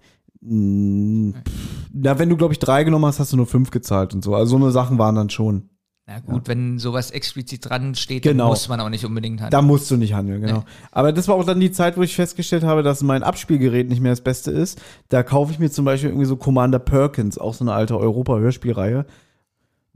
Na, 0.45 2.19
wenn 2.19 2.29
du, 2.29 2.37
glaube 2.37 2.53
ich, 2.53 2.59
drei 2.59 2.83
genommen 2.83 3.05
hast, 3.05 3.19
hast 3.19 3.31
du 3.33 3.37
nur 3.37 3.47
fünf 3.47 3.71
gezahlt 3.71 4.13
und 4.13 4.23
so. 4.23 4.35
Also 4.35 4.57
so 4.57 4.63
eine 4.63 4.71
Sachen 4.71 4.97
waren 4.97 5.15
dann 5.15 5.29
schon. 5.29 5.69
Na 6.05 6.19
gut, 6.19 6.49
wenn 6.49 6.79
sowas 6.79 7.11
explizit 7.11 7.69
dran 7.69 7.95
steht, 7.95 8.25
dann 8.25 8.33
Genau. 8.33 8.49
muss 8.49 8.67
man 8.67 8.81
auch 8.81 8.89
nicht 8.89 9.05
unbedingt 9.05 9.39
handeln. 9.39 9.51
Da 9.51 9.61
musst 9.61 9.89
du 9.89 9.95
nicht 9.95 10.13
handeln, 10.13 10.41
genau. 10.41 10.65
Aber 10.91 11.13
das 11.13 11.29
war 11.29 11.35
auch 11.35 11.45
dann 11.45 11.61
die 11.61 11.71
Zeit, 11.71 11.95
wo 11.95 12.01
ich 12.01 12.13
festgestellt 12.13 12.63
habe, 12.65 12.83
dass 12.83 13.03
mein 13.03 13.23
Abspielgerät 13.23 13.87
nicht 13.87 14.01
mehr 14.01 14.11
das 14.11 14.19
Beste 14.19 14.51
ist. 14.51 14.81
Da 15.07 15.23
kaufe 15.23 15.53
ich 15.53 15.59
mir 15.59 15.71
zum 15.71 15.85
Beispiel 15.85 16.09
irgendwie 16.09 16.25
so 16.25 16.35
Commander 16.35 16.79
Perkins, 16.79 17.37
auch 17.37 17.53
so 17.53 17.63
eine 17.63 17.71
alte 17.73 17.97
Europa-Hörspielreihe. 17.97 19.05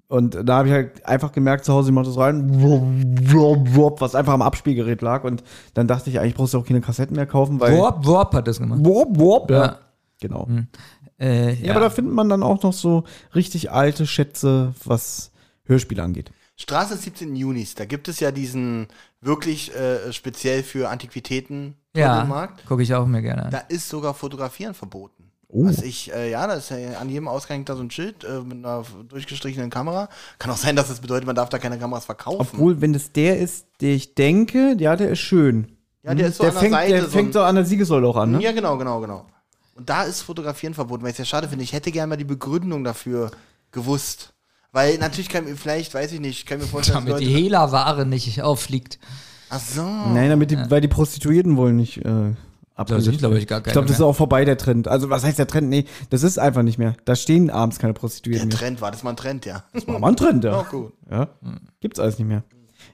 Und 0.08 0.38
da 0.46 0.60
habe 0.60 0.70
ich 0.70 0.74
halt 0.74 1.06
einfach 1.06 1.34
gemerkt, 1.34 1.66
zu 1.66 1.74
Hause, 1.74 1.90
ich 1.90 1.94
mach 1.94 2.06
das 2.06 2.18
rein, 2.18 2.50
was 4.00 4.16
einfach 4.16 4.32
am 4.32 4.42
Abspielgerät 4.42 5.02
lag. 5.02 5.26
Und 5.26 5.44
dann 5.74 5.88
dachte 5.88 6.10
ich, 6.10 6.22
eigentlich 6.22 6.36
brauchst 6.36 6.54
du 6.54 6.60
auch 6.60 6.66
keine 6.66 6.80
Kassetten 6.80 7.18
mehr 7.18 7.26
kaufen, 7.26 7.60
weil. 7.60 7.78
Warp, 7.78 8.08
Warp 8.08 8.34
hat 8.34 8.48
das 8.48 8.60
gemacht. 8.60 8.80
Wop, 8.82 9.20
wop, 9.20 9.52
ja. 9.52 9.58
Ja. 9.66 9.78
Genau. 10.22 10.48
Äh, 11.20 11.54
Ja, 11.64 11.72
aber 11.72 11.82
da 11.82 11.90
findet 11.90 12.14
man 12.14 12.30
dann 12.30 12.44
auch 12.44 12.62
noch 12.64 12.74
so 12.74 13.04
richtig 13.36 13.72
alte 13.72 14.06
Schätze, 14.08 14.74
was 14.84 15.32
Hörspiele 15.66 16.02
angeht. 16.04 16.32
Straße 16.60 16.96
des 16.96 17.04
17. 17.04 17.36
Junis, 17.36 17.76
da 17.76 17.86
gibt 17.86 18.08
es 18.08 18.20
ja 18.20 18.32
diesen 18.32 18.88
wirklich 19.22 19.76
äh, 19.76 20.12
speziell 20.12 20.64
für 20.64 20.90
Antiquitäten 20.90 21.76
ja, 21.96 22.24
Markt. 22.26 22.66
gucke 22.66 22.82
ich 22.84 22.94
auch 22.96 23.06
mir 23.06 23.22
gerne 23.22 23.46
an. 23.46 23.52
Da 23.52 23.60
ist 23.60 23.90
sogar 23.90 24.14
Fotografieren 24.14 24.74
verboten. 24.74 25.32
Oh. 25.50 25.66
Was 25.66 25.82
ich, 25.82 26.12
äh, 26.14 26.30
ja, 26.32 26.46
da 26.46 26.56
ist 26.56 26.70
ja 26.72 26.98
an 27.00 27.10
jedem 27.10 27.28
Ausgang 27.28 27.64
da 27.64 27.76
so 27.76 27.82
ein 27.82 27.90
Schild 27.92 28.24
äh, 28.24 28.42
mit 28.42 28.58
einer 28.58 28.84
durchgestrichenen 29.08 29.70
Kamera. 29.70 30.10
Kann 30.40 30.52
auch 30.52 30.58
sein, 30.58 30.76
dass 30.76 30.90
das 30.90 31.00
bedeutet, 31.00 31.26
man 31.26 31.36
darf 31.36 31.50
da 31.50 31.58
keine 31.58 31.78
Kameras 31.80 32.06
verkaufen. 32.06 32.50
Obwohl, 32.54 32.82
wenn 32.82 32.92
das 32.92 33.12
der 33.14 33.38
ist, 33.40 33.66
der 33.80 33.94
ich 33.94 34.14
denke, 34.16 34.76
ja, 34.80 34.96
der 34.96 35.10
ist 35.12 35.20
schön. 35.20 35.78
ja, 36.04 36.14
der 36.16 36.28
ist 36.28 36.38
so 36.38 36.44
der 36.44 36.50
an 36.52 36.56
der 36.56 36.62
fängt, 36.62 36.74
Seite. 36.74 36.92
der 36.92 37.04
so 37.04 37.10
fängt 37.10 37.34
so 37.34 37.42
an 37.42 37.56
der 37.56 37.66
Siegessäule 37.66 38.08
auch 38.08 38.18
an, 38.18 38.32
ne? 38.32 38.42
Ja, 38.42 38.52
genau, 38.52 38.78
genau, 38.78 39.00
genau. 39.00 39.26
Und 39.78 39.90
da 39.90 40.04
ist 40.04 40.24
Fotografieren 40.24 40.74
verboten, 40.74 41.04
weil 41.04 41.12
ich 41.12 41.14
es 41.16 41.20
ja 41.20 41.26
schade 41.26 41.48
finde. 41.48 41.64
Ich 41.64 41.72
hätte 41.72 41.92
gerne 41.92 42.08
mal 42.08 42.18
die 42.18 42.24
Begründung 42.24 42.84
dafür 42.84 43.32
gewusst. 43.72 44.34
Weil 44.72 44.98
natürlich 44.98 45.30
kann 45.30 45.46
mir, 45.46 45.56
vielleicht, 45.56 45.94
weiß 45.94 46.12
ich 46.12 46.20
nicht, 46.20 46.46
kann 46.46 46.60
mir 46.60 46.66
vorstellen, 46.66 47.06
dass 47.06 47.06
Damit 47.06 47.22
die. 47.22 47.34
Hehlerware 47.34 48.06
nicht 48.06 48.42
auffliegt. 48.42 49.00
Ach 49.50 49.60
so. 49.60 49.84
Nein, 49.84 50.30
damit 50.30 50.52
die, 50.52 50.58
weil 50.70 50.82
die 50.82 50.88
Prostituierten 50.88 51.56
wollen 51.58 51.78
nicht 51.78 52.04
äh, 52.04 52.34
Da 52.76 53.00
sind, 53.00 53.20
glaube 53.20 53.38
ich, 53.38 53.48
gar 53.48 53.60
Ich 53.60 53.66
keine 53.66 53.74
glaube, 53.74 53.88
das 53.88 53.98
ist 53.98 54.02
auch 54.02 54.16
vorbei, 54.16 54.46
der 54.46 54.58
Trend. 54.58 54.88
Also, 54.88 55.10
was 55.10 55.24
heißt 55.24 55.40
der 55.40 55.48
Trend? 55.48 55.70
Nee, 55.70 55.86
das 56.10 56.24
ist 56.24 56.38
einfach 56.38 56.64
nicht 56.64 56.78
mehr. 56.78 56.96
Da 57.06 57.16
stehen 57.16 57.50
abends 57.50 57.80
keine 57.80 57.94
Der 57.94 58.00
Prostituierten 58.00 58.50
mehr. 58.50 58.58
Trend 58.58 58.82
war 58.82 58.92
das 58.92 59.04
mal 59.04 59.12
ein 59.12 59.16
Trend, 59.16 59.46
ja. 59.46 59.64
Das 59.74 59.88
war 59.88 60.00
mal 60.00 60.10
ein 60.10 60.18
Trend, 60.18 60.44
ja. 60.44 60.60
Oh, 60.60 60.66
gut. 60.70 60.94
ja. 61.10 61.30
Gibt's 61.80 62.00
alles 62.00 62.20
nicht 62.20 62.28
mehr. 62.28 62.44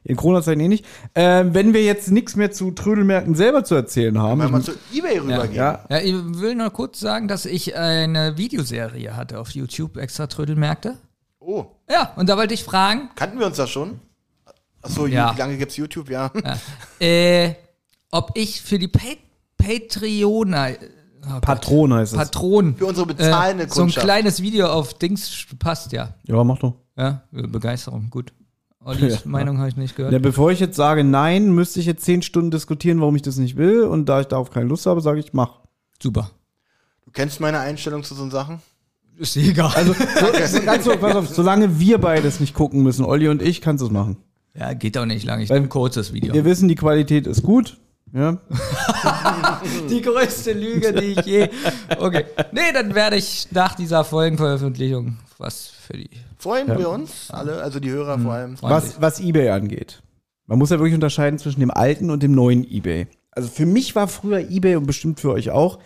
In 0.06 0.16
Corona-Zeiten 0.18 0.60
eh 0.60 0.68
nicht. 0.68 0.86
Ähm, 1.16 1.54
wenn 1.54 1.74
wir 1.74 1.84
jetzt 1.84 2.12
nichts 2.12 2.36
mehr 2.36 2.52
zu 2.52 2.72
Trödelmärkten 2.72 3.36
selber 3.36 3.64
zu 3.64 3.76
erzählen 3.76 4.18
haben. 4.20 4.40
Wenn 4.42 4.48
wir 4.48 4.52
mal 4.52 4.60
ich- 4.60 4.66
zu 4.66 4.74
Ebay 4.94 5.20
rübergehen. 5.20 5.54
ja, 5.56 5.86
Ja, 5.90 6.00
ich 6.00 6.14
will 6.14 6.56
nur 6.56 6.70
kurz 6.72 7.00
sagen, 7.00 7.28
dass 7.28 7.46
ich 7.46 7.76
eine 7.78 8.38
Videoserie 8.38 9.16
hatte 9.16 9.40
auf 9.40 9.52
YouTube, 9.52 9.98
extra 9.98 10.28
Trödelmärkte. 10.28 10.98
Oh, 11.40 11.66
Ja, 11.90 12.14
und 12.16 12.28
da 12.30 12.38
wollte 12.38 12.54
ich 12.54 12.64
fragen, 12.64 13.10
kannten 13.16 13.40
wir 13.40 13.46
uns 13.48 13.58
da 13.58 13.68
schon? 13.68 14.00
Achso, 14.82 15.06
Ja. 15.08 15.34
wie 15.36 15.40
lange 15.40 15.58
gibt's 15.58 15.78
YouTube? 15.78 16.10
Ja. 16.10 16.32
äh, 17.00 17.54
ob 18.12 18.32
ich 18.36 18.62
für 18.62 18.78
die 18.80 18.88
pa 18.90 19.00
Patreoner, 19.58 20.72
oh 21.26 21.30
Gott, 21.30 21.42
Patron 21.42 21.94
heißt 21.94 22.14
es. 22.14 22.18
Patron, 22.20 22.76
Für 22.76 22.88
unsere 22.88 23.08
bezahlende 23.08 23.64
äh, 23.64 23.70
so 23.70 23.84
ein 23.84 23.90
kleines 23.90 24.42
Video 24.42 24.68
auf 24.68 24.94
Dings 24.96 25.46
passt 25.60 25.92
ja. 25.94 26.14
ja, 26.24 26.44
mach 26.44 26.58
doch. 26.60 26.74
Ja, 26.98 27.24
Begeisterung, 27.32 28.10
gut. 28.10 28.34
Ollis 28.86 29.14
Ja. 29.24 29.30
Meinung 29.30 29.58
habe 29.58 29.70
ich 29.70 29.78
nicht 29.78 29.96
gehört. 29.96 30.14
Ja, 30.14 30.20
bevor 30.20 30.52
ich 30.52 30.60
jetzt 30.60 30.76
sage 30.76 31.04
nein, 31.04 31.52
müsste 31.54 31.80
ich 31.80 31.86
jetzt 31.86 32.04
zehn 32.04 32.22
Stunden 32.22 32.52
diskutieren, 32.52 33.00
warum 33.00 33.16
ich 33.16 33.22
das 33.22 33.38
nicht 33.38 33.58
will. 33.58 33.84
Und 33.84 34.08
da 34.08 34.22
ich 34.22 34.28
darauf 34.28 34.52
keine 34.52 34.68
Lust 34.68 34.86
habe, 34.86 35.02
sage 35.02 35.20
ich 35.20 35.34
mach. 35.34 35.60
Super. 36.02 36.32
Du 37.06 37.12
kennst 37.12 37.40
meine 37.40 37.60
Einstellung 37.60 38.04
zu 38.04 38.16
so 38.16 38.30
Sachen? 38.30 38.60
Ist 39.18 39.38
egal. 39.38 39.72
Also, 39.76 39.94
so, 40.48 40.62
ganz 40.64 40.86
so, 40.86 40.98
pass 40.98 41.16
auf, 41.16 41.30
solange 41.30 41.80
wir 41.80 42.00
beides 42.00 42.40
nicht 42.40 42.54
gucken 42.54 42.82
müssen, 42.82 43.06
Olli 43.06 43.28
und 43.30 43.42
ich, 43.42 43.62
kannst 43.62 43.82
du 43.82 43.86
es 43.86 43.92
machen. 43.92 44.18
ja, 44.56 44.74
geht 44.74 44.98
auch 44.98 45.06
nicht 45.06 45.26
lange. 45.26 45.44
Ich 45.44 45.52
ein 45.52 45.70
kurzes 45.70 46.14
Video. 46.14 46.34
Wir 46.34 46.46
wissen, 46.46 46.68
die 46.68 46.76
Qualität 46.76 47.28
ist 47.28 47.44
gut. 47.44 47.78
Ja. 48.12 48.38
Die 49.90 50.02
größte 50.02 50.54
Lüge, 50.54 50.94
die 50.94 51.20
ich 51.20 51.26
je. 51.26 51.50
Okay. 51.98 52.26
Nee, 52.52 52.72
dann 52.72 52.94
werde 52.94 53.16
ich 53.16 53.48
nach 53.50 53.74
dieser 53.74 54.04
Folgenveröffentlichung 54.04 55.18
was 55.40 55.68
für 55.68 55.94
die. 55.94 56.10
Freuen 56.38 56.68
wir 56.78 56.90
uns 56.90 57.32
alle, 57.32 57.62
also 57.62 57.80
die 57.80 57.90
Hörer 57.90 58.20
vor 58.20 58.34
allem. 58.34 58.56
Was, 58.62 59.02
was 59.02 59.20
eBay 59.20 59.50
angeht. 59.50 60.02
Man 60.46 60.60
muss 60.60 60.70
ja 60.70 60.78
wirklich 60.78 60.94
unterscheiden 60.94 61.40
zwischen 61.40 61.60
dem 61.60 61.72
alten 61.72 62.10
und 62.10 62.22
dem 62.22 62.34
neuen 62.34 62.70
eBay. 62.70 63.08
Also 63.32 63.50
für 63.50 63.66
mich 63.66 63.96
war 63.96 64.08
früher 64.08 64.40
eBay 64.40 64.76
und 64.76 64.86
bestimmt 64.86 65.20
für 65.20 65.32
euch 65.32 65.50
auch, 65.50 65.80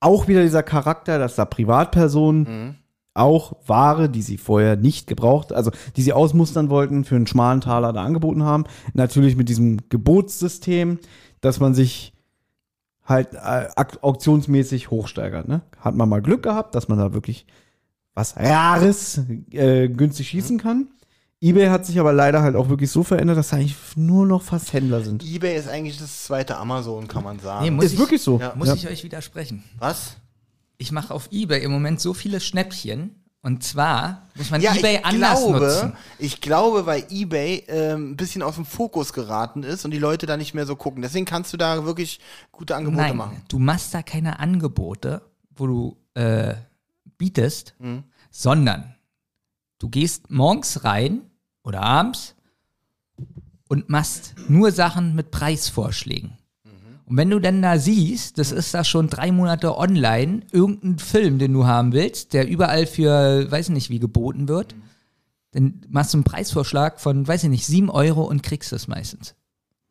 auch 0.00 0.28
wieder 0.28 0.42
dieser 0.42 0.62
Charakter, 0.62 1.18
dass 1.18 1.36
da 1.36 1.44
Privatpersonen 1.44 2.78
auch 3.14 3.56
Ware, 3.66 4.08
die 4.08 4.22
sie 4.22 4.38
vorher 4.38 4.76
nicht 4.76 5.06
gebraucht, 5.06 5.52
also 5.52 5.70
die 5.96 6.02
sie 6.02 6.12
ausmustern 6.12 6.70
wollten, 6.70 7.04
für 7.04 7.16
einen 7.16 7.26
schmalen 7.26 7.60
Taler 7.60 7.92
da 7.92 8.02
angeboten 8.02 8.44
haben. 8.44 8.64
Natürlich 8.94 9.36
mit 9.36 9.48
diesem 9.48 9.88
Gebotssystem, 9.88 10.98
dass 11.40 11.60
man 11.60 11.74
sich 11.74 12.14
halt 13.04 13.34
äh, 13.34 13.68
auktionsmäßig 13.76 14.90
hochsteigert. 14.90 15.48
Ne? 15.48 15.62
Hat 15.78 15.94
man 15.96 16.08
mal 16.08 16.22
Glück 16.22 16.42
gehabt, 16.42 16.74
dass 16.74 16.88
man 16.88 16.98
da 16.98 17.12
wirklich 17.12 17.46
was 18.20 18.36
Rares 18.36 19.20
äh, 19.52 19.88
günstig 19.88 20.28
schießen 20.28 20.58
kann. 20.58 20.88
eBay 21.40 21.68
hat 21.68 21.86
sich 21.86 21.98
aber 21.98 22.12
leider 22.12 22.42
halt 22.42 22.54
auch 22.54 22.68
wirklich 22.68 22.90
so 22.90 23.02
verändert, 23.02 23.38
dass 23.38 23.48
da 23.48 23.56
eigentlich 23.56 23.76
nur 23.96 24.26
noch 24.26 24.42
fast 24.42 24.72
Händler 24.74 25.00
sind. 25.02 25.24
Ebay 25.24 25.56
ist 25.56 25.68
eigentlich 25.68 25.98
das 25.98 26.24
zweite 26.24 26.56
Amazon, 26.58 27.08
kann 27.08 27.24
man 27.24 27.38
sagen. 27.38 27.64
Nee, 27.64 27.70
muss 27.70 27.86
Ist 27.86 27.92
ich, 27.94 27.98
wirklich 27.98 28.22
so. 28.22 28.38
Ja. 28.38 28.52
Muss 28.56 28.68
Ja. 28.68 28.74
ich 28.74 28.86
euch 28.88 29.04
widersprechen. 29.04 29.64
was? 29.78 30.16
Ich 30.76 30.92
mache 30.92 31.12
auf 31.14 31.28
Ebay 31.30 31.62
im 31.62 31.70
Moment 31.72 32.00
so 32.00 32.14
viele 32.14 32.40
Schnäppchen. 32.40 33.16
Und 33.42 33.62
zwar 33.64 34.28
muss 34.34 34.50
man 34.50 34.60
Ja, 34.60 34.74
Ebay 34.74 34.96
ich 34.98 35.04
anders 35.06 35.38
glaube, 35.40 35.60
nutzen. 35.60 35.92
ich 36.18 36.42
glaube, 36.42 36.84
weil 36.84 37.04
eBay 37.08 37.64
ähm, 37.68 38.10
ein 38.12 38.16
bisschen 38.16 38.42
aus 38.42 38.56
dem 38.56 38.66
Fokus 38.66 39.14
geraten 39.14 39.62
ist 39.62 39.86
und 39.86 39.92
die 39.92 39.98
Leute 39.98 40.26
da 40.26 40.36
nicht 40.36 40.52
mehr 40.52 40.66
so 40.66 40.76
gucken. 40.76 41.00
Deswegen 41.00 41.24
kannst 41.24 41.50
du 41.54 41.56
da 41.56 41.86
wirklich 41.86 42.20
gute 42.52 42.76
Angebote 42.76 43.00
Nein, 43.02 43.16
machen. 43.16 43.42
du 43.48 43.58
machst 43.58 43.94
da 43.94 44.02
keine 44.02 44.40
Angebote, 44.40 45.22
wo 45.56 45.66
du 45.66 45.96
äh, 46.14 46.54
bietest, 47.16 47.74
Mhm. 47.78 48.04
Sondern 48.30 48.94
du 49.78 49.88
gehst 49.88 50.30
morgens 50.30 50.84
rein 50.84 51.22
oder 51.62 51.82
abends 51.82 52.34
und 53.68 53.88
machst 53.88 54.34
nur 54.48 54.72
Sachen 54.72 55.14
mit 55.14 55.30
Preisvorschlägen. 55.30 56.38
Mhm. 56.64 56.70
Und 57.06 57.16
wenn 57.16 57.30
du 57.30 57.38
dann 57.38 57.62
da 57.62 57.78
siehst, 57.78 58.38
das 58.38 58.52
ist 58.52 58.74
da 58.74 58.84
schon 58.84 59.08
drei 59.08 59.30
Monate 59.32 59.76
online, 59.76 60.40
irgendein 60.52 60.98
Film, 60.98 61.38
den 61.38 61.52
du 61.52 61.66
haben 61.66 61.92
willst, 61.92 62.32
der 62.32 62.48
überall 62.48 62.86
für, 62.86 63.50
weiß 63.50 63.68
ich 63.68 63.74
nicht, 63.74 63.90
wie 63.90 63.98
geboten 64.00 64.48
wird, 64.48 64.74
Mhm. 64.74 64.82
dann 65.52 65.80
machst 65.88 66.14
du 66.14 66.18
einen 66.18 66.24
Preisvorschlag 66.24 67.00
von, 67.00 67.26
weiß 67.26 67.44
ich 67.44 67.50
nicht, 67.50 67.66
sieben 67.66 67.90
Euro 67.90 68.22
und 68.22 68.42
kriegst 68.42 68.72
es 68.72 68.88
meistens. 68.88 69.34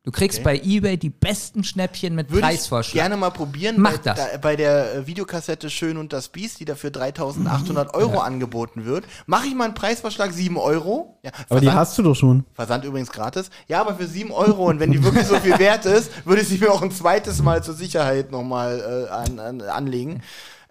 Du 0.03 0.11
kriegst 0.11 0.43
bei 0.43 0.57
eBay 0.57 0.95
die 0.97 1.09
besten 1.09 1.63
Schnäppchen 1.65 2.15
mit 2.15 2.29
Würde 2.31 2.39
ich 2.39 2.55
Preisvorschlag. 2.55 2.93
gerne 3.03 3.17
mal 3.17 3.31
probieren. 3.31 3.75
Mach 3.79 3.91
bei, 3.91 3.97
das. 3.97 4.17
Da, 4.17 4.37
bei 4.37 4.55
der 4.55 4.95
äh, 4.95 5.07
Videokassette 5.07 5.69
Schön 5.69 5.97
und 5.97 6.13
das 6.13 6.29
Biest, 6.29 6.61
die 6.61 6.65
dafür 6.65 6.89
3800 6.89 7.93
Euro 7.93 8.19
angeboten 8.19 8.85
wird, 8.85 9.03
mache 9.25 9.47
ich 9.47 9.55
mal 9.55 9.65
einen 9.65 9.73
Preisvorschlag 9.73 10.31
7 10.31 10.55
Euro. 10.57 11.19
Ja, 11.21 11.31
Aber 11.49 11.59
die 11.59 11.65
Versand- 11.65 11.79
hast 11.81 11.97
du 11.97 12.03
doch 12.03 12.15
schon. 12.15 12.45
Versand 12.53 12.85
übrigens 12.85 13.11
gratis. 13.11 13.49
Ja, 13.67 13.81
aber 13.81 13.95
für 13.95 14.07
7 14.07 14.31
Euro 14.31 14.69
und 14.69 14.79
wenn 14.79 14.91
die 14.91 15.03
wirklich 15.03 15.27
so 15.27 15.35
viel 15.35 15.59
wert 15.59 15.85
ist, 15.85 16.25
würde 16.25 16.41
ich 16.43 16.47
sie 16.47 16.57
mir 16.59 16.71
auch 16.71 16.81
ein 16.81 16.91
zweites 16.91 17.41
Mal 17.43 17.61
zur 17.61 17.73
Sicherheit 17.73 18.31
nochmal 18.31 19.07
äh, 19.09 19.11
an, 19.11 19.39
an, 19.39 19.61
anlegen. 19.61 20.21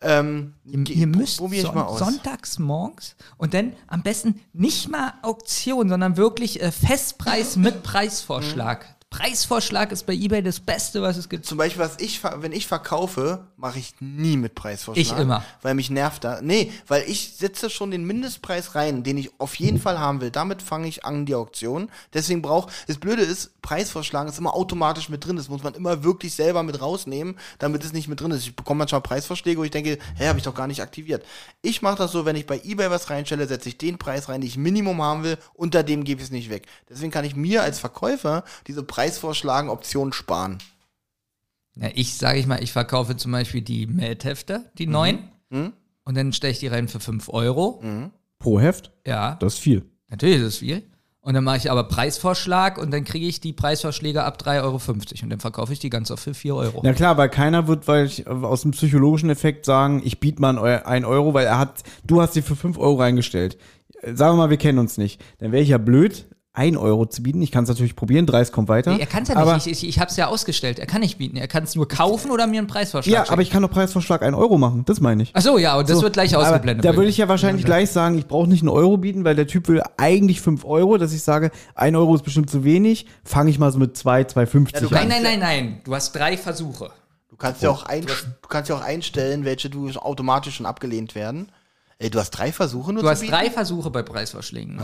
Ähm, 0.01 0.55
Ihr, 0.64 0.89
ihr 0.89 1.07
müsst 1.07 1.39
probier 1.39 1.64
ich 1.64 1.72
mal 1.72 1.83
aus. 1.83 1.99
sonntags 1.99 2.59
morgens 2.59 3.14
und 3.37 3.53
dann 3.53 3.72
am 3.89 4.03
besten 4.03 4.41
nicht 4.53 4.89
mal 4.89 5.12
Auktion, 5.22 5.89
sondern 5.91 6.16
wirklich 6.16 6.62
äh, 6.62 6.72
Festpreis 6.72 7.57
mit 7.57 7.83
Preisvorschlag. 7.83 8.87
Preisvorschlag 9.11 9.90
ist 9.90 10.04
bei 10.04 10.12
eBay 10.12 10.42
das 10.42 10.61
Beste, 10.61 11.00
was 11.00 11.16
es 11.16 11.28
gibt. 11.28 11.46
Zum 11.46 11.56
Beispiel, 11.56 11.82
was 11.82 11.98
ich, 11.98 12.22
wenn 12.22 12.52
ich 12.52 12.66
verkaufe, 12.66 13.46
mache 13.56 13.78
ich 13.78 13.94
nie 14.00 14.36
mit 14.36 14.54
Preisvorschlag. 14.54 15.04
Ich 15.04 15.18
immer. 15.18 15.42
Weil 15.62 15.74
mich 15.74 15.88
nervt 15.88 16.24
da. 16.24 16.40
Nee, 16.42 16.70
weil 16.86 17.04
ich 17.09 17.36
setze 17.36 17.70
schon 17.70 17.90
den 17.90 18.04
Mindestpreis 18.04 18.74
rein, 18.74 19.02
den 19.02 19.16
ich 19.16 19.30
auf 19.40 19.55
jeden 19.55 19.80
Fall 19.80 19.98
haben 19.98 20.20
will. 20.20 20.30
Damit 20.30 20.60
fange 20.60 20.89
ich 20.89 21.06
an 21.06 21.24
die 21.24 21.35
Auktion. 21.35 21.90
Deswegen 22.12 22.43
braucht, 22.43 22.70
das 22.86 22.98
Blöde 22.98 23.22
ist, 23.22 23.60
Preisvorschlagen 23.62 24.30
ist 24.30 24.39
immer 24.39 24.55
automatisch 24.55 25.09
mit 25.09 25.24
drin. 25.24 25.36
Das 25.36 25.48
muss 25.48 25.62
man 25.62 25.74
immer 25.74 26.05
wirklich 26.05 26.35
selber 26.35 26.62
mit 26.62 26.80
rausnehmen, 26.80 27.39
damit 27.59 27.85
es 27.85 27.94
nicht 27.94 28.09
mit 28.09 28.20
drin 28.20 28.30
ist. 28.30 28.43
Ich 28.43 28.56
bekomme 28.56 28.78
manchmal 28.78 29.01
Preisvorschläge, 29.01 29.59
wo 29.59 29.64
ich 29.64 29.70
denke, 29.70 29.98
hä, 30.16 30.28
habe 30.28 30.39
ich 30.39 30.44
doch 30.44 30.55
gar 30.55 30.66
nicht 30.66 30.82
aktiviert. 30.82 31.24
Ich 31.62 31.80
mache 31.80 31.97
das 31.97 32.12
so, 32.12 32.26
wenn 32.26 32.36
ich 32.36 32.47
bei 32.47 32.60
eBay 32.62 32.90
was 32.90 33.09
reinstelle, 33.09 33.47
setze 33.47 33.70
ich 33.70 33.78
den 33.78 33.97
Preis 33.97 34.28
rein, 34.28 34.43
den 34.43 34.48
ich 34.48 34.59
Minimum 34.59 35.02
haben 35.02 35.24
will, 35.24 35.39
unter 35.55 35.82
dem 35.82 36.05
gebe 36.05 36.20
ich 36.20 36.26
es 36.26 36.30
nicht 36.30 36.51
weg. 36.51 36.66
Deswegen 36.90 37.10
kann 37.10 37.24
ich 37.24 37.35
mir 37.35 37.62
als 37.62 37.78
Verkäufer 37.78 38.44
diese 38.66 38.82
Preisvorschlagen 39.03 39.70
Optionen 39.70 40.12
sparen. 40.12 40.59
Ja, 41.77 41.89
ich 41.95 42.16
sage 42.16 42.41
ich 42.41 42.49
mal, 42.49 42.61
ich 42.61 42.73
verkaufe 42.73 43.16
zum 43.16 43.31
Beispiel 43.31 43.62
die 43.62 43.87
Meldhefte, 43.87 44.65
die 44.77 44.89
neuen, 44.89 45.20
Mhm. 45.51 45.73
und 46.05 46.16
dann 46.16 46.33
stelle 46.33 46.51
ich 46.53 46.59
die 46.59 46.66
rein 46.66 46.89
für 46.89 46.99
5 46.99 47.29
Euro. 47.29 47.81
Pro 48.41 48.59
Heft? 48.61 48.91
Ja, 49.07 49.37
Das 49.37 49.55
ist 49.55 49.61
viel. 49.61 49.85
natürlich 50.09 50.39
ist 50.39 50.43
es 50.47 50.59
viel. 50.59 50.83
Und 51.20 51.35
dann 51.35 51.45
mache 51.45 51.59
ich 51.59 51.70
aber 51.70 51.85
Preisvorschlag 51.85 52.77
und 52.77 52.91
dann 52.91 53.05
kriege 53.05 53.27
ich 53.29 53.41
die 53.41 53.53
Preisvorschläge 53.53 54.25
ab 54.25 54.39
3,50 54.43 54.62
Euro 54.65 55.23
und 55.25 55.31
dann 55.31 55.39
verkaufe 55.41 55.73
ich 55.73 55.79
die 55.79 55.91
ganz 55.91 56.11
oft 56.11 56.25
für 56.25 56.35
4 56.35 56.57
Euro. 56.57 56.81
Na 56.83 56.93
klar, 56.93 57.16
weil 57.19 57.29
keiner 57.29 57.69
wird, 57.69 57.87
weil 57.87 58.07
ich 58.07 58.27
aus 58.27 58.62
dem 58.62 58.73
psychologischen 58.73 59.31
Effekt 59.31 59.65
sagen, 59.65 60.03
ich 60.05 60.19
biete 60.19 60.41
mal 60.41 60.51
ein 60.51 60.59
Eu- 60.59 60.85
ein 60.85 61.05
Euro, 61.05 61.35
weil 61.35 61.47
er 61.47 61.59
hat, 61.59 61.85
du 62.05 62.20
hast 62.20 62.35
sie 62.35 62.43
für 62.43 62.57
5 62.57 62.79
Euro 62.79 62.97
reingestellt. 62.97 63.59
Äh, 64.03 64.15
Sagen 64.16 64.33
wir 64.37 64.39
mal, 64.45 64.51
wir 64.51 64.57
kennen 64.57 64.79
uns 64.81 64.99
nicht. 64.99 65.20
Dann 65.39 65.53
wäre 65.53 65.62
ich 65.62 65.69
ja 65.69 65.79
blöd, 65.79 66.27
1 66.59 66.76
Euro 66.76 67.06
zu 67.06 67.22
bieten. 67.22 67.40
Ich 67.40 67.52
kann 67.52 67.62
es 67.62 67.68
natürlich 67.68 67.94
probieren, 67.94 68.26
30 68.26 68.52
kommt 68.52 68.68
weiter. 68.68 68.93
Nee, 68.94 69.01
er 69.01 69.06
kann 69.06 69.22
es 69.22 69.28
ja 69.28 69.36
aber, 69.36 69.55
nicht. 69.55 69.66
Ich, 69.68 69.85
ich, 69.85 69.89
ich 69.89 69.98
habe 70.01 70.10
es 70.10 70.16
ja 70.16 70.26
ausgestellt. 70.26 70.78
Er 70.78 70.86
kann 70.86 71.01
nicht 71.01 71.16
bieten. 71.16 71.36
Er 71.36 71.47
kann 71.48 71.62
es 71.62 71.74
nur 71.76 71.86
kaufen 71.89 72.30
oder 72.32 72.47
mir 72.47 72.59
einen 72.59 72.66
Preisvorschlag 72.66 73.12
Ja, 73.12 73.20
schicken. 73.20 73.32
aber 73.32 73.43
ich 73.43 73.51
kann 73.51 73.62
doch 73.62 73.70
Preisvorschlag 73.70 74.22
1 74.22 74.36
Euro 74.36 74.59
machen. 74.59 74.85
Das 74.85 75.01
meine 75.01 75.22
ich. 75.22 75.30
Ach 75.35 75.40
so, 75.40 75.56
ja, 75.56 75.76
und 75.78 75.89
das 75.89 75.98
So, 75.98 76.02
wird 76.02 76.14
gleich 76.14 76.35
ausgeblendet. 76.36 76.85
Da 76.85 76.97
würde 76.97 77.09
ich 77.09 77.16
ja 77.16 77.28
wahrscheinlich 77.28 77.64
gleich 77.64 77.90
sagen, 77.90 78.18
ich 78.18 78.26
brauche 78.26 78.48
nicht 78.48 78.62
einen 78.62 78.70
Euro 78.70 78.97
bieten, 78.97 79.24
weil 79.24 79.36
der 79.36 79.47
Typ 79.47 79.68
will 79.68 79.82
eigentlich 79.97 80.40
5 80.40 80.64
Euro, 80.64 80.98
dass 80.98 81.12
ich 81.12 81.22
sage, 81.22 81.51
1 81.76 81.97
Euro 81.97 82.14
ist 82.16 82.22
bestimmt 82.24 82.51
zu 82.51 82.64
wenig, 82.64 83.06
fange 83.24 83.51
ich 83.51 83.59
mal 83.59 83.70
so 83.70 83.78
mit 83.78 83.97
2, 83.97 84.22
2,50 84.22 84.74
Ja, 84.74 84.80
du. 84.80 84.89
Nein, 84.90 85.09
nein, 85.09 85.22
nein, 85.22 85.39
nein. 85.39 85.80
Du 85.85 85.94
hast 85.94 86.12
drei 86.12 86.36
Versuche. 86.36 86.90
Du 87.30 87.36
kannst 87.36 87.62
ja 87.62 87.70
auch 87.70 87.85
ein, 87.85 88.05
du 88.05 88.48
kannst 88.48 88.68
ja 88.68 88.74
auch 88.76 88.80
einstellen, 88.82 89.44
welche 89.44 89.70
du 89.70 89.89
automatisch 89.90 90.56
schon 90.56 90.66
abgelehnt 90.66 91.14
werden. 91.14 91.52
Ey, 92.01 92.11
du 92.11 92.20
hast 92.20 92.31
drei 92.31 92.53
Versuche 92.53 92.93
nur 92.93 93.03
Du 93.03 93.07
zu 93.07 93.11
hast 93.11 93.20
bieten? 93.20 93.33
drei 93.33 93.51
Versuche 93.51 93.91
bei 93.91 94.03
Preisvorschlägen. 94.03 94.81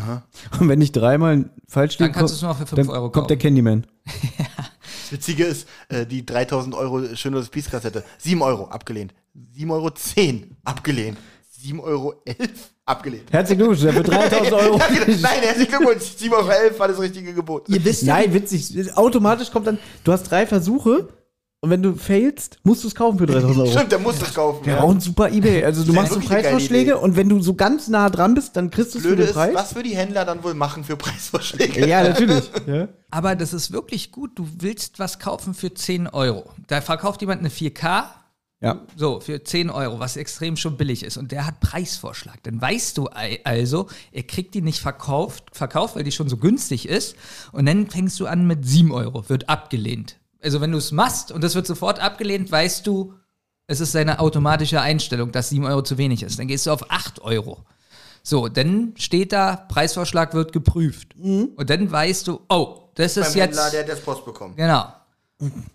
Und 0.59 0.69
wenn 0.69 0.81
ich 0.81 0.91
dreimal 0.91 1.49
falsch 1.69 1.99
liege, 1.99 2.11
Dann 2.11 2.13
kannst 2.21 2.33
du 2.35 2.37
es 2.37 2.43
nur 2.43 2.55
für 2.57 2.67
5 2.67 2.89
dann 2.89 2.91
Euro 2.97 3.11
kommt 3.11 3.31
der 3.31 3.37
kaufen. 3.37 3.43
Candyman. 3.55 3.87
Das 5.05 5.13
Witzige 5.13 5.45
ist, 5.45 5.69
äh, 5.91 6.07
die 6.07 6.25
3000 6.25 6.75
Euro 6.75 7.15
schöne 7.15 7.45
Spießkassette, 7.45 8.03
7 8.19 8.41
Euro 8.43 8.65
abgelehnt. 8.69 9.13
7 9.53 9.71
Euro 9.71 9.91
10 9.91 10.57
abgelehnt. 10.65 11.19
7 11.61 11.79
Euro 11.79 12.15
11 12.25 12.71
abgelehnt. 12.87 13.31
Herzlichen 13.31 13.59
Glückwunsch, 13.59 13.83
der 13.83 13.93
für 13.93 14.03
3000 14.03 14.53
Euro. 14.55 14.81
Genau. 14.89 15.19
Nein, 15.21 15.41
herzlichen 15.43 15.71
Glückwunsch. 15.71 16.05
7 16.17 16.33
Euro 16.35 16.49
11 16.49 16.79
war 16.79 16.89
das 16.89 16.99
richtige 16.99 17.35
Gebot. 17.35 17.69
Ihr 17.69 17.85
wisst 17.85 18.05
Nein, 18.05 18.33
witzig. 18.33 18.97
Automatisch 18.97 19.51
kommt 19.53 19.67
dann, 19.67 19.79
du 20.05 20.11
hast 20.13 20.25
drei 20.25 20.47
Versuche 20.47 21.09
und 21.65 21.71
wenn 21.71 21.83
du 21.83 21.95
failst, 21.95 22.59
musst 22.63 22.85
du 22.85 22.89
es 22.89 22.95
kaufen 22.95 23.17
für 23.17 23.25
3000 23.25 23.59
Euro. 23.59 23.71
Stimmt, 23.71 23.91
der 23.91 23.99
muss 23.99 24.19
das 24.19 24.35
kaufen. 24.35 24.67
Wäre 24.67 24.77
ja. 24.77 24.83
auch 24.83 24.91
ein 24.91 25.01
super 25.01 25.31
Ebay. 25.31 25.65
Also 25.65 25.83
du 25.83 25.95
machst 25.95 26.13
so 26.13 26.21
Preisvorschläge 26.21 26.99
und 26.99 27.17
wenn 27.17 27.31
du 27.31 27.41
so 27.41 27.55
ganz 27.55 27.89
nah 27.89 28.11
dran 28.11 28.35
bist, 28.35 28.55
dann 28.55 28.71
kriegst 28.71 28.93
du 28.93 28.99
es 28.99 29.03
für 29.03 29.09
Blöde 29.09 29.23
den 29.23 29.31
ist, 29.31 29.35
Preis. 29.35 29.55
was 29.55 29.75
würden 29.75 29.89
die 29.89 29.97
Händler 29.97 30.27
dann 30.27 30.45
wohl 30.45 30.53
machen 30.53 30.85
für 30.85 30.99
Preisvorschläge? 30.99 31.89
Ja, 31.89 32.03
natürlich. 32.03 32.51
ja. 32.67 32.89
Aber 33.11 33.35
das 33.35 33.55
ist 33.55 33.73
wirklich 33.73 34.13
gut. 34.13 34.39
Du 34.39 34.47
willst 34.59 34.99
was 34.99 35.19
kaufen 35.19 35.55
für 35.55 35.73
10 35.73 36.07
Euro. 36.09 36.51
Da 36.67 36.83
verkauft 36.83 37.23
jemand 37.23 37.41
eine 37.41 37.49
4K, 37.49 38.09
ja. 38.61 38.83
so, 38.95 39.21
für 39.21 39.43
10 39.43 39.71
Euro, 39.71 40.01
was 40.01 40.19
extrem 40.19 40.59
schon 40.59 40.77
billig 40.77 41.03
ist. 41.03 41.17
Und 41.17 41.33
der 41.33 41.47
hat 41.47 41.61
Preisvorschlag. 41.61 42.43
Dann 42.43 42.61
weißt 42.61 42.99
du 42.99 43.09
also, 43.45 43.89
er 44.13 44.25
kriegt 44.25 44.53
die 44.53 44.61
nicht 44.61 44.81
verkauft, 44.81 45.45
verkauft, 45.53 45.97
weil 45.97 46.05
die 46.05 46.13
schon 46.13 46.29
so 46.29 46.37
günstig 46.37 46.87
ist. 46.87 47.17
Und 47.53 47.65
dann 47.65 47.89
fängst 47.89 48.21
du 48.21 48.27
an 48.27 48.47
mit 48.47 48.67
7 48.69 48.93
Euro, 48.93 49.27
wird 49.31 49.49
abgelehnt. 49.49 50.19
Also 50.45 50.61
wenn 50.61 50.71
du 50.73 50.79
es 50.79 50.93
machst 50.93 51.33
und 51.33 51.43
das 51.43 51.55
wird 51.55 51.67
sofort 51.67 52.01
abgelehnt, 52.01 52.53
weißt 52.53 52.87
du, 52.87 53.15
es 53.67 53.81
ist 53.81 53.93
seine 53.93 54.21
automatische 54.21 54.81
Einstellung, 54.81 55.33
dass 55.33 55.49
7 55.49 55.65
Euro 55.65 55.83
zu 55.83 55.97
wenig 55.97 56.23
ist. 56.23 56.39
Dann 56.39 56.49
gehst 56.49 56.67
du 56.67 56.71
auf 56.71 56.91
8 56.91 57.23
Euro. 57.23 57.65
So, 58.23 58.49
dann 58.49 58.95
steht 58.97 59.33
da, 59.33 59.57
Preisvorschlag 59.57 60.35
wird 60.35 60.53
geprüft. 60.53 61.15
Und 61.17 61.69
dann 61.69 61.91
weißt 61.91 62.29
du, 62.29 62.41
oh, 62.49 62.89
das 62.95 63.17
ist 63.17 63.29
Beim 63.29 63.37
jetzt. 63.37 63.59
Händler, 63.59 63.71
der 63.71 63.81
hat 63.81 63.89
jetzt 63.89 64.05
Post 64.05 64.25
bekommen. 64.25 64.55
Genau. 64.57 64.85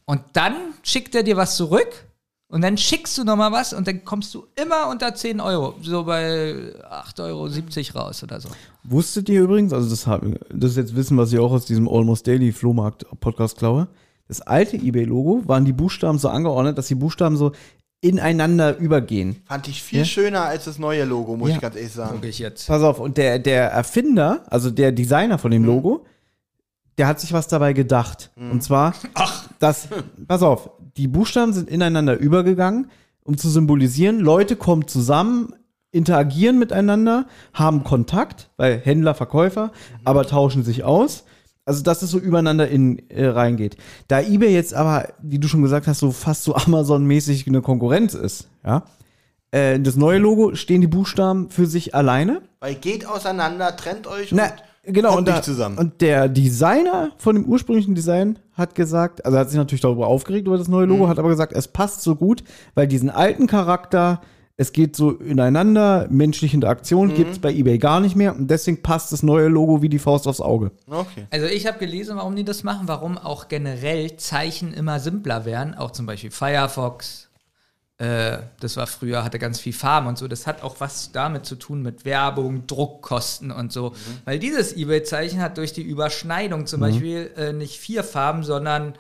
Und 0.06 0.22
dann 0.34 0.56
schickt 0.84 1.16
er 1.16 1.24
dir 1.24 1.38
was 1.38 1.58
zurück 1.58 2.06
und 2.48 2.62
dann 2.62 2.78
schickst 2.78 3.18
du 3.18 3.24
nochmal 3.24 3.52
was 3.52 3.74
und 3.74 3.88
dann 3.88 4.04
kommst 4.04 4.34
du 4.34 4.48
immer 4.56 4.90
unter 4.90 5.14
10 5.14 5.40
Euro. 5.40 5.76
So 5.84 6.04
bei 6.04 6.74
8,70 6.90 7.96
Euro 7.96 8.06
raus 8.06 8.24
oder 8.24 8.40
so. 8.40 8.50
Wusstet 8.84 9.30
ihr 9.30 9.42
übrigens, 9.44 9.74
also 9.74 9.90
das, 9.90 10.06
das 10.50 10.72
ist 10.72 10.78
jetzt 10.78 10.96
Wissen, 10.96 11.18
was 11.18 11.32
ich 11.32 11.40
auch 11.40 11.52
aus 11.52 11.66
diesem 11.66 11.88
Almost 11.88 12.26
Daily 12.26 12.52
Flohmarkt 12.52 13.06
Podcast 13.20 13.58
klaue. 13.58 13.88
Das 14.30 14.40
alte 14.42 14.78
eBay-Logo 14.78 15.44
waren 15.48 15.66
die 15.66 15.74
Buchstaben 15.74 16.18
so 16.20 16.30
angeordnet, 16.30 16.78
dass 16.78 16.88
die 16.88 16.96
Buchstaben 16.96 17.36
so 17.36 17.52
ineinander 18.00 18.78
übergehen. 18.78 19.42
Fand 19.46 19.68
ich 19.68 19.84
viel 19.84 20.00
Ja. 20.00 20.06
schöner 20.06 20.44
als 20.44 20.64
das 20.66 20.80
neue 20.80 21.04
Logo, 21.04 21.36
muss 21.36 21.50
Ja. 21.50 21.56
ich 21.56 21.62
ganz 21.62 21.76
ehrlich 21.76 21.92
sagen. 21.92 22.20
Ich 22.24 22.40
jetzt. 22.40 22.68
Pass 22.68 22.82
auf, 22.82 23.00
und 23.00 23.18
der, 23.18 23.40
der 23.40 23.72
Erfinder, 23.72 24.46
also 24.50 24.72
der 24.72 24.94
Designer 24.94 25.38
von 25.38 25.52
dem 25.52 25.66
Logo, 25.66 26.06
der 26.98 27.08
hat 27.08 27.20
sich 27.20 27.34
was 27.34 27.48
dabei 27.50 27.74
gedacht. 27.74 28.32
Und 28.38 28.64
zwar, 28.64 28.94
dass, 29.60 29.90
pass 30.28 30.44
auf, 30.44 30.70
die 30.96 31.08
Buchstaben 31.08 31.52
sind 31.54 31.70
ineinander 31.70 32.18
übergegangen, 32.18 32.90
um 33.24 33.38
zu 33.38 33.50
symbolisieren, 33.50 34.20
Leute 34.20 34.56
kommen 34.56 34.88
zusammen, 34.88 35.54
interagieren 35.92 36.60
miteinander, 36.60 37.26
haben 37.54 37.84
Kontakt, 37.84 38.50
weil 38.58 38.80
Händler, 38.80 39.16
Verkäufer, 39.16 39.72
aber 40.06 40.26
tauschen 40.26 40.64
sich 40.64 40.84
aus. 40.84 41.26
Also, 41.70 41.84
dass 41.84 42.02
es 42.02 42.10
so 42.12 42.18
übereinander 42.18 42.68
in, 42.68 42.98
äh, 43.10 43.28
reingeht. 43.28 43.78
Da 44.08 44.20
eBay 44.22 44.52
jetzt 44.54 44.74
aber, 44.74 45.10
wie 45.22 45.38
du 45.40 45.48
schon 45.48 45.62
gesagt 45.62 45.86
hast, 45.88 46.00
so 46.00 46.12
fast 46.12 46.44
so 46.44 46.56
Amazon-mäßig 46.56 47.46
eine 47.48 47.62
Konkurrenz 47.62 48.16
ist, 48.16 48.50
ja, 48.66 48.84
äh, 49.52 49.80
das 49.80 49.96
neue 49.96 50.18
Logo 50.20 50.56
stehen 50.56 50.82
die 50.82 50.88
Buchstaben 50.88 51.50
für 51.52 51.66
sich 51.68 51.94
alleine. 51.96 52.42
Weil 52.60 52.76
geht 52.76 53.06
auseinander, 53.08 53.76
trennt 53.78 54.08
euch 54.08 54.32
Na, 54.32 54.46
und 54.86 54.94
genau, 54.94 55.10
kommt 55.10 55.20
und, 55.20 55.28
da, 55.28 55.32
nicht 55.34 55.44
zusammen. 55.46 55.78
und 55.78 56.02
der 56.02 56.28
Designer 56.28 57.12
von 57.18 57.36
dem 57.36 57.46
ursprünglichen 57.46 57.94
Design 57.96 58.40
hat 58.54 58.74
gesagt, 58.76 59.24
also 59.26 59.38
er 59.38 59.42
hat 59.42 59.50
sich 59.50 59.58
natürlich 59.58 59.82
darüber 59.82 60.08
aufgeregt 60.08 60.48
über 60.48 60.58
das 60.58 60.68
neue 60.68 60.86
Logo, 60.88 61.06
Mhm. 61.06 61.10
hat 61.10 61.20
aber 61.20 61.30
gesagt, 61.30 61.54
es 61.54 61.68
passt 61.68 62.02
so 62.02 62.16
gut, 62.16 62.44
weil 62.76 62.88
diesen 62.88 63.10
alten 63.10 63.46
Charakter, 63.48 64.22
es 64.60 64.74
geht 64.74 64.94
so 64.94 65.12
ineinander, 65.12 66.06
menschliche 66.10 66.58
Mhm. 66.58 66.64
Interaktion 66.64 67.16
gibt 67.16 67.32
es 67.32 67.40
bei 67.40 67.50
eBay 67.54 67.78
gar 67.78 68.02
nicht 68.02 68.18
mehr 68.18 68.36
und 68.36 68.52
deswegen 68.52 68.82
passt 68.82 69.14
das 69.14 69.24
neue 69.24 69.48
Logo 69.48 69.82
wie 69.82 69.88
die 69.88 70.00
Faust 70.00 70.28
aufs 70.28 70.42
Auge. 70.42 70.72
okay. 70.90 71.28
Also 71.32 71.46
ich 71.46 71.66
habe 71.66 71.80
gelesen, 71.80 72.18
warum 72.18 72.36
die 72.36 72.44
das 72.44 72.64
machen, 72.64 72.90
warum 72.90 73.18
auch 73.18 73.48
generell 73.48 74.18
Zeichen 74.18 74.74
immer 74.74 75.00
simpler 75.00 75.46
werden. 75.46 75.76
Auch 75.76 75.92
zum 75.92 76.06
Beispiel 76.06 76.30
Firefox. 76.30 77.30
Äh, 78.00 78.40
das 78.60 78.76
war 78.76 78.86
früher, 78.88 79.24
hatte 79.24 79.40
ganz 79.40 79.62
viel 79.62 79.72
Farben 79.72 80.08
und 80.08 80.18
so. 80.18 80.28
Das 80.28 80.46
hat 80.46 80.62
auch 80.62 80.76
was 80.80 81.14
damit 81.14 81.46
zu 81.46 81.56
tun 81.56 81.82
mit 81.82 82.04
Werbung, 82.04 82.68
Druckkosten 82.68 83.52
und 83.52 83.72
so. 83.72 83.94
Weil 84.26 84.40
dieses 84.40 84.76
eBay-Zeichen 84.76 85.40
hat 85.40 85.58
durch 85.58 85.72
die 85.72 85.84
Überschneidung 85.84 86.66
zum 86.66 86.82
Beispiel 86.82 87.32
äh, 87.38 87.54
nicht 87.54 87.80
vier 87.80 88.04
Farben, 88.04 88.44
sondern 88.44 88.96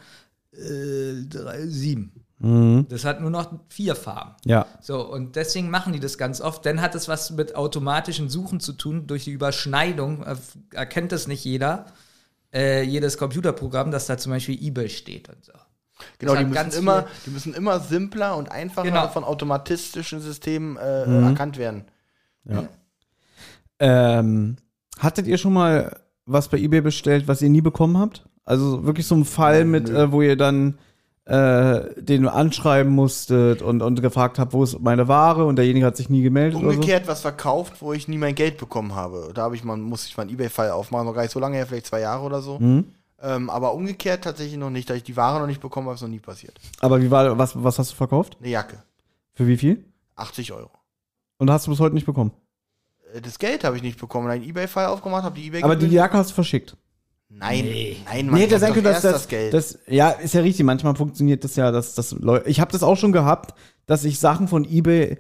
äh, 0.53 1.27
drei, 1.30 1.68
sieben. 1.68 2.14
Das 2.41 3.03
hat 3.03 3.20
nur 3.20 3.30
noch 3.30 3.52
vier 3.68 3.95
Farben. 3.95 4.32
Ja. 4.45 4.66
So, 4.82 5.06
und 5.06 5.36
deswegen 5.36 5.70
machen 5.70 5.91
die 5.91 5.99
das 5.99 6.18
ganz 6.18 6.40
oft. 6.40 6.66
Dann 6.66 6.80
hat 6.80 6.95
es 6.95 7.10
was 7.10 7.32
mit 7.32 7.56
automatischen 7.57 8.30
Suchen 8.30 8.61
zu 8.61 8.72
tun. 8.72 9.07
Durch 9.07 9.26
die 9.26 9.32
Überschneidung 9.32 10.26
erkennt 10.74 11.11
das 11.11 11.28
nicht 11.28 11.44
jeder, 11.44 11.88
äh, 12.53 12.82
jedes 12.84 13.18
Computerprogramm, 13.18 13.91
dass 13.91 14.07
da 14.07 14.18
zum 14.18 14.32
Beispiel 14.32 14.57
eBay 14.61 14.88
steht 14.88 15.28
und 15.28 15.44
so. 15.44 15.52
Genau, 16.18 16.34
die 16.36 16.44
müssen, 16.45 16.53
ganz 16.53 16.78
immer, 16.78 17.07
die 17.26 17.32
müssen 17.32 17.53
immer 17.53 17.82
simpler 17.82 18.38
und 18.38 18.49
einfacher 18.49 18.88
Genau. 18.88 19.10
von 19.10 19.26
automatistischen 19.26 20.22
Systemen 20.22 20.78
äh, 20.78 21.06
Mhm. 21.07 21.24
erkannt 21.28 21.57
werden. 21.57 21.84
Ähm, 23.80 24.57
hattet 24.98 25.28
ihr 25.28 25.38
schon 25.38 25.53
mal 25.53 25.99
was 26.26 26.48
bei 26.48 26.57
eBay 26.57 26.82
bestellt, 26.82 27.28
was 27.28 27.41
ihr 27.41 27.49
nie 27.49 27.61
bekommen 27.61 27.98
habt? 27.98 28.26
Also 28.45 28.86
wirklich 28.86 29.07
so 29.07 29.16
ein 29.16 29.26
Fall 29.26 29.66
mit, 29.66 29.90
äh, 29.90 30.11
wo 30.11 30.22
ihr 30.22 30.36
dann 30.38 30.78
äh, 31.30 32.01
den 32.01 32.27
anschreiben 32.27 32.91
musstet 32.91 33.61
und, 33.61 33.84
und 33.84 34.01
gefragt 34.01 34.39
habt, 34.39 34.51
wo 34.51 34.64
ist 34.64 34.80
meine 34.80 35.07
Ware 35.07 35.45
und 35.45 35.57
derjenige 35.57 35.85
hat 35.85 35.95
sich 35.95 36.10
nie 36.10 36.23
gemeldet 36.23 36.60
Umgekehrt 36.60 37.07
was 37.07 37.22
verkauft, 37.22 37.81
wo 37.81 37.93
ich 37.93 38.07
nie 38.07 38.18
mein 38.18 38.34
Geld 38.34 38.57
bekommen 38.57 38.95
habe. 38.95 39.30
Da 39.35 39.43
habe 39.43 39.56
ich 39.56 39.64
mal, 39.64 39.77
muss 39.77 40.07
ich 40.07 40.18
mal 40.18 40.23
einen 40.23 40.31
Ebay-Fall 40.31 40.72
aufmachen, 40.72 41.06
noch 41.06 41.14
gar 41.14 41.22
nicht 41.22 41.31
so 41.31 41.39
lange 41.39 41.56
her, 41.56 41.68
vielleicht 41.68 41.85
zwei 41.85 41.99
Jahre 41.99 42.23
oder 42.23 42.41
so. 42.41 42.57
Mhm. 42.57 42.85
Ähm, 43.22 43.49
aber 43.51 43.76
umgekehrt 43.76 44.23
tatsächlich 44.23 44.57
noch 44.57 44.72
nicht, 44.72 44.89
da 44.89 44.95
ich 44.95 45.03
die 45.03 45.15
Ware 45.18 45.39
noch 45.39 45.45
nicht 45.47 45.61
bekommen 45.61 45.88
habe, 45.88 45.95
ist 45.95 46.01
noch 46.01 46.10
nie 46.10 46.19
passiert. 46.19 46.60
so. 46.64 46.69
Aber 46.80 46.99
wie 46.99 47.11
war, 47.11 47.38
was, 47.38 47.61
was 47.61 47.77
hast 47.77 47.91
du 47.91 47.95
verkauft? 47.95 48.38
Eine 48.39 48.49
Jacke, 48.49 48.81
Für 49.35 49.45
wie 49.45 49.57
viel? 49.57 49.85
80 50.15 50.51
Euro. 50.53 50.72
Und 51.38 51.51
hast 51.51 51.68
du 51.68 51.72
bis 51.72 51.80
heute 51.80 51.93
nicht 51.93 52.06
bekommen? 52.07 52.31
Äh, 53.14 53.22
Das 53.22 53.38
Geld 53.38 53.64
habe 53.64 53.76
ich 53.76 53.84
nicht 53.84 53.99
bekommen. 53.99 54.30
Einen 54.30 54.43
Ebay-Fall 54.43 54.88
aufgemacht, 54.88 55.23
habe 55.23 55.35
die 55.35 55.45
Ebay 55.45 55.61
Aber 55.61 55.76
die 55.76 55.88
Jacke 55.88 56.18
hast 56.18 56.31
du 56.31 56.34
verschickt. 56.34 56.76
Nein, 57.31 57.65
nein, 58.06 58.27
Nee, 58.31 58.41
hätte 58.41 58.57
sein 58.60 58.73
können, 58.73 58.85
dass 58.85 59.01
das, 59.01 59.14
das 59.14 59.27
Geld. 59.27 59.53
das, 59.53 59.77
ja, 59.88 60.10
ist 60.10 60.34
ja 60.34 60.41
richtig. 60.41 60.65
Manchmal 60.65 60.95
funktioniert 60.95 61.43
das 61.43 61.56
ja, 61.56 61.72
dass 61.72 61.93
das 61.93 62.11
Leute. 62.11 62.49
Ich 62.49 62.60
habe 62.60 62.72
das 62.72 62.81
auch 62.84 62.97
schon 62.97 63.11
gehabt, 63.11 63.53
dass 63.85 64.03
ich 64.03 64.19
Sachen 64.19 64.47
von 64.47 64.65
eBay, 64.65 65.18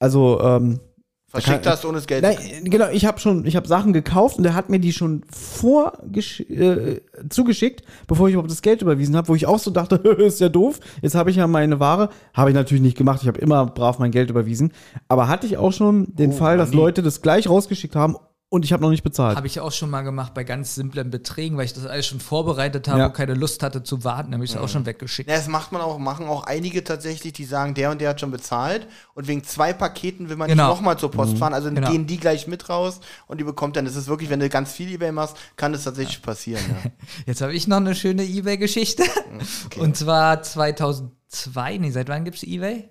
also 0.00 0.40
ähm, 0.42 0.80
Verschickt 1.28 1.62
kann- 1.62 1.72
hast 1.72 1.84
ohne 1.86 1.94
das 1.94 2.06
Geld. 2.06 2.22
Nein, 2.22 2.36
genau, 2.64 2.90
ich 2.90 3.06
habe 3.06 3.18
schon, 3.18 3.46
ich 3.46 3.56
habe 3.56 3.66
Sachen 3.66 3.94
gekauft 3.94 4.36
und 4.36 4.44
er 4.44 4.54
hat 4.54 4.68
mir 4.68 4.80
die 4.80 4.92
schon 4.92 5.22
vor 5.30 5.94
äh, 6.12 6.96
zugeschickt, 7.30 7.82
bevor 8.06 8.28
ich 8.28 8.34
überhaupt 8.34 8.50
das 8.50 8.60
Geld 8.60 8.82
überwiesen 8.82 9.16
habe, 9.16 9.28
wo 9.28 9.34
ich 9.34 9.46
auch 9.46 9.58
so 9.58 9.70
dachte, 9.70 9.94
ist 10.18 10.40
ja 10.40 10.48
doof. 10.50 10.78
Jetzt 11.00 11.14
habe 11.14 11.30
ich 11.30 11.36
ja 11.36 11.46
meine 11.46 11.80
Ware, 11.80 12.10
habe 12.34 12.50
ich 12.50 12.54
natürlich 12.54 12.82
nicht 12.82 12.98
gemacht. 12.98 13.20
Ich 13.22 13.28
habe 13.28 13.38
immer 13.40 13.64
brav 13.66 13.98
mein 13.98 14.10
Geld 14.10 14.28
überwiesen, 14.28 14.72
aber 15.08 15.28
hatte 15.28 15.46
ich 15.46 15.56
auch 15.56 15.72
schon 15.72 16.14
den 16.16 16.32
Oh, 16.32 16.34
Fall, 16.34 16.58
dass. 16.58 16.74
Leute 16.74 17.02
das 17.02 17.22
gleich 17.22 17.48
rausgeschickt 17.48 17.96
haben 17.96 18.16
und 18.52 18.66
ich 18.66 18.72
habe 18.74 18.82
noch 18.82 18.90
nicht 18.90 19.02
bezahlt. 19.02 19.36
Habe 19.38 19.46
ich 19.46 19.60
auch 19.60 19.72
schon 19.72 19.88
mal 19.88 20.02
gemacht 20.02 20.34
bei 20.34 20.44
ganz 20.44 20.74
simplen 20.74 21.08
Beträgen, 21.08 21.56
weil 21.56 21.64
ich 21.64 21.72
das 21.72 21.86
alles 21.86 22.06
schon 22.06 22.20
vorbereitet 22.20 22.86
habe 22.86 22.98
Ja. 22.98 23.06
und 23.06 23.14
keine 23.14 23.32
Lust 23.32 23.62
hatte 23.62 23.82
zu 23.82 24.04
warten, 24.04 24.34
habe 24.34 24.44
ich 24.44 24.50
es 24.50 24.56
auch 24.58 24.68
schon 24.68 24.84
weggeschickt. 24.84 25.30
Ja, 25.30 25.36
das 25.36 25.48
macht 25.48 25.72
man 25.72 25.80
auch, 25.80 25.98
machen 25.98 26.26
auch 26.26 26.44
einige 26.44 26.84
tatsächlich, 26.84 27.32
die 27.32 27.46
sagen, 27.46 27.72
der 27.72 27.90
und 27.90 28.02
der 28.02 28.10
hat 28.10 28.20
schon 28.20 28.30
bezahlt 28.30 28.86
und 29.14 29.26
wegen 29.26 29.42
zwei 29.42 29.72
Paketen 29.72 30.28
will 30.28 30.36
man 30.36 30.48
Genau. 30.48 30.68
nicht 30.68 30.76
nochmal 30.76 30.98
zur 30.98 31.10
Post 31.10 31.38
fahren, 31.38 31.54
also 31.54 31.70
Genau. 31.70 31.90
gehen 31.90 32.06
die 32.06 32.18
gleich 32.18 32.46
mit 32.46 32.68
raus 32.68 33.00
und 33.26 33.40
die 33.40 33.44
bekommt 33.44 33.76
dann, 33.76 33.86
das 33.86 33.96
ist 33.96 34.06
wirklich, 34.08 34.28
wenn 34.28 34.40
du 34.40 34.50
ganz 34.50 34.72
viel 34.72 34.90
Ebay 34.92 35.12
machst, 35.12 35.34
kann 35.56 35.72
das 35.72 35.84
tatsächlich 35.84 36.20
passieren. 36.20 36.62
Ja. 36.68 36.90
Jetzt 37.26 37.40
habe 37.40 37.54
ich 37.54 37.66
noch 37.68 37.78
eine 37.78 37.94
schöne 37.94 38.22
eBay-Geschichte. 38.22 39.04
Und 39.78 39.96
zwar 39.96 40.42
2002, 40.42 41.78
nee, 41.78 41.90
seit 41.90 42.08
wann 42.08 42.24
gibt 42.26 42.36
es 42.36 42.42
eBay? 42.42 42.90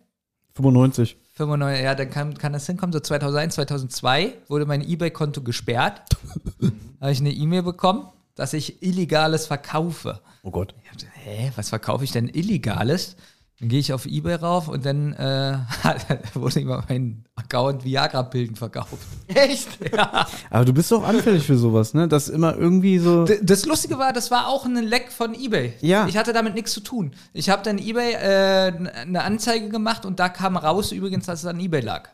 95. 0.55 1.17
95, 1.47 1.83
ja, 1.83 1.95
dann 1.95 2.09
kann, 2.09 2.37
kann 2.37 2.53
das 2.53 2.65
hinkommen. 2.65 2.93
So 2.93 2.99
2001, 2.99 3.55
2002 3.55 4.33
wurde 4.47 4.65
mein 4.65 4.81
eBay-Konto 4.81 5.41
gesperrt. 5.41 6.01
da 6.59 6.69
habe 7.01 7.11
ich 7.11 7.19
eine 7.19 7.31
E-Mail 7.31 7.63
bekommen, 7.63 8.07
dass 8.35 8.53
ich 8.53 8.81
Illegales 8.83 9.47
verkaufe. 9.47 10.21
Oh 10.43 10.51
Gott. 10.51 10.73
Ich 10.83 10.89
hab 10.89 10.97
Hä, 11.23 11.51
was 11.55 11.69
verkaufe 11.69 12.03
ich 12.03 12.11
denn 12.11 12.27
Illegales? 12.27 13.15
Dann 13.61 13.69
gehe 13.69 13.79
ich 13.79 13.93
auf 13.93 14.07
eBay 14.07 14.33
rauf 14.35 14.67
und 14.67 14.85
dann 14.87 15.13
äh, 15.13 15.55
wurde 16.33 16.59
immer 16.61 16.83
mein 16.89 17.23
Account 17.35 17.83
Viagra-Pillen 17.85 18.55
verkauft. 18.55 18.97
Echt? 19.27 19.67
Aber 20.49 20.65
du 20.65 20.73
bist 20.73 20.91
doch 20.91 21.03
anfällig 21.07 21.45
für 21.45 21.57
sowas, 21.57 21.93
ne? 21.93 22.07
Das 22.07 22.27
immer 22.27 22.57
irgendwie 22.57 22.97
so. 22.97 23.25
D- 23.25 23.39
Das 23.43 23.67
Lustige 23.67 23.99
war, 23.99 24.13
das 24.13 24.31
war 24.31 24.47
auch 24.47 24.65
ein 24.65 24.75
Leck 24.83 25.11
von 25.11 25.35
eBay. 25.35 25.73
Ja. 25.81 26.07
Ich 26.07 26.17
hatte 26.17 26.33
damit 26.33 26.55
nichts 26.55 26.73
zu 26.73 26.81
tun. 26.81 27.11
Ich 27.33 27.51
habe 27.51 27.61
dann 27.61 27.77
eBay 27.77 28.13
äh, 28.13 28.89
eine 29.01 29.21
Anzeige 29.23 29.69
gemacht 29.69 30.05
und 30.07 30.19
da 30.19 30.27
kam 30.29 30.57
raus 30.57 30.91
übrigens, 30.91 31.27
dass 31.27 31.41
es 31.41 31.45
an 31.45 31.59
eBay 31.59 31.81
lag. 31.81 32.09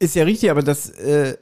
Ist 0.00 0.16
ja 0.16 0.24
richtig, 0.24 0.50
aber 0.50 0.62
das, 0.64 0.90
äh, 0.90 1.36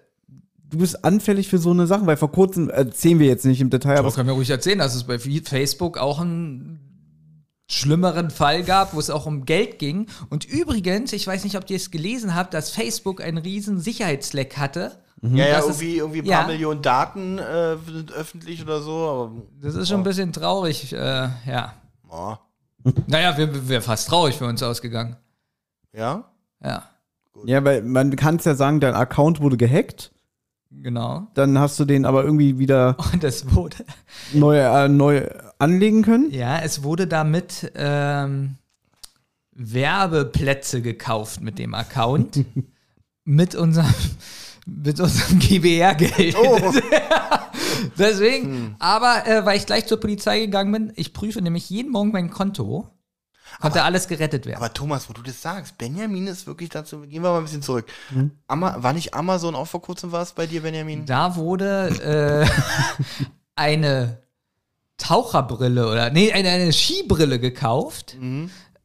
du 0.69 0.77
bist 0.77 1.07
anfällig 1.07 1.49
für 1.49 1.57
so 1.57 1.71
eine 1.71 1.87
Sache, 1.87 2.05
weil 2.05 2.19
vor 2.19 2.31
kurzem, 2.33 2.69
erzählen 2.69 3.19
wir 3.19 3.29
jetzt 3.29 3.47
nicht 3.47 3.63
im 3.63 3.71
Detail, 3.71 3.93
aber 3.97 4.09
Aber 4.09 4.15
können 4.15 4.29
wir 4.29 4.35
ruhig 4.35 4.51
erzählen, 4.51 4.79
dass 4.79 4.95
es 4.95 5.05
bei 5.05 5.19
Facebook 5.19 5.97
auch 5.97 6.21
einen 6.21 6.81
schlimmeren 7.71 8.31
Fall 8.31 8.63
gab, 8.65 8.95
wo 8.95 8.99
es 8.99 9.11
auch 9.11 9.27
um 9.27 9.45
Geld 9.45 9.79
ging. 9.79 10.07
Und 10.31 10.45
übrigens, 10.47 11.13
ich 11.13 11.27
weiß 11.27 11.45
nicht, 11.45 11.57
ob 11.57 11.69
ihr 11.71 11.77
es 11.77 11.91
gelesen 11.91 12.35
habt, 12.35 12.55
dass 12.55 12.71
Facebook 12.71 13.21
einen 13.21 13.39
riesen 13.39 13.79
Sicherheitsleck 13.79 14.57
hatte. 14.57 14.93
Ja, 15.21 15.47
ja, 15.47 15.57
Das 15.57 15.69
ist- 15.69 15.83
irgendwie, 15.83 15.97
irgendwie 15.99 16.19
ein 16.21 16.25
paar 16.27 16.43
ja. 16.43 16.47
Millionen 16.47 16.81
Daten 16.81 17.39
äh, 17.39 17.77
sind 17.93 18.13
öffentlich 18.13 18.63
oder 18.63 18.81
so, 18.81 19.49
Das 19.61 19.75
ist 19.75 19.89
schon 19.89 20.01
ein 20.01 20.05
bisschen 20.05 20.33
traurig, 20.33 20.93
äh, 20.93 20.97
ja. 20.97 21.75
aber 22.09 22.41
oh, 22.85 22.91
Naja, 23.09 23.37
wir 23.37 23.69
wäre 23.69 23.83
fast 23.83 24.09
traurig 24.09 24.37
für 24.37 24.47
uns 24.47 24.63
ausgegangen. 24.63 25.17
Ja? 25.93 26.25
Ja, 26.65 26.85
Ja, 27.45 27.65
weil 27.65 27.83
man 27.83 28.15
kann 28.17 28.37
es 28.37 28.45
ja 28.45 28.55
sagen, 28.55 28.79
dein 28.81 28.95
Account 28.95 29.41
wurde 29.41 29.57
gehackt. 29.57 30.13
genau. 30.71 31.27
Dann 31.35 31.59
hast 31.59 31.79
du 31.81 31.85
den 31.85 32.05
aber 32.07 32.23
irgendwie 32.25 32.59
wieder 32.61 32.97
Und 33.13 33.25
es 33.25 33.53
wurde, 33.55 33.85
neu, 34.33 34.57
äh, 34.59 34.89
neu 34.89 35.27
anlegen 35.59 36.03
können. 36.03 36.31
ja, 36.31 36.59
es 36.61 36.83
wurde 36.83 37.07
damit 37.07 37.73
ähm, 37.75 38.57
Werbeplätze 39.53 40.83
gekauft 40.83 41.41
mit 41.41 41.59
dem 41.59 41.75
Account. 41.75 42.45
mit 43.25 43.55
unserem, 43.55 43.95
mit 44.65 44.99
unserem 44.99 45.39
GBR-Geld. 45.39 46.37
Oh, 46.37 46.73
Deswegen, 47.99 48.77
aber 48.79 49.27
äh, 49.27 49.45
weil 49.45 49.59
ich 49.59 49.67
gleich 49.67 49.87
zur 49.87 50.01
Polizei 50.01 50.41
gegangen 50.41 50.73
bin, 50.73 50.93
ich 50.97 51.13
prüfe 51.13 51.43
nämlich 51.43 51.69
jeden 51.69 51.93
Morgen 51.93 52.11
mein 52.11 52.31
Konto, 52.31 52.89
konnte 53.61 53.83
alles 53.83 54.09
gerettet 54.09 54.47
werden. 54.47 54.57
aber 54.57 54.73
Thomas, 54.73 55.09
wo 55.09 55.13
du 55.13 55.23
das 55.23 55.43
sagst, 55.43 55.79
Benjamin 55.79 56.27
ist 56.27 56.47
wirklich 56.47 56.71
dazu, 56.71 57.01
gehen 57.03 57.23
wir 57.23 57.31
mal 57.31 57.39
ein 57.39 57.45
bisschen 57.45 57.63
zurück. 57.63 57.87
Hm? 58.11 58.31
Ama, 58.47 58.83
war 58.83 58.93
nicht 58.93 59.15
Amazon 59.15 59.55
auch 59.55 59.67
vor 59.67 59.83
kurzem 59.83 60.13
was 60.13 60.33
bei 60.33 60.47
dir, 60.47 60.63
Benjamin? 60.63 61.05
Da 61.07 61.37
wurde 61.37 62.47
äh, 62.49 63.25
eine 63.57 64.19
Taucherbrille 64.99 65.89
oder 65.91 66.11
nee, 66.11 66.33
eine, 66.33 66.51
eine 66.51 66.73
Skibrille 66.73 67.39
gekauft. 67.39 68.17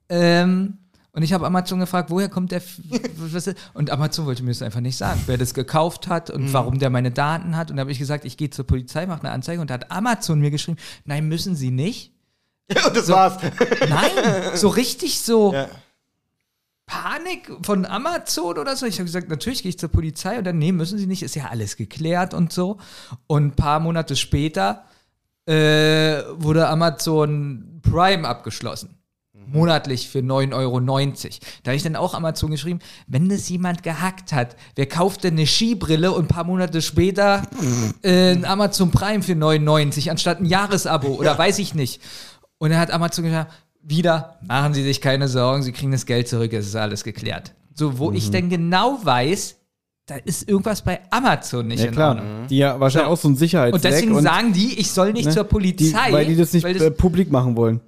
Ähm, 0.09 0.77
und 1.15 1.21
ich 1.21 1.31
habe 1.33 1.45
Amazon 1.45 1.79
gefragt, 1.79 2.09
woher 2.09 2.27
kommt 2.29 2.51
der? 2.51 2.57
F- 2.59 2.79
Und 3.73 3.89
Amazon 3.91 4.25
wollte 4.25 4.41
mir 4.43 4.49
das 4.51 4.61
einfach 4.63 4.79
nicht 4.79 4.97
sagen, 4.97 5.21
wer 5.27 5.37
das 5.37 5.53
gekauft 5.53 6.07
hat 6.07 6.29
und 6.31 6.53
warum 6.53 6.79
der 6.79 6.89
meine 6.89 7.11
Daten 7.11 7.55
hat. 7.55 7.69
Und 7.69 7.77
da 7.77 7.81
habe 7.81 7.91
ich 7.91 7.99
gesagt, 7.99 8.25
ich 8.25 8.35
gehe 8.37 8.49
zur 8.49 8.65
Polizei, 8.65 9.05
mache 9.05 9.21
eine 9.21 9.31
Anzeige. 9.31 9.61
Und 9.61 9.69
da 9.69 9.75
hat 9.75 9.91
Amazon 9.91 10.39
mir 10.39 10.49
geschrieben, 10.49 10.77
nein, 11.05 11.27
müssen 11.27 11.55
Sie 11.55 11.69
nicht. 11.71 12.11
Und 12.87 12.95
das 12.95 13.09
war's. 13.09 13.37
Nein, 13.89 14.11
so 14.55 14.69
richtig 14.69 15.19
so 15.19 15.53
Ja. 15.53 15.67
Panik 16.85 17.51
von 17.63 17.85
Amazon 17.85 18.57
oder 18.57 18.75
so. 18.75 18.85
Ich 18.85 18.95
habe 18.95 19.05
gesagt, 19.05 19.29
natürlich 19.29 19.61
gehe 19.63 19.69
ich 19.69 19.79
zur 19.79 19.89
Polizei 19.89 20.37
und 20.37 20.43
dann, 20.45 20.57
nee, 20.59 20.71
müssen 20.71 20.97
Sie 20.97 21.07
nicht, 21.07 21.23
ist 21.23 21.35
ja 21.35 21.47
alles 21.49 21.75
geklärt 21.77 22.33
und 22.33 22.51
so. 22.53 22.77
Und 23.27 23.45
ein 23.47 23.55
paar 23.55 23.79
Monate 23.79 24.15
später 24.15 24.85
äh, 25.45 26.23
wurde 26.35 26.67
Amazon 26.67 27.81
Prime 27.81 28.27
abgeschlossen. 28.27 28.97
Monatlich 29.45 30.07
für 30.07 30.19
9,90 30.19 30.53
Euro. 30.53 30.79
Da 30.79 31.71
habe 31.71 31.75
ich 31.75 31.83
dann 31.83 31.95
auch 31.95 32.13
Amazon 32.13 32.51
geschrieben, 32.51 32.79
wenn 33.07 33.29
das 33.29 33.49
jemand 33.49 33.83
gehackt 33.83 34.31
hat, 34.31 34.55
wer 34.75 34.87
kauft 34.87 35.25
denn 35.25 35.33
eine 35.33 35.45
Skibrille 35.45 36.11
und 36.11 36.25
ein 36.25 36.27
paar 36.27 36.45
Monate 36.45 36.81
später 36.81 37.43
äh, 38.03 38.31
ein 38.31 38.45
Amazon 38.45 38.91
Prime 38.91 39.21
für 39.21 39.33
9,90 39.33 40.09
anstatt 40.09 40.39
ein 40.39 40.45
Jahresabo 40.45 41.09
oder 41.09 41.37
weiß 41.37 41.59
ich 41.59 41.75
nicht. 41.75 42.01
Und 42.57 42.69
dann 42.69 42.79
hat 42.79 42.91
Amazon 42.91 43.25
gesagt, 43.25 43.51
wieder, 43.81 44.39
machen 44.47 44.73
Sie 44.73 44.83
sich 44.83 45.01
keine 45.01 45.27
Sorgen, 45.27 45.61
Sie 45.61 45.73
kriegen 45.73 45.91
das 45.91 46.05
Geld 46.05 46.29
zurück, 46.29 46.53
es 46.53 46.67
ist 46.67 46.75
alles 46.75 47.03
geklärt. 47.03 47.53
So, 47.75 47.99
wo 47.99 48.11
ich 48.11 48.31
dann 48.31 48.49
genau 48.49 48.99
weiß, 49.03 49.57
da 50.05 50.15
ist 50.17 50.49
irgendwas 50.49 50.81
bei 50.81 50.99
Amazon 51.11 51.67
nicht 51.67 51.79
Ja 51.79 51.85
in 51.87 51.91
klar, 51.93 52.15
Ordnung. 52.15 52.47
die 52.49 52.57
ja 52.57 52.79
wahrscheinlich 52.79 53.07
So. 53.07 53.13
auch 53.13 53.17
so 53.17 53.27
ein 53.29 53.35
Sicherheitsleck. 53.35 53.73
Und 53.75 53.83
deswegen 53.83 54.21
sagen 54.21 54.53
die, 54.53 54.79
ich 54.79 54.91
soll 54.91 55.13
nicht 55.13 55.25
ne, 55.27 55.31
zur 55.31 55.45
Polizei. 55.45 56.07
Die, 56.07 56.13
weil 56.13 56.25
die 56.25 56.35
das 56.35 56.51
nicht 56.53 56.63
weil 56.63 56.81
äh, 56.81 56.91
publik 56.91 57.31
machen 57.31 57.55
wollen. 57.55 57.79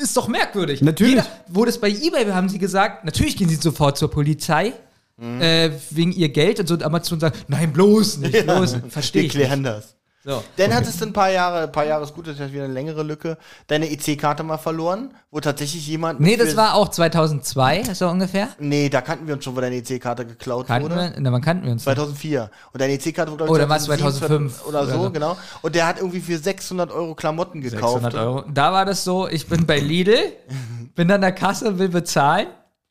ist 0.00 0.16
doch 0.16 0.28
merkwürdig. 0.28 0.80
Natürlich. 0.80 1.14
Jeder, 1.16 1.26
wo 1.48 1.64
das 1.64 1.78
bei 1.78 1.90
eBay 1.90 2.26
haben 2.26 2.48
sie 2.48 2.58
gesagt, 2.58 3.04
natürlich 3.04 3.36
gehen 3.36 3.48
sie 3.48 3.56
sofort 3.56 3.98
zur 3.98 4.10
Polizei. 4.10 4.72
Äh, 5.22 5.72
wegen 5.90 6.12
ihr 6.12 6.30
Geld 6.30 6.60
und 6.60 6.66
so 6.66 6.72
und 6.72 6.82
Amazon 6.82 7.20
sagt, 7.20 7.44
nein, 7.48 7.74
bloß 7.74 8.16
nicht, 8.18 8.46
bloß 8.46 8.76
nicht. 8.76 8.86
Verstehe 8.90 9.20
Wir 9.22 9.26
ich 9.26 9.32
klären 9.32 9.60
nicht. 9.60 9.70
das. 9.70 9.94
So. 10.22 10.44
Dann 10.58 10.74
hattest 10.74 11.00
du 11.00 11.06
ein 11.06 11.14
paar 11.14 11.30
Jahre, 11.30 11.62
ein 11.62 11.72
paar 11.72 11.86
Jahre 11.86 12.04
ist 12.04 12.12
gut, 12.14 12.26
das 12.26 12.38
ist 12.38 12.52
wieder 12.52 12.64
eine 12.64 12.74
längere 12.74 13.02
Lücke, 13.02 13.38
deine 13.68 13.90
EC-Karte 13.90 14.42
mal 14.42 14.58
verloren, 14.58 15.14
wo 15.30 15.40
tatsächlich 15.40 15.86
jemand. 15.86 16.20
Nee, 16.20 16.36
das 16.36 16.56
war 16.58 16.74
auch 16.74 16.88
2002, 16.90 17.84
so 17.94 18.06
ungefähr. 18.06 18.48
Nee, 18.58 18.90
da 18.90 19.00
kannten 19.00 19.26
wir 19.26 19.32
uns 19.34 19.44
schon, 19.44 19.56
wo 19.56 19.60
deine 19.62 19.76
EC-Karte 19.76 20.26
geklaut 20.26 20.66
Kannten 20.66 20.90
wurde. 20.90 20.96
wir, 21.14 21.14
na, 21.20 21.32
wann 21.32 21.40
kannten 21.40 21.64
wir 21.64 21.72
uns? 21.72 21.84
2004. 21.84 22.50
Und 22.72 22.82
deine 22.82 22.92
EC-Karte 22.92 23.32
wurde, 23.32 23.44
Oh, 23.44 23.54
glaube 23.54 23.68
war 23.70 23.76
es 23.78 23.84
2005 23.84 24.66
oder 24.66 24.84
so, 24.84 24.92
oder 24.92 25.02
so. 25.04 25.10
genau. 25.10 25.36
Und 25.62 25.74
der 25.74 25.86
hat 25.86 25.96
irgendwie 25.98 26.20
für 26.20 26.36
600 26.36 26.90
Euro 26.92 27.14
Klamotten 27.14 27.62
gekauft. 27.62 28.02
600 28.02 28.14
Euro. 28.16 28.44
Da 28.52 28.72
war 28.74 28.84
das 28.84 29.04
so, 29.04 29.26
ich 29.26 29.46
bin 29.46 29.64
bei 29.64 29.78
Lidl, 29.78 30.18
bin 30.94 31.10
an 31.10 31.22
der 31.22 31.32
Kasse, 31.32 31.78
will 31.78 31.88
bezahlen 31.88 32.48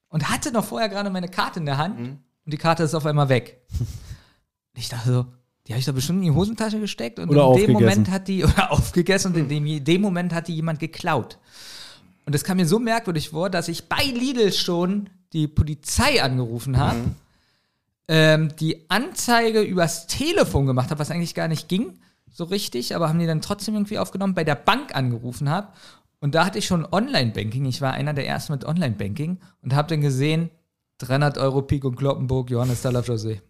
und 0.07 0.29
hatte 0.31 0.51
noch 0.51 0.65
vorher 0.65 0.89
gerade 0.89 1.11
meine 1.11 1.27
Karte 1.27 1.59
in 1.59 1.67
der 1.67 1.77
Hand 1.77 1.99
Mhm. 1.99 2.05
und 2.45 2.51
die 2.53 2.57
Karte 2.57 2.81
ist 2.81 2.95
auf 2.95 3.05
einmal 3.05 3.29
weg. 3.29 3.61
Ich 4.73 4.89
dachte 4.89 5.11
so, 5.11 5.25
die 5.69 5.73
habe 5.73 5.79
ich 5.81 5.85
doch 5.85 5.93
bestimmt 5.93 6.17
in 6.19 6.31
die 6.31 6.31
Hosentasche 6.31 6.79
gesteckt 6.79 7.19
und 7.19 7.29
Oder 7.29 7.51
in 7.53 7.67
dem. 7.67 7.73
Moment 7.73 8.09
hat 8.09 8.27
die, 8.27 8.43
oder 8.43 8.71
aufgegessen 8.71 9.33
und 9.33 9.39
in 9.39 9.49
dem, 9.49 9.65
in 9.67 9.83
dem 9.83 10.01
Moment 10.01 10.33
hat 10.33 10.47
die 10.47 10.55
jemand 10.55 10.79
geklaut. 10.79 11.37
Und 12.25 12.33
das 12.33 12.43
kam 12.43 12.57
mir 12.57 12.65
so 12.67 12.79
merkwürdig 12.79 13.29
vor, 13.29 13.51
dass 13.51 13.67
ich 13.67 13.87
bei 13.87 14.03
Lidl 14.03 14.51
schon 14.51 15.11
die 15.31 15.47
Polizei 15.47 16.23
angerufen 16.23 16.77
habe, 16.77 16.97
Mhm. 16.97 17.15
ähm, 18.07 18.55
die 18.59 18.89
Anzeige 18.89 19.61
übers 19.61 20.07
Telefon 20.07 20.65
gemacht 20.65 20.89
habe, 20.89 20.99
was 20.99 21.11
eigentlich 21.11 21.35
gar 21.35 21.47
nicht 21.47 21.67
ging, 21.67 21.99
so 22.31 22.45
richtig, 22.45 22.95
aber 22.95 23.07
haben 23.07 23.19
die 23.19 23.27
dann 23.27 23.41
trotzdem 23.41 23.75
irgendwie 23.75 23.99
aufgenommen, 23.99 24.33
bei 24.33 24.43
der 24.43 24.55
Bank 24.55 24.95
angerufen 24.95 25.49
habe. 25.49 25.67
Und 26.19 26.33
da 26.33 26.45
hatte 26.45 26.57
ich 26.57 26.65
schon 26.65 26.83
Online-Banking. 26.91 27.65
Ich 27.65 27.79
war 27.79 27.93
einer 27.93 28.13
der 28.15 28.27
ersten 28.27 28.53
mit 28.53 28.65
Online-Banking 28.65 29.37
und 29.61 29.75
habe 29.75 29.87
dann 29.87 30.01
gesehen, 30.01 30.49
300 30.97 31.37
Euro 31.37 31.61
Pik 31.61 31.85
und 31.85 31.95
Kloppenburg, 31.95 32.49
Johannes 32.49 32.81
Dalafjosee. 32.81 33.41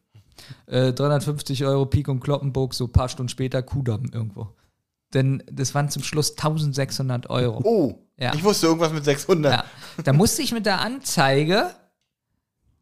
Äh, 0.68 0.94
350 0.94 1.66
Euro 1.66 1.86
Pik 1.86 2.08
und 2.08 2.20
Kloppenburg, 2.20 2.74
so 2.74 2.86
ein 2.86 2.92
paar 2.92 3.10
Stunden 3.10 3.30
später 3.30 3.62
Kudamm 3.62 4.06
irgendwo. 4.14 4.50
Denn 5.14 5.44
das 5.52 5.74
waren 5.74 5.90
zum 5.90 6.04
Schluss 6.04 6.32
1600 6.32 7.30
Euro. 7.30 7.62
Oh, 7.64 7.96
Ja. 8.18 8.34
ich 8.36 8.44
wusste 8.44 8.68
irgendwas 8.68 8.94
mit 8.94 9.04
600. 9.06 9.52
Ja. 9.52 9.64
Da 10.04 10.14
musste 10.14 10.42
ich 10.42 10.52
mit 10.52 10.66
der 10.66 10.82
Anzeige 10.82 11.72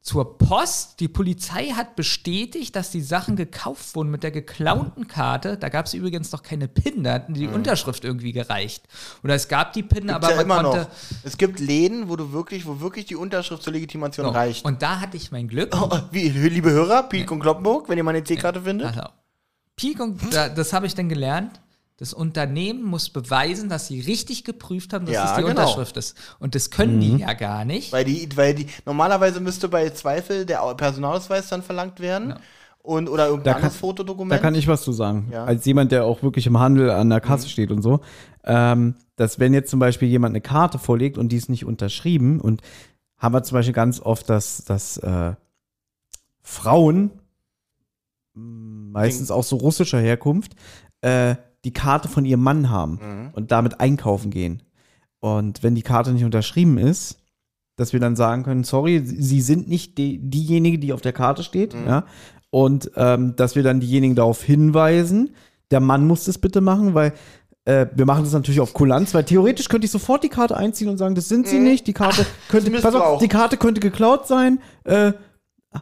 zur 0.08 0.38
Post. 0.38 1.02
Die 1.02 1.10
Polizei 1.10 1.72
hat 1.76 1.98
bestätigt, 1.98 2.76
dass 2.78 2.92
die 2.92 3.02
Sachen 3.02 3.36
gekauft 3.36 3.94
wurden 3.94 4.10
mit 4.10 4.24
der 4.24 4.32
geklauten 4.32 5.08
Karte. 5.10 5.58
Da 5.58 5.68
gab 5.68 5.86
es 5.86 5.94
übrigens 5.94 6.32
noch 6.32 6.44
keine 6.44 6.70
PIN, 6.70 7.04
da 7.04 7.12
hatten 7.14 7.34
die 7.34 7.48
Unterschrift 7.48 8.06
irgendwie 8.06 8.32
gereicht. 8.32 8.84
Oder 9.22 9.36
es 9.36 9.50
gab 9.50 9.74
die 9.74 9.84
PIN, 9.84 10.10
aber 10.10 10.32
Mhm. 10.32 10.40
ja 10.40 10.46
man 10.46 10.64
konnte. 10.64 10.80
noch. 10.84 10.88
Es 11.24 11.38
gibt 11.38 11.60
Läden, 11.60 12.08
wo 12.08 12.16
du 12.16 12.32
wirklich, 12.32 12.66
wo 12.66 12.80
wirklich 12.80 13.06
die 13.06 13.18
Unterschrift 13.18 13.62
zur 13.64 13.74
Legitimation 13.74 14.26
So. 14.28 14.32
reicht. 14.32 14.64
Und 14.64 14.82
da 14.82 15.02
hatte 15.02 15.18
ich 15.18 15.32
mein 15.32 15.50
Glück. 15.50 15.76
Oh, 15.80 15.90
wie, 16.12 16.30
liebe 16.30 16.72
Hörer, 16.72 17.04
Pik 17.04 17.30
und 17.30 17.42
Kloppenburg, 17.42 17.90
wenn 17.90 17.98
ihr 17.98 18.04
meine 18.06 18.20
EC-Karte 18.20 18.62
findet. 18.62 18.88
Pass 18.96 19.06
auf. 19.06 19.12
Peak 19.76 20.00
und 20.00 20.34
da, 20.34 20.48
das 20.50 20.72
habe 20.72 20.88
ich 20.88 20.96
dann 20.96 21.10
gelernt. 21.10 21.60
Das 22.00 22.14
Unternehmen 22.14 22.84
muss 22.84 23.10
beweisen, 23.10 23.70
dass 23.70 23.88
sie 23.88 24.00
richtig 24.00 24.44
geprüft 24.44 24.94
haben, 24.94 25.06
dass 25.06 25.16
Ja, 25.16 25.26
es 25.32 25.36
die 25.36 25.42
genau. 25.42 25.50
Unterschrift 25.62 25.98
ist. 25.98 26.16
Und 26.40 26.54
das 26.54 26.70
können 26.70 27.00
die 27.00 27.18
ja 27.18 27.34
gar 27.34 27.66
nicht. 27.66 27.92
Weil 27.92 28.06
die, 28.06 28.30
weil 28.36 28.54
die, 28.54 28.68
normalerweise 28.86 29.40
müsste 29.40 29.68
bei 29.68 29.90
Zweifel 29.90 30.46
der 30.46 30.60
Personalausweis 30.76 31.50
dann 31.50 31.64
verlangt 31.64 32.00
werden. 32.00 32.36
Und, 32.84 33.10
oder 33.10 33.26
irgendein 33.26 33.44
Da 33.46 33.52
kann- 33.54 33.62
anderes 33.64 33.74
Da 33.74 33.80
Fotodokument. 33.80 34.42
kann 34.42 34.56
ich 34.56 34.68
was 34.68 34.84
zu 34.84 34.92
sagen. 34.94 35.30
Ja. 35.32 35.44
Als 35.44 35.66
jemand, 35.66 35.92
der 35.92 36.06
auch 36.06 36.22
wirklich 36.24 36.46
im 36.48 36.58
Handel 36.60 36.90
an 36.92 37.10
der 37.10 37.18
Mhm. 37.18 37.24
Kasse 37.24 37.50
steht 37.50 37.72
und 37.72 37.82
so, 37.82 38.00
ähm, 38.46 38.96
dass 39.18 39.40
wenn 39.40 39.54
jetzt 39.54 39.70
zum 39.72 39.80
Beispiel 39.80 40.08
jemand 40.08 40.32
eine 40.34 40.42
Karte 40.42 40.78
vorlegt 40.80 41.18
und 41.18 41.30
die 41.30 41.36
ist 41.36 41.50
nicht 41.50 41.66
unterschrieben 41.66 42.40
und 42.40 42.62
haben 43.18 43.34
wir 43.34 43.42
zum 43.44 43.56
Beispiel 43.56 43.74
ganz 43.74 44.00
oft, 44.00 44.30
dass, 44.30 44.64
dass 44.66 44.98
äh, 44.98 45.34
Frauen, 46.44 47.12
mh, 48.36 48.92
meistens 48.92 49.32
auch 49.32 49.44
so 49.44 49.58
russischer 49.58 50.00
Herkunft, 50.00 50.54
äh, 51.02 51.36
die 51.66 51.74
Karte 51.74 52.08
von 52.08 52.26
ihrem 52.26 52.42
Mann 52.44 52.70
haben 52.70 52.94
Mhm. 53.02 53.30
und 53.34 53.52
damit 53.52 53.80
einkaufen 53.80 54.32
gehen. 54.32 54.64
Und 55.20 55.64
wenn 55.64 55.76
die 55.76 55.82
Karte 55.82 56.12
nicht 56.12 56.24
unterschrieben 56.26 56.78
ist, 56.78 57.18
dass 57.76 57.94
wir 57.94 58.00
dann 58.00 58.16
sagen 58.16 58.44
können, 58.44 58.64
sorry, 58.64 59.02
sie 59.06 59.42
sind 59.42 59.68
nicht 59.68 59.98
die, 59.98 60.18
diejenige, 60.20 60.80
die 60.80 60.94
auf 60.94 61.02
der 61.02 61.14
Karte 61.14 61.44
steht, 61.44 61.74
Mhm. 61.74 61.88
ja. 61.88 62.06
Und 62.50 62.92
ähm, 62.96 63.36
dass 63.36 63.56
wir 63.56 63.64
dann 63.64 63.80
diejenigen 63.80 64.16
darauf 64.16 64.42
hinweisen, 64.42 65.32
der 65.70 65.80
Mann 65.82 66.08
muss 66.08 66.24
das 66.24 66.38
bitte 66.38 66.62
machen, 66.62 66.94
weil 66.94 67.14
äh, 67.66 67.88
wir 67.94 68.06
machen 68.06 68.24
das 68.24 68.32
natürlich 68.32 68.62
auf 68.62 68.74
Kulanz, 68.74 69.14
weil 69.14 69.26
theoretisch 69.26 69.68
könnte 69.68 69.84
ich 69.86 69.92
sofort 69.92 70.24
die 70.24 70.30
Karte 70.30 70.56
einziehen 70.56 70.88
und 70.88 70.98
sagen, 70.98 71.14
das 71.16 71.28
sind 71.28 71.46
sie 71.48 71.60
nicht, 71.60 71.86
die 71.88 71.94
Karte 71.94 72.26
könnte, 72.50 72.72
pass 72.72 72.96
auf, 72.96 73.20
die 73.20 73.28
Karte 73.28 73.58
könnte 73.58 73.82
geklaut 73.82 74.26
sein, 74.28 74.60
äh, 74.86 75.12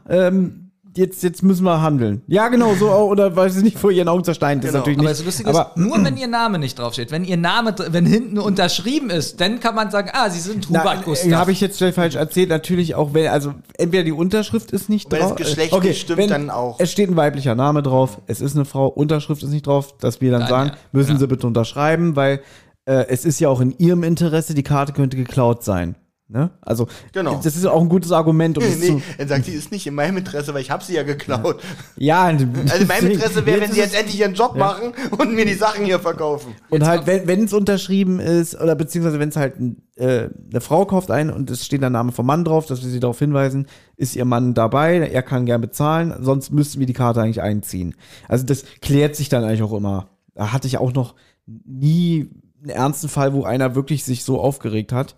ähm, 0.10 0.65
jetzt, 0.98 1.24
jetzt 1.24 1.44
müssen 1.44 1.64
wir 1.64 1.82
handeln. 1.82 2.22
Ja, 2.28 2.48
genau, 2.50 2.74
so, 2.76 2.90
auch, 2.90 3.08
oder 3.10 3.36
weiß 3.36 3.58
ich 3.58 3.64
nicht, 3.64 3.78
vor 3.78 3.92
ihren 3.92 4.08
Augen 4.08 4.24
zersteinen, 4.24 4.62
das 4.62 4.72
Genau. 4.72 4.80
ist 4.80 4.88
natürlich 4.88 5.00
Aber 5.00 5.08
nicht. 5.10 5.20
das 5.20 5.26
Lustige 5.26 5.50
aber, 5.50 5.72
ist, 5.76 5.78
nur 5.78 6.04
wenn 6.04 6.18
ihr 6.18 6.28
Name 6.28 6.60
nicht 6.60 6.78
draufsteht, 6.80 7.12
wenn 7.12 7.24
ihr 7.26 7.38
Name, 7.38 7.76
wenn 7.90 8.06
hinten 8.06 8.38
unterschrieben 8.40 9.10
ist, 9.10 9.40
dann 9.42 9.60
kann 9.60 9.76
man 9.76 9.92
sagen, 9.92 10.10
ah, 10.14 10.30
sie 10.30 10.40
sind 10.40 10.68
Hubert 10.70 11.04
Gustav. 11.06 11.32
Habe 11.34 11.52
ich 11.52 11.62
jetzt 11.62 11.78
schnell 11.78 11.94
falsch 11.94 12.16
erzählt. 12.16 12.50
Natürlich 12.50 12.96
auch, 12.96 13.14
wenn, 13.14 13.28
also 13.28 13.54
entweder 13.78 14.04
die 14.04 14.12
Unterschrift 14.12 14.72
ist 14.72 14.90
nicht 14.90 15.12
Wenn 15.12 15.20
das 15.20 15.30
drauf. 15.30 15.38
Geschlecht 15.38 15.74
okay, 15.74 15.88
nicht 15.90 16.02
stimmt, 16.02 16.20
wenn 16.20 16.30
dann 16.30 16.50
auch. 16.50 16.80
Es 16.80 16.92
steht 16.92 17.10
ein 17.10 17.16
weiblicher 17.16 17.56
Name 17.56 17.84
drauf, 17.84 18.22
es 18.28 18.42
ist 18.42 18.56
eine 18.56 18.66
Frau, 18.66 18.88
Unterschrift 18.88 19.44
ist 19.44 19.50
nicht 19.52 19.68
drauf, 19.68 19.98
dass 19.98 20.22
wir 20.22 20.32
dann 20.32 20.42
Dann, 20.42 20.50
sagen, 20.50 20.70
ja. 20.70 20.76
müssen 20.92 21.12
Ja. 21.14 21.18
sie 21.20 21.28
bitte 21.28 21.48
unterschreiben, 21.48 22.16
weil 22.16 22.42
äh, 22.86 23.06
es 23.10 23.26
ist 23.26 23.40
ja 23.40 23.50
auch 23.50 23.62
in 23.62 23.76
ihrem 23.78 24.04
Interesse, 24.04 24.54
die 24.54 24.64
Karte 24.64 24.94
könnte 24.94 25.18
geklaut 25.18 25.64
sein. 25.64 25.96
Ne? 26.28 26.50
Also, 26.62 26.88
Genau. 27.14 27.40
das 27.44 27.56
ist 27.56 27.66
auch 27.68 27.80
ein 27.80 27.88
gutes 27.88 28.12
Argument. 28.12 28.58
Um 28.58 28.64
Nee, 28.64 28.76
zu, 28.88 29.02
er 29.20 29.28
sagt, 29.28 29.46
die 29.46 29.52
ist 29.52 29.72
nicht 29.72 29.86
in 29.86 29.94
meinem 29.94 30.18
Interesse, 30.18 30.56
weil 30.56 30.62
ich 30.62 30.72
habe 30.72 30.84
sie 30.84 30.96
ja 30.96 31.04
geklaut. 31.04 31.62
ja, 31.98 32.24
Also 32.72 32.86
mein 32.88 33.06
Interesse 33.12 33.46
wäre, 33.46 33.62
wenn 33.62 33.72
sie 33.72 33.80
jetzt 33.80 33.94
endlich 33.94 34.20
ihren 34.20 34.34
Job 34.34 34.56
machen 34.56 34.94
und 35.20 35.36
mir 35.36 35.46
die 35.46 35.54
Sachen 35.54 35.86
hier 35.86 36.00
verkaufen. 36.00 36.56
Und 36.70 36.84
halt, 36.84 37.06
wenn 37.06 37.44
es 37.44 37.54
unterschrieben 37.54 38.20
ist, 38.20 38.60
oder 38.60 38.74
beziehungsweise 38.76 39.20
wenn 39.20 39.30
es 39.30 39.36
halt 39.36 39.54
äh, 39.98 40.30
eine 40.50 40.62
Frau 40.62 40.86
kauft 40.86 41.12
ein 41.12 41.30
und 41.30 41.52
es 41.52 41.64
steht 41.64 41.84
der 41.84 41.92
Name 41.92 42.12
vom 42.12 42.26
Mann 42.26 42.44
drauf, 42.44 42.66
dass 42.66 42.82
wir 42.82 42.90
sie 42.90 43.00
darauf 43.00 43.20
hinweisen, 43.20 43.68
ist 43.96 44.16
ihr 44.16 44.26
Mann 44.26 44.56
dabei, 44.56 44.98
er 44.98 45.22
kann 45.22 45.46
gern 45.46 45.62
bezahlen, 45.62 46.12
sonst 46.22 46.52
müssten 46.52 46.80
wir 46.80 46.88
die 46.88 46.94
Karte 46.94 47.22
eigentlich 47.22 47.44
einziehen. 47.44 47.94
Also 48.28 48.46
das 48.48 48.66
klärt 48.82 49.16
sich 49.16 49.30
dann 49.30 49.44
eigentlich 49.44 49.62
auch 49.62 49.74
immer. 49.74 50.08
Da 50.34 50.52
hatte 50.52 50.68
ich 50.68 50.80
auch 50.80 50.92
noch 50.92 51.14
nie 51.46 52.32
einen 52.62 52.72
ernsten 52.72 53.10
Fall, 53.10 53.34
wo 53.34 53.44
einer 53.44 53.76
wirklich 53.76 54.04
sich 54.04 54.24
so 54.24 54.42
aufgeregt 54.42 54.92
hat. 54.92 55.16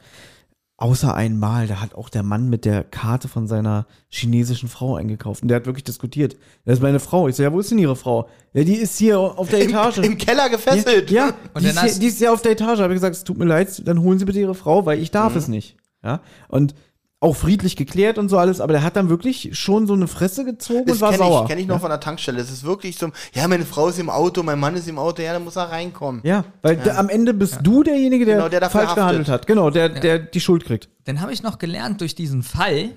Außer 0.80 1.16
einmal, 1.16 1.66
da 1.66 1.82
hat 1.82 1.96
auch 1.96 2.08
der 2.08 2.22
Mann 2.22 2.50
mit 2.50 2.64
der 2.64 2.84
Karte 2.84 3.28
von 3.28 3.48
seiner 3.48 3.88
chinesischen 4.10 4.70
Frau 4.70 4.96
eingekauft. 4.96 5.42
Und 5.42 5.48
der 5.48 5.56
hat 5.56 5.66
wirklich 5.66 5.84
diskutiert. 5.84 6.38
Das 6.66 6.76
ist 6.76 6.82
meine 6.84 7.00
Frau. 7.00 7.28
Ich 7.28 7.36
so, 7.36 7.42
ja, 7.42 7.52
wo 7.52 7.60
ist 7.60 7.72
denn 7.72 7.80
Ihre 7.80 7.96
Frau? 7.96 8.30
Ja, 8.54 8.64
die 8.64 8.76
ist 8.76 8.96
hier 9.00 9.20
auf 9.20 9.50
der 9.50 9.64
Etage. 9.64 9.98
Im 9.98 10.20
Keller 10.20 10.50
gefesselt. 10.52 11.10
Ja, 11.10 11.34
Und 11.56 11.64
die, 11.64 11.70
ist 11.70 11.82
hier, 11.82 12.00
die 12.00 12.06
ist 12.06 12.22
ja 12.22 12.32
auf 12.32 12.44
der 12.44 12.52
Etage. 12.52 12.80
Habe 12.80 12.94
ich 12.94 12.98
gesagt, 12.98 13.16
es 13.16 13.24
tut 13.24 13.40
mir 13.40 13.46
leid, 13.46 13.88
dann 13.88 14.02
holen 14.02 14.20
Sie 14.20 14.26
bitte 14.26 14.40
Ihre 14.40 14.54
Frau, 14.54 14.86
weil 14.86 15.00
ich 15.00 15.10
darf 15.10 15.36
es 15.36 15.48
nicht. 15.48 15.78
Ja, 16.04 16.22
und 16.48 16.76
auch 17.20 17.36
friedlich 17.36 17.76
geklärt 17.76 18.20
und 18.20 18.30
so 18.30 18.38
alles, 18.38 18.62
aber 18.62 18.74
der 18.74 18.84
hat 18.84 18.96
dann 18.96 19.10
wirklich 19.10 19.50
schon 19.58 19.88
so 19.88 19.94
eine 19.94 20.08
Fresse 20.08 20.46
gezogen 20.46 20.86
Das 20.86 20.98
und 20.98 21.02
war 21.02 21.12
kenne 21.12 21.24
sauer. 21.24 21.42
ich, 21.44 21.50
kenn 21.50 21.58
ich 21.58 21.66
noch 21.66 21.80
von 21.82 21.90
der 21.90 22.00
Tankstelle. 22.00 22.40
Es 22.40 22.52
ist 22.52 22.64
wirklich 22.64 22.96
so, 22.98 23.10
ja, 23.34 23.48
meine 23.48 23.66
Frau 23.66 23.88
ist 23.88 23.98
im 23.98 24.10
Auto, 24.12 24.44
mein 24.44 24.60
Mann 24.60 24.76
ist 24.76 24.88
im 24.88 25.00
Auto, 25.00 25.24
ja, 25.24 25.34
dann 25.34 25.44
muss 25.44 25.56
er 25.56 25.72
reinkommen. 25.72 26.22
ja, 26.24 26.46
weil 26.62 26.78
der- 26.78 27.00
am 27.00 27.10
Ende 27.10 27.34
bist 27.34 27.60
du 27.64 27.82
derjenige, 27.82 28.24
der, 28.26 28.36
Genau, 28.36 28.50
der 28.50 28.62
falsch 28.70 28.90
haftet. 28.90 28.96
gehandelt 28.98 29.30
hat. 29.30 29.48
Genau, 29.48 29.72
der, 29.72 29.90
der 29.90 30.20
die 30.20 30.40
Schuld 30.40 30.64
kriegt. 30.66 30.90
Dann 31.06 31.20
habe 31.20 31.34
ich 31.34 31.42
noch 31.42 31.58
gelernt 31.58 32.02
durch 32.02 32.14
diesen 32.14 32.44
Fall, 32.44 32.92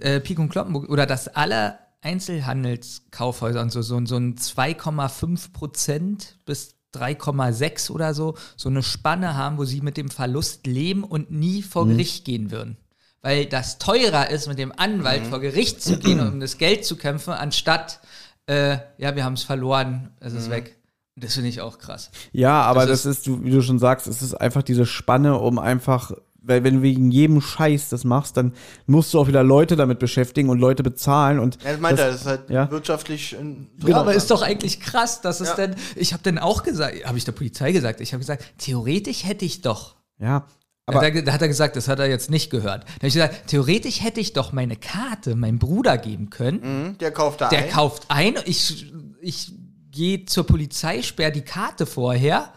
äh, 0.00 0.20
Pik 0.20 0.38
und 0.38 0.48
Kloppenburg, 0.48 0.88
oder 0.88 1.04
dass 1.04 1.28
alle 1.28 1.78
Einzelhandelskaufhäuser 2.00 3.60
und 3.60 3.70
so, 3.72 3.82
so, 3.82 4.00
so 4.06 4.16
ein 4.16 4.36
2,5 4.36 5.52
Prozent 5.52 6.36
bis 6.46 6.74
3,6 6.94 7.90
oder 7.90 8.14
so, 8.14 8.34
so 8.56 8.68
eine 8.68 8.82
Spanne 8.82 9.36
haben, 9.36 9.58
wo 9.58 9.64
sie 9.64 9.80
mit 9.82 9.96
dem 9.96 10.08
Verlust 10.08 10.66
leben 10.66 11.04
und 11.04 11.30
nie 11.30 11.62
vor 11.62 11.84
Mhm. 11.84 11.90
Gericht 11.90 12.24
gehen 12.24 12.50
würden. 12.50 12.76
Weil 13.22 13.46
das 13.46 13.78
teurer 13.78 14.30
ist, 14.30 14.46
mit 14.46 14.58
dem 14.58 14.72
Anwalt 14.76 15.24
Mhm. 15.24 15.28
vor 15.30 15.40
Gericht 15.40 15.82
zu 15.82 15.98
gehen 15.98 16.20
und 16.20 16.28
um 16.34 16.40
das 16.40 16.56
Geld 16.58 16.84
zu 16.84 16.96
kämpfen, 16.96 17.32
anstatt, 17.32 18.00
äh, 18.46 18.78
ja, 18.96 19.16
wir 19.16 19.24
haben 19.24 19.34
es 19.34 19.42
verloren, 19.42 20.10
es 20.20 20.32
Mhm. 20.32 20.38
ist 20.38 20.50
weg. 20.50 20.76
Das 21.16 21.34
finde 21.34 21.48
ich 21.48 21.60
auch 21.60 21.78
krass. 21.78 22.10
Ja, 22.32 22.62
aber 22.62 22.86
Das 22.86 23.02
das, 23.02 23.16
ist, 23.18 23.26
du, 23.26 23.42
wie 23.42 23.50
du 23.50 23.60
schon 23.60 23.80
sagst, 23.80 24.06
es 24.06 24.22
ist 24.22 24.34
einfach 24.34 24.62
diese 24.62 24.86
Spanne, 24.86 25.36
um 25.36 25.58
einfach, 25.58 26.12
weil 26.40 26.62
wenn 26.62 26.76
du 26.76 26.82
wegen 26.82 27.10
jedem 27.10 27.40
Scheiß 27.40 27.88
das 27.88 28.04
machst, 28.04 28.36
dann 28.36 28.52
musst 28.86 29.12
du 29.12 29.18
auch 29.18 29.26
wieder 29.26 29.42
Leute 29.42 29.74
damit 29.74 29.98
beschäftigen 29.98 30.48
und 30.48 30.60
Leute 30.60 30.84
bezahlen 30.84 31.40
und 31.40 31.58
Ja, 31.64 31.72
das 31.72 31.80
meint 31.80 31.98
er, 31.98 32.12
das 32.12 32.20
ist 32.20 32.26
halt 32.28 32.48
ja. 32.50 32.70
wirtschaftlich. 32.70 33.36
ein- 33.36 33.66
Ja, 33.84 33.96
aber 33.96 34.14
ist 34.14 34.30
doch 34.30 34.42
eigentlich 34.42 34.78
krass, 34.78 35.20
dass 35.20 35.40
es 35.40 35.48
Ja. 35.48 35.54
denn, 35.56 35.74
ich 35.96 36.12
habe 36.12 36.22
dann 36.22 36.38
auch 36.38 36.62
gesagt, 36.62 37.04
habe 37.04 37.18
ich 37.18 37.24
der 37.24 37.32
Polizei 37.32 37.72
gesagt, 37.72 38.00
ich 38.00 38.12
habe 38.12 38.20
gesagt, 38.20 38.44
theoretisch 38.58 39.24
hätte 39.24 39.44
ich 39.44 39.60
doch. 39.60 39.96
ja, 40.20 40.46
Aber 40.88 41.00
da, 41.10 41.20
da 41.20 41.32
hat 41.32 41.42
er 41.42 41.48
gesagt, 41.48 41.76
das 41.76 41.86
hat 41.88 41.98
er 41.98 42.08
jetzt 42.08 42.30
nicht 42.30 42.50
gehört. 42.50 42.84
Da 42.84 42.94
habe 42.96 43.06
ich 43.08 43.14
gesagt, 43.14 43.46
theoretisch 43.48 44.02
hätte 44.02 44.20
ich 44.20 44.32
doch 44.32 44.52
meine 44.52 44.76
Karte 44.76 45.34
meinem 45.36 45.58
Bruder 45.58 45.98
geben 45.98 46.30
können. 46.30 46.60
Mhm, 46.88 46.98
Der 46.98 47.10
kauft 47.12 47.40
Der 47.40 47.50
ein. 47.50 47.68
kauft 47.70 48.04
ein, 48.08 48.34
ich, 48.44 48.92
ich 49.20 49.52
gehe 49.90 50.24
zur 50.24 50.46
Polizei, 50.46 51.02
sperre 51.02 51.32
die 51.32 51.42
Karte 51.42 51.86
vorher 51.86 52.52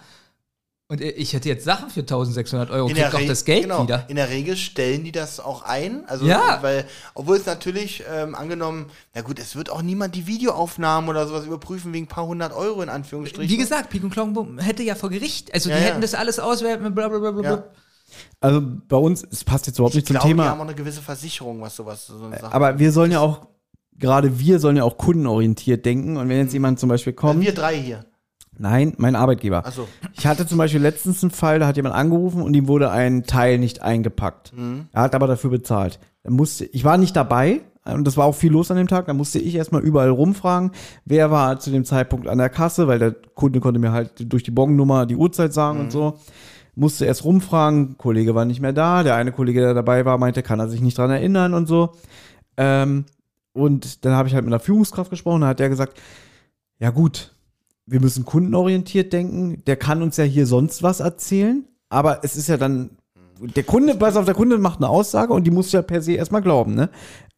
und 0.88 1.00
ich 1.00 1.32
hätte 1.32 1.48
jetzt 1.48 1.64
Sachen 1.64 1.90
für 1.90 2.02
1600 2.02 2.70
Euro, 2.70 2.90
In 2.90 2.94
krieg 2.96 3.04
der 3.10 3.12
doch 3.12 3.26
das 3.26 3.46
Geld 3.46 3.62
genau, 3.64 3.84
wieder. 3.84 4.04
In 4.10 4.18
der 4.18 4.30
Regel 4.30 4.58
stellen 4.58 5.06
die 5.06 5.14
das 5.14 5.40
auch 5.40 5.62
ein. 5.64 6.04
Also, 6.08 6.26
Ja. 6.26 6.60
weil, 6.62 6.86
obwohl 7.14 7.38
es 7.38 7.46
natürlich 7.46 8.04
ähm, 8.14 8.36
angenommen, 8.36 8.88
na 9.16 9.22
gut, 9.22 9.40
es 9.40 9.56
wird 9.56 9.70
auch 9.70 9.82
niemand 9.82 10.16
die 10.16 10.28
Videoaufnahmen 10.28 11.10
oder 11.10 11.28
sowas 11.28 11.46
überprüfen 11.46 11.94
wegen 11.94 12.06
ein 12.06 12.10
paar 12.10 12.26
hundert 12.26 12.52
Euro 12.54 12.82
in 12.82 12.90
Anführungsstrichen. 12.90 13.50
Wie 13.50 13.56
gesagt, 13.58 13.90
Pik 13.90 14.04
und 14.04 14.10
Kloppenburg 14.10 14.50
hätte 14.62 14.84
ja 14.84 14.96
vor 14.96 15.10
Gericht, 15.10 15.54
also 15.54 15.70
Ja, 15.70 15.78
die 15.78 15.82
ja. 15.82 15.88
hätten 15.92 16.02
das 16.02 16.14
alles 16.14 16.40
auswerten, 16.40 16.94
blablabla. 16.94 17.42
Ja. 17.42 17.64
Also 18.40 18.62
bei 18.88 18.98
uns, 18.98 19.26
es 19.30 19.44
passt 19.44 19.68
jetzt 19.68 19.78
überhaupt 19.78 19.96
ich 19.96 19.98
nicht 19.98 20.08
zum 20.08 20.16
glaube, 20.16 20.28
die 20.28 20.34
Thema. 20.34 20.50
haben 20.50 20.60
auch 20.60 20.66
eine 20.66 20.76
gewisse 20.76 21.02
Versicherung, 21.02 21.62
was 21.62 21.76
sowas 21.76 22.08
so 22.08 22.32
Aber 22.50 22.80
wir 22.80 22.92
sollen 22.92 23.12
ja 23.12 23.20
auch, 23.20 23.48
gerade 23.98 24.40
wir 24.40 24.60
sollen 24.60 24.78
ja 24.78 24.84
auch 24.84 24.98
kundenorientiert 24.98 25.86
denken. 25.86 26.18
Und 26.18 26.30
wenn 26.30 26.38
jetzt 26.38 26.54
jemand 26.54 26.80
zum 26.80 26.90
Beispiel 26.90 27.14
kommt, 27.14 27.42
Wir 27.42 27.54
drei 27.54 27.78
hier. 27.78 28.06
nein, 28.58 28.94
mein 28.98 29.16
Arbeitgeber. 29.16 29.66
Achso. 29.66 29.88
Ich 30.14 30.26
hatte 30.28 30.46
zum 30.48 30.58
Beispiel 30.58 30.82
letztens 30.82 31.24
einen 31.24 31.32
Fall, 31.32 31.60
da 31.60 31.68
hat 31.68 31.78
jemand 31.78 31.96
angerufen 31.96 32.42
und 32.42 32.54
ihm 32.56 32.68
wurde 32.68 32.92
ein 32.92 33.24
Teil 33.24 33.58
nicht 33.58 33.82
eingepackt. 33.82 34.54
Er 34.92 35.02
hat 35.02 35.16
aber 35.16 35.28
dafür 35.28 35.50
bezahlt. 35.50 36.00
Dann 36.24 36.34
musste, 36.34 36.66
ich 36.66 36.84
war 36.84 36.98
nicht 36.98 37.16
dabei, 37.16 37.62
und 37.84 38.06
das 38.06 38.16
war 38.16 38.26
auch 38.26 38.36
viel 38.36 38.52
los 38.52 38.70
an 38.70 38.78
dem 38.78 38.88
Tag, 38.88 39.08
da 39.08 39.14
musste 39.14 39.40
ich 39.40 39.56
erstmal 39.56 39.82
überall 39.82 40.10
rumfragen, 40.10 40.70
wer 41.06 41.32
war 41.32 41.60
zu 41.60 41.72
dem 41.72 41.84
Zeitpunkt 41.84 42.28
an 42.28 42.38
der 42.38 42.50
Kasse, 42.50 42.88
weil 42.88 43.00
der 43.00 43.16
Kunde 43.34 43.60
konnte 43.60 43.80
mir 43.80 43.92
halt 43.92 44.32
durch 44.32 44.44
die 44.44 44.52
Bongennummer 44.52 45.08
die 45.08 45.16
Uhrzeit 45.16 45.52
sagen 45.52 45.80
und 45.80 45.92
so. 45.92 46.20
Musste 46.76 47.06
erst 47.06 47.26
rumfragen, 47.26 47.98
Kollege 47.98 48.34
war 48.34 48.46
nicht 48.46 48.62
mehr 48.62 48.74
da, 48.74 49.04
der 49.04 49.16
eine 49.16 49.32
Kollege, 49.32 49.60
der 49.60 49.74
dabei 49.74 50.06
war, 50.06 50.18
meinte, 50.18 50.42
kann 50.44 50.60
er 50.60 50.70
sich 50.70 50.82
nicht 50.82 50.98
dran 50.98 51.12
erinnern 51.12 51.54
und 51.54 51.68
so. 51.68 51.94
Ähm, 52.58 53.06
und 53.54 54.06
dann 54.06 54.14
habe 54.14 54.28
ich 54.28 54.34
halt 54.34 54.46
mit 54.46 54.54
einer 54.54 54.62
Führungskraft 54.62 55.10
gesprochen, 55.10 55.42
da 55.42 55.48
hat 55.48 55.60
der 55.60 55.70
gesagt, 55.70 56.00
ja 56.80 56.90
gut, 56.90 57.34
wir 57.86 58.00
müssen 58.00 58.26
kundenorientiert 58.26 59.12
denken, 59.12 59.64
der 59.66 59.76
kann 59.76 60.02
uns 60.02 60.18
ja 60.18 60.24
hier 60.24 60.46
sonst 60.46 60.84
was 60.84 61.00
erzählen, 61.00 61.66
aber 61.90 62.24
es 62.24 62.38
ist 62.38 62.48
ja 62.48 62.58
dann, 62.58 62.92
der 63.40 63.64
Kunde, 63.64 63.96
pass 63.96 64.16
auf, 64.16 64.26
der 64.26 64.34
Kunde 64.34 64.58
macht 64.58 64.80
eine 64.80 64.88
Aussage 64.88 65.34
und 65.34 65.46
die 65.46 65.52
muss 65.52 65.72
ja 65.72 65.82
per 65.82 66.02
se 66.02 66.14
erstmal 66.14 66.42
glauben, 66.42 66.76
ne? 66.76 66.90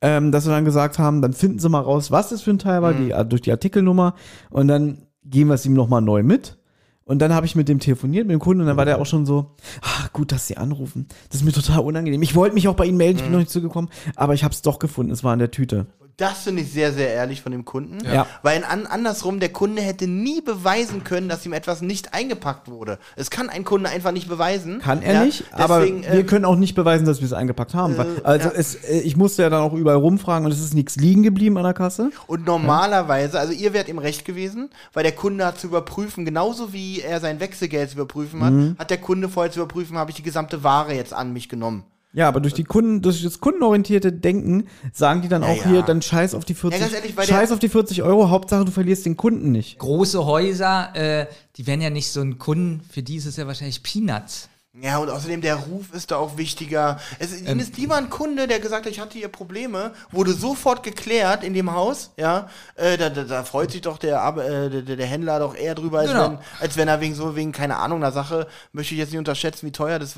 Ähm, 0.01 0.31
dass 0.31 0.45
wir 0.45 0.51
dann 0.51 0.65
gesagt 0.65 0.99
haben, 0.99 1.21
dann 1.21 1.33
finden 1.33 1.59
Sie 1.59 1.69
mal 1.69 1.79
raus, 1.79 2.11
was 2.11 2.29
das 2.29 2.41
für 2.41 2.51
ein 2.51 2.59
Teil 2.59 2.81
war, 2.81 2.93
die, 2.93 3.11
äh, 3.11 3.25
durch 3.25 3.41
die 3.41 3.51
Artikelnummer 3.51 4.15
und 4.49 4.67
dann 4.67 5.07
geben 5.23 5.49
wir 5.49 5.55
es 5.55 5.65
ihm 5.65 5.73
nochmal 5.73 6.01
neu 6.01 6.23
mit. 6.23 6.57
Und 7.05 7.19
dann 7.19 7.33
habe 7.33 7.45
ich 7.45 7.55
mit 7.55 7.67
dem 7.67 7.79
telefoniert, 7.79 8.27
mit 8.27 8.33
dem 8.33 8.39
Kunden, 8.39 8.61
und 8.61 8.67
dann 8.67 8.77
war 8.77 8.85
der 8.85 8.99
auch 8.99 9.05
schon 9.05 9.25
so, 9.25 9.51
ah, 9.81 10.07
gut, 10.13 10.31
dass 10.31 10.47
Sie 10.47 10.57
anrufen. 10.57 11.07
Das 11.29 11.41
ist 11.41 11.45
mir 11.45 11.51
total 11.51 11.79
unangenehm. 11.79 12.21
Ich 12.21 12.35
wollte 12.35 12.53
mich 12.53 12.67
auch 12.67 12.75
bei 12.75 12.85
Ihnen 12.85 12.97
melden, 12.97 13.17
ich 13.17 13.23
bin 13.23 13.33
noch 13.33 13.39
nicht 13.39 13.51
zugekommen, 13.51 13.89
aber 14.15 14.33
ich 14.33 14.43
habe 14.43 14.53
es 14.53 14.61
doch 14.61 14.79
gefunden, 14.79 15.11
es 15.11 15.23
war 15.23 15.33
in 15.33 15.39
der 15.39 15.51
Tüte. 15.51 15.85
Das 16.17 16.43
finde 16.43 16.61
ich 16.61 16.71
sehr, 16.71 16.93
sehr 16.93 17.09
ehrlich 17.09 17.41
von 17.41 17.51
dem 17.51 17.65
Kunden. 17.65 17.97
Ja. 18.05 18.27
Weil 18.43 18.63
an, 18.63 18.85
andersrum, 18.85 19.39
der 19.39 19.49
Kunde 19.49 19.81
hätte 19.81 20.07
nie 20.07 20.41
beweisen 20.41 21.03
können, 21.03 21.27
dass 21.27 21.45
ihm 21.45 21.53
etwas 21.53 21.81
nicht 21.81 22.13
eingepackt 22.13 22.69
wurde. 22.69 22.99
Es 23.15 23.31
kann 23.31 23.49
ein 23.49 23.63
Kunde 23.63 23.89
einfach 23.89 24.11
nicht 24.11 24.27
beweisen. 24.27 24.79
Kann 24.79 25.01
er 25.01 25.13
Ja, 25.13 25.25
nicht, 25.25 25.45
aber 25.51 25.79
deswegen, 25.79 26.03
wir 26.03 26.11
ähm, 26.11 26.25
können 26.27 26.45
auch 26.45 26.55
nicht 26.55 26.75
beweisen, 26.75 27.05
dass 27.05 27.19
wir 27.19 27.25
es 27.25 27.33
eingepackt 27.33 27.73
haben. 27.73 27.95
Äh, 27.97 28.05
also 28.23 28.49
ja. 28.49 28.55
es, 28.55 28.75
äh, 28.75 28.99
ich 28.99 29.17
musste 29.17 29.41
ja 29.41 29.49
dann 29.49 29.61
auch 29.61 29.73
überall 29.73 29.97
rumfragen 29.97 30.45
und 30.45 30.51
es 30.51 30.59
ist 30.59 30.73
nichts 30.73 30.97
liegen 30.97 31.23
geblieben 31.23 31.57
an 31.57 31.63
der 31.63 31.73
Kasse. 31.73 32.11
Und 32.27 32.45
normalerweise, 32.45 33.39
also 33.39 33.51
ihr 33.53 33.73
wärt 33.73 33.89
im 33.89 33.97
Recht 33.97 34.23
gewesen, 34.25 34.69
weil 34.93 35.03
der 35.03 35.13
Kunde 35.13 35.45
hat 35.45 35.59
zu 35.59 35.67
überprüfen, 35.67 36.25
genauso 36.25 36.73
wie 36.73 37.01
er 37.01 37.19
sein 37.21 37.39
Wechselgeld 37.39 37.89
zu 37.89 37.95
überprüfen 37.95 38.43
hat, 38.43 38.53
Mhm. 38.53 38.75
hat 38.77 38.89
der 38.91 38.97
Kunde 38.99 39.29
vorher 39.29 39.51
zu 39.51 39.59
überprüfen, 39.61 39.97
habe 39.97 40.11
ich 40.11 40.15
die 40.17 40.23
gesamte 40.23 40.63
Ware 40.63 40.93
jetzt 40.93 41.13
an 41.13 41.33
mich 41.33 41.49
genommen. 41.49 41.83
Ja, 42.13 42.27
aber 42.27 42.39
durch 42.39 42.53
die 42.53 42.63
Kunden, 42.63 43.01
durch 43.01 43.23
das 43.23 43.39
kundenorientierte 43.39 44.11
Denken 44.13 44.67
sagen 44.91 45.23
die 45.23 45.27
dann 45.29 45.43
auch 45.43 45.57
ja. 45.57 45.65
hier, 45.65 45.81
dann 45.81 46.01
scheiß 46.01 46.35
auf 46.35 46.45
die 46.45 46.53
40, 46.53 46.79
Ja, 46.79 46.87
ganz 46.87 46.95
ehrlich, 46.95 47.27
scheiß 47.27 47.51
auf 47.51 47.59
die 47.59 47.69
40 47.69 48.03
Euro, 48.03 48.29
Hauptsache 48.29 48.65
du 48.65 48.71
verlierst 48.71 49.05
den 49.05 49.17
Kunden 49.17 49.51
nicht. 49.51 49.79
Große 49.79 50.23
Häuser, 50.23 50.95
äh, 50.95 51.25
die 51.57 51.65
werden 51.65 51.81
ja 51.81 51.89
nicht 51.89 52.09
so 52.11 52.21
ein 52.21 52.37
Kunden, 52.37 52.81
für 52.91 53.01
die 53.01 53.15
ist 53.15 53.25
es 53.25 53.37
ja 53.37 53.47
wahrscheinlich 53.47 53.81
Peanuts. 53.81 54.49
Ja, 54.79 54.97
und 54.97 55.09
außerdem 55.09 55.41
der 55.41 55.55
Ruf 55.55 55.93
ist 55.93 56.09
da 56.09 56.15
auch 56.17 56.37
wichtiger. 56.37 56.99
Es 57.19 57.41
Ähm. 57.45 57.59
ist 57.59 57.77
lieber 57.77 57.95
ein 57.95 58.09
Kunde, 58.09 58.47
der 58.47 58.59
gesagt 58.59 58.85
hat, 58.87 58.91
ich 58.91 58.99
hatte 58.99 59.19
hier 59.19 59.27
Probleme, 59.27 59.93
wurde 60.11 60.33
sofort 60.33 60.81
geklärt 60.81 61.43
in 61.43 61.53
dem 61.53 61.73
Haus, 61.73 62.11
ja. 62.17 62.49
Äh, 62.75 62.97
da, 62.97 63.09
da, 63.11 63.23
da 63.23 63.43
freut 63.43 63.69
sich 63.69 63.81
doch 63.81 63.99
der, 63.99 64.17
äh, 64.35 64.81
der, 64.83 64.95
der 64.95 65.05
Händler 65.05 65.37
doch 65.37 65.55
eher 65.55 65.75
drüber, 65.75 65.99
als, 65.99 66.09
Genau. 66.09 66.31
wenn, 66.31 66.37
als 66.59 66.75
wenn 66.75 66.87
er 66.87 67.01
wegen 67.01 67.13
so, 67.13 67.35
wegen, 67.35 67.51
keine 67.51 67.77
Ahnung, 67.77 67.99
einer 68.03 68.11
Sache, 68.11 68.47
möchte 68.71 68.95
ich 68.95 68.99
jetzt 68.99 69.11
nicht 69.11 69.19
unterschätzen, 69.19 69.67
wie 69.67 69.71
teuer 69.71 69.99
das 69.99 70.15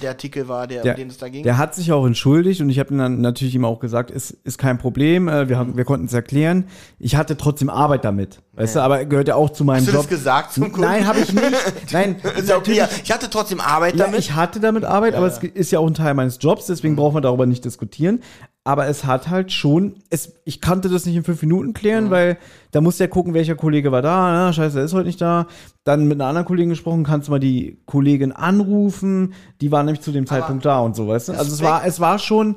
der 0.00 0.10
Artikel 0.10 0.48
war, 0.48 0.66
der, 0.66 0.82
Der, 0.82 0.94
um 0.94 0.98
den 1.00 1.08
es 1.08 1.18
da 1.18 1.28
ging. 1.28 1.42
der 1.42 1.58
hat 1.58 1.74
sich 1.74 1.92
auch 1.92 2.06
entschuldigt 2.06 2.60
und 2.62 2.70
ich 2.70 2.78
habe 2.78 2.94
ihm 2.94 2.98
dann 2.98 3.20
natürlich 3.20 3.54
ihm 3.54 3.64
auch 3.66 3.80
gesagt, 3.80 4.10
ist, 4.10 4.30
ist 4.44 4.56
kein 4.58 4.78
Problem, 4.78 5.28
äh, 5.28 5.48
wir, 5.48 5.58
haben, 5.58 5.76
wir 5.76 5.84
konnten 5.84 6.06
es 6.06 6.12
erklären. 6.14 6.64
Ich 6.98 7.16
hatte 7.16 7.36
trotzdem 7.36 7.68
Arbeit 7.68 8.04
damit, 8.04 8.40
weißt 8.54 8.76
du, 8.76 8.80
aber 8.80 9.04
gehört 9.04 9.28
ja 9.28 9.34
auch 9.34 9.50
zu 9.50 9.62
meinem 9.64 9.80
Hast 9.80 9.88
du 9.88 9.92
Job. 9.92 10.00
das 10.02 10.08
gesagt 10.08 10.52
zum 10.54 10.64
Kunden? 10.72 10.80
Nein, 10.88 11.06
habe 11.06 11.20
ich 11.20 11.32
nicht. 11.32 11.44
Nein, 11.92 12.16
ist 12.36 12.48
ja 12.48 12.56
okay. 12.56 12.74
Ja, 12.76 12.88
ich 13.02 13.12
hatte 13.12 13.28
trotzdem 13.28 13.60
Arbeit 13.60 13.96
Ja, 13.96 14.06
damit. 14.06 14.20
ich 14.20 14.32
hatte 14.34 14.58
damit 14.58 14.84
Arbeit, 14.84 15.14
aber 15.14 15.26
es 15.26 15.38
ist 15.38 15.70
ja 15.70 15.78
auch 15.80 15.86
ein 15.86 15.94
Teil 15.94 16.14
meines 16.14 16.38
Jobs, 16.40 16.66
deswegen 16.66 16.96
brauchen 16.96 17.16
wir 17.16 17.20
darüber 17.20 17.44
nicht 17.44 17.64
diskutieren. 17.64 18.22
Aber 18.66 18.86
es 18.86 19.04
hat 19.04 19.28
halt 19.28 19.52
schon, 19.52 19.96
es, 20.08 20.32
ich 20.46 20.62
kannte 20.62 20.88
das 20.88 21.04
nicht 21.04 21.16
in 21.16 21.22
fünf 21.22 21.42
Minuten 21.42 21.74
klären, 21.74 22.10
weil 22.10 22.38
da 22.70 22.80
musste 22.80 23.04
ja 23.04 23.08
gucken, 23.08 23.34
welcher 23.34 23.56
Kollege 23.56 23.92
war 23.92 24.00
da. 24.00 24.32
Na, 24.32 24.52
scheiße, 24.54 24.78
er 24.78 24.86
ist 24.86 24.94
heute 24.94 25.06
nicht 25.06 25.20
da. 25.20 25.46
Dann 25.84 26.08
mit 26.08 26.18
einer 26.18 26.28
anderen 26.28 26.46
Kollegin 26.46 26.70
gesprochen, 26.70 27.04
kannst 27.04 27.28
du 27.28 27.32
mal 27.32 27.40
die 27.40 27.82
Kollegin 27.84 28.32
anrufen. 28.32 29.34
Die 29.60 29.70
war 29.70 29.82
nämlich 29.82 30.00
zu 30.00 30.12
dem 30.12 30.26
Zeitpunkt 30.26 30.64
da 30.64 30.80
und 30.80 30.96
so, 30.96 31.06
weißt 31.06 31.28
du? 31.28 31.32
Also 31.32 31.52
es 31.52 31.62
war, 31.62 31.84
es 31.84 32.00
war 32.00 32.18
schon 32.18 32.56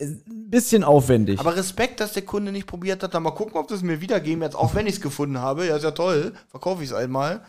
ein 0.00 0.22
bisschen 0.50 0.84
aufwendig. 0.84 1.40
aber 1.40 1.56
Respekt, 1.56 1.98
dass 1.98 2.12
der 2.12 2.22
Kunde 2.22 2.52
nicht 2.52 2.68
probiert 2.68 3.02
hat, 3.02 3.14
dann 3.14 3.24
mal 3.24 3.32
gucken, 3.32 3.56
ob 3.56 3.66
das 3.66 3.82
mir 3.82 4.00
wiedergeben, 4.00 4.42
jetzt 4.42 4.56
auch 4.56 4.74
wenn 4.76 4.86
ich 4.86 4.94
es 4.94 5.00
gefunden 5.00 5.38
habe. 5.38 5.66
Ja, 5.66 5.76
ist 5.76 5.82
ja 5.82 5.90
toll. 5.90 6.32
Verkaufe 6.48 6.84
ich 6.84 6.90
es 6.90 6.94
einmal. 6.94 7.40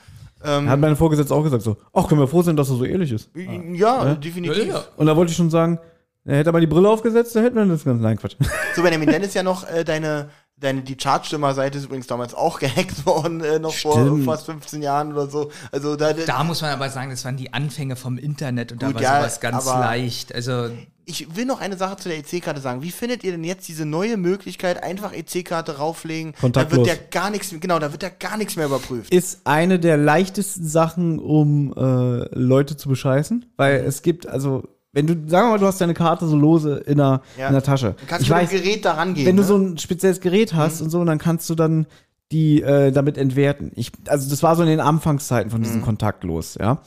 Ähm, 0.44 0.70
hat 0.70 0.80
meine 0.80 0.95
Vorgesetzte 0.95 1.34
auch 1.34 1.44
gesagt 1.44 1.64
so, 1.64 1.78
ach, 1.94 2.07
können 2.07 2.22
wir 2.22 2.28
froh 2.28 2.41
sein, 2.41 2.56
dass 2.56 2.70
er 2.70 2.76
so 2.76 2.86
ehrlich 2.86 3.12
ist. 3.12 3.30
ja, 3.74 4.16
definitiv. 4.16 4.57
Ja, 4.57 4.76
ja. 4.76 4.84
Und 4.98 5.06
da 5.06 5.16
wollte 5.16 5.32
ich 5.32 5.38
schon 5.38 5.49
sagen, 5.49 5.80
Er 6.26 6.38
hätte 6.38 6.50
aber 6.50 6.60
die 6.60 6.68
Brille 6.68 6.90
aufgesetzt, 6.90 7.36
da 7.36 7.42
hätten 7.42 7.56
wir 7.56 7.66
das 7.66 7.86
ganz. 7.86 8.02
Nein, 8.02 8.18
Quatsch. 8.18 8.36
So, 8.76 8.82
Benjamin, 8.82 9.10
dann 9.10 9.22
ist 9.22 9.36
ja 9.36 9.44
noch 9.44 9.70
äh, 9.70 9.84
deine, 9.86 10.30
deine, 10.58 10.82
die 10.82 10.98
Chartstimmer-Seite 10.98 11.78
ist 11.78 11.86
übrigens 11.86 12.08
damals 12.08 12.34
auch 12.34 12.60
gehackt 12.60 13.06
worden, 13.06 13.42
äh, 13.42 13.60
noch 13.60 13.74
vor 13.74 13.94
Stimmt. 13.94 14.26
fast 14.26 14.48
15 14.48 14.82
Jahren 14.82 15.14
oder 15.14 15.28
so. 15.28 15.52
Also 15.72 15.96
da, 15.96 16.14
Da 16.14 16.44
muss 16.44 16.62
man 16.62 16.72
aber 16.72 16.90
sagen, 16.90 17.12
das 17.12 17.24
waren 17.26 17.38
die 17.38 17.54
Anfänge 17.54 17.96
vom 17.96 18.18
Internet 18.18 18.72
und 18.72 18.82
da 18.82 18.88
Gut, 18.88 18.96
war 18.96 19.02
ja, 19.04 19.20
sowas 19.20 19.40
ganz 19.40 19.66
leicht. 19.66 20.34
Also 20.34 20.70
ich 21.06 21.36
will 21.36 21.46
noch 21.46 21.62
eine 21.62 21.78
Sache 21.78 21.98
zu 21.98 22.10
der 22.10 22.18
EC-Karte 22.18 22.60
sagen. 22.60 22.82
Wie 22.82 22.92
findet 22.92 23.24
ihr 23.24 23.32
denn 23.32 23.44
jetzt 23.44 23.68
diese 23.68 23.86
neue 23.86 24.18
Möglichkeit, 24.18 24.84
einfach 24.84 25.14
EC-Karte 25.14 25.78
rauflegen? 25.78 26.32
Da 26.34 26.40
Kontaktlos. 26.40 26.80
wird 26.80 26.88
ja 26.88 27.04
gar 27.12 27.30
nichts, 27.30 27.54
genau, 27.60 27.80
da 27.80 27.92
wird 27.92 28.04
ja 28.04 28.10
gar 28.10 28.38
nichts 28.38 28.56
mehr 28.56 28.66
überprüft. 28.66 29.14
Ist 29.14 29.42
eine 29.46 29.80
der 29.80 29.98
leichtesten 29.98 30.68
Sachen, 30.68 31.20
um 31.20 31.74
äh, 31.78 32.28
Leute 32.38 32.76
zu 32.76 32.90
bescheißen. 32.90 33.46
Weil 33.56 33.84
es 33.86 34.02
gibt, 34.02 34.28
also, 34.28 34.68
wenn 34.96 35.06
du, 35.06 35.14
sagen 35.30 35.48
wir 35.48 35.52
mal, 35.52 35.60
du 35.60 35.68
hast 35.68 35.80
deine 35.80 35.94
Karte 35.94 36.26
so 36.26 36.36
lose 36.36 36.78
in 36.88 36.98
der, 36.98 37.22
Ja. 37.38 37.48
in 37.48 37.54
der 37.54 37.62
Tasche. 37.62 37.96
Du 38.00 38.06
kannst 38.08 38.24
ich 38.24 38.30
mit 38.30 38.38
weiß, 38.40 38.50
dem 38.50 38.64
Gerät 38.64 38.86
da 38.86 38.94
rangehen. 38.94 39.28
wenn 39.28 39.36
du 39.36 39.44
ne? 39.44 39.48
so 39.48 39.58
ein 39.58 39.78
spezielles 39.78 40.22
Gerät 40.22 40.54
hast 40.56 40.82
und 40.82 40.90
so, 40.90 41.04
dann 41.06 41.18
kannst 41.20 41.48
du 41.50 41.54
dann 41.56 41.86
die 42.32 42.62
äh, 42.64 42.92
damit 42.92 43.18
entwerten. 43.20 43.72
Ich, 43.76 43.92
also 44.08 44.30
das 44.30 44.42
war 44.42 44.56
so 44.56 44.64
in 44.64 44.70
den 44.70 44.80
Anfangszeiten 44.80 45.52
von 45.52 45.60
Mhm. 45.60 45.66
diesem 45.66 45.82
Kontaktlos, 45.84 46.56
ja. 46.60 46.80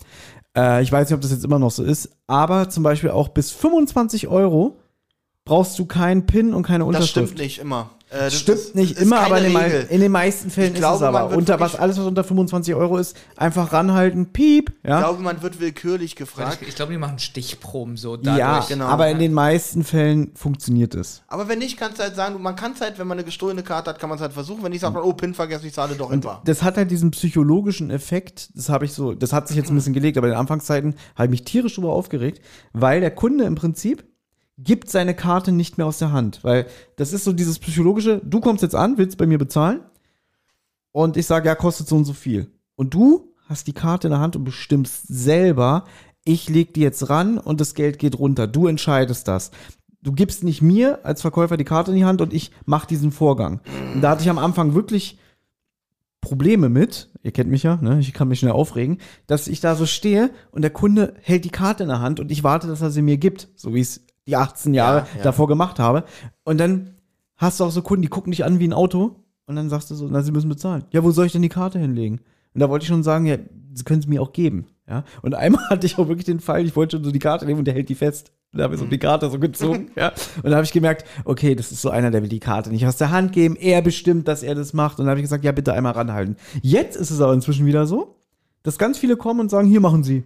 Äh, 0.57 0.83
ich 0.83 0.91
weiß 0.91 1.09
nicht, 1.09 1.15
ob 1.15 1.21
das 1.21 1.31
jetzt 1.31 1.45
immer 1.45 1.59
noch 1.61 1.71
so 1.71 1.85
ist, 1.85 2.11
aber 2.27 2.71
zum 2.71 2.83
Beispiel 2.83 3.11
auch 3.11 3.29
bis 3.29 3.53
25 3.53 4.27
Euro 4.29 4.81
brauchst 5.45 5.79
du 5.79 5.85
keinen 5.87 6.27
PIN 6.27 6.55
und 6.55 6.63
keine 6.65 6.81
das 6.81 6.89
Unterschrift. 6.89 7.29
stimmt 7.29 7.39
nicht 7.39 7.59
immer. 7.61 7.91
Äh, 8.11 8.17
das 8.25 8.35
Stimmt 8.39 8.59
ist- 8.59 8.75
nicht 8.75 8.99
immer, 8.99 9.21
aber 9.21 9.39
in 9.39 9.53
den, 9.53 9.57
Regel. 9.57 9.87
in 9.91 10.01
den 10.01 10.11
meisten 10.13 10.51
Fällen 10.51 10.73
Ich 10.73 10.79
glaube, 10.79 10.97
ist 10.97 11.03
es 11.03 11.07
aber. 11.09 11.37
Unter 11.37 11.61
was, 11.61 11.75
alles, 11.75 11.99
was 11.99 12.07
unter 12.07 12.25
25 12.25 12.75
Euro 12.75 12.97
ist, 12.97 13.17
einfach 13.37 13.73
ranhalten, 13.73 14.33
piep, 14.33 14.73
Ich 14.83 14.89
ja. 14.89 15.01
glaube, 15.01 15.23
man 15.23 15.43
wird 15.43 15.61
willkürlich 15.61 16.17
gefragt. 16.17 16.59
ich, 16.63 16.69
ich 16.69 16.75
glaube, 16.75 16.93
die 16.93 16.99
machen 16.99 17.19
Stichproben 17.19 17.97
so 17.99 18.17
dadurch. 18.17 18.39
Ja, 18.39 18.65
genau. 18.69 18.87
aber 18.87 19.09
in 19.09 19.19
den 19.19 19.33
meisten 19.35 19.85
Fällen 19.85 20.31
funktioniert 20.35 20.95
es. 20.95 21.23
Aber 21.29 21.49
wenn 21.49 21.59
nicht, 21.59 21.77
kannst 21.77 21.99
du 21.99 22.03
halt 22.03 22.17
sagen, 22.17 22.41
man 22.41 22.57
kann 22.57 22.73
es 22.73 22.81
halt, 22.81 22.99
wenn 22.99 23.07
man 23.07 23.19
eine 23.19 23.25
gestohlene 23.27 23.63
Karte 23.63 23.91
hat, 23.91 23.99
kann 23.99 24.09
man 24.09 24.17
es 24.17 24.23
halt 24.23 24.33
versuchen. 24.33 24.63
Wenn 24.63 24.73
nicht, 24.73 24.81
sagt 24.81 24.95
man, 24.95 25.03
oh, 25.03 25.13
PIN 25.13 25.35
vergessen, 25.35 25.67
ich 25.67 25.75
zahle 25.75 25.95
doch 25.95 26.11
etwa. 26.11 26.41
Das 26.45 26.63
hat 26.63 26.77
halt 26.79 26.91
diesen 26.91 27.11
psychologischen 27.11 27.91
Effekt, 27.91 28.49
das 28.55 28.69
habe 28.71 28.87
ich 28.87 28.93
so, 28.95 29.13
das 29.15 29.33
hat 29.35 29.49
sich 29.49 29.57
jetzt 29.57 29.71
ein 29.71 29.75
bisschen 29.75 29.93
gelegt, 29.93 30.17
aber 30.17 30.29
in 30.29 30.33
den 30.33 30.41
Anfangszeiten 30.41 30.95
habe 31.15 31.27
ich 31.27 31.31
mich 31.31 31.45
tierisch 31.45 31.75
drüber 31.75 31.93
aufgeregt, 31.93 32.41
weil 32.73 33.01
der 33.01 33.11
Kunde 33.11 33.45
im 33.45 33.55
Prinzip 33.55 34.05
gibt 34.59 34.91
seine 34.91 35.15
Karte 35.15 35.53
nicht 35.53 35.79
mehr 35.79 35.87
aus 35.87 35.99
der 35.99 36.13
Hand, 36.13 36.43
weil 36.43 36.67
das 36.97 37.13
ist 37.13 37.25
so 37.25 37.33
dieses 37.33 37.59
psychologische, 37.59 38.21
du 38.25 38.41
kommst 38.41 38.63
jetzt 38.63 38.75
an, 38.75 38.99
willst 38.99 39.17
bei 39.17 39.27
mir 39.27 39.39
bezahlen 39.39 39.81
und 40.93 41.17
ich 41.17 41.27
sage, 41.27 41.49
ja, 41.49 41.55
kostet 41.55 41.87
so 41.87 41.97
und 41.97 42.05
so 42.05 42.13
viel. 42.13 42.51
Und 42.75 42.93
du 42.93 43.35
hast 43.49 43.67
die 43.67 43.73
Karte 43.73 44.09
in 44.09 44.13
der 44.13 44.21
Hand 44.21 44.37
und 44.37 44.45
bestimmst 44.45 45.07
selber, 45.07 45.85
ich 46.25 46.49
leg 46.49 46.75
die 46.75 46.81
jetzt 46.81 47.09
ran 47.09 47.39
und 47.39 47.61
das 47.61 47.75
Geld 47.75 47.99
geht 47.99 48.19
runter. 48.19 48.47
Du 48.47 48.67
entscheidest 48.67 49.29
das. 49.29 49.53
Du 50.03 50.13
gibst 50.13 50.45
nicht 50.45 50.61
mir 50.61 51.05
als 51.05 51.23
Verkäufer 51.23 51.57
die 51.57 51.65
Karte 51.65 51.93
in 51.93 51.97
die 51.97 52.05
Hand 52.05 52.21
und 52.21 52.33
ich 52.33 52.51
mache 52.67 52.87
diesen 52.87 53.13
Vorgang. 53.13 53.61
Und 53.95 54.01
da 54.01 54.11
hatte 54.11 54.23
ich 54.23 54.31
am 54.31 54.39
Anfang 54.39 54.75
wirklich 54.75 55.19
Probleme 56.21 56.69
mit, 56.69 57.11
ihr 57.23 57.31
kennt 57.31 57.49
mich 57.49 57.63
ja, 57.63 57.77
ne? 57.77 58.01
ich 58.01 58.13
kann 58.13 58.29
mich 58.29 58.41
schnell 58.41 58.53
aufregen, 58.53 58.99
dass 59.27 59.49
ich 59.49 59.61
da 59.61 59.77
so 59.77 59.87
stehe 59.87 60.31
und 60.51 60.63
der 60.63 60.71
Kunde 60.71 61.15
hält 61.23 61.45
die 61.45 61.51
Karte 61.51 61.85
in 61.85 61.89
der 61.89 62.01
Hand 62.01 62.21
und 62.21 62.31
ich 62.31 62.43
warte, 62.45 62.67
dass 62.67 62.81
er 62.81 62.91
sie 62.91 63.03
mir 63.03 63.17
gibt, 63.17 63.49
so 63.55 63.73
wie 63.73 63.81
es 63.81 64.05
die 64.29 64.37
18 64.37 64.75
Jahre 64.75 65.07
ja. 65.17 65.23
davor 65.23 65.49
gemacht 65.49 65.79
habe. 65.79 66.05
Und 66.45 66.59
dann 66.59 66.95
hast 67.37 67.59
du 67.59 67.65
auch 67.65 67.71
so 67.71 67.83
Kunden, 67.83 68.03
die 68.03 68.09
gucken 68.09 68.31
dich 68.31 68.45
an 68.45 68.61
wie 68.61 68.69
ein 68.69 68.75
Auto 68.75 69.17
und 69.47 69.57
dann 69.57 69.71
sagst 69.71 69.91
du 69.91 69.95
so, 69.95 70.07
na, 70.09 70.23
sie 70.23 70.33
müssen 70.33 70.51
bezahlen. 70.51 70.85
Ja, 70.93 71.03
wo 71.03 71.11
soll 71.11 71.27
ich 71.27 71.33
denn 71.33 71.43
die 71.43 71.49
Karte 71.49 71.79
hinlegen? 71.79 72.21
Und 72.55 72.61
da 72.61 72.69
wollte 72.69 72.83
ich 72.83 72.89
schon 72.89 73.03
sagen, 73.03 73.25
ja, 73.25 73.37
sie 73.73 73.85
können 73.85 74.01
es 74.01 74.07
mir 74.07 74.21
auch 74.21 74.33
geben. 74.33 74.67
Ja? 74.87 75.05
Und 75.23 75.35
einmal 75.35 75.65
hatte 75.71 75.87
ich 75.87 75.99
auch 75.99 76.09
wirklich 76.09 76.27
den 76.27 76.41
Fall, 76.41 76.65
ich 76.67 76.77
wollte 76.77 76.97
schon 76.97 77.05
so 77.05 77.11
die 77.11 77.19
Karte 77.19 77.47
nehmen 77.47 77.61
und 77.61 77.65
der 77.65 77.75
hält 77.75 77.89
die 77.89 77.95
fest. 77.95 78.33
Und 78.53 78.59
da 78.59 78.65
habe 78.65 78.75
ich 78.75 78.81
so 78.81 78.87
die 78.87 78.99
Karte 78.99 79.31
so 79.31 79.39
gezogen. 79.39 79.91
ja? 79.97 80.13
Und 80.43 80.51
da 80.51 80.57
habe 80.57 80.65
ich 80.65 80.73
gemerkt, 80.73 81.07
okay, 81.25 81.55
das 81.55 81.73
ist 81.73 81.81
so 81.81 81.89
einer, 81.89 82.11
der 82.11 82.23
will 82.23 82.29
die 82.29 82.41
Karte 82.41 82.71
nicht 82.71 82.87
aus 82.87 82.99
der 82.99 83.11
Hand 83.11 83.33
geben. 83.33 83.57
Er 83.57 83.81
bestimmt, 83.81 84.29
dass 84.29 84.43
er 84.43 84.55
das 84.55 84.75
macht. 84.75 84.99
Und 84.99 85.07
dann 85.07 85.11
habe 85.11 85.21
ich 85.21 85.25
gesagt, 85.25 85.45
ja, 85.45 85.53
bitte 85.53 85.73
einmal 85.73 85.93
ranhalten. 85.93 86.37
Jetzt 86.61 86.97
ist 86.97 87.11
es 87.11 87.21
aber 87.21 87.33
inzwischen 87.33 87.65
wieder 87.65 87.87
so, 87.87 88.17
dass 88.63 88.77
ganz 88.77 88.99
viele 88.99 89.17
kommen 89.17 89.41
und 89.41 89.51
sagen, 89.51 89.69
hier 89.69 89.81
machen 89.81 90.03
sie. 90.03 90.25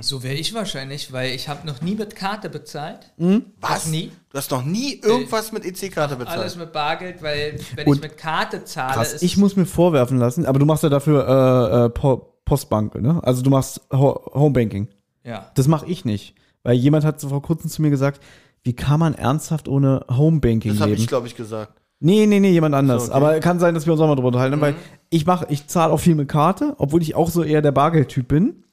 So 0.00 0.24
wäre 0.24 0.34
ich 0.34 0.54
wahrscheinlich, 0.54 1.12
weil 1.12 1.30
ich 1.36 1.48
habe 1.48 1.64
noch 1.64 1.80
nie 1.82 1.94
mit 1.94 2.16
Karte 2.16 2.50
bezahlt. 2.50 3.12
Was? 3.60 3.86
nie? 3.86 4.10
Du 4.30 4.38
hast 4.38 4.50
noch 4.50 4.64
nie 4.64 4.94
irgendwas 5.00 5.52
mit 5.52 5.64
EC-Karte 5.64 6.16
bezahlt. 6.16 6.40
Alles 6.40 6.56
mit 6.56 6.72
Bargeld, 6.72 7.22
weil 7.22 7.60
wenn 7.76 7.86
Und- 7.86 7.96
ich 7.96 8.02
mit 8.02 8.16
Karte 8.18 8.64
zahle, 8.64 8.94
Krass, 8.94 9.12
ist 9.12 9.22
ich 9.22 9.36
muss 9.36 9.54
mir 9.54 9.66
vorwerfen 9.66 10.18
lassen, 10.18 10.46
aber 10.46 10.58
du 10.58 10.66
machst 10.66 10.82
ja 10.82 10.88
dafür 10.88 11.28
äh, 11.28 11.84
äh, 11.86 11.90
Po- 11.90 12.34
Postbank, 12.44 12.96
ne? 12.96 13.20
Also 13.22 13.42
du 13.42 13.50
machst 13.50 13.80
Ho 13.92 14.20
Homebanking. 14.34 14.88
ja. 15.22 15.48
Das 15.54 15.68
mache 15.68 15.86
ich 15.86 16.04
nicht. 16.04 16.34
Weil 16.64 16.74
jemand 16.74 17.04
hat 17.04 17.20
so 17.20 17.28
vor 17.28 17.40
kurzem 17.42 17.70
zu 17.70 17.80
mir 17.80 17.90
gesagt, 17.90 18.20
wie 18.64 18.72
kann 18.74 18.98
man 18.98 19.14
ernsthaft 19.14 19.68
ohne 19.68 20.04
Homebanking 20.10 20.72
Das 20.72 20.80
habe 20.80 20.90
leben? 20.90 21.02
ich, 21.02 21.08
glaube 21.08 21.28
ich, 21.28 21.36
gesagt. 21.36 21.80
nee, 22.00 22.26
nee, 22.26 22.40
nee, 22.40 22.50
jemand 22.50 22.74
anders. 22.74 23.06
So, 23.06 23.12
okay. 23.12 23.20
Mhm. 23.20 23.26
Aber 23.26 23.38
kann 23.40 23.60
sein, 23.60 23.74
dass 23.74 23.86
wir 23.86 23.92
uns 23.92 24.02
auch 24.02 24.08
mal 24.08 24.16
drüber 24.16 24.28
unterhalten, 24.28 24.60
weil 24.60 24.74
ich 25.08 25.24
mache, 25.24 25.46
ich 25.50 25.68
zahle 25.68 25.92
auch 25.92 26.00
viel 26.00 26.16
mit 26.16 26.28
Karte, 26.28 26.74
obwohl 26.78 27.00
ich 27.00 27.14
auch 27.14 27.30
so 27.30 27.44
eher 27.44 27.62
der 27.62 27.70
Bargeldtyp 27.72 28.26
bin. 28.26 28.64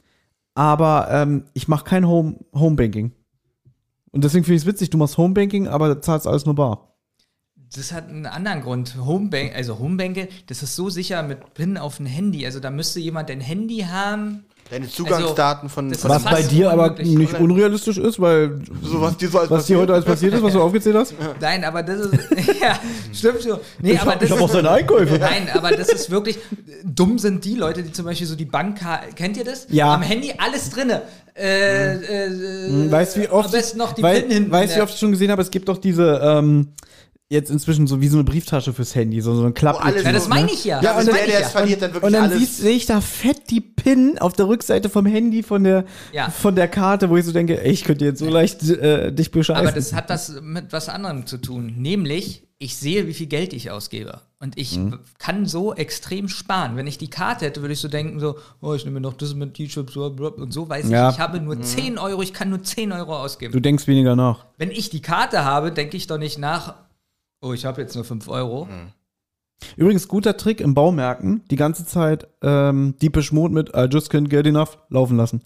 Aber 0.55 1.09
ähm, 1.11 1.43
ich 1.53 1.67
mache 1.67 1.85
kein 1.85 2.07
Home 2.07 2.39
Homebanking. 2.53 3.11
Und 4.11 4.23
deswegen 4.23 4.45
finde 4.45 4.55
ich 4.55 4.63
es 4.63 4.67
witzig, 4.67 4.89
du 4.89 4.97
machst 4.97 5.17
Homebanking, 5.17 5.67
aber 5.67 6.01
zahlst 6.01 6.25
alles 6.25 6.45
nur 6.45 6.55
bar. 6.55 6.95
Das 7.75 7.91
hat 7.91 8.07
einen 8.07 8.25
anderen 8.25 8.61
Grund. 8.61 8.95
Homebank, 8.95 9.53
also 9.53 9.77
Homebanking, 9.79 10.29
das 10.47 10.63
ist 10.63 10.75
so 10.75 10.89
sicher 10.89 11.21
mit 11.23 11.53
PIN 11.53 11.77
auf 11.77 11.99
ein 11.99 12.05
Handy. 12.05 12.45
Also 12.45 12.61
da 12.61 12.69
müsste 12.69 13.01
jemand 13.01 13.29
ein 13.29 13.41
Handy 13.41 13.79
haben. 13.79 14.45
Deine 14.69 14.89
Zugangsdaten 14.89 15.69
von, 15.69 15.89
das 15.91 16.01
von 16.01 16.09
ist 16.09 16.25
Was 16.25 16.31
bei 16.31 16.41
dir 16.41 16.71
aber 16.71 16.89
nicht 16.99 17.33
unrealistisch 17.39 17.97
ist, 17.99 18.19
weil 18.19 18.61
so 18.81 18.99
was 18.99 19.15
dir 19.15 19.29
so 19.29 19.37
als 19.37 19.51
was 19.51 19.67
dir 19.67 19.77
heute 19.77 19.93
alles 19.93 20.05
passiert 20.05 20.33
ist, 20.33 20.41
was 20.41 20.53
du 20.53 20.61
aufgezählt 20.61 20.95
hast. 20.95 21.13
Nein, 21.39 21.63
aber 21.63 21.83
das 21.83 21.99
ist. 22.07 22.13
ja, 22.61 22.79
stimmt 23.13 23.43
schon. 23.43 23.59
Nee, 23.79 23.91
Ich 23.91 24.01
aber 24.01 24.13
hab- 24.13 24.19
das 24.19 24.27
ich 24.29 24.31
hab 24.31 24.39
ist, 24.39 24.43
auch 24.43 24.49
seine 24.51 24.71
Einkäufe. 24.71 25.19
Nein, 25.19 25.49
aber 25.53 25.69
das 25.71 25.89
ist 25.89 26.09
wirklich. 26.09 26.39
Dumm 26.83 27.19
sind 27.19 27.45
die 27.45 27.53
Leute, 27.55 27.83
die 27.83 27.91
zum 27.91 28.05
Beispiel 28.05 28.25
so 28.25 28.35
die 28.35 28.45
Bank. 28.45 28.79
Kennt 29.15 29.37
ihr 29.37 29.43
das? 29.43 29.67
Ja. 29.69 29.93
Am 29.93 30.01
Handy 30.01 30.33
alles 30.37 30.71
drinne. 30.71 31.03
Äh, 31.37 31.97
äh, 32.25 32.91
Weißt 32.91 33.17
du, 33.17 33.21
wie 33.21 33.27
oft, 33.29 33.45
Am 33.47 33.51
besten 33.51 33.77
noch 33.77 33.93
die 33.93 34.01
wei- 34.01 34.21
PIN 34.21 34.31
hinten. 34.31 34.51
weißt 34.51 34.73
du, 34.73 34.77
wie 34.79 34.81
oft 34.81 34.93
ich 34.93 34.99
schon 34.99 35.11
gesehen 35.11 35.29
habe, 35.31 35.41
es 35.43 35.51
gibt 35.51 35.67
doch 35.69 35.77
diese, 35.77 36.19
ähm, 36.23 36.69
jetzt 37.29 37.49
inzwischen 37.49 37.87
so 37.87 38.01
wie 38.01 38.07
so 38.07 38.17
eine 38.17 38.23
Brieftasche 38.23 38.71
fürs 38.73 38.93
Handy, 38.93 39.19
so, 39.21 39.33
so 39.35 39.45
ein 39.45 39.53
Klapp. 39.53 39.83
alles 39.83 40.03
ja, 40.03 40.11
das 40.11 40.23
so, 40.25 40.29
meine 40.29 40.51
ich 40.51 40.63
ja. 40.63 40.81
Ja, 40.81 40.93
das 40.93 41.05
und 41.07 41.11
meine 41.13 41.25
der, 41.25 41.27
ich 41.27 41.31
der 41.37 41.45
es 41.47 41.51
verliert, 41.51 41.81
dann 41.81 41.89
Und 41.91 41.95
wirklich 41.95 42.13
dann 42.13 42.31
alles. 42.31 42.57
sehe 42.57 42.75
ich 42.75 42.85
da 42.85 43.01
fett 43.01 43.49
die 43.49 43.61
PIN 43.61 44.17
auf 44.19 44.33
der 44.33 44.47
Rückseite 44.47 44.89
vom 44.89 45.05
Handy 45.07 45.41
von 45.41 45.63
der, 45.63 45.85
Ja. 46.13 46.29
von 46.29 46.55
der 46.55 46.67
Karte, 46.67 47.09
wo 47.09 47.17
ich 47.17 47.25
so 47.25 47.31
denke, 47.31 47.61
ey, 47.63 47.71
ich 47.71 47.83
könnte 47.83 48.05
jetzt 48.05 48.19
so 48.19 48.29
leicht 48.29 48.61
äh, 48.69 49.11
dich 49.11 49.31
bescheißen. 49.31 49.65
Aber 49.67 49.75
das 49.75 49.93
hat 49.93 50.09
das 50.11 50.39
mit 50.41 50.71
was 50.71 50.87
anderem 50.87 51.25
zu 51.25 51.37
tun. 51.37 51.73
Nämlich, 51.77 52.43
ich 52.59 52.77
sehe, 52.77 53.07
wie 53.07 53.13
viel 53.13 53.27
Geld 53.27 53.53
ich 53.53 53.71
ausgebe. 53.71 54.21
Und 54.39 54.57
ich 54.59 54.77
Mhm. 54.77 54.99
kann 55.17 55.47
so 55.47 55.73
extrem 55.73 56.27
sparen. 56.29 56.75
Wenn 56.75 56.85
ich 56.85 56.99
die 56.99 57.09
Karte 57.09 57.45
hätte, 57.45 57.61
würde 57.61 57.73
ich 57.73 57.79
so 57.79 57.87
denken, 57.87 58.19
so, 58.19 58.35
oh, 58.61 58.75
ich 58.75 58.85
nehme 58.85 58.95
mir 58.99 59.01
noch 59.01 59.13
das 59.13 59.33
mit 59.33 59.55
T-Shirts 59.55 59.95
und 59.97 60.53
so 60.53 60.69
weiß 60.69 60.89
Ja. 60.89 61.09
ich, 61.09 61.15
ich 61.15 61.19
habe 61.19 61.39
nur 61.41 61.59
10 61.59 61.97
Euro, 61.97 62.21
ich 62.21 62.33
kann 62.33 62.49
nur 62.51 62.61
10 62.61 62.91
Euro 62.91 63.17
ausgeben. 63.17 63.51
du 63.51 63.59
denkst 63.59 63.87
weniger 63.87 64.15
nach. 64.15 64.45
Wenn 64.59 64.69
ich 64.69 64.91
die 64.91 65.01
Karte 65.01 65.43
habe, 65.43 65.71
denke 65.71 65.97
ich 65.97 66.05
doch 66.05 66.19
nicht 66.19 66.37
nach, 66.37 66.75
oh, 67.41 67.53
ich 67.53 67.65
habe 67.65 67.81
jetzt 67.81 67.95
nur 67.95 68.03
5 68.03 68.27
Euro. 68.27 68.65
Mhm. 68.65 68.91
Übrigens, 69.77 70.07
guter 70.07 70.35
Trick 70.37 70.59
im 70.61 70.73
Baumärkten, 70.73 71.43
die 71.49 71.55
ganze 71.55 71.85
Zeit 71.85 72.27
ähm, 72.41 72.95
Deepish 73.01 73.31
Mode 73.31 73.53
mit 73.53 73.69
I 73.75 73.87
just 73.89 74.11
can't 74.11 74.27
get 74.27 74.45
enough 74.45 74.77
laufen 74.89 75.17
lassen. 75.17 75.41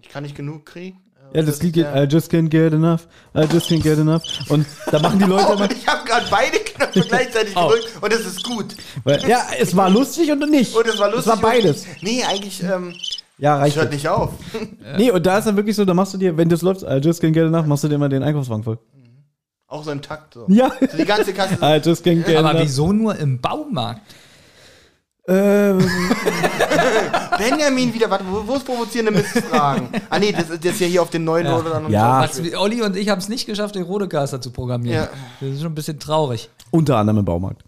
Ich 0.00 0.08
kann 0.08 0.22
nicht 0.22 0.36
genug 0.36 0.64
kriegen. 0.66 0.98
Ja, 1.32 1.42
das 1.42 1.62
Lied 1.62 1.76
ist 1.76 1.84
geht 1.84 1.94
I 1.94 2.12
just 2.12 2.32
can't 2.32 2.48
get 2.48 2.72
enough, 2.72 3.06
I 3.36 3.42
just 3.52 3.70
can't 3.70 3.82
get 3.82 3.98
enough. 3.98 4.22
Und 4.48 4.66
da 4.90 4.98
machen 4.98 5.18
die 5.20 5.26
Leute 5.26 5.46
Oh, 5.50 5.52
immer, 5.54 5.70
ich 5.70 5.86
habe 5.86 6.04
gerade 6.08 6.26
beide 6.30 6.58
Knöpfe 6.58 7.00
gleichzeitig 7.08 7.56
Oh. 7.56 7.68
gedrückt 7.68 7.88
und 8.00 8.12
es 8.12 8.26
ist 8.26 8.42
gut. 8.44 8.74
weil, 9.04 9.28
ja, 9.28 9.42
es 9.60 9.76
war 9.76 9.90
lustig 9.90 10.30
und 10.32 10.40
nicht. 10.50 10.74
Und 10.74 10.86
es 10.88 10.98
war 10.98 11.08
lustig. 11.10 11.32
Es 11.32 11.42
war 11.42 11.50
beides. 11.50 11.84
Und, 11.86 12.02
nee, 12.02 12.24
eigentlich, 12.24 12.62
ähm, 12.64 12.94
Ja, 13.38 13.56
es 13.58 13.62
reicht. 13.62 13.76
hört 13.76 13.92
nicht 13.92 14.08
auf. 14.08 14.32
Nee, 14.96 15.10
und 15.12 15.24
da 15.24 15.38
ist 15.38 15.44
dann 15.46 15.54
wirklich 15.56 15.76
so, 15.76 15.84
da 15.84 15.94
machst 15.94 16.14
du 16.14 16.18
dir, 16.18 16.36
wenn 16.36 16.48
das 16.48 16.62
läuft, 16.62 16.82
I 16.82 16.96
just 16.96 17.22
can't 17.22 17.32
get 17.32 17.44
enough, 17.44 17.66
machst 17.66 17.84
du 17.84 17.88
dir 17.88 17.94
immer 17.96 18.08
den 18.08 18.22
Einkaufswagen 18.24 18.64
voll. 18.64 18.78
Auch 19.70 19.82
so 19.84 19.90
im 19.92 20.02
Takt. 20.02 20.34
So. 20.34 20.44
Ja. 20.48 20.70
So 20.90 20.96
die 20.98 21.04
ganze 21.06 21.32
Kasse. 21.32 21.54
I 21.62 21.80
just 21.82 22.04
can't 22.04 22.24
get 22.24 22.36
Aber 22.36 22.60
wieso 22.60 22.92
nur 22.92 23.16
im 23.16 23.40
Baumarkt? 23.40 24.02
Ähm, 25.28 25.78
Benjamin 27.38 27.94
wieder, 27.94 28.10
warte, 28.10 28.24
wo, 28.28 28.46
wo 28.46 28.54
ist 28.56 28.64
provozierende 28.64 29.12
Mistfragen? 29.12 29.88
ah, 30.08 30.18
nee, 30.18 30.32
das, 30.32 30.50
ist- 30.50 30.64
das 30.64 30.72
ist 30.72 30.80
ja 30.80 30.86
hier 30.88 31.02
auf 31.02 31.10
den 31.10 31.24
neuen 31.24 31.46
oder 31.46 31.74
anderen. 31.76 31.90
Ja. 31.92 32.20
Was, 32.20 32.40
Olli 32.56 32.82
und 32.82 32.96
ich 32.96 33.08
haben 33.08 33.18
es 33.20 33.28
nicht 33.28 33.46
geschafft, 33.46 33.74
den 33.76 33.84
Rodecaster 33.84 34.40
zu 34.40 34.50
programmieren. 34.50 35.04
Ja. 35.04 35.08
Das 35.40 35.50
ist 35.50 35.62
schon 35.62 35.70
ein 35.72 35.74
bisschen 35.74 35.98
traurig. 36.00 36.50
unter 36.70 36.96
anderem 36.96 37.18
im 37.20 37.24
Baumarkt. 37.24 37.62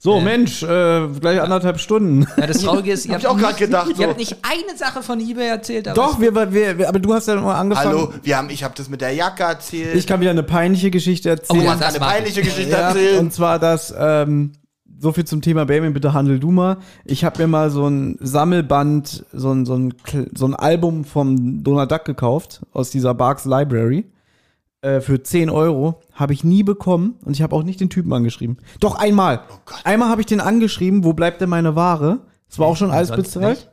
So, 0.00 0.20
Mensch, 0.20 0.62
äh, 0.62 1.08
gleich 1.20 1.40
anderthalb 1.40 1.80
Stunden. 1.80 2.24
Ja, 2.36 2.46
das 2.46 2.62
Traurige 2.62 2.92
ist, 2.92 3.06
ihr 3.06 3.14
Hab 3.14 3.20
ich 3.20 3.26
habt, 3.26 3.34
auch 3.34 3.38
gerade 3.38 3.54
nicht, 3.54 3.58
gedacht, 3.66 3.96
so. 3.96 4.02
ihr 4.02 4.08
habt 4.08 4.18
nicht 4.18 4.36
eine 4.42 4.78
Sache 4.78 5.02
von 5.02 5.18
eBay 5.20 5.48
erzählt. 5.48 5.88
Aber 5.88 5.94
Doch, 5.96 6.20
wir, 6.20 6.32
wir, 6.52 6.78
wir, 6.78 6.88
aber 6.88 7.00
du 7.00 7.12
hast 7.12 7.26
ja 7.26 7.34
mal 7.34 7.56
angefangen. 7.56 7.88
Hallo, 7.88 8.12
wir 8.22 8.36
haben, 8.38 8.48
ich 8.50 8.62
habe 8.62 8.74
das 8.76 8.88
mit 8.88 9.00
der 9.00 9.12
Jacke 9.12 9.42
erzählt. 9.42 9.96
Ich 9.96 10.06
kann 10.06 10.20
wieder 10.20 10.30
eine 10.30 10.44
peinliche 10.44 10.92
Geschichte 10.92 11.30
erzählen. 11.30 11.60
Oh, 11.60 11.64
du 11.64 11.70
hast 11.70 11.82
eine 11.82 11.98
peinliche 11.98 12.42
Geschichte 12.42 12.70
Ja, 12.70 12.90
erzählt. 12.90 13.18
und 13.18 13.32
zwar, 13.32 13.58
dass 13.58 13.92
ähm, 13.98 14.52
so 15.00 15.12
viel 15.12 15.24
zum 15.24 15.42
Thema 15.42 15.64
Baby, 15.66 15.90
bitte 15.90 16.12
handel 16.12 16.38
du 16.38 16.52
mal. 16.52 16.76
Ich 17.04 17.24
habe 17.24 17.42
mir 17.42 17.48
mal 17.48 17.70
so 17.70 17.88
ein 17.88 18.16
Sammelband, 18.20 19.24
so 19.32 19.50
ein, 19.52 19.66
so 19.66 19.74
ein, 19.74 19.94
so 20.32 20.46
ein 20.46 20.54
Album 20.54 21.04
vom 21.04 21.64
Donald 21.64 21.90
Duck 21.90 22.04
gekauft, 22.04 22.60
aus 22.72 22.90
dieser 22.90 23.14
Barks 23.14 23.44
Library. 23.44 24.04
Äh, 24.80 25.00
für 25.00 25.22
10 25.22 25.50
Euro. 25.50 26.00
Habe 26.12 26.32
ich 26.32 26.44
nie 26.44 26.62
bekommen 26.62 27.16
und 27.24 27.34
ich 27.34 27.42
habe 27.42 27.54
auch 27.54 27.64
nicht 27.64 27.80
den 27.80 27.90
Typen 27.90 28.12
angeschrieben. 28.12 28.58
Doch 28.80 28.94
einmal. 28.94 29.42
einmal 29.82 30.08
habe 30.08 30.20
ich 30.20 30.26
den 30.26 30.40
angeschrieben, 30.40 31.02
wo 31.02 31.12
bleibt 31.12 31.40
denn 31.40 31.48
meine 31.48 31.74
Ware? 31.74 32.20
Das 32.48 32.58
war 32.58 32.68
auch 32.68 32.76
schon 32.76 32.90
alles 32.90 33.10
bezahlt. 33.10 33.70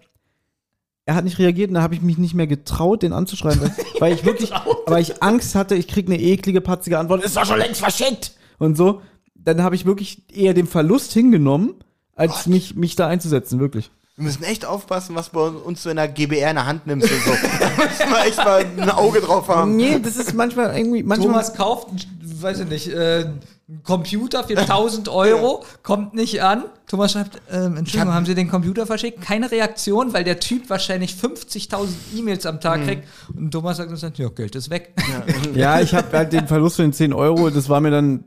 Er 1.06 1.14
hat 1.14 1.23
nicht 1.23 1.38
reagiert 1.38 1.69
und 1.69 1.76
da 1.76 1.84
habe 1.84 1.94
ich 1.94 2.02
mich 2.02 2.18
nicht 2.18 2.34
mehr 2.34 2.48
getraut, 2.48 3.03
den 3.03 3.14
anzuschreiben, 3.14 3.61
weil, 3.61 3.72
weil 3.99 4.14
ich 4.14 4.26
wirklich, 4.26 4.52
weil 4.88 5.03
ich 5.03 5.22
Angst 5.22 5.53
hatte, 5.53 5.76
ich 5.76 5.88
krieg 5.88 6.07
eine 6.07 6.19
eklige, 6.19 6.61
patzige 6.61 6.98
Antwort. 6.98 7.23
Ist 7.23 7.38
doch 7.38 7.45
schon 7.45 7.60
längst 7.60 7.80
verschickt 7.82 8.32
und 8.57 8.76
so. 8.76 9.02
Dann 9.36 9.61
habe 9.61 9.76
ich 9.76 9.86
wirklich 9.86 10.23
eher 10.36 10.56
den 10.56 10.65
Verlust 10.65 11.14
hingenommen, 11.14 11.76
als 12.15 12.48
mich, 12.48 12.76
mich 12.76 12.95
da 12.95 13.07
einzusetzen, 13.07 13.60
wirklich. 13.60 13.91
Wir 14.18 14.24
müssen 14.24 14.44
echt 14.44 14.66
aufpassen, 14.66 15.14
was 15.14 15.28
bei 15.30 15.42
uns 15.42 15.84
so 15.84 15.90
in 15.90 15.98
der 15.98 16.08
GBR 16.08 16.52
in 16.52 16.56
der 16.56 16.66
Hand 16.66 16.88
nimmst 16.88 17.12
und 17.12 17.22
so. 17.22 17.32
da 17.60 17.68
müssen 17.84 18.10
wir 18.10 18.26
echt 18.26 18.38
mal 18.38 18.66
ein 18.78 18.90
Auge 18.90 19.20
drauf 19.20 19.50
haben. 19.50 19.76
Nee, 19.76 20.00
das 20.00 20.16
ist 20.16 20.34
manchmal 20.34 20.78
irgendwie, 20.78 21.04
manchmal. 21.04 21.28
Thomas 21.28 21.54
kauft, 21.54 21.90
weiß 22.22 22.62
ich 22.62 22.70
nicht, 22.70 22.88
äh, 22.88 23.26
einen 23.68 23.84
Computer 23.84 24.46
für 24.46 24.58
1000 24.58 25.10
Euro, 25.10 25.66
kommt 25.84 26.14
nicht 26.14 26.42
an. 26.42 26.64
Thomas 26.88 27.12
schreibt, 27.12 27.42
ähm, 27.52 27.76
Entschuldigung, 27.76 28.14
haben 28.14 28.26
Sie 28.26 28.36
den 28.36 28.50
Computer 28.50 28.86
verschickt? 28.86 29.20
Keine 29.20 29.52
Reaktion, 29.52 30.14
weil 30.14 30.24
der 30.24 30.40
Typ 30.40 30.70
wahrscheinlich 30.70 31.16
50.000 31.16 31.88
E-Mails 32.16 32.46
am 32.46 32.62
Tag 32.62 32.86
kriegt. 32.86 33.08
Und 33.36 33.52
Thomas 33.52 33.78
sagt 33.78 33.90
uns 33.90 34.00
dann, 34.00 34.14
ja, 34.16 34.30
Geld 34.30 34.56
ist 34.56 34.70
weg. 34.70 34.94
Ja, 35.56 35.82
ich 35.82 35.94
habe 35.94 36.16
halt 36.16 36.32
den 36.32 36.48
Verlust 36.48 36.78
von 36.78 36.86
den 36.86 36.94
10 36.94 37.12
Euro, 37.12 37.50
das 37.50 37.68
war 37.68 37.82
mir 37.82 37.92
dann, 37.92 38.24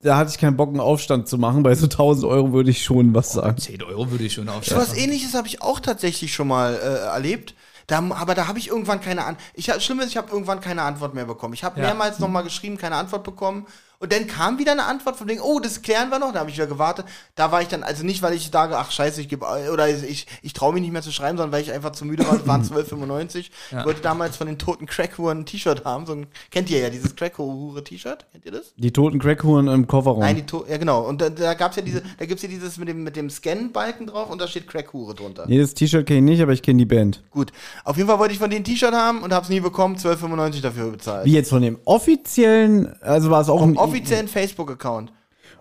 da 0.00 0.16
hatte 0.16 0.30
ich 0.30 0.38
keinen 0.38 0.56
Bock, 0.56 0.68
einen 0.68 0.80
Aufstand 0.80 1.28
zu 1.28 1.38
machen. 1.38 1.62
Bei 1.62 1.74
so 1.74 1.86
1000 1.86 2.24
Euro 2.26 2.52
würde 2.52 2.70
ich 2.70 2.84
schon 2.84 3.14
was 3.14 3.32
sagen. 3.32 3.58
10 3.58 3.82
Euro 3.82 4.10
würde 4.10 4.24
ich 4.24 4.34
schon 4.34 4.46
So 4.46 4.52
aufschreiben. 4.52 4.82
was 4.82 4.96
ähnliches 4.96 5.34
habe 5.34 5.48
ich 5.48 5.60
auch 5.62 5.80
tatsächlich 5.80 6.32
schon 6.32 6.48
mal 6.48 6.74
äh, 6.74 7.06
erlebt. 7.06 7.54
Da, 7.88 7.98
aber 8.10 8.34
da 8.34 8.46
habe 8.46 8.58
ich 8.58 8.68
irgendwann 8.68 9.00
keine 9.00 9.24
Antwort. 9.24 9.82
Schlimm 9.82 10.00
ist, 10.00 10.08
ich 10.10 10.16
habe 10.18 10.30
irgendwann 10.30 10.60
keine 10.60 10.82
Antwort 10.82 11.14
mehr 11.14 11.24
bekommen. 11.24 11.54
Ich 11.54 11.64
habe 11.64 11.80
Ja. 11.80 11.86
mehrmals 11.86 12.18
nochmal 12.18 12.44
geschrieben, 12.44 12.76
keine 12.76 12.96
Antwort 12.96 13.24
bekommen. 13.24 13.66
Und 14.00 14.12
dann 14.12 14.28
kam 14.28 14.58
wieder 14.58 14.70
eine 14.72 14.84
Antwort 14.84 15.16
von 15.16 15.26
wegen, 15.28 15.40
oh, 15.40 15.58
das 15.58 15.82
klären 15.82 16.10
wir 16.10 16.20
noch. 16.20 16.32
Da 16.32 16.40
habe 16.40 16.50
ich 16.50 16.56
wieder 16.56 16.68
gewartet. 16.68 17.04
Da 17.34 17.50
war 17.50 17.62
ich 17.62 17.68
dann, 17.68 17.82
also 17.82 18.04
nicht, 18.04 18.22
weil 18.22 18.32
ich 18.34 18.48
sage, 18.52 18.78
ach 18.78 18.92
scheiße, 18.92 19.20
ich 19.20 19.28
gebe, 19.28 19.44
oder 19.72 19.88
ich, 19.88 20.26
ich 20.40 20.52
traue 20.52 20.72
mich 20.72 20.82
nicht 20.82 20.92
mehr 20.92 21.02
zu 21.02 21.10
schreiben, 21.10 21.36
sondern 21.36 21.50
weil 21.50 21.62
ich 21.62 21.72
einfach 21.72 21.90
zu 21.90 22.04
müde 22.04 22.24
war. 22.24 22.36
Es 22.36 22.46
waren 22.46 22.62
12,95. 22.64 23.50
Ja. 23.72 23.80
Ich 23.80 23.86
wollte 23.86 24.00
damals 24.00 24.36
von 24.36 24.46
den 24.46 24.56
toten 24.56 24.86
Crackhuren 24.86 25.40
ein 25.40 25.46
T-Shirt 25.46 25.84
haben. 25.84 26.06
So 26.06 26.12
ein, 26.12 26.28
kennt 26.52 26.70
ihr 26.70 26.78
ja 26.78 26.90
dieses 26.90 27.16
Crackhure-T-Shirt? 27.16 28.26
Kennt 28.30 28.44
ihr 28.44 28.52
das? 28.52 28.72
Die 28.76 28.92
toten 28.92 29.18
Crackhuren 29.18 29.66
im 29.66 29.88
Kofferraum. 29.88 30.20
Nein, 30.20 30.36
die 30.36 30.46
to 30.46 30.64
ja 30.68 30.76
genau. 30.76 31.02
Und 31.02 31.20
da, 31.20 31.28
da 31.30 31.54
gab's 31.54 31.74
ja 31.74 31.82
diese, 31.82 32.02
da 32.18 32.24
gibt's 32.24 32.42
ja 32.44 32.48
dieses 32.48 32.76
mit 32.78 32.88
dem, 32.88 33.02
mit 33.02 33.16
dem 33.16 33.28
Scan-Balken 33.30 34.06
drauf 34.06 34.30
und 34.30 34.40
da 34.40 34.46
steht 34.46 34.68
Crackhure 34.68 35.16
drunter. 35.16 35.46
nee, 35.48 35.58
das 35.60 35.74
T-Shirt 35.74 36.06
kenne 36.06 36.18
ich 36.20 36.24
nicht, 36.24 36.42
aber 36.42 36.52
ich 36.52 36.62
kenne 36.62 36.78
die 36.78 36.86
Band. 36.86 37.24
Gut. 37.32 37.50
Auf 37.84 37.96
jeden 37.96 38.08
Fall 38.08 38.20
wollte 38.20 38.32
ich 38.32 38.38
von 38.38 38.48
denen 38.48 38.62
ein 38.62 38.64
T-Shirt 38.64 38.94
haben 38.94 39.22
und 39.22 39.32
hab's 39.32 39.48
nie 39.48 39.58
bekommen, 39.58 39.96
12,95 39.96 40.62
dafür 40.62 40.90
bezahlt. 40.92 41.26
Wie 41.26 41.32
jetzt 41.32 41.50
von 41.50 41.62
dem 41.62 41.78
offiziellen, 41.84 42.94
also 43.02 43.30
war 43.30 43.40
es 43.40 43.48
auch 43.48 43.58
Vom 43.58 43.70
ein 43.70 43.76
offiziellen 43.88 44.28
Facebook-Account. 44.28 45.12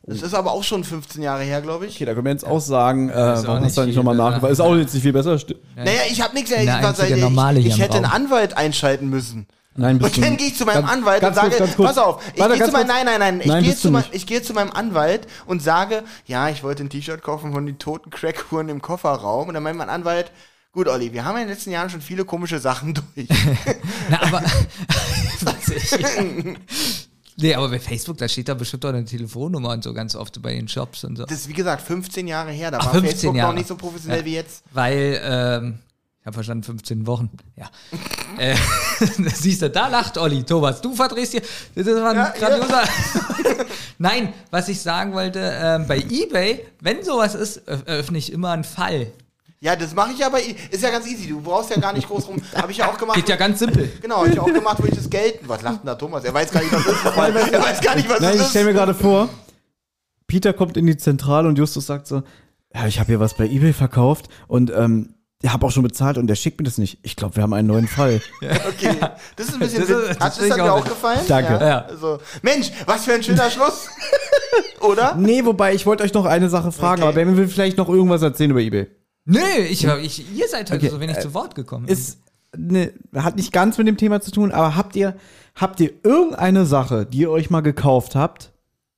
Das 0.04 0.22
ist 0.22 0.34
aber 0.34 0.54
auch 0.54 0.64
schon 0.64 0.86
15 0.86 1.22
Jahre 1.22 1.44
her, 1.44 1.62
glaube 1.62 1.86
ich. 1.86 1.95
Okay, 1.95 2.06
da 2.06 2.14
können 2.14 2.26
wir 2.26 2.32
jetzt 2.32 2.48
auch 2.48 2.62
sagen, 2.62 3.10
äh, 3.10 3.14
warum 3.16 3.64
hast 3.66 3.76
du 3.76 3.82
da 3.82 3.88
nicht 3.88 3.95
nochmal 3.98 4.16
nachgefragt? 4.16 4.54
Ist 4.54 4.62
auch 4.62 4.74
jetzt 4.76 4.94
nicht 4.94 5.04
viel 5.04 5.12
besser. 5.12 5.38
Naja, 5.76 5.91
ich 6.10 6.22
habe 6.22 6.34
nichts. 6.34 6.49
Was- 6.52 6.58
einzige 6.99 7.60
ich, 7.60 7.66
ich 7.68 7.80
hätte 7.80 7.98
einen. 7.98 8.06
Anwalt 8.06 8.56
einschalten 8.56 9.10
müssen. 9.10 9.48
Nein, 9.80 9.99
bist 9.99 10.18
Und 10.18 10.24
dann 10.26 10.38
gehe 10.38 10.48
ich 10.48 10.56
zu 10.58 10.66
meinem 10.66 10.82
Ganz- 10.86 10.91
Anwalt 10.94 11.22
ganz 11.22 11.38
und 11.38 11.41
kurz, 11.44 11.52
sage, 11.54 11.64
ganz 11.66 11.76
kurz. 11.76 11.88
pass 11.90 11.98
auf, 11.99 12.22
ich 12.34 12.40
Warte, 12.40 12.56
gehe 12.56 12.66
zu 12.66 12.72
meinem, 12.72 12.88
kurz. 12.88 12.95
nein, 12.95 13.06
nein, 13.06 13.20
nein, 13.20 13.41
ich 13.41 13.45
Nein, 13.48 13.64
gehe 13.64 13.76
zu, 13.76 13.91
mein, 13.91 14.04
ich 14.12 14.26
gehe 14.26 14.41
zu 14.41 14.54
meinem 14.54 14.72
Anwalt 14.72 15.28
und 15.45 15.62
sage, 15.62 16.04
ja, 16.26 16.49
ich 16.49 16.64
wollte 16.64 16.84
ein 16.84 16.90
T-Shirt 16.90 17.22
kaufen 17.22 17.54
von 17.54 17.66
den 17.68 17.78
toten 17.78 18.10
Crackhuren 18.10 18.70
im 18.70 18.82
Kofferraum. 18.82 19.49
Und 19.49 19.54
dann 19.54 19.62
meint 19.62 19.78
mein 19.78 19.90
Anwalt, 19.90 20.32
gut, 20.72 20.88
Olli, 20.88 21.14
wir 21.14 21.26
haben 21.26 21.36
ja 21.36 21.41
in 21.41 21.48
den 21.48 21.54
letzten 21.54 21.70
Jahren 21.72 21.90
schon 21.91 22.02
viele 22.02 22.26
komische 22.26 22.58
Sachen 22.60 22.94
durch. 23.16 23.28
Na, 24.10 24.22
aber. 24.24 24.41
Nee, 27.39 27.53
aber 27.53 27.69
bei 27.69 27.80
Facebook, 27.80 28.18
da 28.18 28.27
steht 28.27 28.49
da 28.49 28.55
bestimmt 28.55 28.84
auch 28.85 28.89
eine 28.89 29.05
Telefonnummer 29.05 29.69
und 29.69 29.84
so 29.84 29.93
ganz 29.93 30.15
oft 30.15 30.41
bei 30.41 30.53
den 30.55 30.68
Shops 30.68 31.03
und 31.03 31.18
so. 31.18 31.23
Das 31.26 31.38
ist, 31.39 31.47
wie 31.49 31.53
gesagt, 31.53 31.81
15 31.84 32.27
Jahre 32.27 32.51
her. 32.51 32.72
Da 32.72 32.80
Ach, 32.81 32.85
war 32.85 32.91
15 32.93 33.11
Facebook 33.11 33.35
Jahre. 33.35 33.49
noch 33.51 33.57
nicht 33.57 33.68
so 33.68 33.76
professionell 33.76 34.19
Ja. 34.22 34.26
wie 34.26 34.34
jetzt. 34.34 34.64
Weil, 34.72 35.22
ähm, 35.23 35.80
ich 36.19 36.26
habe 36.26 36.34
verstanden, 36.34 36.64
15 36.64 37.05
Wochen. 37.05 37.30
Ja. 37.55 37.69
äh, 38.39 38.55
siehst 39.35 39.61
du, 39.61 39.69
da 39.69 39.88
lacht 39.88 40.18
Olli. 40.18 40.43
Thomas, 40.43 40.81
du 40.81 40.95
verdrehst 40.95 41.34
hier. 41.34 41.41
Das 41.76 41.85
war 41.85 42.09
ein 42.09 42.15
Ja, 42.18 42.30
grandioser. 42.38 42.84
Nein, 43.99 44.34
was 44.51 44.68
ich 44.69 44.81
sagen 44.81 45.14
wollte, 45.14 45.39
ähm, 45.39 45.85
bei 45.88 45.97
Ebay, 45.99 46.65
wenn 46.81 47.03
sowas 47.03 47.35
ist, 47.35 47.68
öff- 47.69 47.85
öffne 47.85 48.18
ich 48.18 48.31
immer 48.31 48.49
einen 48.51 48.64
Fall. 48.64 49.11
Ja, 49.59 49.75
das 49.75 49.95
mache 49.95 50.11
ich 50.15 50.23
aber, 50.23 50.38
ist 50.39 50.84
ja 50.84 50.91
ganz 50.91 51.07
easy. 51.07 51.27
Du 51.29 51.41
brauchst 51.41 51.71
ja 51.71 51.79
gar 51.79 51.91
nicht 51.93 52.07
groß 52.07 52.27
rum. 52.27 52.39
Habe 52.55 52.71
ich 52.71 52.77
ja 52.77 52.88
auch 52.91 52.97
gemacht. 52.97 53.15
Geht 53.15 53.27
ja 53.29 53.35
ganz 53.38 53.57
simpel. 53.57 53.91
Genau, 54.01 54.17
hab 54.17 54.27
ich 54.27 54.39
auch 54.39 54.45
gemacht, 54.45 54.77
wo 54.79 54.85
ich 54.85 54.93
das 54.95 55.09
Geld. 55.09 55.39
Was 55.47 55.63
lacht 55.63 55.79
denn 55.79 55.88
da 55.88 55.95
Thomas? 55.95 56.23
Er 56.23 56.34
weiß 56.34 56.51
gar 56.51 56.61
nicht, 56.61 56.71
was 56.73 56.84
das 56.85 56.93
ist. 56.93 57.05
Er 57.53 57.61
weiß 57.63 57.81
gar 57.81 57.95
nicht, 57.95 58.07
was 58.09 58.19
Nein, 58.19 58.34
ich 58.35 58.41
das 58.41 58.49
stelle 58.51 58.65
mir 58.65 58.71
ist. 58.71 58.77
gerade 58.77 58.93
vor, 58.93 59.29
Peter 60.27 60.53
kommt 60.53 60.77
in 60.77 60.85
die 60.85 60.97
Zentrale 60.97 61.47
und 61.47 61.57
Justus 61.57 61.88
sagt 61.88 62.05
so, 62.05 62.21
ja, 62.73 62.85
ich 62.85 62.99
habe 62.99 63.07
hier 63.07 63.19
was 63.19 63.34
bei 63.35 63.47
Ebay 63.47 63.73
verkauft 63.73 64.27
und 64.47 64.69
ähm, 64.71 65.15
ich 65.41 65.49
habe 65.51 65.65
auch 65.65 65.71
schon 65.71 65.84
bezahlt 65.84 66.17
und 66.17 66.27
der 66.27 66.35
schickt 66.35 66.59
mir 66.59 66.65
das 66.65 66.77
nicht. 66.77 66.99
Ich 67.03 67.15
glaube, 67.15 67.35
wir 67.38 67.43
haben 67.43 67.53
einen 67.53 67.67
neuen 67.67 67.88
Fall. 67.88 68.21
Okay, 68.67 68.95
das 69.35 69.47
ist 69.47 69.53
ein 69.53 69.59
bisschen. 69.59 69.88
Das 69.88 69.89
ist- 69.89 70.19
Hat 70.19 70.39
ich 70.41 70.53
dir 70.53 70.71
auch 70.71 70.81
auch 70.81 70.85
gefallen? 70.85 71.19
Danke. 71.27 71.53
Ja. 71.53 71.67
Ja. 71.67 71.79
Also, 71.85 72.19
Mensch, 72.43 72.71
was 72.85 73.05
für 73.05 73.13
ein 73.13 73.23
schöner 73.23 73.49
Schluss. 73.49 73.88
Oder? 74.81 75.15
Nee, 75.15 75.43
wobei, 75.45 75.73
ich 75.73 75.85
wollte 75.88 76.03
euch 76.03 76.13
noch 76.13 76.25
eine 76.25 76.49
Sache 76.49 76.71
fragen, 76.71 77.01
Okay. 77.01 77.09
aber 77.09 77.13
Benjamin 77.13 77.38
will 77.38 77.47
vielleicht 77.47 77.77
noch 77.77 77.89
irgendwas 77.89 78.21
erzählen 78.21 78.51
über 78.51 78.59
Ebay. 78.61 78.88
Nö, 79.30 79.40
ich, 79.70 79.86
ich, 79.86 80.38
ihr 80.38 80.48
seid 80.48 80.72
heute 80.72 80.86
Okay, 80.86 80.90
so 80.90 80.99
wenig 81.02 81.18
äh, 81.18 81.20
zu 81.20 81.34
Wort 81.34 81.54
gekommen. 81.54 81.86
Ist, 81.88 82.20
ne, 82.56 82.94
hat 83.14 83.36
nicht 83.36 83.52
ganz 83.52 83.78
mit 83.78 83.86
dem 83.86 83.98
Thema 83.98 84.22
zu 84.22 84.32
tun, 84.32 84.54
aber 84.54 84.78
habt 84.78 84.95
ihr, 84.95 85.18
habt 85.54 85.82
ihr 85.82 85.91
irgendeine 86.04 86.66
Sache, 86.66 87.06
die 87.06 87.20
ihr 87.20 87.30
euch 87.30 87.49
mal 87.49 87.60
gekauft 87.60 88.16
habt, 88.16 88.54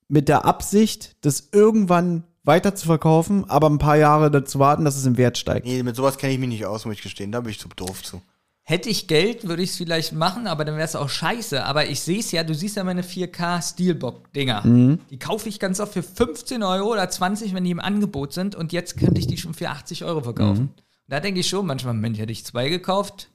mit 0.08 0.30
der 0.30 0.46
Absicht, 0.46 1.16
das 1.22 1.50
irgendwann 1.52 2.26
weiter 2.44 2.76
zu 2.76 2.86
verkaufen, 2.86 3.50
aber 3.50 3.70
ein 3.70 3.80
paar 3.80 3.98
Jahre 3.98 4.30
dazu 4.30 4.60
warten, 4.60 4.86
dass 4.86 4.98
es 4.98 5.06
im 5.08 5.18
Wert 5.18 5.40
steigt? 5.40 5.66
Nee, 5.66 5.82
mit 5.82 5.96
sowas 5.96 6.20
kenne 6.20 6.34
ich 6.34 6.40
mich 6.40 6.50
nicht 6.50 6.66
aus, 6.68 6.86
muss 6.86 6.96
ich 6.96 7.02
gestehen. 7.02 7.32
Da 7.32 7.42
bin 7.42 7.50
ich 7.50 7.60
zu 7.60 7.68
doof 7.76 8.04
zu. 8.04 8.22
Hätte 8.70 8.88
ich 8.92 9.08
Geld, 9.08 9.48
würde 9.48 9.64
ich 9.64 9.72
es 9.72 9.78
vielleicht 9.78 10.14
machen, 10.14 10.46
aber 10.46 10.64
dann 10.64 10.76
wäre 10.76 10.86
es 10.86 10.96
auch 10.96 11.10
scheiße. 11.10 11.66
Aber 11.66 11.88
ich 11.88 12.02
sehe 12.02 12.20
es 12.20 12.32
ja, 12.32 12.44
du 12.44 12.54
siehst 12.54 12.76
ja 12.76 12.84
meine 12.84 13.02
4K 13.02 13.68
Steelbook-Dinger. 13.68 14.62
Die 15.10 15.18
kaufe 15.18 15.50
ich 15.50 15.60
ganz 15.60 15.80
oft 15.80 15.92
für 15.94 16.04
15 16.04 16.62
Euro 16.62 16.92
oder 16.92 17.10
20, 17.10 17.56
wenn 17.56 17.64
die 17.64 17.72
im 17.72 17.80
Angebot 17.80 18.32
sind. 18.32 18.54
Und 18.54 18.72
jetzt 18.72 18.96
könnte 18.96 19.20
ich 19.20 19.26
die 19.26 19.38
schon 19.38 19.56
für 19.56 19.70
80 19.72 20.06
Euro 20.06 20.22
verkaufen. 20.22 20.70
Da 21.08 21.20
denke 21.20 21.40
ich 21.40 21.50
schon 21.50 21.66
manchmal, 21.66 21.96
Mensch, 21.96 22.20
hätte 22.20 22.32
ich 22.32 22.46
zwei 22.46 22.70
gekauft, 22.70 23.32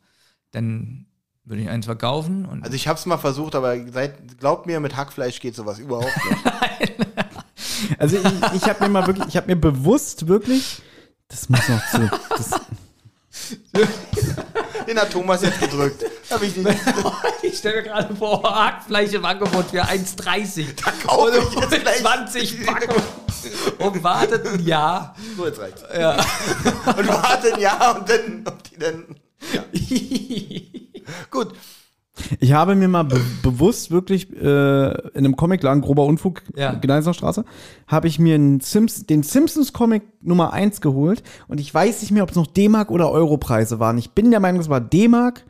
dann 0.53 1.07
würde 1.43 1.63
ich 1.63 1.69
eins 1.69 1.87
verkaufen. 1.87 2.47
Und 2.47 2.63
Also 2.63 2.77
ich 2.77 2.87
hab's 2.87 3.05
mal 3.05 3.19
versucht, 3.19 3.57
aber 3.57 3.75
seit, 3.91 4.39
glaubt 4.39 4.67
mir, 4.67 4.79
mit 4.79 4.95
Hackfleisch 4.95 5.41
geht 5.41 5.57
sowas 5.57 5.81
überhaupt 5.81 6.15
nicht. 6.31 6.45
Also 7.99 8.17
ich, 8.17 8.63
ich 8.63 8.69
habe 8.69 8.85
mir 8.85 8.89
mal 8.89 9.07
wirklich, 9.07 9.27
ich 9.29 9.37
habe 9.37 9.49
mir 9.49 9.57
bewusst 9.57 10.27
wirklich, 10.27 10.81
das 11.29 11.49
muss 11.49 11.69
noch 11.69 11.87
zu, 11.91 12.11
das, 12.31 12.51
Den 14.87 14.99
hat 14.99 15.11
Thomas 15.11 15.43
jetzt 15.43 15.61
gedrückt. 15.61 16.05
Hab 16.31 16.43
ich 16.43 16.57
nicht. 16.57 16.79
ich 17.43 17.59
stelle 17.59 17.77
mir 17.77 17.83
gerade 17.85 18.15
vor, 18.15 18.43
Hackfleisch 18.43 19.13
im 19.13 19.25
Angebot 19.25 19.67
für 19.71 19.83
1,30. 19.83 20.67
Da 20.85 20.91
kaufe 21.07 21.39
ich 21.39 21.61
jetzt 21.61 21.81
gleich. 21.81 21.99
20 21.99 22.67
Packungen. 22.67 23.03
Und 23.79 24.03
wartet 24.03 24.47
ein 24.47 24.65
Jahr. 24.65 25.15
So, 25.37 25.47
jetzt 25.47 25.61
reicht's. 25.61 25.83
Ja. 25.97 26.13
Und 26.97 27.09
warte 27.09 27.55
ein 27.55 27.61
Jahr 27.61 27.99
und 27.99 28.09
dann, 28.09 28.45
ob 28.47 28.63
die 28.65 28.79
dann. 28.79 29.17
Gut. 31.31 31.55
Ich 32.39 32.53
habe 32.53 32.77
mir 32.77 32.87
mal 32.89 33.03
be 33.03 33.21
bewusst 33.43 33.91
wirklich 33.91 34.31
äh, 34.33 34.89
in 35.11 35.19
einem 35.19 35.37
Comicladen, 35.37 35.83
grober 35.83 36.05
Unfug, 36.07 36.43
Ja. 36.57 36.73
Gneiser 36.75 37.13
Straße, 37.13 37.45
habe 37.89 38.07
ich 38.09 38.19
mir 38.21 38.39
Sims 38.63 39.05
den 39.07 39.23
Simpsons-Comic 39.25 40.03
Nummer 40.23 40.53
1 40.53 40.81
geholt 40.81 41.23
und 41.49 41.59
ich 41.61 41.75
weiß 41.75 42.03
nicht 42.03 42.13
mehr, 42.13 42.23
ob 42.23 42.31
es 42.31 42.37
noch 42.37 42.47
D-Mark 42.47 42.91
oder 42.93 43.11
Euro-Preise 43.11 43.81
waren. 43.81 43.99
Ich 43.99 44.11
bin 44.13 44.31
der 44.31 44.39
Meinung, 44.41 44.61
es 44.61 44.69
war 44.69 44.81
D-Mark 44.81 45.45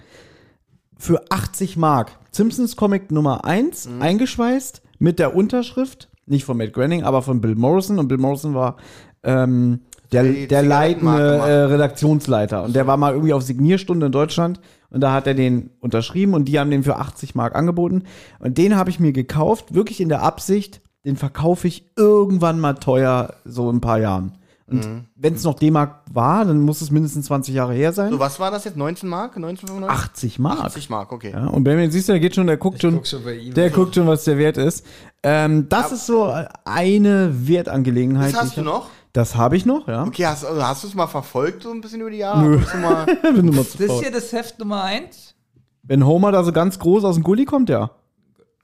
für 0.97 1.23
80 1.31 1.77
Mark. 1.77 2.13
Simpsons-Comic 2.33 3.11
Nummer 3.13 3.45
1, 3.45 3.89
Mhm. 3.89 4.03
eingeschweißt, 4.03 4.81
mit 4.99 5.19
der 5.19 5.37
Unterschrift, 5.37 6.09
nicht 6.27 6.45
von 6.45 6.57
Matt 6.57 6.73
Groening, 6.73 7.03
aber 7.03 7.21
von 7.23 7.41
Bill 7.43 7.55
Morrison 7.57 7.99
und 7.99 8.09
Bill 8.09 8.19
Morrison 8.19 8.55
war 8.55 8.77
ähm, 9.23 9.81
der, 10.13 10.25
Die 10.25 10.47
der 10.47 10.63
leitende 10.63 11.37
äh, 11.39 11.63
Redaktionsleiter. 11.65 12.63
Und 12.63 12.75
der 12.75 12.87
war 12.87 12.97
mal 12.97 13.13
irgendwie 13.13 13.33
auf 13.33 13.43
Signierstunde 13.43 14.07
in 14.07 14.13
Deutschland 14.13 14.61
und 14.91 15.01
da 15.01 15.13
hat 15.13 15.27
er 15.27 15.35
den 15.35 15.71
unterschrieben 15.81 16.35
und 16.35 16.47
die 16.47 16.59
haben 16.59 16.71
den 16.71 16.85
für 16.85 16.97
80 16.97 17.35
Mark 17.35 17.55
angeboten. 17.55 18.05
Und 18.39 18.59
den 18.59 18.77
habe 18.77 18.91
ich 18.91 19.01
mir 19.01 19.13
gekauft, 19.13 19.75
wirklich 19.75 20.01
in 20.01 20.09
der 20.09 20.23
Absicht, 20.23 20.81
den 21.05 21.17
verkaufe 21.17 21.69
ich 21.69 21.91
irgendwann 21.97 22.61
mal 22.61 22.75
teuer, 22.75 23.35
so 23.45 23.69
in 23.71 23.77
ein 23.77 23.81
paar 23.81 23.99
Jahren. 23.99 24.39
Und 24.67 25.07
wenn 25.15 25.35
es 25.35 25.45
noch 25.45 25.55
D-Mark 25.55 26.01
war, 26.11 26.45
dann 26.47 26.61
muss 26.61 26.81
es 26.81 26.91
mindestens 26.91 27.27
20 27.27 27.55
Jahre 27.55 27.75
her 27.75 27.93
sein. 27.93 28.11
So, 28.11 28.19
was 28.19 28.41
war 28.41 28.51
das 28.51 28.65
jetzt? 28.65 28.79
19 28.79 29.09
Mark? 29.09 29.37
1995? 29.37 29.91
80 29.91 30.39
Mark. 30.39 30.65
80 30.65 30.91
Mark, 30.91 31.13
okay. 31.13 31.33
Ja, 31.33 31.49
und 31.49 31.65
Benjamin, 31.65 31.91
siehst 31.91 32.09
du, 32.09 32.13
der 32.13 32.21
geht 32.21 32.35
schon, 32.35 32.47
der 32.47 32.57
guckt 32.57 32.81
schon, 32.81 32.95
guck 32.95 33.07
schon 33.07 33.23
bei 33.25 33.35
ihm. 33.35 33.53
der 33.53 33.69
guckt 33.69 33.95
schon, 33.95 34.07
was 34.07 34.25
der 34.25 34.39
Wert 34.39 34.57
ist. 34.57 34.87
Ähm, 35.23 35.69
das 35.69 35.93
ist 35.93 36.07
so 36.07 36.33
eine 36.65 37.47
Wertangelegenheit. 37.47 38.33
Das 38.33 38.33
die 38.33 38.39
hast 38.39 38.59
ich 38.59 38.65
du 38.65 38.73
hab. 38.73 38.91
Das 39.15 39.37
habe 39.37 39.57
ich 39.57 39.65
noch, 39.65 39.87
ja. 39.87 40.03
Okay, 40.05 40.27
hast, 40.27 40.45
also 40.45 40.67
hast 40.67 40.83
du 40.83 40.89
es 40.89 40.95
mal 40.95 41.07
verfolgt, 41.07 41.63
so 41.63 41.71
ein 41.71 41.81
bisschen 41.81 42.01
über 42.01 42.11
die 42.11 42.17
Jahre? 42.17 42.43
Nö. 42.43 42.59
Du 42.59 42.79
mal, 42.79 43.07
Bin 43.23 43.47
mal 43.55 43.65
zu 43.65 43.79
Das 43.79 43.81
ist 43.81 43.87
faul. 43.87 44.03
hier 44.03 44.11
das 44.11 44.33
Heft 44.33 44.59
Nummer 44.59 44.83
1. 44.83 45.37
Wenn 45.85 46.05
Homer 46.05 46.33
da 46.33 46.43
so 46.43 46.51
ganz 46.51 46.81
groß 46.81 47.05
aus 47.05 47.15
dem 47.15 47.23
Gully 47.23 47.45
kommt, 47.45 47.69
ja. 47.69 47.93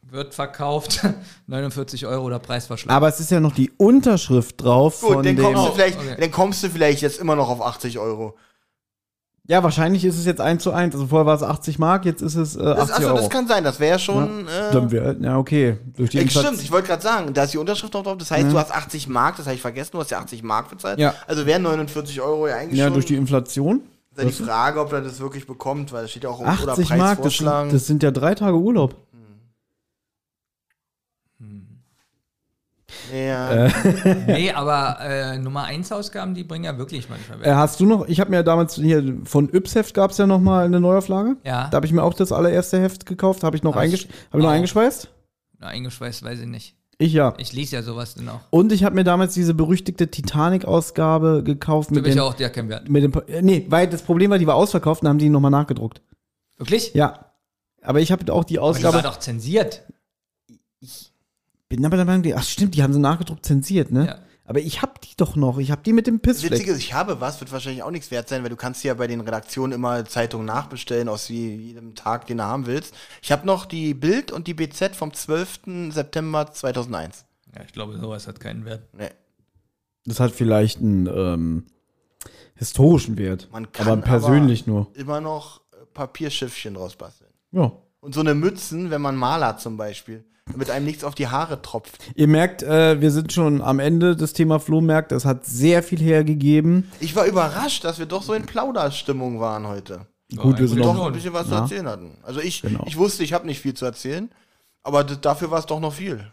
Wird 0.03 0.35
verkauft. 0.35 1.07
49 1.47 2.05
Euro 2.07 2.25
oder 2.25 2.41
Preisverschlag. 2.41 2.93
Aber 2.93 3.07
es 3.07 3.21
ist 3.21 3.31
ja 3.31 3.39
noch 3.39 3.55
die 3.55 3.71
Unterschrift 3.77 4.61
drauf 4.61 5.01
gut, 5.01 5.13
von 5.13 5.23
dann 5.23 5.37
dem. 5.37 5.45
kommst, 5.45 5.69
du 5.69 5.73
vielleicht, 5.73 5.99
okay. 6.01 6.17
dann 6.19 6.31
kommst 6.33 6.65
du 6.65 6.69
vielleicht 6.69 7.03
jetzt 7.03 7.21
immer 7.21 7.37
noch 7.37 7.49
auf 7.49 7.63
80 7.63 8.01
Euro. 8.01 8.35
Ja, 9.47 9.63
wahrscheinlich 9.65 10.05
ist 10.05 10.17
es 10.17 10.27
jetzt 10.27 10.41
1 10.41 10.63
zu 10.63 10.73
1. 10.73 10.95
Also 10.95 11.09
vorher 11.09 11.27
war 11.27 11.35
es 11.35 11.43
80 11.43 11.79
Mark, 11.81 12.05
jetzt 12.05 12.23
ist 12.23 12.37
es 12.37 12.55
äh, 12.57 12.61
80 12.61 12.77
Das, 12.77 12.91
also, 12.93 13.09
Euro. 13.09 13.17
das 13.19 13.31
kann 13.31 13.49
sein, 13.49 13.65
das 13.65 13.81
wäre 13.81 13.99
schon. 13.99 14.47
Äh, 14.47 14.73
Dann 14.73 14.91
wär, 14.93 15.17
ja, 15.21 15.39
okay. 15.39 15.79
Durch 15.97 16.11
die 16.11 16.19
Ja, 16.19 16.23
Inflation- 16.23 16.53
stimmt, 16.55 16.63
ich 16.63 16.71
wollte 16.71 16.87
gerade 16.89 17.03
sagen, 17.03 17.35
da 17.35 17.45
ist 17.45 17.53
die 17.55 17.59
Unterschrift 17.59 17.93
noch 17.95 18.03
drauf. 18.05 18.17
Das 18.19 18.31
heißt, 18.31 18.53
du 18.53 18.59
hast 18.59 18.71
80 18.73 19.09
Mark, 19.09 19.37
das 19.39 19.47
habe 19.47 19.57
ich 19.57 19.61
vergessen, 19.63 19.91
du 19.93 19.99
hast 19.99 20.11
ja 20.11 20.19
80 20.21 20.43
Mark 20.45 20.71
bezahlt. 20.71 20.99
Ja. 21.01 21.15
Also 21.27 21.47
wären 21.47 21.63
49 21.63 22.21
Euro 22.21 22.47
ja 22.47 22.57
eigentlich 22.57 22.79
Ja, 22.79 22.85
schon. 22.87 22.95
durch 22.95 23.07
die 23.07 23.17
Inflation. 23.17 23.81
ist 24.13 24.19
ja 24.19 24.25
die 24.25 24.33
Frage, 24.33 24.81
ob 24.81 24.93
er 24.93 25.01
das 25.01 25.19
wirklich 25.21 25.47
bekommt, 25.47 25.93
weil 25.93 26.05
es 26.05 26.11
steht 26.13 26.25
ja 26.25 26.31
auch 26.31 26.39
um 26.41 26.47
80 26.47 26.87
oder 26.87 26.97
Mark, 26.97 27.23
das 27.23 27.37
sind, 27.37 27.47
das 27.73 27.87
sind 27.87 28.03
ja 28.05 28.11
drei 28.13 28.35
Tage 28.37 28.57
Urlaub. 28.57 28.95
Ja. 33.13 33.69
nee, 34.27 34.51
aber 34.53 34.99
äh, 35.01 35.39
Nummer 35.39 35.65
1 35.65 35.91
Ausgaben, 35.93 36.35
die 36.35 36.45
bringen 36.45 36.65
ja 36.65 36.77
wirklich 36.79 37.09
manchmal 37.09 37.39
Äh, 37.41 37.45
Wert. 37.47 37.57
hast 37.57 37.81
du 37.81 37.87
noch, 37.87 38.07
ich 38.09 38.21
habe 38.21 38.31
mir 38.31 38.43
damals 38.43 38.75
hier 38.77 39.19
von 39.25 39.49
Yps-Heft 39.53 39.95
gab 39.95 40.11
es 40.11 40.19
ja 40.19 40.27
noch 40.27 40.41
mal 40.41 40.65
eine 40.67 40.81
Neuauflage. 40.81 41.37
Ja. 41.45 41.69
Da 41.71 41.77
habe 41.77 41.87
ich 41.87 41.93
mir 41.93 42.03
auch 42.03 42.15
das 42.15 42.33
allererste 42.33 42.81
Heft 42.81 43.07
gekauft. 43.07 43.43
Habe 43.45 43.57
ich 43.57 43.63
noch, 43.63 43.75
Hab 43.75 43.83
ich 43.85 43.93
eingesch 43.93 44.09
hab 44.31 44.39
ich 44.39 44.45
noch 44.45 44.51
eingeschweißt? 44.51 45.09
Na, 45.59 45.67
eingeschweißt, 45.69 46.23
weiß 46.23 46.41
ich 46.41 46.47
nicht. 46.47 46.77
Ich 46.99 47.15
ja. 47.15 47.33
Ich 47.39 47.53
lese 47.55 47.77
ja 47.77 47.83
sowas 47.83 48.15
dann 48.15 48.29
auch. 48.29 48.41
Und 48.51 48.73
ich 48.73 48.85
habe 48.85 48.95
mir 48.95 49.05
damals 49.05 49.33
diese 49.33 49.55
berüchtigte 49.55 50.11
Titanic-Ausgabe 50.11 51.43
gekauft 51.43 51.89
Für 51.89 51.95
mit 51.95 52.07
dem, 52.07 52.19
auch, 52.19 52.35
der 52.35 52.51
keinen 52.51 52.69
Wert. 52.69 52.89
mit 52.91 53.03
dem. 53.03 53.13
äh, 53.27 53.41
Nee, 53.43 53.65
weil 53.71 53.89
das 53.89 54.03
Problem 54.03 54.31
war, 54.31 54.39
die 54.39 54.47
war 54.47 54.55
ausverkauft 54.57 55.03
und 55.03 55.09
haben 55.09 55.19
die 55.19 55.31
nochmal 55.31 55.51
nachgedruckt. 55.51 56.03
Wirklich? 56.59 56.93
Ja. 56.93 57.27
Aber 57.83 58.01
ich 58.01 58.13
habe 58.13 58.31
auch 58.33 58.45
die 58.45 58.59
Aber 58.59 58.75
die 58.77 58.83
war 58.83 58.91
Ausgabe. 58.91 59.03
doch 59.03 59.19
zensiert. 59.19 59.83
Bin 61.71 61.87
aber 61.87 61.97
der 61.97 62.05
Meinung, 62.05 62.23
die- 62.23 62.35
ach 62.35 62.43
stimmt, 62.43 62.75
die 62.75 62.83
haben 62.83 62.93
sie 62.93 62.99
nachgedruckt 63.01 63.47
zensiert, 63.47 63.91
ne? 63.91 64.07
Ja. 64.07 64.19
Aber 64.45 64.59
ich 64.59 64.83
habe 64.83 64.95
die 65.05 65.15
doch 65.17 65.37
noch. 65.37 65.59
Ich 65.59 65.71
habe 65.71 65.81
die 65.85 65.93
mit 65.93 66.09
dem 66.09 66.21
Das 66.21 66.23
Pissfleck. 66.39 66.51
Witzige 66.53 66.73
ist, 66.73 66.79
ich 66.81 66.93
habe 66.93 67.21
was, 67.21 67.39
wird 67.41 67.53
wahrscheinlich 67.53 67.85
auch 67.85 67.93
nichts 67.93 68.11
wert 68.11 68.29
sein, 68.29 68.43
weil 68.43 68.51
du 68.51 68.57
kannst 68.57 68.83
ja 68.83 68.93
bei 68.95 69.07
den 69.07 69.21
Redaktionen 69.21 69.73
immer 69.73 70.05
Zeitungen 70.05 70.45
nachbestellen 70.45 71.09
aus 71.09 71.29
je- 71.29 71.55
jedem 71.55 71.95
Tag, 71.95 72.27
den 72.27 72.39
du 72.39 72.45
haben 72.45 72.67
willst. 72.67 72.93
Ich 73.23 73.31
habe 73.31 73.47
noch 73.47 73.65
die 73.65 73.95
Bild 73.95 74.33
und 74.33 74.49
die 74.49 74.55
BZ 74.55 74.97
vom 74.97 75.15
12. 75.15 75.93
September 75.93 76.51
2001. 76.51 77.25
Ja, 77.55 77.63
ich 77.65 77.73
glaube, 77.73 77.97
sowas 77.99 78.27
hat 78.27 78.41
keinen 78.41 78.65
Wert. 78.65 78.83
Nee. 78.93 79.11
Das 80.05 80.19
hat 80.19 80.33
vielleicht 80.33 80.81
einen 80.81 81.07
ähm, 81.07 81.67
historischen 82.57 83.17
Wert. 83.19 83.49
Man 83.53 83.71
kann 83.71 83.87
aber 83.87 84.03
persönlich 84.03 84.67
nur. 84.67 84.89
Immer 84.95 85.21
noch 85.21 85.61
Papierschiffchen 85.95 86.75
draus 86.75 86.97
basteln. 86.97 87.31
Ja. 87.53 87.71
Und 88.01 88.15
so 88.15 88.21
eine 88.21 88.35
Mützen, 88.35 88.91
wenn 88.91 89.01
man 89.03 89.15
Maler 89.15 89.47
hat 89.49 89.61
zum 89.61 89.77
Beispiel, 89.77 90.25
damit 90.53 90.71
einem 90.71 90.87
nichts 90.87 91.05
auf 91.05 91.15
die 91.15 91.29
Haare 91.29 91.63
tropft. 91.63 91.99
Ihr 92.15 92.29
merkt, 92.29 92.63
äh, 92.63 93.01
wir 93.01 93.11
sind 93.11 93.33
schon 93.33 93.63
am 93.63 93.79
Ende 93.79 94.17
des 94.17 94.33
Thema 94.33 94.59
Flohmärkte. 94.61 95.15
Es 95.15 95.25
hat 95.25 95.45
sehr 95.47 95.83
viel 95.83 96.01
hergegeben. 96.01 96.91
Ich 97.01 97.15
war 97.17 97.25
überrascht, 97.27 97.85
dass 97.85 97.99
wir 97.99 98.07
doch 98.07 98.23
so 98.23 98.33
in 98.35 98.47
Plauderstimmung 98.47 99.41
waren 99.41 99.67
heute. 99.67 100.07
Gut, 100.37 100.59
wir 100.59 100.69
sind 100.69 100.79
Doch 100.85 100.95
noch. 100.95 101.07
ein 101.07 101.13
bisschen 101.13 101.33
was 101.33 101.47
zu 101.49 101.55
Ja. 101.55 101.61
erzählen 101.63 101.89
hatten. 101.89 102.17
Also 102.23 102.41
ich, 102.41 102.63
Genau. 102.63 102.85
ich 102.87 102.97
wusste, 102.97 103.25
ich 103.25 103.33
habe 103.33 103.47
nicht 103.47 103.61
viel 103.61 103.75
zu 103.75 103.85
erzählen, 103.85 104.31
aber 104.85 105.03
dafür 105.03 105.51
war 105.51 105.59
es 105.59 105.67
doch 105.67 105.81
noch 105.81 105.93
viel. 105.93 106.33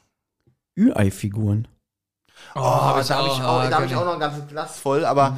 Ü-Ei-Figuren. 0.78 1.68
Oh, 2.54 2.60
da 2.60 2.62
hab 2.62 2.82
habe 2.84 3.02
ich, 3.02 3.12
auch, 3.12 3.70
da 3.70 3.78
hab 3.80 3.86
ich 3.86 3.96
auch 3.96 4.06
noch 4.06 4.14
ein 4.14 4.20
ganzes 4.20 4.48
Glas 4.48 4.78
voll, 4.78 5.04
aber 5.06 5.38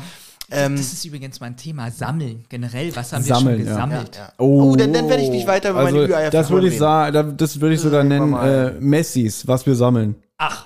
ähm, 0.52 0.76
Das 0.76 0.94
ist 0.94 1.06
übrigens 1.06 1.40
mein 1.40 1.56
Thema, 1.58 1.92
Sammeln. 1.92 2.46
Generell, 2.50 2.96
was 2.96 3.12
haben 3.14 3.24
Sammeln, 3.24 3.60
wir 3.60 3.66
ja. 3.66 3.80
schon 3.80 3.90
gesammelt? 3.90 4.16
ja. 4.16 4.34
Oh, 4.38 4.76
dann, 4.76 4.94
dann 4.94 5.08
werde 5.10 5.24
ich 5.24 5.30
nicht 5.30 5.48
weiter 5.48 5.72
über 5.72 5.84
meine 5.84 6.00
also, 6.00 6.12
Ü-Eier 6.14 6.30
Das 6.30 6.50
würde 6.50 6.68
ich 6.68 6.74
reden. 6.74 6.80
sagen, 6.80 7.14
da- 7.14 7.24
das 7.24 7.60
würde 7.62 7.76
ich 7.76 7.82
sogar 7.82 8.02
Sagen 8.04 8.10
wir 8.32 8.42
nennen, 8.42 8.78
äh, 8.78 8.82
Messis, 8.82 9.48
was 9.48 9.66
wir 9.66 9.76
sammeln. 9.76 10.16
Ach, 10.38 10.66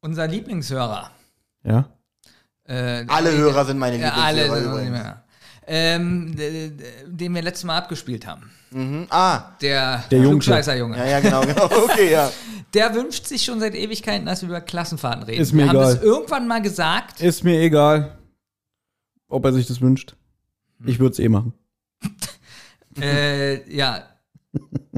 unser 0.00 0.26
Lieblingshörer. 0.26 1.10
Ja? 1.64 1.88
Äh, 2.66 3.04
Alle 3.08 3.30
äh, 3.32 3.36
Hörer 3.36 3.64
sind 3.64 3.78
meine 3.78 3.98
ja, 3.98 4.12
alle 4.12 4.42
Lieblingshörer 4.44 4.76
sind 4.78 4.88
übrigens. 4.88 5.14
Ähm, 5.66 6.36
den 7.06 7.34
wir 7.34 7.40
letztes 7.42 7.64
Mal 7.64 7.78
abgespielt 7.78 8.26
haben. 8.26 8.50
Mhm. 8.70 9.06
Ah, 9.08 9.52
Der, 9.62 10.04
Der 10.10 10.18
Junge. 10.18 10.30
Klugscheißer-Junge. 10.32 10.98
ja, 10.98 11.06
ja, 11.06 11.20
genau, 11.20 11.40
genau. 11.40 11.64
Okay, 11.84 12.12
ja. 12.12 12.30
Der 12.74 12.94
wünscht 12.94 13.26
sich 13.26 13.42
schon 13.44 13.60
seit 13.60 13.74
Ewigkeiten, 13.74 14.26
dass 14.26 14.42
wir 14.42 14.48
über 14.50 14.60
Klassenfahrten 14.60 15.22
reden. 15.22 15.40
Ist 15.40 15.52
mir 15.52 15.62
wir 15.62 15.68
haben 15.70 15.76
egal. 15.76 15.94
das 15.94 16.02
irgendwann 16.02 16.46
mal 16.48 16.60
gesagt. 16.60 17.20
Ist 17.22 17.44
mir 17.44 17.60
egal, 17.60 18.12
ob 19.28 19.44
er 19.44 19.52
sich 19.52 19.66
das 19.66 19.80
wünscht. 19.80 20.16
Ich 20.84 20.98
würde 20.98 21.12
es 21.12 21.18
eh 21.18 21.28
machen. 21.28 21.52
äh, 23.00 23.74
ja. 23.74 24.02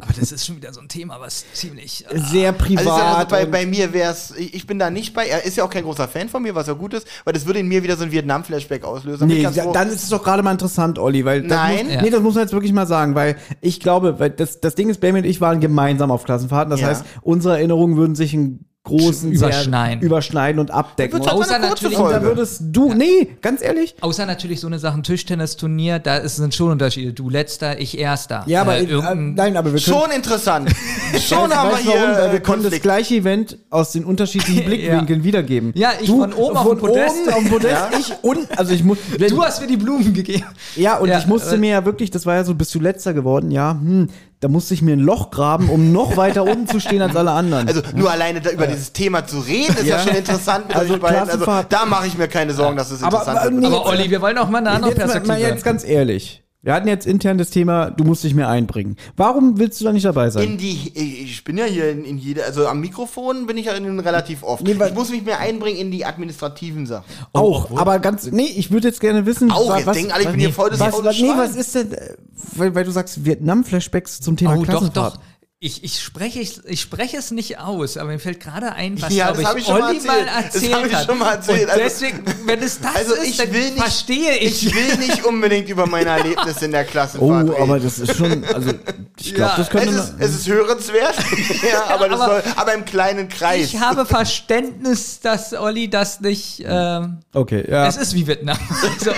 Aber 0.03 0.13
das 0.13 0.33
ist 0.33 0.45
schon 0.45 0.57
wieder 0.57 0.75
so 0.75 0.81
ein 0.81 0.89
Thema, 0.89 1.19
was 1.19 1.47
ziemlich. 1.55 2.05
äh, 2.11 2.19
Sehr 2.19 2.53
privat. 2.53 2.87
Also, 2.87 2.91
also 2.93 3.29
bei, 3.31 3.47
bei 3.47 3.65
mir 3.65 3.95
wäre 3.95 4.13
es, 4.13 4.35
ich, 4.37 4.67
bin 4.67 4.79
da 4.79 4.91
nicht 4.91 5.15
bei, 5.15 5.27
er 5.27 5.45
ist 5.47 5.57
ja 5.57 5.65
auch 5.65 5.71
kein 5.71 5.85
großer 5.85 6.07
Fan 6.09 6.29
von 6.29 6.43
mir, 6.43 6.55
was 6.55 6.67
ja 6.67 6.75
gut 6.75 6.93
ist, 6.93 7.07
weil 7.25 7.33
das 7.33 7.47
würde 7.47 7.61
in 7.61 7.69
mir 7.69 7.83
wieder 7.83 7.97
so 7.97 8.05
ein 8.05 8.13
Vietnam-Flashback 8.13 8.85
auslösen. 8.85 9.27
Nee, 9.29 9.43
da- 9.43 9.73
dann 9.73 9.89
ist 9.89 10.03
es 10.03 10.09
doch 10.11 10.23
gerade 10.23 10.43
mal 10.43 10.53
interessant, 10.53 10.99
Olli, 10.99 11.25
weil 11.25 11.41
das 11.43 11.51
Nein. 11.57 11.87
Muss, 11.87 11.95
Ja. 11.95 12.03
Nee, 12.03 12.11
das 12.11 12.21
muss 12.21 12.35
man 12.35 12.43
jetzt 12.45 12.53
wirklich 12.53 12.75
mal 12.75 12.87
sagen, 12.87 13.15
weil 13.15 13.39
ich 13.63 13.81
glaube, 13.81 14.19
weil 14.21 14.29
das, 14.29 14.61
das 14.61 14.75
Ding 14.75 14.91
ist, 14.91 15.01
Benjamin 15.01 15.25
und 15.25 15.31
ich 15.31 15.41
waren 15.41 15.61
gemeinsam 15.61 16.11
auf 16.11 16.25
Klassenfahrten. 16.25 16.71
Das 16.71 16.81
Ja. 16.81 16.89
heißt, 16.89 17.05
unsere 17.23 17.57
Erinnerungen 17.57 17.97
würden 17.97 18.15
sich 18.15 18.35
in 18.35 18.67
großen 18.87 19.33
Überschneiden. 19.33 20.01
Überschneiden 20.03 20.59
und 20.61 20.71
abdecken. 20.71 21.21
Doch 21.21 21.33
Außer 21.33 21.59
natürlich- 21.59 21.99
und 21.99 22.05
da 22.05 22.11
Folge. 22.13 22.27
würdest 22.27 22.63
du, 22.73 22.95
nee, 22.95 23.37
ganz 23.43 23.63
ehrlich, 23.63 23.95
Außer 24.01 24.25
natürlich 24.27 24.61
so 24.61 24.67
eine 24.67 24.79
Sachen 24.79 25.03
Tischtennisturnier, 25.03 25.99
da 25.99 26.17
ist, 26.17 26.37
sind 26.37 26.55
schon 26.55 26.71
Unterschiede. 26.71 27.13
Du 27.13 27.29
letzter, 27.29 27.79
ich 27.79 27.99
erster. 27.99 28.45
ja, 28.47 28.63
aber 28.63 28.77
äh, 28.79 28.85
äh, 28.85 29.15
nein, 29.15 29.57
aber 29.57 29.73
wir 29.73 29.81
können 29.81 30.01
Schon 30.01 30.11
interessant. 30.13 30.71
Schon 31.21 31.55
haben 31.55 31.71
wir 31.71 31.77
du 31.77 31.83
hier 31.83 32.01
warum? 32.01 32.17
Weil 32.17 32.33
wir 32.33 32.39
äh, 32.39 32.43
können 32.43 32.63
das 32.63 32.81
gleiche 32.81 33.17
Event 33.17 33.59
aus 33.71 33.93
den 33.93 34.05
unterschiedlichen 34.05 34.65
Blickwinkeln 34.67 35.25
wiedergeben. 35.25 35.73
Ja, 35.75 35.93
ich 36.01 36.09
von 36.09 36.33
oben 36.33 36.57
auf 36.57 36.69
dem 36.69 36.79
Podest. 36.79 37.17
Oben 37.23 37.33
auf 37.33 37.39
dem 37.41 37.49
Podest, 37.51 37.83
ich 37.99 38.13
und, 38.23 38.59
also 38.59 38.73
ich 38.73 38.85
muss, 38.85 38.99
wenn, 39.19 39.29
du 39.31 39.43
hast 39.43 39.61
mir 39.61 39.67
die 39.67 39.77
Blumen 39.77 40.15
gegeben. 40.15 40.45
Ja, 40.77 40.99
und 40.99 41.09
Ja, 41.09 41.19
ich 41.19 41.27
musste 41.27 41.57
äh, 41.57 41.59
mir 41.59 41.71
ja 41.71 41.85
wirklich, 41.85 42.11
das 42.11 42.27
war 42.27 42.37
ja 42.37 42.45
so, 42.45 42.55
bist 42.55 42.75
du 42.75 42.81
letzter 42.81 43.15
geworden, 43.15 43.51
ja, 43.51 43.73
hm, 43.73 44.09
da 44.41 44.49
musste 44.49 44.75
ich 44.75 44.83
mir 44.83 44.93
ein 44.95 45.01
Loch 45.01 45.31
graben, 45.31 45.71
um 45.71 45.93
noch 45.93 46.17
weiter 46.17 46.43
unten 46.45 46.67
zu 46.67 46.79
stehen 46.81 47.01
als 47.03 47.17
alle 47.17 47.31
anderen. 47.33 47.69
Also 47.69 47.81
nur 47.95 48.11
alleine 48.11 48.41
da, 48.41 48.51
über 48.51 48.67
dieses 48.67 48.93
Thema 48.93 49.27
zu 49.27 49.41
reden, 49.41 49.75
ist 49.77 49.87
ja, 49.87 49.97
Ja. 49.97 50.03
schon 50.03 50.15
interessant 50.15 50.69
mit 50.69 50.77
Also 50.77 50.95
euch 50.95 51.01
beiden. 51.01 51.29
Also 51.31 51.47
da 51.69 51.87
mache 51.87 52.07
ich 52.07 52.19
mir 52.19 52.29
keine 52.29 52.53
Sorgen, 52.53 52.77
dass 52.77 52.91
es 52.91 53.03
Aber- 53.03 53.19
interessant 53.19 53.39
aber 53.39 53.51
wird. 53.51 53.61
nee, 53.61 53.67
Aber 53.67 53.87
Olli, 53.87 54.11
wir 54.11 54.21
wollen 54.21 54.39
auch 54.39 54.49
mal 54.49 54.59
eine 54.59 54.71
andere 54.71 54.91
jetzt 54.91 54.99
mal, 54.99 55.05
Perspektive. 55.07 55.33
mal 55.33 55.41
jetzt 55.55 55.65
ganz 55.65 55.85
ehrlich. 55.85 56.43
Wir 56.67 56.75
hatten 56.75 56.89
jetzt 56.89 57.07
intern 57.07 57.39
das 57.39 57.51
Thema, 57.51 57.91
du 57.93 58.03
musst 58.03 58.25
dich 58.25 58.35
mehr 58.35 58.49
einbringen. 58.49 58.97
Warum 59.17 59.57
willst 59.61 59.81
du 59.81 59.85
da 59.85 59.93
nicht 59.93 60.05
dabei 60.05 60.31
sein? 60.31 60.43
In 60.43 60.59
die, 60.59 60.91
ich 60.97 61.45
bin 61.45 61.57
ja 61.57 61.65
hier 61.65 61.93
in, 61.93 62.05
in 62.05 62.19
jede, 62.19 62.43
also 62.45 62.67
am 62.67 62.81
Mikrofon 62.81 63.47
bin 63.47 63.57
ich 63.57 63.67
ja 63.67 63.75
in, 63.75 64.01
relativ 64.01 64.43
oft. 64.43 64.65
Nee, 64.65 64.73
ich 64.73 64.95
muss 64.95 65.11
mich 65.11 65.25
mehr 65.25 65.39
einbringen 65.39 65.79
in 65.79 65.91
die 65.93 66.05
administrativen 66.05 66.85
Sachen. 66.87 67.05
auch, 67.33 67.71
aber 67.79 68.01
ganz, 68.01 68.33
nee, 68.33 68.47
ich 68.57 68.73
würde 68.73 68.89
jetzt 68.89 68.99
gerne 69.01 69.27
wissen, 69.27 69.53
Auch, 69.53 69.69
wa- 69.69 69.79
jetzt 69.79 69.95
denken 69.95 70.11
alle, 70.11 70.25
ich 70.25 70.31
bin 70.31 70.41
hier 70.41 70.53
voll 70.53 70.71
das 70.71 70.81
was, 70.81 71.05
was, 71.05 71.17
nee, 71.21 71.29
was 71.37 71.55
ist 71.55 71.73
denn, 71.77 71.93
äh, 71.93 72.15
weil, 72.57 72.75
weil 72.75 72.83
du 72.85 72.91
sagst 72.91 73.25
Vietnam-Flashbacks 73.25 74.21
zum 74.21 74.37
Thema 74.37 74.55
Oh, 74.57 74.65
doch, 74.65 74.65
Klassenfahrt. 74.65 75.15
doch. 75.15 75.21
Ich, 75.59 75.83
ich, 75.83 76.03
spreche, 76.03 76.39
ich, 76.41 76.61
ich 76.67 76.83
spreche 76.83 77.17
es 77.17 77.31
nicht 77.31 77.59
aus, 77.59 77.97
aber 77.97 78.11
mir 78.11 78.19
fällt 78.19 78.41
gerade 78.41 78.73
ein, 78.73 79.01
was, 79.01 79.11
Ja, 79.15 79.33
glaube 79.33 79.43
das 79.43 79.55
ich, 79.55 79.63
ich 79.63 79.69
mal 79.71 79.83
Olli 79.89 80.01
mal 80.01 80.19
erzählt. 80.19 80.29
Das 80.29 80.55
erzählt 80.55 80.87
ich 80.87 80.95
hat. 80.95 81.07
schon 81.07 81.19
mal 81.19 81.33
erzählt. 81.33 81.63
Und 81.63 81.71
Also- 81.71 81.83
deswegen, 81.83 82.25
wenn 82.45 82.63
es 82.63 82.79
das 82.79 82.95
Also 82.95 83.15
ist, 83.15 83.25
ich 83.27 83.37
dann 83.39 83.53
will 83.55 83.65
nicht- 83.71 83.79
verstehe 83.79 84.37
ich. 84.37 84.67
Ich 84.67 84.75
will 84.75 84.97
nicht 84.99 85.25
unbedingt 85.25 85.67
über 85.71 85.87
meine 85.87 86.11
Erlebnisse 86.11 86.67
in 86.67 86.73
der 86.73 86.85
Oh, 86.87 86.91
Klassenfahrt 86.91 87.49
reden. 87.49 87.63
aber 87.63 87.81
das 87.81 87.99
ist 87.99 88.15
schon, 88.19 88.45
also, 88.45 88.71
ich 89.19 89.35
glaube, 89.35 89.51
Ja, 89.53 89.57
das 89.57 89.71
könnte, 89.71 89.89
es 89.89 90.05
ist, 90.05 90.15
es 90.19 90.35
ist 90.41 90.47
hörenswert, 90.49 91.15
ja, 91.73 91.87
aber, 91.87 92.11
das 92.11 92.21
aber- 92.21 92.43
soll, 92.43 92.53
aber 92.55 92.75
im 92.75 92.85
kleinen 92.85 93.29
Kreis. 93.31 93.65
Ich 93.73 93.81
habe 93.81 94.05
Verständnis, 94.05 95.21
dass 95.21 95.55
Olli 95.55 95.89
das 95.89 96.21
nicht. 96.21 96.63
Ähm, 96.67 97.21
okay, 97.33 97.65
ja. 97.67 97.87
Es 97.87 97.97
ist 97.97 98.13
wie 98.13 98.27
Vietnam. 98.27 98.59
so. 99.03 99.11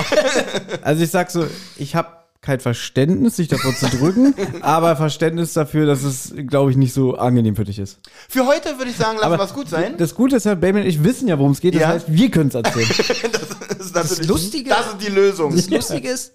Also 0.82 1.02
ich 1.02 1.10
sag 1.10 1.32
so, 1.32 1.48
ich 1.78 1.97
habe 1.97 2.10
kein 2.40 2.60
Verständnis, 2.60 3.36
sich 3.36 3.48
davor 3.48 3.74
zu 3.74 3.86
drücken, 3.89 4.35
aber 4.62 4.94
Verständnis 4.97 5.52
dafür, 5.55 5.86
dass 5.86 6.02
es, 6.05 6.32
glaube 6.47 6.70
ich, 6.70 6.77
nicht 6.77 6.93
so 6.94 7.16
angenehm 7.16 7.56
für 7.56 7.65
dich 7.65 7.78
ist. 7.78 7.98
Für 8.28 8.47
heute 8.47 8.78
würde 8.78 8.90
ich 8.90 8.97
sagen, 8.97 9.19
lassen 9.19 9.32
wir 9.39 9.44
es 9.44 9.52
gut 9.55 9.69
sein. 9.69 9.97
Das 9.98 10.15
Gute 10.15 10.36
ist 10.36 10.44
ja, 10.47 10.55
Baby 10.55 10.81
und 10.81 10.86
ich 10.86 11.02
wissen 11.02 11.27
ja, 11.28 11.39
worum 11.39 11.52
es 11.52 11.60
geht. 11.60 11.74
Das 11.74 11.82
Ja. 11.82 11.89
heißt, 11.89 12.06
wir 12.09 12.31
können 12.31 12.48
es 12.48 12.55
erzählen. 12.55 12.89
Das, 13.78 13.86
ist 13.86 13.94
natürlich- 13.94 14.28
Lustige- 14.28 14.70
das 14.70 14.86
ist 14.89 14.97
die 15.06 15.10
Lösung. 15.12 15.55
Das 15.55 15.69
Lustige 15.70 16.09
ist, 16.09 16.32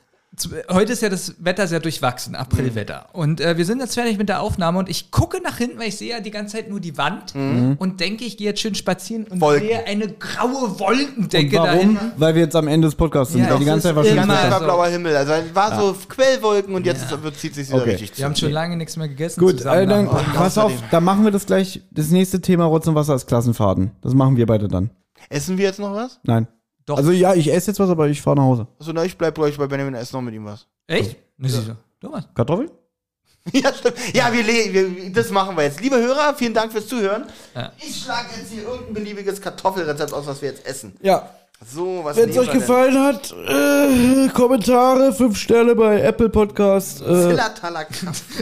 heute 0.72 0.94
ist 0.94 1.02
ja 1.02 1.10
das 1.10 1.36
Wetter 1.40 1.68
sehr 1.68 1.80
durchwachsen, 1.80 2.34
Aprilwetter. 2.36 3.08
Und 3.14 3.40
äh, 3.40 3.58
wir 3.58 3.66
sind 3.66 3.80
jetzt 3.80 3.94
fertig 3.94 4.18
mit 4.18 4.30
der 4.30 4.42
Aufnahme 4.42 4.80
und 4.80 4.90
ich 4.90 5.12
gucke 5.12 5.40
nach 5.42 5.58
hinten, 5.58 5.78
weil 5.80 5.90
ich 5.90 5.98
sehe 5.98 6.10
ja 6.12 6.20
die 6.22 6.32
ganze 6.32 6.56
Zeit 6.58 6.70
nur 6.70 6.80
die 6.80 6.98
Wand 6.98 7.36
und 7.36 8.00
denke, 8.00 8.24
ich 8.26 8.38
gehe 8.38 8.48
jetzt 8.48 8.60
schön 8.62 8.74
spazieren 8.76 9.26
und 9.26 9.42
Wolken. 9.42 9.68
sehe 9.68 9.86
eine 9.86 10.08
graue 10.08 10.80
Wolkendecke 10.80 11.60
Und 11.60 11.66
da 11.66 11.72
warum? 11.74 11.80
hinten. 12.00 12.12
Weil 12.18 12.36
wir 12.36 12.42
jetzt 12.44 12.56
am 12.56 12.68
Ende 12.68 12.88
des 12.88 12.96
Podcasts 12.96 13.34
sind. 13.34 13.44
Ja, 13.44 13.52
weil 13.52 13.60
die 13.60 13.66
ganze 13.66 13.84
Zeit 13.84 13.92
ist 13.92 13.96
war 13.98 14.04
Die 14.04 14.10
schönes 14.10 14.28
ganze 14.28 14.42
Zeit 14.42 14.48
immer 14.48 14.56
Wetter. 14.56 14.60
war 14.60 14.60
so. 14.60 14.66
blauer 14.66 14.88
Himmel. 14.88 15.16
Also 15.16 15.32
es 15.34 15.56
war 15.56 15.80
so 15.80 15.96
Quellwolken 16.10 16.76
und 16.76 16.86
jetzt 16.86 17.24
wird, 17.24 17.38
zieht 17.38 17.54
sich 17.56 17.70
wieder 17.70 17.82
Okay. 17.82 17.92
richtig 17.92 18.18
Wir 18.18 18.26
haben 18.26 18.36
schon 18.36 18.52
lange 18.52 18.76
nichts 18.78 18.98
mehr 18.98 19.08
gegessen. 19.08 19.40
Gut, 19.40 19.58
zusammen 19.60 19.82
äh, 19.82 19.88
dann, 19.88 20.06
dem 20.08 20.34
pass 20.34 20.58
auf, 20.58 20.72
dann 20.92 21.04
machen 21.04 21.24
wir 21.24 21.32
das 21.32 21.46
gleich. 21.46 21.82
Das 21.92 22.10
nächste 22.10 22.42
Thema 22.42 22.66
Rotz 22.66 22.88
und 22.88 22.96
Wasser 22.96 23.14
ist 23.16 23.28
Klassenfahrten. 23.28 23.92
Das 24.02 24.14
machen 24.14 24.36
wir 24.38 24.46
beide 24.48 24.68
dann. 24.68 24.90
Essen 25.30 25.58
wir 25.58 25.66
jetzt 25.66 25.80
noch 25.80 25.94
was? 25.94 26.20
Nein. 26.24 26.48
Doch. 26.86 26.98
Also 26.98 27.12
ja, 27.12 27.34
ich 27.34 27.52
esse 27.52 27.72
jetzt 27.72 27.80
was, 27.80 27.90
aber 27.90 28.08
ich 28.08 28.22
fahre 28.22 28.38
nach 28.38 28.44
Hause. 28.44 28.68
Achso, 28.80 28.92
na, 28.94 29.04
ich 29.06 29.18
bleib 29.18 29.36
gleich 29.36 29.58
bei 29.58 29.68
Benjamin 29.68 29.94
Essen 29.96 30.16
noch 30.16 30.22
mit 30.22 30.34
ihm 30.34 30.46
was. 30.46 30.68
Echt? 30.88 31.16
Ne, 31.38 31.50
siehst 31.50 31.68
du. 31.70 31.76
Thomas. 32.02 32.26
Kartoffeln? 32.34 32.70
Ja, 33.52 33.74
stimmt. 33.74 33.96
Ja, 34.14 34.32
wir, 34.32 34.48
wir, 34.48 35.12
das 35.12 35.30
machen 35.30 35.58
wir 35.58 35.64
jetzt. 35.64 35.82
Liebe 35.82 35.98
Hörer, 35.98 36.34
vielen 36.34 36.54
Dank 36.54 36.72
fürs 36.72 36.88
Zuhören. 36.88 37.26
Ja. 37.54 37.74
Ich 37.78 38.02
schlage 38.02 38.30
jetzt 38.38 38.50
hier 38.54 38.64
irgendein 38.64 38.94
beliebiges 38.94 39.42
Kartoffelrezept 39.42 40.14
aus, 40.14 40.26
was 40.26 40.42
wir 40.42 40.48
jetzt 40.52 40.66
essen. 40.66 40.96
Ja. 41.02 41.30
So, 41.70 42.00
was 42.04 42.16
Wenn 42.16 42.30
es 42.30 42.38
euch 42.38 42.52
gefallen 42.52 42.98
hat, 43.04 43.34
äh, 43.34 44.30
Kommentare, 44.30 45.12
fünf 45.12 45.38
Sterne 45.38 45.76
bei 45.76 46.00
Apple 46.02 46.30
Podcast. 46.30 47.02
denn? 47.02 47.38
Äh, 47.38 47.38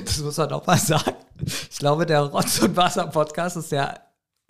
Das 0.06 0.20
muss 0.20 0.38
man 0.38 0.52
auch 0.54 0.66
mal 0.68 0.78
sagen. 0.78 1.14
Ich 1.72 1.80
glaube, 1.80 2.06
der 2.06 2.22
Rotz- 2.22 2.60
und 2.62 2.76
Wasser-Podcast 2.78 3.58
ist 3.58 3.72
der, 3.72 4.00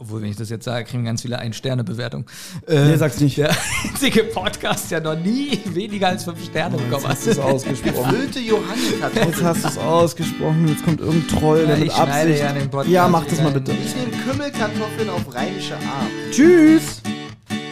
obwohl, 0.01 0.21
wenn 0.23 0.29
ich 0.31 0.35
das 0.35 0.49
jetzt 0.49 0.65
sage, 0.65 0.83
kriegen 0.85 1.05
ganz 1.05 1.21
viele 1.21 1.37
Ein-Sterne-Bewertung. 1.39 2.25
Äh, 2.67 2.85
nee, 2.85 2.95
sag's 2.97 3.19
nicht. 3.19 3.37
der 3.37 3.55
einzige 3.87 4.23
Podcast, 4.23 4.89
der 4.91 4.99
noch 5.01 5.15
nie 5.15 5.59
weniger 5.65 6.07
als 6.07 6.23
fünf 6.23 6.43
Sterne 6.43 6.75
bekommen 6.77 7.03
hat. 7.03 7.11
Hast 7.11 7.27
du 7.27 7.31
es 7.31 7.39
ausgesprochen? 7.39 8.11
Gefüllte 8.11 8.39
Johannkartoffeln. 8.39 9.29
Jetzt 9.29 9.43
hast 9.43 9.63
du 9.63 9.67
es 9.69 9.77
ausgesprochen. 9.77 10.67
Jetzt 10.67 10.83
kommt 10.83 10.99
irgendein 10.99 11.27
Troll, 11.39 11.65
der 11.67 11.75
Ja, 11.75 11.77
mit 11.77 11.87
ich 11.87 11.93
schneide 11.93 12.11
Absicht. 12.31 12.39
ja 12.43 12.53
den 12.53 12.69
Podcast 12.69 12.91
ja, 12.91 13.07
mach 13.07 13.25
das 13.25 13.41
mal 13.41 13.51
bitte. 13.51 13.71
Ich 13.73 13.95
nehme 13.95 14.23
Kümmelkartoffeln 14.23 15.09
auf 15.09 15.33
rheinische 15.35 15.75
Art. 15.75 16.09
Tschüss. 16.31 17.01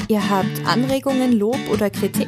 Ihr 0.07 0.29
habt 0.29 0.65
Anregungen, 0.65 1.33
Lob 1.33 1.57
oder 1.71 1.89
Kritik? 1.89 2.27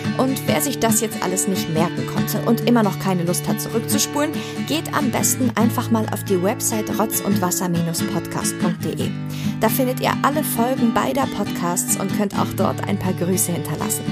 Und 0.17 0.47
wer 0.47 0.61
sich 0.61 0.79
das 0.79 1.01
jetzt 1.01 1.21
alles 1.23 1.47
nicht 1.47 1.69
merken 1.69 2.05
konnte 2.07 2.41
und 2.47 2.67
immer 2.67 2.83
noch 2.83 2.99
keine 2.99 3.23
Lust 3.23 3.47
hat 3.47 3.61
zurückzuspulen, 3.61 4.31
geht 4.67 4.93
am 4.93 5.11
besten 5.11 5.51
einfach 5.55 5.91
mal 5.91 6.05
auf 6.11 6.23
die 6.23 6.41
Website 6.41 6.99
rotz 6.99 7.21
und 7.21 7.41
wasser-podcast.de. 7.41 9.09
Da 9.59 9.69
findet 9.69 9.99
ihr 9.99 10.13
alle 10.23 10.43
Folgen 10.43 10.93
beider 10.93 11.27
Podcasts 11.37 11.97
und 11.97 12.15
könnt 12.17 12.37
auch 12.37 12.53
dort 12.55 12.87
ein 12.87 12.97
paar 12.97 13.13
Grüße 13.13 13.51
hinterlassen. 13.51 14.03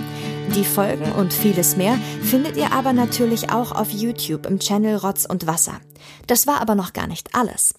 Die 0.55 0.65
Folgen 0.65 1.11
und 1.11 1.31
vieles 1.31 1.75
mehr 1.75 1.97
findet 2.23 2.57
ihr 2.57 2.71
aber 2.73 2.91
natürlich 2.91 3.51
auch 3.51 3.71
auf 3.71 3.91
YouTube 3.91 4.47
im 4.47 4.59
Channel 4.59 4.95
Rotz 4.97 5.25
und 5.25 5.45
Wasser. 5.45 5.79
Das 6.25 6.47
war 6.47 6.59
aber 6.59 6.73
noch 6.73 6.93
gar 6.93 7.05
nicht 7.05 7.35
alles. 7.35 7.75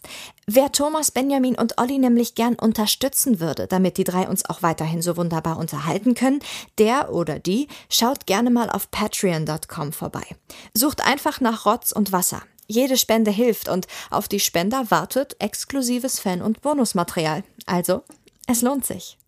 Wer 0.46 0.70
Thomas, 0.70 1.10
Benjamin 1.10 1.56
und 1.56 1.78
Olli 1.78 1.98
nämlich 1.98 2.36
gern 2.36 2.54
unterstützen 2.54 3.40
würde, 3.40 3.66
damit 3.66 3.96
die 3.96 4.04
drei 4.04 4.28
uns 4.28 4.44
auch 4.48 4.62
weiterhin 4.62 5.02
so 5.02 5.16
wunderbar 5.16 5.58
unterhalten 5.58 6.14
können, 6.14 6.40
der 6.78 7.12
oder 7.12 7.40
die 7.40 7.66
schaut 7.88 8.26
gerne 8.26 8.50
mal 8.50 8.70
auf 8.70 8.90
patreon.com 8.90 9.92
vorbei. 9.92 10.24
Sucht 10.72 11.04
einfach 11.04 11.40
nach 11.40 11.66
Rotz 11.66 11.90
und 11.90 12.12
Wasser. 12.12 12.42
Jede 12.68 12.96
Spende 12.96 13.32
hilft 13.32 13.68
und 13.68 13.88
auf 14.10 14.28
die 14.28 14.40
Spender 14.40 14.90
wartet 14.90 15.34
exklusives 15.40 16.20
Fan- 16.20 16.42
und 16.42 16.62
Bonusmaterial. 16.62 17.42
Also, 17.66 18.04
es 18.46 18.62
lohnt 18.62 18.86
sich. 18.86 19.18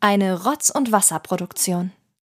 Eine 0.00 0.44
Rotz- 0.44 0.70
und 0.70 0.92
Wasser 0.92 1.18
Produktion. 1.18 1.90